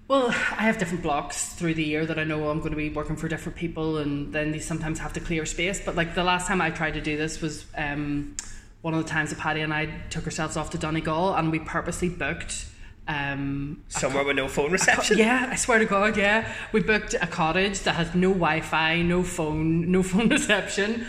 Well, 0.07 0.29
I 0.29 0.63
have 0.63 0.77
different 0.77 1.03
blocks 1.03 1.49
through 1.53 1.73
the 1.73 1.83
year 1.83 2.05
that 2.05 2.17
I 2.17 2.23
know 2.23 2.49
I'm 2.49 2.59
going 2.59 2.71
to 2.71 2.77
be 2.77 2.89
working 2.89 3.17
for 3.17 3.27
different 3.27 3.57
people, 3.57 3.97
and 3.97 4.31
then 4.31 4.51
they 4.51 4.59
sometimes 4.59 4.99
have 4.99 5.11
to 5.13 5.19
clear 5.19 5.45
space. 5.45 5.81
But 5.83 5.95
like 5.95 6.15
the 6.15 6.23
last 6.23 6.47
time 6.47 6.61
I 6.61 6.69
tried 6.69 6.93
to 6.93 7.01
do 7.01 7.17
this 7.17 7.41
was 7.41 7.65
um, 7.75 8.35
one 8.83 8.93
of 8.93 9.03
the 9.03 9.09
times 9.09 9.31
that 9.31 9.39
Patty 9.39 9.59
and 9.59 9.73
I 9.73 9.87
took 10.09 10.23
ourselves 10.23 10.55
off 10.55 10.69
to 10.69 10.77
Donegal, 10.77 11.33
and 11.35 11.51
we 11.51 11.59
purposely 11.59 12.07
booked. 12.07 12.67
Um, 13.09 13.83
Somewhere 13.89 14.23
with 14.23 14.35
no 14.37 14.47
phone 14.47 14.67
co- 14.67 14.71
reception. 14.73 15.17
yeah, 15.17 15.49
I 15.51 15.55
swear 15.55 15.79
to 15.79 15.85
God, 15.85 16.15
yeah, 16.17 16.53
we 16.71 16.81
booked 16.81 17.13
a 17.13 17.27
cottage 17.27 17.81
that 17.81 17.95
has 17.95 18.13
no 18.15 18.29
Wi-Fi, 18.29 19.01
no 19.01 19.23
phone, 19.23 19.91
no 19.91 20.03
phone 20.11 20.29
reception. 20.29 21.05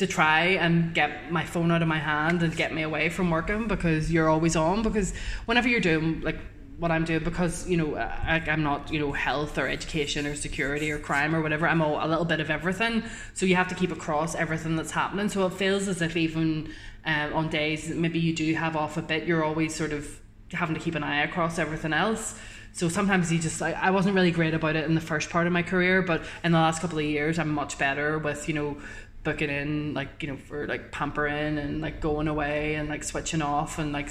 To 0.00 0.06
try 0.06 0.56
and 0.64 0.94
get 0.94 1.30
my 1.30 1.44
phone 1.44 1.70
out 1.70 1.82
of 1.82 1.88
my 1.88 1.98
hand 1.98 2.42
and 2.42 2.56
get 2.56 2.72
me 2.72 2.80
away 2.80 3.10
from 3.10 3.30
working 3.30 3.68
because 3.68 4.10
you're 4.10 4.30
always 4.30 4.56
on. 4.56 4.82
Because 4.82 5.12
whenever 5.44 5.68
you're 5.68 5.86
doing 5.92 6.22
like 6.22 6.38
what 6.78 6.90
I'm 6.90 7.04
doing, 7.04 7.22
because 7.22 7.68
you 7.68 7.76
know 7.76 7.96
I, 7.96 8.42
I'm 8.46 8.62
not 8.62 8.90
you 8.90 8.98
know 8.98 9.12
health 9.12 9.58
or 9.58 9.68
education 9.68 10.26
or 10.26 10.34
security 10.34 10.90
or 10.90 10.98
crime 10.98 11.34
or 11.36 11.42
whatever. 11.42 11.68
I'm 11.68 11.82
all, 11.82 12.02
a 12.02 12.08
little 12.08 12.24
bit 12.24 12.40
of 12.40 12.48
everything. 12.48 13.02
So 13.34 13.44
you 13.44 13.56
have 13.56 13.68
to 13.68 13.74
keep 13.74 13.92
across 13.92 14.34
everything 14.34 14.74
that's 14.76 14.92
happening. 14.92 15.28
So 15.28 15.44
it 15.46 15.52
feels 15.52 15.86
as 15.86 16.00
if 16.00 16.16
even 16.16 16.72
um, 17.04 17.34
on 17.34 17.50
days 17.50 17.90
maybe 17.90 18.18
you 18.18 18.34
do 18.34 18.54
have 18.54 18.76
off 18.76 18.96
a 18.96 19.02
bit, 19.02 19.24
you're 19.26 19.44
always 19.44 19.74
sort 19.74 19.92
of 19.92 20.18
having 20.52 20.74
to 20.74 20.80
keep 20.80 20.94
an 20.94 21.04
eye 21.04 21.22
across 21.24 21.58
everything 21.58 21.92
else. 21.92 22.40
So 22.72 22.88
sometimes 22.88 23.30
you 23.30 23.38
just 23.38 23.60
I, 23.60 23.72
I 23.72 23.90
wasn't 23.90 24.14
really 24.14 24.30
great 24.30 24.54
about 24.54 24.76
it 24.76 24.84
in 24.86 24.94
the 24.94 25.00
first 25.00 25.28
part 25.28 25.46
of 25.46 25.52
my 25.52 25.62
career, 25.62 26.00
but 26.00 26.22
in 26.42 26.52
the 26.52 26.58
last 26.58 26.80
couple 26.80 26.98
of 26.98 27.04
years 27.04 27.38
I'm 27.38 27.52
much 27.52 27.76
better 27.78 28.18
with, 28.18 28.48
you 28.48 28.54
know, 28.54 28.76
booking 29.22 29.50
in 29.50 29.94
like, 29.94 30.22
you 30.22 30.28
know, 30.28 30.36
for 30.36 30.66
like 30.66 30.92
pampering 30.92 31.58
and 31.58 31.80
like 31.80 32.00
going 32.00 32.28
away 32.28 32.74
and 32.74 32.88
like 32.88 33.04
switching 33.04 33.42
off 33.42 33.78
and 33.78 33.92
like 33.92 34.08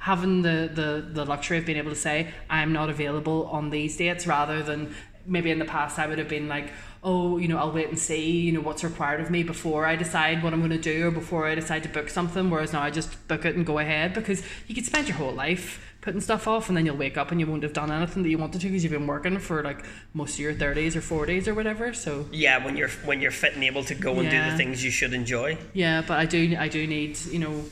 having 0.00 0.42
the, 0.42 0.70
the, 0.72 1.06
the 1.12 1.24
luxury 1.24 1.58
of 1.58 1.66
being 1.66 1.78
able 1.78 1.90
to 1.90 1.96
say 1.96 2.32
I'm 2.50 2.72
not 2.72 2.90
available 2.90 3.46
on 3.46 3.70
these 3.70 3.96
dates 3.96 4.26
rather 4.26 4.62
than 4.62 4.94
maybe 5.26 5.50
in 5.50 5.58
the 5.58 5.64
past 5.64 5.98
I 5.98 6.06
would 6.06 6.18
have 6.18 6.28
been 6.28 6.48
like 6.48 6.72
oh 7.02 7.38
you 7.38 7.48
know 7.48 7.58
I'll 7.58 7.72
wait 7.72 7.88
and 7.88 7.98
see 7.98 8.40
you 8.40 8.52
know 8.52 8.60
what's 8.60 8.84
required 8.84 9.20
of 9.20 9.30
me 9.30 9.42
before 9.42 9.86
I 9.86 9.96
decide 9.96 10.42
what 10.42 10.52
I'm 10.52 10.60
going 10.60 10.70
to 10.70 10.78
do 10.78 11.08
or 11.08 11.10
before 11.10 11.46
I 11.46 11.54
decide 11.54 11.82
to 11.84 11.88
book 11.88 12.08
something 12.08 12.50
whereas 12.50 12.72
now 12.72 12.82
I 12.82 12.90
just 12.90 13.28
book 13.28 13.44
it 13.44 13.54
and 13.54 13.64
go 13.64 13.78
ahead 13.78 14.14
because 14.14 14.42
you 14.66 14.74
could 14.74 14.84
spend 14.84 15.08
your 15.08 15.16
whole 15.16 15.32
life 15.32 15.91
putting 16.02 16.20
stuff 16.20 16.46
off 16.46 16.68
and 16.68 16.76
then 16.76 16.84
you'll 16.84 16.96
wake 16.96 17.16
up 17.16 17.30
and 17.30 17.40
you 17.40 17.46
won't 17.46 17.62
have 17.62 17.72
done 17.72 17.90
anything 17.90 18.22
that 18.22 18.28
you 18.28 18.36
wanted 18.36 18.60
to 18.60 18.66
because 18.66 18.82
you've 18.84 18.92
been 18.92 19.06
working 19.06 19.38
for 19.38 19.62
like 19.62 19.82
most 20.12 20.34
of 20.34 20.40
your 20.40 20.52
30s 20.52 20.94
or 20.96 21.00
40s 21.26 21.46
or 21.48 21.54
whatever 21.54 21.94
so 21.94 22.26
Yeah, 22.30 22.62
when 22.64 22.76
you're 22.76 22.90
when 23.04 23.20
you're 23.22 23.30
fit 23.30 23.54
and 23.54 23.64
able 23.64 23.84
to 23.84 23.94
go 23.94 24.18
and 24.20 24.28
do 24.28 24.38
the 24.50 24.56
things 24.56 24.84
you 24.84 24.90
should 24.90 25.14
enjoy. 25.14 25.56
yeah, 25.72 26.02
but 26.06 26.18
I 26.18 26.26
do 26.26 26.56
I 26.58 26.68
do 26.68 26.86
need 26.86 27.18
you 27.26 27.38
know 27.38 27.64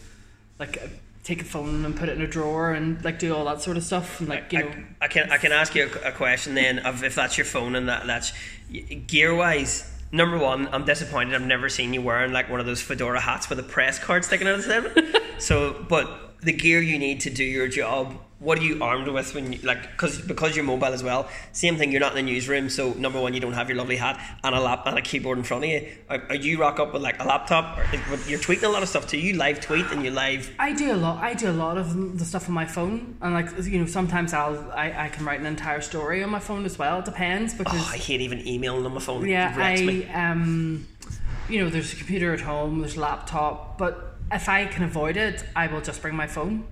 like 0.58 0.76
uh, 0.82 0.86
take 1.24 1.42
a 1.42 1.44
phone 1.44 1.84
and 1.84 1.94
put 1.96 2.08
it 2.08 2.16
in 2.16 2.22
a 2.22 2.26
drawer 2.26 2.72
and 2.72 3.04
like 3.04 3.18
do 3.18 3.34
all 3.34 3.44
that 3.46 3.60
sort 3.60 3.76
of 3.76 3.82
stuff 3.82 4.20
and 4.20 4.28
like 4.28 4.52
you 4.52 4.60
know 4.60 4.70
I, 5.00 5.04
I 5.04 5.08
can 5.08 5.30
I 5.32 5.36
can 5.36 5.52
ask 5.52 5.74
you 5.74 5.90
a, 6.04 6.08
a 6.08 6.12
question 6.12 6.54
then 6.54 6.78
of 6.80 7.02
if 7.04 7.14
that's 7.14 7.36
your 7.36 7.44
phone 7.44 7.74
and 7.76 7.88
that 7.88 8.06
that's 8.06 8.32
gear 9.06 9.34
wise. 9.34 9.90
Number 10.12 10.38
one, 10.38 10.68
I'm 10.72 10.84
disappointed. 10.84 11.34
I've 11.34 11.42
never 11.46 11.68
seen 11.68 11.92
you 11.94 12.02
wearing 12.02 12.32
like 12.32 12.50
one 12.50 12.58
of 12.58 12.66
those 12.66 12.80
fedora 12.82 13.20
hats 13.20 13.48
with 13.48 13.58
a 13.60 13.62
press 13.62 13.98
card 13.98 14.24
sticking 14.24 14.48
out 14.48 14.58
of 14.58 14.64
them. 14.66 14.88
so, 15.38 15.84
but 15.88 16.29
the 16.42 16.52
gear 16.52 16.80
you 16.80 16.98
need 16.98 17.20
to 17.20 17.30
do 17.30 17.44
your 17.44 17.68
job. 17.68 18.14
What 18.38 18.58
are 18.58 18.62
you 18.62 18.82
armed 18.82 19.06
with 19.08 19.34
when 19.34 19.52
you 19.52 19.58
like? 19.62 19.82
Because 19.82 20.18
because 20.22 20.56
you're 20.56 20.64
mobile 20.64 20.86
as 20.94 21.02
well. 21.02 21.28
Same 21.52 21.76
thing. 21.76 21.92
You're 21.92 22.00
not 22.00 22.16
in 22.16 22.24
the 22.24 22.32
newsroom, 22.32 22.70
so 22.70 22.94
number 22.94 23.20
one, 23.20 23.34
you 23.34 23.40
don't 23.40 23.52
have 23.52 23.68
your 23.68 23.76
lovely 23.76 23.96
hat 23.96 24.18
and 24.42 24.54
a 24.54 24.60
lap 24.60 24.84
and 24.86 24.96
a 24.96 25.02
keyboard 25.02 25.36
in 25.36 25.44
front 25.44 25.64
of 25.64 25.68
you. 25.68 25.86
Are, 26.08 26.22
are 26.30 26.34
you 26.36 26.58
rock 26.58 26.80
up 26.80 26.94
with 26.94 27.02
like 27.02 27.20
a 27.22 27.26
laptop? 27.26 27.76
Or, 27.76 27.84
you're 28.26 28.38
tweeting 28.38 28.62
a 28.62 28.68
lot 28.70 28.82
of 28.82 28.88
stuff 28.88 29.06
too. 29.06 29.18
You 29.18 29.34
live 29.36 29.60
tweet 29.60 29.84
and 29.90 30.02
you 30.02 30.10
live. 30.10 30.50
I 30.58 30.72
do 30.72 30.90
a 30.90 30.96
lot. 30.96 31.22
I 31.22 31.34
do 31.34 31.50
a 31.50 31.52
lot 31.52 31.76
of 31.76 32.18
the 32.18 32.24
stuff 32.24 32.48
on 32.48 32.54
my 32.54 32.64
phone, 32.64 33.16
and 33.20 33.34
like 33.34 33.50
you 33.66 33.78
know, 33.78 33.84
sometimes 33.84 34.32
I'll 34.32 34.72
I, 34.72 35.04
I 35.04 35.08
can 35.10 35.26
write 35.26 35.40
an 35.40 35.46
entire 35.46 35.82
story 35.82 36.22
on 36.24 36.30
my 36.30 36.40
phone 36.40 36.64
as 36.64 36.78
well. 36.78 37.00
It 37.00 37.04
depends 37.04 37.52
because 37.52 37.78
Oh, 37.78 37.90
I 37.92 37.98
hate 37.98 38.22
even 38.22 38.48
emailing 38.48 38.86
on 38.86 38.94
my 38.94 39.00
phone. 39.00 39.28
yeah, 39.28 39.54
wrecks 39.54 39.82
me. 39.82 40.06
I 40.08 40.30
um, 40.30 40.86
you 41.50 41.62
know, 41.62 41.68
there's 41.68 41.92
a 41.92 41.96
computer 41.96 42.32
at 42.32 42.40
home, 42.40 42.78
there's 42.80 42.96
a 42.96 43.00
laptop, 43.00 43.76
but 43.76 44.09
if 44.32 44.48
I 44.48 44.66
can 44.66 44.84
avoid 44.84 45.16
it, 45.16 45.44
I 45.56 45.66
will 45.66 45.80
just 45.80 46.02
bring 46.02 46.14
my 46.14 46.26
phone. 46.26 46.66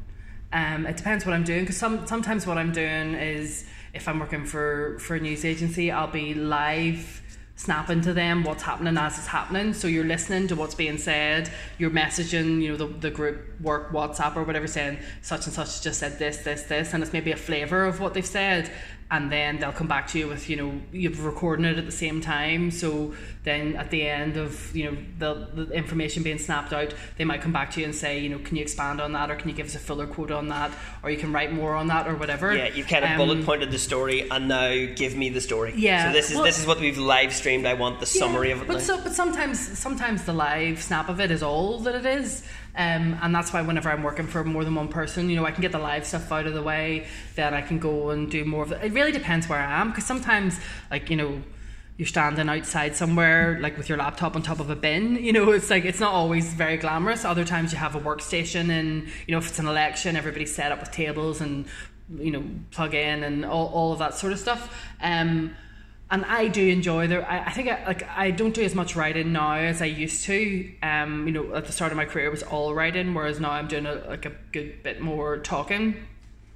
Um, 0.52 0.86
it 0.86 0.96
depends 0.96 1.26
what 1.26 1.34
I'm 1.34 1.44
doing 1.44 1.61
because 1.61 1.76
some 1.76 2.06
sometimes 2.06 2.46
what 2.46 2.56
I'm 2.56 2.72
doing 2.72 3.14
is 3.14 3.66
if 3.92 4.09
I'm 4.09 4.18
working 4.18 4.46
for 4.46 4.98
for 4.98 5.16
a 5.16 5.20
news 5.20 5.44
agency, 5.44 5.90
I'll 5.90 6.06
be 6.11 6.34
live 6.34 7.22
snapping 7.59 8.00
to 8.00 8.12
them 8.12 8.44
what's 8.44 8.62
happening 8.62 8.96
as 8.96 9.18
it's 9.18 9.26
happening. 9.26 9.74
So 9.74 9.88
you're 9.88 10.04
listening 10.04 10.46
to 10.48 10.54
what's 10.54 10.76
being 10.76 10.96
said, 10.96 11.50
you're 11.76 11.90
messaging, 11.90 12.62
you 12.62 12.68
know, 12.70 12.76
the, 12.76 12.86
the 12.86 13.11
group 13.11 13.61
work 13.61 13.90
WhatsApp 13.90 14.36
or 14.36 14.44
whatever 14.44 14.68
saying 14.68 14.98
such 15.22 15.46
and 15.46 15.52
such 15.52 15.82
just 15.82 15.98
said 15.98 16.20
this, 16.20 16.38
this, 16.38 16.62
this, 16.62 16.94
and 16.94 17.02
it's 17.02 17.12
maybe 17.12 17.32
a 17.32 17.36
flavour 17.36 17.84
of 17.84 17.98
what 17.98 18.14
they've 18.14 18.24
said. 18.24 18.70
And 19.11 19.32
then 19.32 19.59
they'll 19.59 19.72
come 19.72 19.88
back 19.88 20.06
to 20.09 20.18
you 20.18 20.28
with, 20.28 20.50
you 20.50 20.56
know, 20.56 20.80
you've 20.92 21.24
recording 21.24 21.64
it 21.64 21.78
at 21.78 21.86
the 21.86 21.92
same 21.92 22.20
time. 22.20 22.70
So 22.70 23.14
then 23.42 23.74
at 23.76 23.90
the 23.90 24.06
end 24.06 24.36
of, 24.36 24.76
you 24.76 24.90
know, 24.90 24.98
the, 25.18 25.64
the 25.64 25.72
information 25.72 26.22
being 26.22 26.36
snapped 26.36 26.74
out, 26.74 26.92
they 27.16 27.24
might 27.24 27.40
come 27.40 27.52
back 27.52 27.70
to 27.72 27.80
you 27.80 27.86
and 27.86 27.94
say, 27.94 28.18
you 28.18 28.28
know, 28.28 28.38
can 28.38 28.56
you 28.56 28.62
expand 28.62 29.00
on 29.00 29.12
that 29.12 29.30
or 29.30 29.36
can 29.36 29.48
you 29.48 29.54
give 29.54 29.64
us 29.64 29.74
a 29.74 29.78
fuller 29.78 30.06
quote 30.06 30.30
on 30.30 30.48
that 30.48 30.72
or 31.02 31.11
you 31.11 31.16
can 31.16 31.32
write 31.32 31.52
more 31.54 31.74
on 31.74 31.86
that 31.86 32.06
or 32.06 32.16
whatever. 32.16 32.54
Yeah, 32.54 32.68
you've 32.68 32.86
kind 32.86 33.02
of 33.02 33.12
Um, 33.12 33.16
bullet 33.16 33.46
pointed 33.46 33.70
the 33.70 33.78
story, 33.78 34.28
and 34.30 34.46
now 34.48 34.86
give 34.94 35.16
me 35.16 35.30
the 35.30 35.40
story. 35.40 35.72
Yeah, 35.74 36.09
So 36.09 36.12
this 36.12 36.28
is 36.30 36.36
well- 36.36 36.44
this 36.44 36.59
is 36.59 36.66
what 36.66 36.78
we've 36.78 36.98
live 36.98 37.32
streamed. 37.32 37.64
I 37.66 37.72
want 37.74 38.00
the 38.00 38.06
summary 38.06 38.50
of 38.50 38.61
it. 38.61 38.66
But 38.68 38.74
now. 38.74 38.80
so, 38.80 39.00
but 39.00 39.14
sometimes, 39.14 39.78
sometimes 39.78 40.24
the 40.24 40.34
live 40.34 40.82
snap 40.82 41.09
of 41.09 41.18
it 41.18 41.30
is 41.30 41.42
all 41.42 41.78
that 41.80 41.94
it 41.94 42.04
is, 42.04 42.42
um, 42.78 43.18
and 43.20 43.34
that's 43.34 43.52
why 43.52 43.60
whenever 43.60 43.90
I'm 43.90 44.04
working 44.04 44.28
for 44.28 44.44
more 44.44 44.64
than 44.64 44.76
one 44.76 44.86
person, 44.86 45.28
you 45.28 45.34
know, 45.34 45.44
I 45.44 45.50
can 45.50 45.62
get 45.62 45.72
the 45.72 45.80
live 45.80 46.06
stuff 46.06 46.30
out 46.30 46.46
of 46.46 46.54
the 46.54 46.62
way. 46.62 47.08
Then 47.34 47.52
I 47.52 47.60
can 47.60 47.80
go 47.80 48.10
and 48.10 48.30
do 48.30 48.44
more 48.44 48.62
of 48.62 48.70
it. 48.70 48.84
It 48.84 48.92
really 48.92 49.10
depends 49.10 49.48
where 49.48 49.58
I 49.58 49.80
am 49.80 49.90
because 49.90 50.06
sometimes, 50.06 50.58
like 50.90 51.10
you 51.10 51.16
know. 51.16 51.42
You're 51.96 52.06
standing 52.06 52.48
outside 52.48 52.94
somewhere, 52.94 53.58
like 53.60 53.76
with 53.76 53.88
your 53.88 53.98
laptop 53.98 54.36
on 54.36 54.42
top 54.42 54.60
of 54.60 54.70
a 54.70 54.76
bin. 54.76 55.16
You 55.24 55.32
know, 55.32 55.50
it's 55.50 55.68
like 55.68 55.84
it's 55.84 55.98
not 55.98 56.12
always 56.12 56.54
very 56.54 56.76
glamorous. 56.76 57.24
Other 57.24 57.44
times 57.44 57.72
you 57.72 57.78
have 57.78 57.96
a 57.96 58.00
workstation, 58.00 58.70
and 58.70 59.08
you 59.26 59.32
know, 59.32 59.38
if 59.38 59.48
it's 59.48 59.58
an 59.58 59.66
election, 59.66 60.14
everybody's 60.14 60.54
set 60.54 60.70
up 60.70 60.78
with 60.78 60.92
tables 60.92 61.40
and 61.40 61.66
you 62.16 62.30
know, 62.30 62.44
plug 62.70 62.94
in 62.94 63.24
and 63.24 63.44
all, 63.44 63.66
all 63.68 63.92
of 63.92 63.98
that 63.98 64.14
sort 64.14 64.32
of 64.32 64.38
stuff. 64.38 64.72
Um, 65.02 65.56
and 66.11 66.24
I 66.24 66.48
do 66.48 66.66
enjoy 66.66 67.06
the. 67.06 67.28
I, 67.28 67.46
I 67.46 67.50
think 67.50 67.68
I, 67.68 67.84
like 67.84 68.09
I 68.09 68.30
don't 68.30 68.54
do 68.54 68.62
as 68.62 68.74
much 68.74 68.96
writing 68.96 69.32
now 69.32 69.54
as 69.54 69.82
I 69.82 69.86
used 69.86 70.24
to. 70.24 70.70
Um, 70.82 71.26
you 71.26 71.32
know, 71.32 71.54
at 71.54 71.66
the 71.66 71.72
start 71.72 71.92
of 71.92 71.96
my 71.96 72.06
career 72.06 72.26
it 72.26 72.30
was 72.30 72.42
all 72.42 72.74
writing, 72.74 73.14
whereas 73.14 73.40
now 73.40 73.50
I'm 73.50 73.68
doing 73.68 73.86
a, 73.86 73.94
like 74.09 74.24
a 74.24 74.32
good 74.52 74.82
bit 74.82 75.00
more 75.00 75.38
talking. 75.38 76.06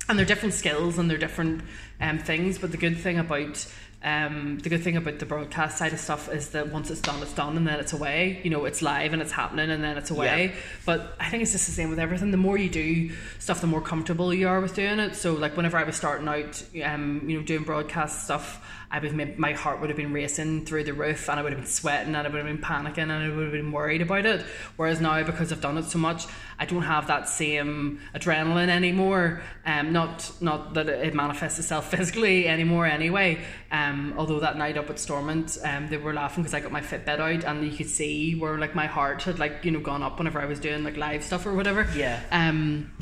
And 0.09 0.19
they're 0.19 0.27
different 0.27 0.55
skills 0.55 0.99
and 0.99 1.09
they're 1.09 1.19
different 1.19 1.63
um, 2.01 2.19
things. 2.19 2.59
But 2.59 2.73
the 2.73 2.77
good 2.77 2.99
thing 2.99 3.19
about 3.19 3.67
um, 4.05 4.59
the 4.59 4.69
good 4.69 4.83
thing 4.83 4.97
about 4.97 5.21
the 5.21 5.27
broadcast 5.27 5.79
side 5.79 5.93
of 5.93 6.01
stuff 6.01 6.29
is 6.33 6.51
that 6.51 6.73
once 6.73 6.91
it's 6.91 7.01
done, 7.01 7.23
it's 7.23 7.33
done, 7.33 7.57
and 7.57 7.67
then 7.67 7.79
it's 7.79 7.93
away. 7.93 8.41
You 8.43 8.51
know, 8.51 8.65
it's 8.65 8.83
live 8.83 9.13
and 9.13 9.23
it's 9.23 9.31
happening, 9.31 9.71
and 9.71 9.83
then 9.83 9.97
it's 9.97 10.11
away. 10.11 10.47
Yeah. 10.47 10.61
But 10.85 11.15
I 11.21 11.29
think 11.29 11.45
it's 11.45 11.53
just 11.53 11.67
the 11.67 11.73
same 11.73 11.89
with 11.89 12.01
everything. 12.01 12.33
The 12.33 12.37
more 12.37 12.57
you 12.57 12.69
do 12.69 13.13
stuff, 13.39 13.61
the 13.61 13.69
more 13.69 13.81
comfortable 13.81 14.35
you 14.35 14.49
are 14.49 14.61
with 14.61 14.75
doing 14.75 14.99
it. 14.99 15.15
So, 15.15 15.35
like 15.35 15.57
whenever 15.57 15.77
I 15.77 15.85
was 15.85 15.95
starting 15.95 16.27
out, 16.27 16.63
um, 16.85 17.23
you 17.29 17.39
know, 17.39 17.45
doing 17.45 17.63
broadcast 17.63 18.25
stuff, 18.25 18.61
I 18.93 18.99
was 18.99 19.13
my 19.15 19.53
heart 19.53 19.81
would 19.81 19.89
have 19.89 19.97
been 19.97 20.13
racing 20.13 20.67
through 20.67 20.85
the 20.85 20.93
roof, 20.93 21.31
and 21.31 21.41
I 21.41 21.43
would 21.43 21.53
have 21.53 21.61
been 21.63 21.71
sweating, 21.71 22.15
and 22.15 22.27
I 22.27 22.29
would 22.29 22.35
have 22.35 22.47
been 22.47 22.59
panicking, 22.59 22.99
and 22.99 23.13
I 23.13 23.29
would 23.31 23.45
have 23.45 23.53
been 23.53 23.73
worried 23.73 24.03
about 24.03 24.27
it. 24.27 24.45
Whereas 24.77 25.01
now, 25.01 25.23
because 25.23 25.51
I've 25.51 25.63
done 25.63 25.79
it 25.79 25.85
so 25.85 25.99
much, 25.99 26.27
I 26.59 26.67
don't 26.67 26.83
have 26.83 27.07
that 27.07 27.27
same 27.27 28.01
adrenaline 28.15 28.69
anymore. 28.69 29.41
Um, 29.65 29.95
not 29.95 30.31
not 30.43 30.75
that 30.75 30.91
it 30.91 31.15
manifests 31.15 31.59
itself 31.59 31.91
physically 31.91 32.47
anymore, 32.47 32.85
anyway. 32.85 33.43
Um, 33.73 34.15
although 34.19 34.39
that 34.41 34.59
night 34.59 34.77
up 34.77 34.91
at 34.91 34.99
Stormont, 34.99 35.57
um, 35.65 35.89
they 35.89 35.97
were 35.97 36.13
laughing 36.13 36.43
because 36.43 36.53
I 36.53 36.61
got 36.61 36.71
my 36.71 36.83
Fitbit 36.83 37.19
out, 37.19 37.45
and 37.45 37.65
you 37.65 37.75
could 37.75 37.89
see 37.89 38.35
where 38.35 38.59
like 38.59 38.75
my 38.75 38.87
heart 38.87 39.23
had 39.23 39.39
like 39.39 39.65
you 39.65 39.71
know 39.71 39.81
gone 39.81 40.03
up 40.03 40.19
whenever 40.19 40.41
I 40.41 40.45
was 40.45 40.61
doing 40.61 40.85
like 40.85 40.99
live 40.99 41.25
stuff 41.25 41.47
or 41.47 41.55
whatever. 41.55 41.89
Yeah. 41.97 42.21
Um, 42.31 42.93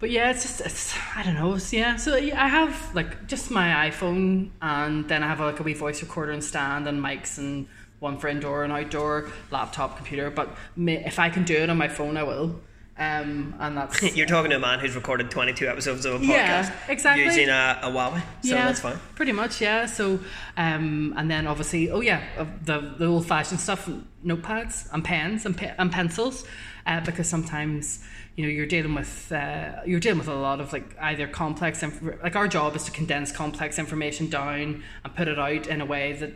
but 0.00 0.10
yeah, 0.10 0.30
it's 0.30 0.42
just 0.42 0.60
it's 0.60 0.94
I 1.14 1.22
don't 1.22 1.34
know. 1.34 1.54
It's, 1.54 1.72
yeah, 1.72 1.94
so 1.94 2.16
yeah, 2.16 2.42
I 2.42 2.48
have 2.48 2.94
like 2.94 3.28
just 3.28 3.52
my 3.52 3.88
iPhone, 3.88 4.50
and 4.60 5.08
then 5.08 5.22
I 5.22 5.28
have 5.28 5.38
like 5.38 5.60
a 5.60 5.62
wee 5.62 5.74
voice 5.74 6.02
recorder 6.02 6.32
and 6.32 6.42
stand 6.42 6.88
and 6.88 7.00
mics 7.00 7.38
and 7.38 7.68
one 8.00 8.18
for 8.18 8.28
indoor 8.28 8.64
and 8.64 8.72
outdoor, 8.72 9.30
laptop, 9.50 9.96
computer. 9.96 10.30
But 10.30 10.50
if 10.76 11.18
I 11.18 11.30
can 11.30 11.44
do 11.44 11.54
it 11.54 11.70
on 11.70 11.78
my 11.78 11.88
phone, 11.88 12.16
I 12.16 12.24
will. 12.24 12.60
Um, 12.98 13.54
and 13.60 13.76
that's 13.76 14.02
You're 14.16 14.26
talking 14.26 14.50
to 14.50 14.56
a 14.56 14.60
man 14.60 14.78
who's 14.78 14.94
recorded 14.94 15.30
22 15.30 15.68
episodes 15.68 16.06
of 16.06 16.14
a 16.14 16.18
podcast 16.24 16.28
Yeah, 16.28 16.72
exactly. 16.88 17.24
using 17.24 17.48
a, 17.50 17.78
a 17.82 17.90
Huawei, 17.90 18.22
so 18.42 18.54
yeah, 18.54 18.66
that's 18.66 18.80
fine. 18.80 18.98
Pretty 19.14 19.32
much, 19.32 19.60
yeah. 19.60 19.84
So, 19.84 20.18
um, 20.56 21.12
and 21.16 21.30
then 21.30 21.46
obviously, 21.46 21.90
oh 21.90 22.00
yeah, 22.00 22.22
uh, 22.38 22.46
the 22.64 22.94
the 22.98 23.04
old 23.06 23.26
fashioned 23.26 23.60
stuff, 23.60 23.88
notepads 24.24 24.88
and 24.94 25.04
pens 25.04 25.44
and, 25.44 25.54
pe- 25.56 25.74
and 25.76 25.92
pencils, 25.92 26.46
uh, 26.86 27.00
because 27.00 27.28
sometimes 27.28 28.02
you 28.34 28.44
know 28.44 28.50
you're 28.50 28.64
dealing 28.66 28.94
with 28.94 29.30
uh, 29.30 29.72
you're 29.84 30.00
dealing 30.00 30.18
with 30.18 30.28
a 30.28 30.34
lot 30.34 30.60
of 30.60 30.72
like 30.72 30.96
either 31.00 31.26
complex 31.26 31.82
inf- 31.82 32.02
like 32.22 32.34
our 32.34 32.48
job 32.48 32.76
is 32.76 32.84
to 32.84 32.90
condense 32.90 33.30
complex 33.30 33.78
information 33.78 34.30
down 34.30 34.82
and 35.04 35.14
put 35.14 35.28
it 35.28 35.38
out 35.38 35.66
in 35.66 35.82
a 35.82 35.86
way 35.86 36.14
that 36.14 36.32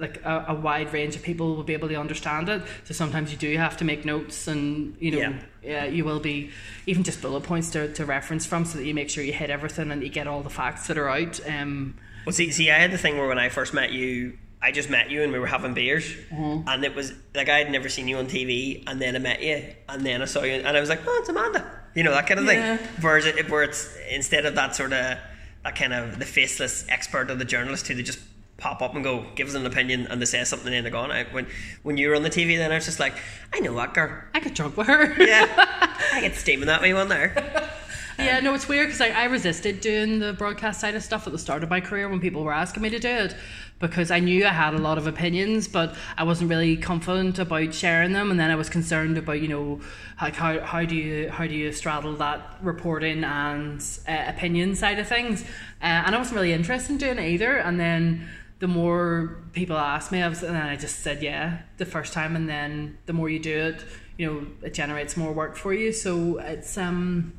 like 0.00 0.24
a, 0.24 0.46
a 0.48 0.54
wide 0.54 0.92
range 0.92 1.14
of 1.14 1.22
people 1.22 1.54
will 1.54 1.62
be 1.62 1.74
able 1.74 1.88
to 1.88 1.94
understand 1.94 2.48
it. 2.48 2.62
So 2.84 2.94
sometimes 2.94 3.30
you 3.30 3.38
do 3.38 3.56
have 3.58 3.76
to 3.76 3.84
make 3.84 4.04
notes, 4.04 4.48
and 4.48 4.96
you 4.98 5.10
know, 5.12 5.34
Yeah. 5.62 5.84
you 5.84 6.04
will 6.04 6.20
be 6.20 6.50
even 6.86 7.02
just 7.04 7.20
bullet 7.22 7.42
points 7.42 7.70
to, 7.72 7.92
to 7.92 8.04
reference 8.06 8.46
from, 8.46 8.64
so 8.64 8.78
that 8.78 8.84
you 8.84 8.94
make 8.94 9.10
sure 9.10 9.22
you 9.22 9.32
hit 9.32 9.50
everything 9.50 9.90
and 9.92 10.02
you 10.02 10.08
get 10.08 10.26
all 10.26 10.42
the 10.42 10.50
facts 10.50 10.86
that 10.88 10.96
are 10.98 11.08
out. 11.08 11.38
Um, 11.46 11.96
Well, 12.26 12.32
see, 12.32 12.50
see, 12.50 12.70
I 12.70 12.78
had 12.78 12.90
the 12.90 12.98
thing 12.98 13.18
where 13.18 13.28
when 13.28 13.38
I 13.38 13.48
first 13.50 13.74
met 13.74 13.92
you, 13.92 14.38
I 14.62 14.72
just 14.72 14.90
met 14.90 15.10
you 15.10 15.22
and 15.22 15.32
we 15.32 15.38
were 15.38 15.46
having 15.46 15.74
beers, 15.74 16.04
Mm-hmm. 16.32 16.68
and 16.68 16.84
it 16.84 16.94
was 16.94 17.12
like 17.34 17.48
I 17.48 17.58
had 17.58 17.70
never 17.70 17.88
seen 17.88 18.08
you 18.08 18.16
on 18.16 18.26
TV, 18.26 18.82
and 18.86 19.00
then 19.00 19.14
I 19.16 19.18
met 19.18 19.42
you, 19.42 19.62
and 19.88 20.04
then 20.04 20.22
I 20.22 20.24
saw 20.24 20.42
you, 20.42 20.52
and 20.54 20.76
I 20.76 20.80
was 20.80 20.88
like, 20.88 21.00
oh, 21.06 21.18
it's 21.20 21.28
Amanda, 21.28 21.64
you 21.94 22.02
know 22.04 22.12
that 22.12 22.26
kind 22.26 22.40
of 22.40 22.46
Yeah. 22.46 22.76
thing. 22.78 22.88
Whereas 23.00 23.26
it, 23.26 23.48
where 23.50 23.62
it's 23.62 23.94
instead 24.10 24.46
of 24.46 24.54
that 24.56 24.74
sort 24.74 24.92
of 24.92 25.18
that 25.64 25.76
kind 25.76 25.92
of 25.92 26.18
the 26.18 26.24
faceless 26.24 26.86
expert 26.88 27.30
or 27.30 27.34
the 27.34 27.44
journalist 27.44 27.86
who 27.88 27.94
they 27.94 28.02
just 28.02 28.18
pop 28.60 28.82
up 28.82 28.94
and 28.94 29.02
go 29.02 29.26
give 29.34 29.48
us 29.48 29.54
an 29.54 29.66
opinion 29.66 30.06
and 30.06 30.20
they 30.20 30.26
say 30.26 30.44
something 30.44 30.72
and 30.72 30.84
they're 30.84 30.92
gone. 30.92 31.10
I, 31.10 31.24
when 31.24 31.46
when 31.82 31.96
you 31.96 32.08
were 32.08 32.14
on 32.14 32.22
the 32.22 32.30
TV, 32.30 32.56
then 32.56 32.70
I 32.70 32.76
was 32.76 32.84
just 32.84 33.00
like, 33.00 33.14
I 33.52 33.60
know 33.60 33.74
that 33.74 33.94
girl. 33.94 34.22
I 34.34 34.40
got 34.40 34.54
drunk 34.54 34.76
with 34.76 34.86
her. 34.86 35.14
Yeah, 35.22 35.46
I 36.12 36.20
get 36.20 36.36
steaming 36.36 36.66
that 36.66 36.82
me 36.82 36.94
one 36.94 37.08
there. 37.08 37.66
Yeah, 38.18 38.40
no, 38.40 38.52
it's 38.52 38.68
weird 38.68 38.88
because 38.88 39.00
I, 39.00 39.08
I 39.08 39.24
resisted 39.24 39.80
doing 39.80 40.18
the 40.18 40.34
broadcast 40.34 40.78
side 40.78 40.94
of 40.94 41.02
stuff 41.02 41.26
at 41.26 41.32
the 41.32 41.38
start 41.38 41.62
of 41.62 41.70
my 41.70 41.80
career 41.80 42.06
when 42.06 42.20
people 42.20 42.44
were 42.44 42.52
asking 42.52 42.82
me 42.82 42.90
to 42.90 42.98
do 42.98 43.08
it 43.08 43.34
because 43.78 44.10
I 44.10 44.20
knew 44.20 44.44
I 44.44 44.50
had 44.50 44.74
a 44.74 44.78
lot 44.78 44.98
of 44.98 45.06
opinions, 45.06 45.66
but 45.66 45.94
I 46.18 46.24
wasn't 46.24 46.50
really 46.50 46.76
confident 46.76 47.38
about 47.38 47.72
sharing 47.72 48.12
them. 48.12 48.30
And 48.30 48.38
then 48.38 48.50
I 48.50 48.56
was 48.56 48.68
concerned 48.68 49.16
about, 49.16 49.40
you 49.40 49.48
know, 49.48 49.80
like 50.20 50.34
how, 50.34 50.60
how 50.60 50.84
do 50.84 50.94
you 50.94 51.30
how 51.30 51.46
do 51.46 51.54
you 51.54 51.72
straddle 51.72 52.14
that 52.16 52.58
reporting 52.60 53.24
and 53.24 53.82
uh, 54.06 54.24
opinion 54.26 54.76
side 54.76 54.98
of 54.98 55.08
things? 55.08 55.42
Uh, 55.82 56.04
and 56.04 56.14
I 56.14 56.18
wasn't 56.18 56.36
really 56.36 56.52
interested 56.52 56.92
in 56.92 56.98
doing 56.98 57.18
it 57.18 57.30
either. 57.30 57.56
And 57.56 57.80
then 57.80 58.28
the 58.60 58.68
more 58.68 59.42
people 59.52 59.76
asked 59.76 60.12
me, 60.12 60.22
I 60.22 60.28
was, 60.28 60.42
and 60.42 60.56
I 60.56 60.76
just 60.76 61.00
said 61.00 61.22
yeah 61.22 61.62
the 61.78 61.86
first 61.86 62.12
time, 62.12 62.36
and 62.36 62.48
then 62.48 62.98
the 63.06 63.12
more 63.12 63.28
you 63.28 63.40
do 63.40 63.58
it, 63.58 63.84
you 64.16 64.26
know, 64.26 64.46
it 64.62 64.74
generates 64.74 65.16
more 65.16 65.32
work 65.32 65.56
for 65.56 65.74
you. 65.74 65.92
So 65.92 66.38
it's 66.38 66.78
um 66.78 67.32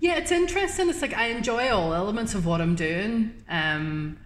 yeah, 0.00 0.16
it's 0.16 0.32
interesting. 0.32 0.88
It's 0.88 1.02
like 1.02 1.14
I 1.14 1.26
enjoy 1.26 1.68
all 1.70 1.92
elements 1.92 2.34
of 2.34 2.46
what 2.46 2.62
I'm 2.62 2.74
doing. 2.74 3.34
Um, 3.50 4.16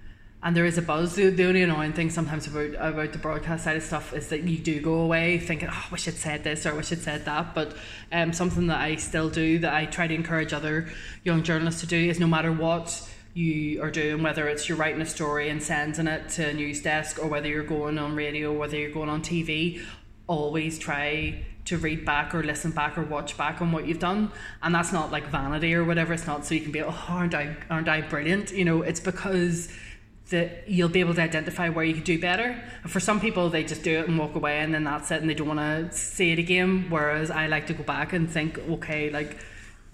and 0.40 0.54
there 0.54 0.66
is 0.66 0.78
a 0.78 0.82
buzz. 0.82 1.16
The, 1.16 1.30
the 1.30 1.46
only 1.46 1.62
annoying 1.62 1.94
thing 1.94 2.10
sometimes 2.10 2.46
about 2.46 2.74
about 2.74 3.12
the 3.12 3.18
broadcast 3.18 3.64
side 3.64 3.76
of 3.76 3.82
stuff 3.82 4.12
is 4.12 4.28
that 4.28 4.42
you 4.42 4.58
do 4.58 4.80
go 4.80 5.00
away 5.00 5.38
thinking, 5.38 5.68
"Oh, 5.72 5.84
I 5.86 5.90
wish 5.90 6.06
I'd 6.06 6.14
said 6.14 6.44
this 6.44 6.66
or 6.66 6.70
I 6.70 6.72
wish 6.74 6.92
I'd 6.92 7.00
said 7.00 7.24
that." 7.24 7.54
But 7.54 7.76
um, 8.12 8.32
something 8.32 8.68
that 8.68 8.78
I 8.78 8.96
still 8.96 9.30
do 9.30 9.58
that 9.60 9.74
I 9.74 9.86
try 9.86 10.06
to 10.06 10.14
encourage 10.14 10.52
other 10.52 10.86
young 11.24 11.42
journalists 11.42 11.80
to 11.80 11.86
do 11.86 11.96
is 11.96 12.20
no 12.20 12.26
matter 12.26 12.52
what 12.52 13.08
you 13.34 13.82
are 13.82 13.90
doing, 13.90 14.22
whether 14.22 14.48
it's 14.48 14.68
you're 14.68 14.78
writing 14.78 15.02
a 15.02 15.06
story 15.06 15.48
and 15.48 15.62
sending 15.62 16.06
it 16.06 16.28
to 16.30 16.48
a 16.48 16.52
news 16.52 16.80
desk, 16.80 17.18
or 17.22 17.26
whether 17.26 17.48
you're 17.48 17.64
going 17.64 17.98
on 17.98 18.14
radio, 18.14 18.52
whether 18.52 18.76
you're 18.76 18.92
going 18.92 19.08
on 19.08 19.22
TV, 19.22 19.84
always 20.26 20.78
try 20.78 21.44
to 21.64 21.78
read 21.78 22.04
back 22.04 22.34
or 22.34 22.42
listen 22.42 22.70
back 22.70 22.98
or 22.98 23.02
watch 23.02 23.36
back 23.36 23.60
on 23.60 23.72
what 23.72 23.86
you've 23.86 23.98
done. 23.98 24.30
And 24.62 24.74
that's 24.74 24.92
not 24.92 25.10
like 25.10 25.26
vanity 25.28 25.74
or 25.74 25.84
whatever. 25.84 26.12
It's 26.12 26.26
not 26.26 26.44
so 26.44 26.54
you 26.54 26.60
can 26.60 26.72
be 26.72 26.82
oh 26.82 27.04
aren't 27.08 27.34
I 27.34 27.56
aren't 27.70 27.88
I 27.88 28.02
brilliant? 28.02 28.52
You 28.52 28.64
know 28.64 28.82
it's 28.82 29.00
because 29.00 29.72
that 30.30 30.68
you'll 30.68 30.88
be 30.88 31.00
able 31.00 31.14
to 31.14 31.22
identify 31.22 31.68
where 31.68 31.84
you 31.84 31.94
could 31.94 32.04
do 32.04 32.18
better. 32.18 32.62
And 32.82 32.90
for 32.90 33.00
some 33.00 33.20
people 33.20 33.50
they 33.50 33.64
just 33.64 33.82
do 33.82 33.98
it 33.98 34.08
and 34.08 34.18
walk 34.18 34.34
away 34.34 34.60
and 34.60 34.74
then 34.74 34.84
that's 34.84 35.10
it 35.10 35.20
and 35.20 35.28
they 35.28 35.34
don't 35.34 35.48
want 35.48 35.60
to 35.60 35.96
see 35.96 36.32
it 36.32 36.38
again. 36.38 36.86
Whereas 36.90 37.30
I 37.30 37.46
like 37.46 37.66
to 37.68 37.74
go 37.74 37.82
back 37.82 38.12
and 38.12 38.30
think 38.30 38.58
okay 38.58 39.10
like 39.10 39.38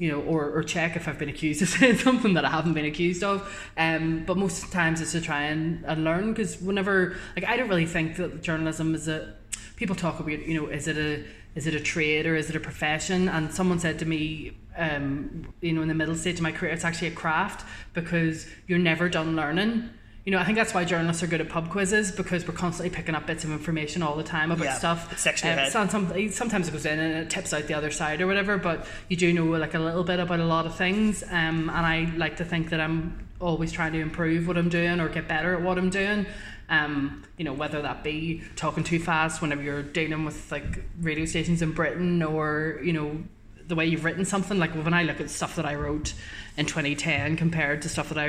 you 0.01 0.11
know, 0.11 0.23
or, 0.23 0.51
or 0.51 0.63
check 0.63 0.97
if 0.97 1.07
I've 1.07 1.19
been 1.19 1.29
accused 1.29 1.61
of 1.61 1.69
saying 1.79 1.99
something 1.99 2.33
that 2.33 2.45
I 2.47 2.49
haven't 2.49 2.73
been 2.73 2.87
accused 2.87 3.23
of. 3.23 3.47
Um, 3.77 4.25
but 4.27 4.39
most 4.39 4.63
of 4.63 4.71
the 4.71 4.75
times 4.75 5.03
it's 5.03 5.13
to 5.13 5.21
try 5.21 5.43
and, 5.43 5.85
and 5.85 6.05
learn 6.05 6.33
because 6.33 6.59
whenever, 6.59 7.17
like, 7.37 7.45
I 7.45 7.59
don't 7.59 7.69
really 7.69 7.85
think 7.85 8.17
that 8.17 8.43
journalism 8.43 8.95
is 8.95 9.07
a. 9.07 9.35
People 9.77 9.97
talk 9.97 10.19
about, 10.19 10.47
you 10.47 10.61
know, 10.61 10.69
is 10.69 10.89
it 10.89 10.97
a 10.97 11.25
is 11.55 11.67
it 11.67 11.75
a 11.75 11.81
trade 11.81 12.27
or 12.27 12.35
is 12.35 12.49
it 12.49 12.57
a 12.57 12.61
profession? 12.61 13.29
And 13.29 13.53
someone 13.53 13.79
said 13.79 13.99
to 13.99 14.07
me, 14.07 14.57
um, 14.77 15.53
you 15.61 15.73
know, 15.73 15.83
in 15.83 15.89
the 15.89 15.95
middle 15.95 16.15
stage 16.15 16.37
of 16.37 16.43
my 16.43 16.53
career, 16.53 16.73
it's 16.73 16.85
actually 16.85 17.09
a 17.09 17.13
craft 17.13 17.67
because 17.93 18.47
you're 18.67 18.79
never 18.79 19.09
done 19.09 19.37
learning. 19.37 19.91
You 20.25 20.33
know, 20.33 20.39
I 20.39 20.45
think 20.45 20.59
that's 20.59 20.75
why 20.75 20.85
journalists 20.85 21.23
are 21.23 21.27
good 21.27 21.41
at 21.41 21.49
pub 21.49 21.71
quizzes 21.71 22.13
because 22.13 22.47
we're 22.47 22.53
constantly 22.55 22.95
picking 22.95 23.15
up 23.15 23.27
bits 23.27 23.43
of 23.43 23.51
information 23.53 24.03
all 24.03 24.17
the 24.17 24.23
time 24.23 24.51
about 24.51 24.65
Yeah, 24.65 24.75
stuff. 24.75 25.11
it 25.13 25.19
sticks 25.19 25.43
in 25.43 25.47
your 25.49 25.55
Um, 25.55 25.59
head. 25.65 25.73
some- 25.73 25.89
some- 25.89 26.31
sometimes 26.31 26.69
it 26.69 26.73
goes 26.73 26.85
in 26.85 26.99
and 27.01 27.15
it 27.15 27.31
tips 27.31 27.55
out 27.55 27.67
the 27.67 27.75
other 27.75 27.91
side 27.91 28.21
or 28.21 28.27
whatever, 28.27 28.59
but 28.59 28.87
you 29.09 29.17
do 29.17 29.33
know 29.33 29.45
like 29.47 29.73
a 29.75 29.79
little 29.79 30.05
bit 30.05 30.21
about 30.21 30.39
a 30.41 30.45
lot 30.45 30.67
of 30.67 30.75
things. 30.77 31.23
Um, 31.31 31.71
and 31.71 31.87
I 31.87 32.13
like 32.19 32.37
to 32.37 32.45
think 32.45 32.69
that 32.69 32.81
I'm 32.81 33.15
always 33.41 33.73
trying 33.73 33.93
to 33.95 34.01
improve 34.01 34.47
what 34.47 34.59
I'm 34.59 34.69
doing 34.69 35.01
or 35.01 35.09
get 35.09 35.27
better 35.27 35.55
at 35.55 35.63
what 35.63 35.79
I'm 35.79 35.89
doing. 35.89 36.27
Um, 36.69 37.23
you 37.39 37.45
know, 37.45 37.55
whether 37.55 37.81
that 37.83 38.05
be 38.05 38.43
talking 38.57 38.85
too 38.85 38.99
fast 39.01 39.41
whenever 39.41 39.63
you're 39.63 39.83
dealing 39.83 40.25
with 40.27 40.53
like 40.53 40.85
radio 41.01 41.25
stations 41.25 41.63
in 41.63 41.73
Britain 41.73 42.23
or, 42.23 42.79
you 42.85 42.93
know, 42.93 43.23
the 43.71 43.75
way 43.75 43.87
you've 43.87 44.05
written 44.05 44.27
something. 44.27 44.59
Like 44.59 44.73
when 44.73 44.93
I 44.93 45.05
look 45.05 45.21
at 45.21 45.31
stuff 45.31 45.57
that 45.57 45.65
I 45.65 45.75
wrote 45.77 46.13
in 46.59 46.67
2010 46.67 47.37
compared 47.39 47.81
to 47.83 47.89
stuff 47.89 48.11
that 48.11 48.19
I, 48.19 48.29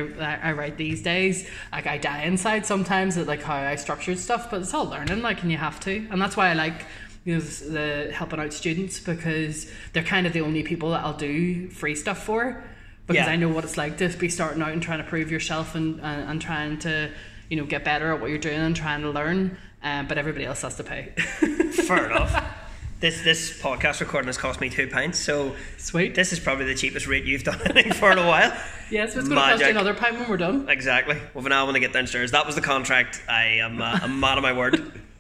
I 0.50 0.54
write 0.54 0.78
these 0.78 1.02
days, 1.02 1.46
like 1.74 1.86
I 1.88 1.98
die 1.98 2.24
inside 2.24 2.66
sometimes 2.66 3.18
at 3.18 3.28
like 3.28 3.42
how 3.44 3.56
I 3.56 3.76
structured 3.76 4.18
stuff, 4.20 4.50
but 4.50 4.62
it's 4.62 4.74
all 4.74 4.86
learning, 4.86 5.22
like, 5.22 5.42
and 5.42 5.52
you 5.52 5.58
have 5.58 5.80
to. 5.82 6.08
And 6.10 6.22
that's 6.22 6.38
why 6.38 6.50
I 6.50 6.54
like 6.54 6.86
you 7.26 7.36
know 7.36 7.42
the 7.42 8.12
helping 8.14 8.40
out 8.40 8.52
students 8.54 9.00
because 9.00 9.70
they're 9.94 10.02
kind 10.04 10.26
of 10.26 10.34
the 10.34 10.42
only 10.42 10.64
people 10.64 10.90
that 10.92 11.04
I'll 11.04 11.14
do 11.18 11.70
free 11.70 11.94
stuff 11.96 12.24
for 12.24 12.64
because 13.06 13.26
Yeah. 13.28 13.32
I 13.32 13.36
know 13.36 13.50
what 13.50 13.64
it's 13.64 13.78
like 13.78 13.98
to 14.00 14.10
be 14.10 14.30
starting 14.30 14.62
out 14.64 14.72
and 14.72 14.82
trying 14.82 15.00
to 15.04 15.04
prove 15.04 15.30
yourself 15.30 15.76
and, 15.76 16.00
and, 16.02 16.30
and 16.30 16.42
trying 16.42 16.80
to 16.80 17.12
you 17.50 17.58
know 17.58 17.66
get 17.66 17.84
better 17.84 18.12
at 18.14 18.22
what 18.22 18.30
you're 18.32 18.40
doing 18.40 18.60
and 18.60 18.76
trying 18.76 19.02
to 19.02 19.10
learn 19.12 19.56
um, 19.84 20.08
but 20.08 20.18
everybody 20.18 20.46
else 20.46 20.62
has 20.64 20.76
to 20.78 20.84
pay 20.84 21.14
Fair 21.16 22.10
enough. 22.10 22.58
This 23.02 23.24
this 23.24 23.60
podcast 23.60 24.00
recording 24.00 24.28
has 24.28 24.38
cost 24.38 24.62
me 24.62 24.70
two 24.70 24.86
pints, 24.88 25.18
so 25.18 25.56
sweet 25.80 26.14
this 26.14 26.32
is 26.32 26.40
probably 26.40 26.66
the 26.66 26.76
cheapest 26.76 27.08
rate 27.08 27.24
you've 27.24 27.44
done 27.44 27.60
anything 27.66 27.94
for 27.94 28.12
in 28.12 28.20
a 28.20 28.28
while. 28.28 28.56
yes 28.92 29.16
it's 29.16 29.28
going 29.28 29.42
to 29.42 29.50
cost 29.54 29.64
you 29.64 29.70
another 29.70 29.96
pint 29.96 30.20
when 30.20 30.30
we're 30.30 30.38
done 30.38 30.70
Exactly. 30.70 31.18
With 31.34 31.48
an 31.48 31.52
hour 31.52 31.66
when 31.66 31.76
I 31.76 31.80
get 31.80 31.94
downstairs. 31.94 32.30
That 32.30 32.46
was 32.46 32.54
the 32.54 32.62
contract. 32.62 33.24
I 33.28 33.44
am 33.64 33.82
uh, 33.82 33.98
I'm 34.04 34.20
mad 34.20 34.38
at 34.38 34.44
my 34.44 34.54
word. 34.54 35.02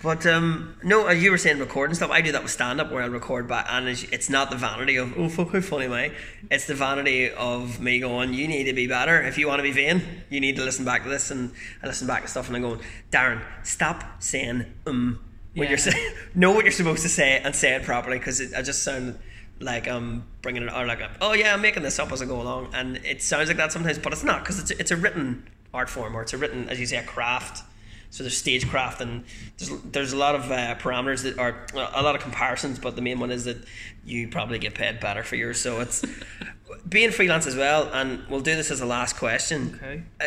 But 0.00 0.26
um, 0.26 0.76
no, 0.82 1.06
as 1.06 1.22
you 1.22 1.30
were 1.30 1.38
saying, 1.38 1.58
recording 1.58 1.94
stuff. 1.94 2.10
I 2.10 2.20
do 2.20 2.30
that 2.32 2.42
with 2.42 2.52
stand 2.52 2.78
up 2.78 2.92
where 2.92 3.02
I 3.02 3.06
record 3.06 3.48
back, 3.48 3.66
and 3.70 3.88
it's, 3.88 4.02
it's 4.02 4.28
not 4.28 4.50
the 4.50 4.56
vanity 4.56 4.96
of 4.96 5.18
oh 5.18 5.30
fuck 5.30 5.48
how 5.52 5.62
funny 5.62 5.86
am 5.86 5.94
I. 5.94 6.12
It's 6.50 6.66
the 6.66 6.74
vanity 6.74 7.30
of 7.30 7.80
me 7.80 8.00
going. 8.00 8.34
You 8.34 8.46
need 8.46 8.64
to 8.64 8.74
be 8.74 8.86
better 8.86 9.22
if 9.22 9.38
you 9.38 9.48
want 9.48 9.60
to 9.60 9.62
be 9.62 9.72
vain. 9.72 10.02
You 10.28 10.40
need 10.40 10.56
to 10.56 10.62
listen 10.62 10.84
back 10.84 11.04
to 11.04 11.08
this, 11.08 11.30
and 11.30 11.52
I 11.82 11.86
listen 11.86 12.06
back 12.06 12.20
to 12.20 12.28
stuff, 12.28 12.48
and 12.48 12.56
I'm 12.56 12.60
going, 12.60 12.80
Darren, 13.10 13.40
stop 13.62 14.22
saying 14.22 14.66
um 14.86 15.20
when 15.54 15.64
Yeah. 15.64 15.70
you're 15.70 15.78
saying 15.78 16.12
know 16.34 16.50
what 16.52 16.64
you're 16.64 16.72
supposed 16.72 17.02
to 17.02 17.08
say 17.08 17.38
and 17.42 17.54
say 17.54 17.74
it 17.74 17.82
properly 17.84 18.18
because 18.18 18.52
I 18.54 18.62
just 18.62 18.82
sound 18.82 19.18
like 19.60 19.86
I'm 19.88 20.24
bringing 20.42 20.64
it 20.64 20.72
or 20.72 20.84
like 20.86 21.00
up 21.00 21.12
oh 21.20 21.32
yeah 21.32 21.54
I'm 21.54 21.62
making 21.62 21.82
this 21.84 21.98
up 21.98 22.10
as 22.12 22.20
I 22.20 22.26
go 22.26 22.40
along, 22.40 22.70
and 22.74 22.96
it 22.98 23.22
sounds 23.22 23.48
like 23.48 23.56
that 23.58 23.72
sometimes, 23.72 23.98
but 23.98 24.12
it's 24.12 24.24
not 24.24 24.40
because 24.42 24.58
it's 24.58 24.70
it's 24.72 24.90
a 24.90 24.96
written 24.96 25.48
art 25.72 25.88
form, 25.90 26.16
or 26.16 26.22
it's 26.22 26.32
a 26.32 26.38
written, 26.38 26.68
as 26.68 26.78
you 26.78 26.86
say, 26.86 26.96
a 26.98 27.02
craft. 27.02 27.64
So 28.10 28.22
there's 28.22 28.36
stagecraft, 28.36 29.00
and 29.00 29.24
there's 29.58 29.70
there's 29.82 30.12
a 30.12 30.16
lot 30.16 30.36
of 30.36 30.50
uh, 30.50 30.76
parameters 30.76 31.22
that 31.24 31.36
are 31.38 31.66
a 31.74 32.00
lot 32.02 32.14
of 32.14 32.20
comparisons, 32.22 32.78
but 32.78 32.94
the 32.94 33.02
main 33.02 33.18
one 33.18 33.32
is 33.32 33.44
that 33.46 33.56
you 34.04 34.28
probably 34.28 34.60
get 34.60 34.74
paid 34.74 35.00
better 35.00 35.24
for 35.24 35.34
yours. 35.34 35.60
So 35.60 35.80
it's 35.80 36.04
being 36.88 37.10
freelance 37.10 37.46
as 37.48 37.56
well, 37.56 37.90
and 37.92 38.22
we'll 38.28 38.40
do 38.40 38.54
this 38.54 38.70
as 38.70 38.80
a 38.80 38.86
last 38.86 39.16
question. 39.16 39.80
Okay. 39.82 40.02
Uh, 40.20 40.26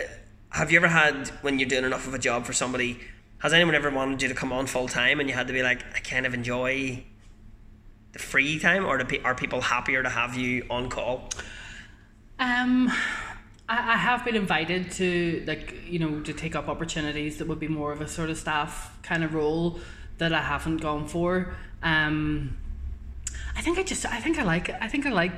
have 0.49 0.71
you 0.71 0.77
ever 0.79 0.87
had 0.89 1.29
when 1.43 1.59
you're 1.59 1.69
doing 1.69 1.85
enough 1.85 2.07
of 2.07 2.13
a 2.13 2.19
job 2.19 2.45
for 2.45 2.51
somebody? 2.53 2.99
Has 3.39 3.53
anyone 3.53 3.75
ever 3.75 3.91
wanted 3.91 4.21
you 4.21 4.27
to 4.29 4.33
come 4.33 4.51
on 4.51 4.65
full 4.65 4.87
time, 4.87 5.19
and 5.19 5.29
you 5.29 5.35
had 5.35 5.47
to 5.47 5.53
be 5.53 5.61
like, 5.61 5.83
I 5.95 5.99
kind 5.99 6.25
of 6.25 6.33
enjoy 6.33 7.03
the 8.13 8.19
free 8.19 8.59
time, 8.59 8.85
or 8.85 8.99
are 9.23 9.35
people 9.35 9.61
happier 9.61 10.01
to 10.01 10.09
have 10.09 10.35
you 10.35 10.65
on 10.69 10.89
call? 10.89 11.29
Um, 12.39 12.91
I, 13.69 13.93
I 13.93 13.97
have 13.97 14.25
been 14.25 14.35
invited 14.35 14.91
to 14.93 15.43
like 15.45 15.75
you 15.87 15.99
know 15.99 16.21
to 16.21 16.33
take 16.33 16.55
up 16.55 16.67
opportunities 16.67 17.37
that 17.37 17.47
would 17.47 17.59
be 17.59 17.67
more 17.67 17.91
of 17.91 18.01
a 18.01 18.07
sort 18.07 18.29
of 18.29 18.37
staff 18.37 18.97
kind 19.03 19.23
of 19.23 19.33
role 19.33 19.79
that 20.17 20.33
I 20.33 20.41
haven't 20.41 20.77
gone 20.77 21.07
for. 21.07 21.53
Um, 21.83 22.57
I 23.55 23.61
think 23.61 23.77
I 23.77 23.83
just 23.83 24.05
I 24.05 24.19
think 24.19 24.39
I 24.39 24.43
like 24.43 24.69
I 24.81 24.87
think 24.87 25.05
I 25.05 25.09
like 25.09 25.33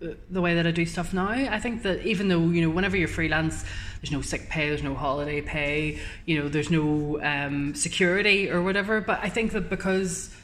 the, 0.00 0.40
way 0.40 0.54
that 0.54 0.66
I 0.66 0.70
do 0.70 0.84
stuff 0.84 1.12
now. 1.12 1.28
I 1.28 1.58
think 1.58 1.82
that 1.82 2.04
even 2.04 2.28
though 2.28 2.48
you 2.48 2.62
know 2.62 2.70
whenever 2.70 2.96
you're 2.96 3.08
freelance, 3.08 3.64
there's 4.00 4.12
no 4.12 4.20
sick 4.20 4.48
pay, 4.48 4.68
there's 4.68 4.82
no 4.82 4.94
holiday 4.94 5.40
pay, 5.40 6.00
you 6.26 6.38
know, 6.38 6.48
there's 6.48 6.70
no 6.70 7.20
um, 7.22 7.74
security 7.74 8.50
or 8.50 8.62
whatever. 8.62 9.00
But 9.00 9.20
I 9.22 9.28
think 9.28 9.52
that 9.52 9.70
because 9.70 10.34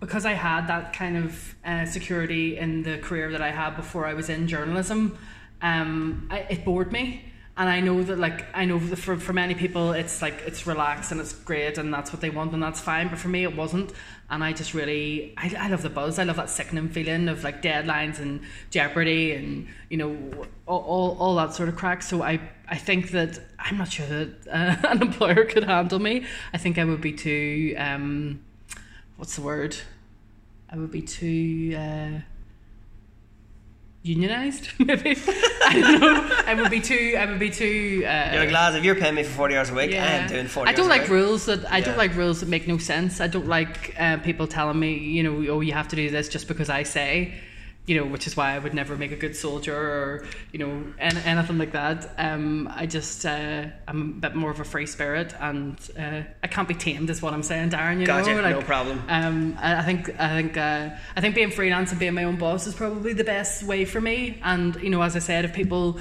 because 0.00 0.24
I 0.24 0.32
had 0.32 0.68
that 0.68 0.92
kind 0.92 1.16
of 1.16 1.54
uh, 1.64 1.84
security 1.84 2.56
in 2.56 2.82
the 2.84 2.98
career 2.98 3.32
that 3.32 3.42
I 3.42 3.50
had 3.50 3.76
before 3.76 4.06
I 4.06 4.14
was 4.14 4.28
in 4.28 4.46
journalism, 4.46 5.18
um, 5.60 6.28
I, 6.30 6.38
it 6.50 6.64
bored 6.64 6.92
me. 6.92 7.27
And 7.58 7.68
I 7.68 7.80
know 7.80 8.00
that, 8.04 8.20
like, 8.20 8.46
I 8.54 8.66
know 8.66 8.78
for, 8.78 9.16
for 9.16 9.32
many 9.32 9.52
people, 9.52 9.90
it's 9.90 10.22
like 10.22 10.44
it's 10.46 10.64
relaxed 10.64 11.10
and 11.10 11.20
it's 11.20 11.32
great 11.32 11.76
and 11.76 11.92
that's 11.92 12.12
what 12.12 12.20
they 12.20 12.30
want 12.30 12.52
and 12.52 12.62
that's 12.62 12.80
fine. 12.80 13.08
But 13.08 13.18
for 13.18 13.26
me, 13.26 13.42
it 13.42 13.56
wasn't. 13.56 13.92
And 14.30 14.44
I 14.44 14.52
just 14.52 14.74
really, 14.74 15.34
I, 15.36 15.52
I 15.58 15.68
love 15.68 15.82
the 15.82 15.90
buzz. 15.90 16.20
I 16.20 16.22
love 16.22 16.36
that 16.36 16.50
sickening 16.50 16.88
feeling 16.88 17.28
of 17.28 17.42
like 17.42 17.60
deadlines 17.60 18.20
and 18.20 18.42
jeopardy 18.70 19.32
and, 19.32 19.66
you 19.90 19.96
know, 19.96 20.46
all, 20.66 20.82
all, 20.82 21.16
all 21.18 21.34
that 21.34 21.52
sort 21.52 21.68
of 21.68 21.74
crack. 21.74 22.04
So 22.04 22.22
I, 22.22 22.40
I 22.68 22.76
think 22.76 23.10
that 23.10 23.40
I'm 23.58 23.76
not 23.76 23.90
sure 23.90 24.06
that 24.06 24.46
uh, 24.84 24.88
an 24.90 25.02
employer 25.02 25.44
could 25.44 25.64
handle 25.64 25.98
me. 25.98 26.26
I 26.54 26.58
think 26.58 26.78
I 26.78 26.84
would 26.84 27.00
be 27.00 27.12
too, 27.12 27.74
um, 27.76 28.40
what's 29.16 29.34
the 29.34 29.42
word? 29.42 29.76
I 30.70 30.76
would 30.76 30.92
be 30.92 31.02
too 31.02 31.74
uh, 31.76 32.20
unionized, 34.02 34.68
maybe. 34.78 35.16
I 35.66 35.80
don't 35.80 36.00
know. 36.00 36.30
I 36.46 36.54
would 36.54 36.70
be 36.70 36.80
too. 36.80 37.16
I 37.18 37.26
would 37.26 37.38
be 37.38 37.50
too. 37.50 38.04
Uh, 38.06 38.30
You're 38.32 38.44
like, 38.44 38.50
lads, 38.52 38.76
if 38.76 38.84
you're 38.84 38.94
paying 38.94 39.14
me 39.14 39.22
for 39.22 39.30
40 39.30 39.56
hours 39.56 39.70
a 39.70 39.74
week, 39.74 39.90
I 39.92 39.96
am 39.96 40.28
doing 40.28 40.46
40 40.46 40.70
I 40.70 40.74
don't 40.74 40.88
like 40.88 41.08
rules 41.08 41.46
that 41.46 41.70
I 41.70 41.78
Yeah. 41.78 41.84
don't 41.86 41.98
like 41.98 42.14
rules 42.14 42.40
that 42.40 42.48
make 42.48 42.66
no 42.68 42.78
sense. 42.78 43.20
I 43.20 43.26
don't 43.26 43.46
like 43.48 43.94
uh, 43.98 44.18
people 44.18 44.46
telling 44.46 44.78
me, 44.78 44.94
you 44.96 45.22
know, 45.22 45.52
oh, 45.52 45.60
you 45.60 45.72
have 45.72 45.88
to 45.88 45.96
do 45.96 46.10
this 46.10 46.28
just 46.28 46.48
because 46.48 46.70
I 46.70 46.82
say, 46.84 47.34
you 47.88 47.96
know, 47.96 48.04
which 48.04 48.26
is 48.26 48.36
why 48.36 48.54
I 48.54 48.58
would 48.58 48.74
never 48.74 48.96
make 48.96 49.12
a 49.12 49.16
good 49.16 49.34
soldier 49.34 49.74
or 49.74 50.26
you 50.52 50.58
know 50.58 50.84
an 50.98 51.16
anything 51.16 51.56
like 51.56 51.72
that. 51.72 52.14
Um, 52.18 52.70
I 52.72 52.84
just 52.84 53.24
uh, 53.24 53.64
I'm 53.88 54.10
a 54.10 54.20
bit 54.20 54.34
more 54.34 54.50
of 54.50 54.60
a 54.60 54.64
free 54.64 54.84
spirit, 54.84 55.34
and 55.40 55.76
uh, 55.98 56.20
I 56.42 56.46
can't 56.48 56.68
be 56.68 56.74
tamed, 56.74 57.08
is 57.08 57.22
what 57.22 57.32
I'm 57.32 57.42
saying, 57.42 57.70
Darren. 57.70 57.98
You 58.00 58.06
Gotcha, 58.06 58.34
know, 58.34 58.42
no 58.42 58.60
problem. 58.62 59.02
Um, 59.08 59.56
I 59.58 59.78
I 59.78 59.82
think 59.82 60.10
I 60.20 60.28
think 60.28 60.56
uh, 60.58 60.90
I 61.16 61.20
think 61.22 61.34
being 61.34 61.50
freelance 61.50 61.90
and 61.90 61.98
being 61.98 62.14
my 62.14 62.24
own 62.24 62.36
boss 62.36 62.66
is 62.66 62.74
probably 62.74 63.14
the 63.14 63.24
best 63.24 63.62
way 63.62 63.86
for 63.86 64.02
me. 64.02 64.38
And 64.44 64.76
you 64.76 64.90
know, 64.90 65.00
as 65.00 65.16
I 65.16 65.20
said, 65.20 65.46
if 65.46 65.54
people, 65.54 65.98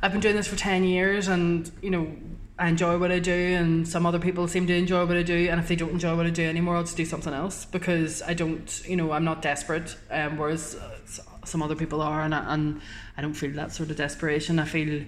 I've 0.00 0.12
been 0.12 0.22
doing 0.22 0.36
this 0.36 0.48
for 0.48 0.56
ten 0.56 0.82
years, 0.82 1.28
and 1.28 1.70
you 1.82 1.90
know, 1.90 2.10
I 2.58 2.68
enjoy 2.68 2.98
what 2.98 3.12
I 3.12 3.20
do, 3.20 3.32
and 3.32 3.86
some 3.86 4.04
other 4.04 4.18
people 4.18 4.48
seem 4.48 4.66
to 4.66 4.74
enjoy 4.74 5.06
what 5.06 5.16
I 5.16 5.22
do. 5.22 5.48
And 5.48 5.60
if 5.60 5.68
they 5.68 5.76
don't 5.76 5.92
enjoy 5.92 6.16
what 6.16 6.26
I 6.26 6.30
do 6.30 6.44
anymore, 6.44 6.76
I'll 6.76 6.82
just 6.82 6.96
do 6.96 7.04
something 7.04 7.32
else 7.32 7.64
because 7.64 8.20
I 8.22 8.34
don't, 8.34 8.82
you 8.86 8.96
know, 8.96 9.12
I'm 9.12 9.24
not 9.24 9.42
desperate. 9.42 9.96
Um, 10.10 10.36
whereas 10.36 10.74
uh, 10.74 10.98
some 11.44 11.62
other 11.62 11.76
people 11.76 12.02
are, 12.02 12.22
and 12.22 12.34
I, 12.34 12.52
and 12.52 12.80
I 13.16 13.22
don't 13.22 13.34
feel 13.34 13.52
that 13.52 13.72
sort 13.72 13.90
of 13.90 13.96
desperation. 13.96 14.58
I 14.58 14.64
feel. 14.64 15.04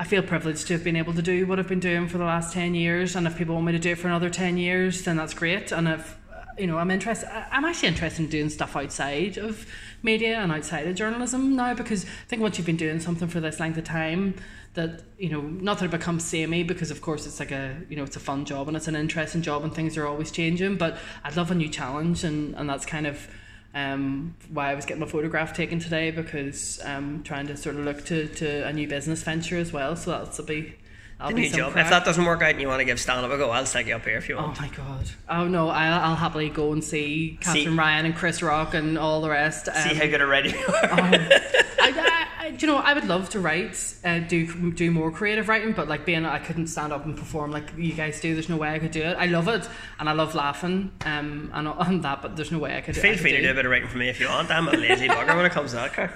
I 0.00 0.04
feel 0.04 0.22
privileged 0.22 0.68
to 0.68 0.74
have 0.74 0.84
been 0.84 0.94
able 0.94 1.12
to 1.14 1.22
do 1.22 1.44
what 1.44 1.58
I've 1.58 1.66
been 1.66 1.80
doing 1.80 2.06
for 2.06 2.18
the 2.18 2.24
last 2.24 2.54
10 2.54 2.76
years. 2.76 3.16
And 3.16 3.26
if 3.26 3.36
people 3.36 3.56
want 3.56 3.66
me 3.66 3.72
to 3.72 3.80
do 3.80 3.90
it 3.90 3.98
for 3.98 4.06
another 4.06 4.30
10 4.30 4.56
years, 4.56 5.02
then 5.02 5.16
that's 5.16 5.34
great. 5.34 5.72
And 5.72 5.88
if, 5.88 6.16
uh, 6.32 6.44
you 6.56 6.68
know, 6.68 6.78
I'm 6.78 6.92
interested, 6.92 7.28
I'm 7.50 7.64
actually 7.64 7.88
interested 7.88 8.22
in 8.22 8.30
doing 8.30 8.48
stuff 8.48 8.76
outside 8.76 9.38
of 9.38 9.66
media 10.02 10.38
and 10.38 10.52
outside 10.52 10.86
of 10.86 10.94
journalism 10.94 11.56
now 11.56 11.74
because 11.74 12.04
I 12.04 12.28
think 12.28 12.42
once 12.42 12.58
you've 12.58 12.66
been 12.66 12.76
doing 12.76 13.00
something 13.00 13.28
for 13.28 13.40
this 13.40 13.58
length 13.60 13.78
of 13.78 13.84
time, 13.84 14.34
that, 14.74 15.02
you 15.18 15.28
know, 15.28 15.40
not 15.40 15.78
that 15.78 15.86
it 15.86 15.90
becomes 15.90 16.24
samey 16.24 16.62
because 16.62 16.90
of 16.90 17.00
course 17.00 17.26
it's 17.26 17.40
like 17.40 17.50
a, 17.50 17.76
you 17.88 17.96
know, 17.96 18.04
it's 18.04 18.16
a 18.16 18.20
fun 18.20 18.44
job 18.44 18.68
and 18.68 18.76
it's 18.76 18.88
an 18.88 18.94
interesting 18.94 19.42
job 19.42 19.64
and 19.64 19.74
things 19.74 19.96
are 19.96 20.06
always 20.06 20.30
changing. 20.30 20.76
But 20.76 20.96
I'd 21.24 21.36
love 21.36 21.50
a 21.50 21.54
new 21.54 21.68
challenge 21.68 22.24
and, 22.24 22.54
and 22.54 22.68
that's 22.68 22.86
kind 22.86 23.06
of, 23.06 23.28
um, 23.74 24.34
why 24.50 24.70
I 24.70 24.74
was 24.74 24.86
getting 24.86 25.00
my 25.00 25.06
photograph 25.06 25.52
taken 25.52 25.78
today 25.78 26.10
because 26.10 26.80
um, 26.84 27.22
trying 27.22 27.46
to 27.48 27.56
sort 27.56 27.76
of 27.76 27.84
look 27.84 28.04
to, 28.06 28.26
to 28.26 28.66
a 28.66 28.72
new 28.72 28.88
business 28.88 29.22
venture 29.22 29.56
as 29.56 29.72
well. 29.72 29.96
So 29.96 30.10
that'll 30.10 30.44
be 30.44 30.74
The 31.18 31.32
new 31.32 31.50
job. 31.50 31.72
crack. 31.72 31.86
If 31.86 31.90
that 31.90 32.04
doesn't 32.04 32.24
work 32.24 32.42
out 32.42 32.50
and 32.50 32.60
you 32.60 32.68
want 32.68 32.78
to 32.78 32.84
give 32.84 33.00
stand 33.00 33.26
up 33.26 33.32
a 33.32 33.36
go, 33.36 33.50
I'll 33.50 33.66
stick 33.66 33.88
you 33.88 33.96
up 33.96 34.04
here 34.04 34.18
if 34.18 34.28
you 34.28 34.36
want. 34.36 34.56
Oh 34.56 34.62
my 34.62 34.68
god! 34.68 35.10
Oh 35.28 35.48
no, 35.48 35.68
I'll, 35.68 36.10
I'll 36.10 36.16
happily 36.16 36.48
go 36.48 36.72
and 36.72 36.82
see 36.82 37.38
Katherine 37.40 37.76
Ryan 37.76 38.06
and 38.06 38.14
Chris 38.14 38.40
Rock 38.40 38.74
and 38.74 38.96
all 38.96 39.20
the 39.20 39.30
rest. 39.30 39.68
Um, 39.68 39.74
See 39.74 39.94
how 39.94 40.06
good 40.06 40.20
a 40.20 40.26
writer 40.26 40.50
you 40.50 40.58
are. 40.58 40.68
I, 40.92 41.68
I, 41.80 42.26
I, 42.46 42.50
do 42.50 42.66
you 42.66 42.72
know, 42.72 42.78
I 42.78 42.92
would 42.94 43.06
love 43.06 43.30
to 43.30 43.40
write, 43.40 43.94
uh, 44.04 44.20
do 44.20 44.70
do 44.70 44.92
more 44.92 45.10
creative 45.10 45.48
writing, 45.48 45.72
but 45.72 45.88
like 45.88 46.06
being, 46.06 46.24
I 46.24 46.38
couldn't 46.38 46.68
stand 46.68 46.92
up 46.92 47.04
and 47.04 47.16
perform 47.16 47.50
like 47.50 47.72
you 47.76 47.94
guys 47.94 48.20
do. 48.20 48.34
There's 48.34 48.48
no 48.48 48.56
way 48.56 48.72
I 48.72 48.78
could 48.78 48.92
do 48.92 49.02
it. 49.02 49.16
I 49.18 49.26
love 49.26 49.48
it, 49.48 49.68
and 49.98 50.08
I 50.08 50.12
love 50.12 50.36
laughing, 50.36 50.92
um, 51.04 51.50
and, 51.52 51.66
and 51.78 52.04
that, 52.04 52.22
but 52.22 52.36
there's 52.36 52.52
no 52.52 52.58
way 52.60 52.76
I 52.76 52.80
could. 52.80 52.96
I 52.96 53.00
Feel 53.00 53.12
could 53.14 53.20
free 53.20 53.32
to 53.32 53.42
do 53.42 53.50
a 53.50 53.54
bit 53.54 53.64
of 53.64 53.72
writing 53.72 53.88
for 53.88 53.98
me 53.98 54.08
if 54.08 54.20
you 54.20 54.28
want. 54.28 54.52
I'm 54.52 54.68
a 54.68 54.72
lazy 54.72 55.08
bugger 55.08 55.36
when 55.36 55.46
it 55.46 55.52
comes 55.52 55.70
to 55.70 55.76
that 55.76 55.92
crap. 55.92 56.14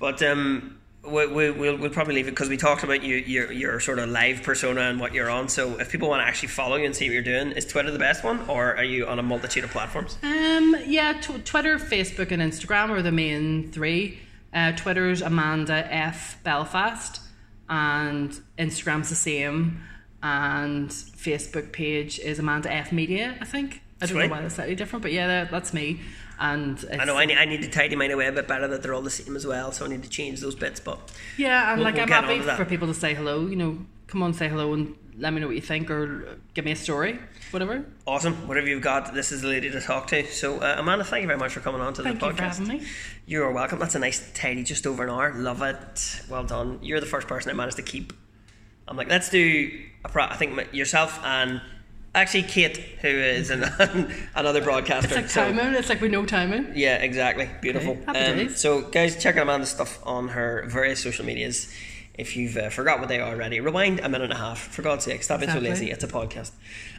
But 0.00 0.20
um, 0.24 0.80
we, 1.06 1.26
we, 1.26 1.50
we'll, 1.50 1.76
we'll 1.76 1.90
probably 1.90 2.14
leave 2.14 2.28
it 2.28 2.30
because 2.30 2.48
we 2.48 2.56
talked 2.56 2.82
about 2.84 3.02
you, 3.02 3.16
your, 3.16 3.52
your 3.52 3.80
sort 3.80 3.98
of 3.98 4.08
live 4.08 4.42
persona 4.42 4.82
and 4.82 4.98
what 4.98 5.12
you're 5.14 5.30
on. 5.30 5.48
So 5.48 5.78
if 5.78 5.90
people 5.90 6.08
want 6.08 6.22
to 6.22 6.26
actually 6.26 6.48
follow 6.48 6.76
you 6.76 6.86
and 6.86 6.96
see 6.96 7.08
what 7.08 7.14
you're 7.14 7.22
doing, 7.22 7.52
is 7.52 7.66
Twitter 7.66 7.90
the 7.90 7.98
best 7.98 8.24
one 8.24 8.40
or 8.48 8.76
are 8.76 8.84
you 8.84 9.06
on 9.06 9.18
a 9.18 9.22
multitude 9.22 9.64
of 9.64 9.70
platforms? 9.70 10.18
Um, 10.22 10.76
yeah, 10.86 11.14
t- 11.20 11.38
Twitter, 11.38 11.78
Facebook, 11.78 12.30
and 12.30 12.40
Instagram 12.40 12.90
are 12.90 13.02
the 13.02 13.12
main 13.12 13.70
three. 13.70 14.18
Uh, 14.52 14.72
Twitter's 14.72 15.20
Amanda 15.20 15.92
F 15.92 16.38
Belfast, 16.44 17.20
and 17.68 18.30
Instagram's 18.56 19.08
the 19.08 19.16
same, 19.16 19.82
and 20.22 20.90
Facebook 20.90 21.72
page 21.72 22.20
is 22.20 22.38
Amanda 22.38 22.72
F 22.72 22.92
Media. 22.92 23.36
I 23.40 23.44
think 23.46 23.82
I 24.00 24.06
don't 24.06 24.16
Sweet. 24.16 24.26
know 24.28 24.34
why 24.34 24.42
that's 24.42 24.54
slightly 24.54 24.76
different, 24.76 25.02
but 25.02 25.12
yeah, 25.12 25.26
that, 25.26 25.50
that's 25.50 25.74
me. 25.74 26.00
And 26.38 26.76
it's, 26.82 26.86
I 27.00 27.04
know 27.04 27.16
I 27.16 27.26
need, 27.26 27.38
I 27.38 27.44
need 27.44 27.62
to 27.62 27.70
tidy 27.70 27.94
mine 27.96 28.10
away 28.10 28.26
a 28.26 28.32
bit 28.32 28.48
better 28.48 28.66
that 28.68 28.82
they're 28.82 28.94
all 28.94 29.02
the 29.02 29.10
same 29.10 29.36
as 29.36 29.46
well, 29.46 29.70
so 29.72 29.84
I 29.84 29.88
need 29.88 30.02
to 30.02 30.08
change 30.08 30.40
those 30.40 30.54
bits. 30.54 30.80
But 30.80 30.98
yeah, 31.36 31.70
and 31.72 31.78
We'll- 31.78 31.84
like 31.84 31.94
we'll 31.94 32.02
I'm 32.04 32.08
happy 32.08 32.32
on 32.34 32.38
to 32.40 32.46
that. 32.46 32.56
for 32.56 32.64
people 32.64 32.88
to 32.88 32.94
say 32.94 33.14
hello. 33.14 33.46
You 33.46 33.56
know, 33.56 33.78
come 34.08 34.22
on, 34.22 34.34
say 34.34 34.48
hello 34.48 34.72
and 34.74 34.96
let 35.16 35.32
me 35.32 35.40
know 35.40 35.46
what 35.46 35.54
you 35.54 35.62
think, 35.62 35.90
or 35.92 36.38
give 36.54 36.64
me 36.64 36.72
a 36.72 36.76
story, 36.76 37.20
whatever. 37.52 37.84
awesome, 38.04 38.34
whatever 38.48 38.66
you've 38.66 38.82
got, 38.82 39.14
this 39.14 39.30
is 39.30 39.42
the 39.42 39.48
lady 39.48 39.70
to 39.70 39.80
talk 39.80 40.08
to. 40.08 40.26
So 40.26 40.58
uh, 40.58 40.74
Amanda, 40.78 41.04
thank 41.04 41.22
you 41.22 41.28
very 41.28 41.38
much 41.38 41.52
for 41.52 41.60
coming 41.60 41.80
on 41.80 41.94
to 41.94 42.02
Thank 42.02 42.18
the 42.18 42.26
you 42.26 42.32
podcast. 42.32 42.36
for 42.56 42.62
having 42.64 42.68
me. 42.80 42.86
You 43.26 43.44
are 43.44 43.52
welcome. 43.52 43.78
That's 43.78 43.94
a 43.94 44.00
nice 44.00 44.32
tidy, 44.34 44.64
just 44.64 44.88
over 44.88 45.04
an 45.04 45.10
hour. 45.10 45.32
Love 45.34 45.62
it. 45.62 46.20
Well 46.28 46.42
done. 46.44 46.80
You're 46.82 46.98
the 46.98 47.06
first 47.06 47.28
person 47.28 47.50
I 47.50 47.54
managed 47.54 47.76
to 47.76 47.82
keep. 47.82 48.12
I'm 48.88 48.96
like, 48.96 49.08
let's 49.08 49.30
do 49.30 49.70
a 50.04 50.08
pro. 50.08 50.24
I 50.24 50.34
think 50.36 50.74
yourself 50.74 51.18
and 51.24 51.62
actually 52.14 52.44
Kate, 52.44 52.76
who 52.76 53.08
is 53.08 53.50
an, 53.50 53.64
another 54.34 54.62
broadcaster. 54.62 55.06
It's 55.08 55.16
like 55.16 55.30
So- 55.30 55.52
timing. 55.52 55.74
It's 55.74 55.88
like 55.88 56.00
we 56.00 56.08
know 56.08 56.24
timing. 56.24 56.72
yeah, 56.74 56.96
exactly. 56.96 57.48
Beautiful. 57.60 57.98
Okay, 58.08 58.42
Um, 58.46 58.48
so, 58.50 58.82
guys, 58.82 59.20
check 59.22 59.36
out 59.36 59.42
Amanda's 59.42 59.70
stuff 59.70 59.98
on 60.04 60.28
her 60.28 60.64
various 60.68 61.02
social 61.02 61.24
medias. 61.24 61.72
If 62.16 62.36
you've 62.36 62.56
uh, 62.56 62.68
forgot 62.70 63.00
what 63.00 63.08
they 63.08 63.18
are 63.18 63.32
already, 63.34 63.58
rewind 63.58 63.98
a 63.98 64.08
minute 64.08 64.30
and 64.30 64.32
a 64.32 64.36
half. 64.36 64.60
For 64.60 64.82
God's 64.82 65.04
sake, 65.04 65.24
stop 65.24 65.40
being 65.40 65.50
so 65.50 65.58
lazy. 65.58 65.90
It's 65.90 66.04
a 66.04 66.06
podcast. 66.08 66.52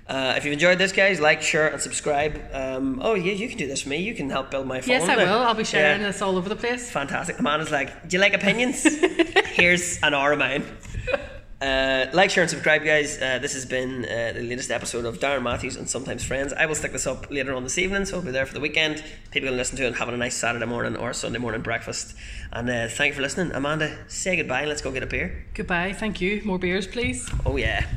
Uh, 0.08 0.34
if 0.36 0.44
you've 0.44 0.52
enjoyed 0.52 0.78
this, 0.78 0.92
guys, 0.92 1.22
like, 1.22 1.42
share, 1.42 1.70
and 1.70 1.82
subscribe. 1.82 2.40
Um, 2.52 3.00
oh, 3.02 3.14
yeah, 3.14 3.32
you 3.32 3.48
can 3.48 3.58
do 3.58 3.66
this 3.66 3.84
for 3.84 3.90
me. 3.90 3.98
You 4.00 4.14
can 4.14 4.30
help 4.30 4.52
build 4.52 4.68
my 4.68 4.82
phone. 4.82 4.90
Yes, 4.90 5.08
I 5.08 5.16
will. 5.16 5.40
I'll 5.42 5.54
be 5.54 5.64
sharing 5.64 6.02
Yeah. 6.02 6.08
this 6.08 6.22
all 6.22 6.36
over 6.38 6.50
the 6.50 6.58
place. 6.58 6.92
Fantastic. 6.92 7.40
Amanda's 7.40 7.72
like, 7.72 8.10
Do 8.10 8.18
you 8.18 8.22
like 8.22 8.34
opinions? 8.34 8.84
Here's 9.54 10.00
an 10.04 10.14
hour 10.14 10.34
of 10.34 10.40
mine. 10.40 10.66
Uh, 11.66 12.08
like, 12.14 12.30
share, 12.30 12.44
and 12.44 12.50
subscribe, 12.50 12.84
guys. 12.84 13.20
Uh, 13.20 13.40
this 13.40 13.54
has 13.54 13.66
been 13.66 14.06
uh, 14.06 14.34
the 14.36 14.42
latest 14.44 14.70
episode 14.70 15.04
of 15.04 15.20
Darren 15.20 15.42
Matthews 15.42 15.78
and 15.78 15.90
Sometimes 15.90 16.24
Friends. 16.24 16.54
I 16.54 16.68
will 16.68 16.76
stick 16.76 16.92
this 16.92 17.08
up 17.08 17.32
later 17.32 17.56
on 17.56 17.64
this 17.64 17.80
evening, 17.80 18.06
so 18.06 18.18
I'll 18.18 18.22
be 18.22 18.30
there 18.30 18.46
for 18.46 18.54
the 18.54 18.60
weekend. 18.60 19.04
People 19.32 19.50
can 19.50 19.58
listen 19.58 19.76
to 19.78 19.84
it 19.84 19.88
and 19.88 19.96
having 19.96 20.14
a 20.14 20.18
nice 20.18 20.36
Saturday 20.36 20.68
morning 20.68 20.96
or 20.96 21.12
Sunday 21.14 21.40
morning 21.40 21.62
breakfast. 21.62 22.16
And 22.54 22.70
uh, 22.70 22.88
thank 22.88 23.10
you 23.10 23.16
for 23.16 23.24
listening. 23.24 23.52
Amanda, 23.52 23.98
say 24.08 24.36
goodbye 24.36 24.60
and 24.60 24.70
let's 24.70 24.84
go 24.84 24.92
get 24.92 25.02
a 25.02 25.08
beer. 25.08 25.44
Goodbye. 25.56 25.94
Thank 25.94 26.22
you. 26.22 26.44
More 26.46 26.60
beers, 26.60 26.86
please. 26.86 27.28
Oh, 27.48 27.58
yeah. 27.58 27.88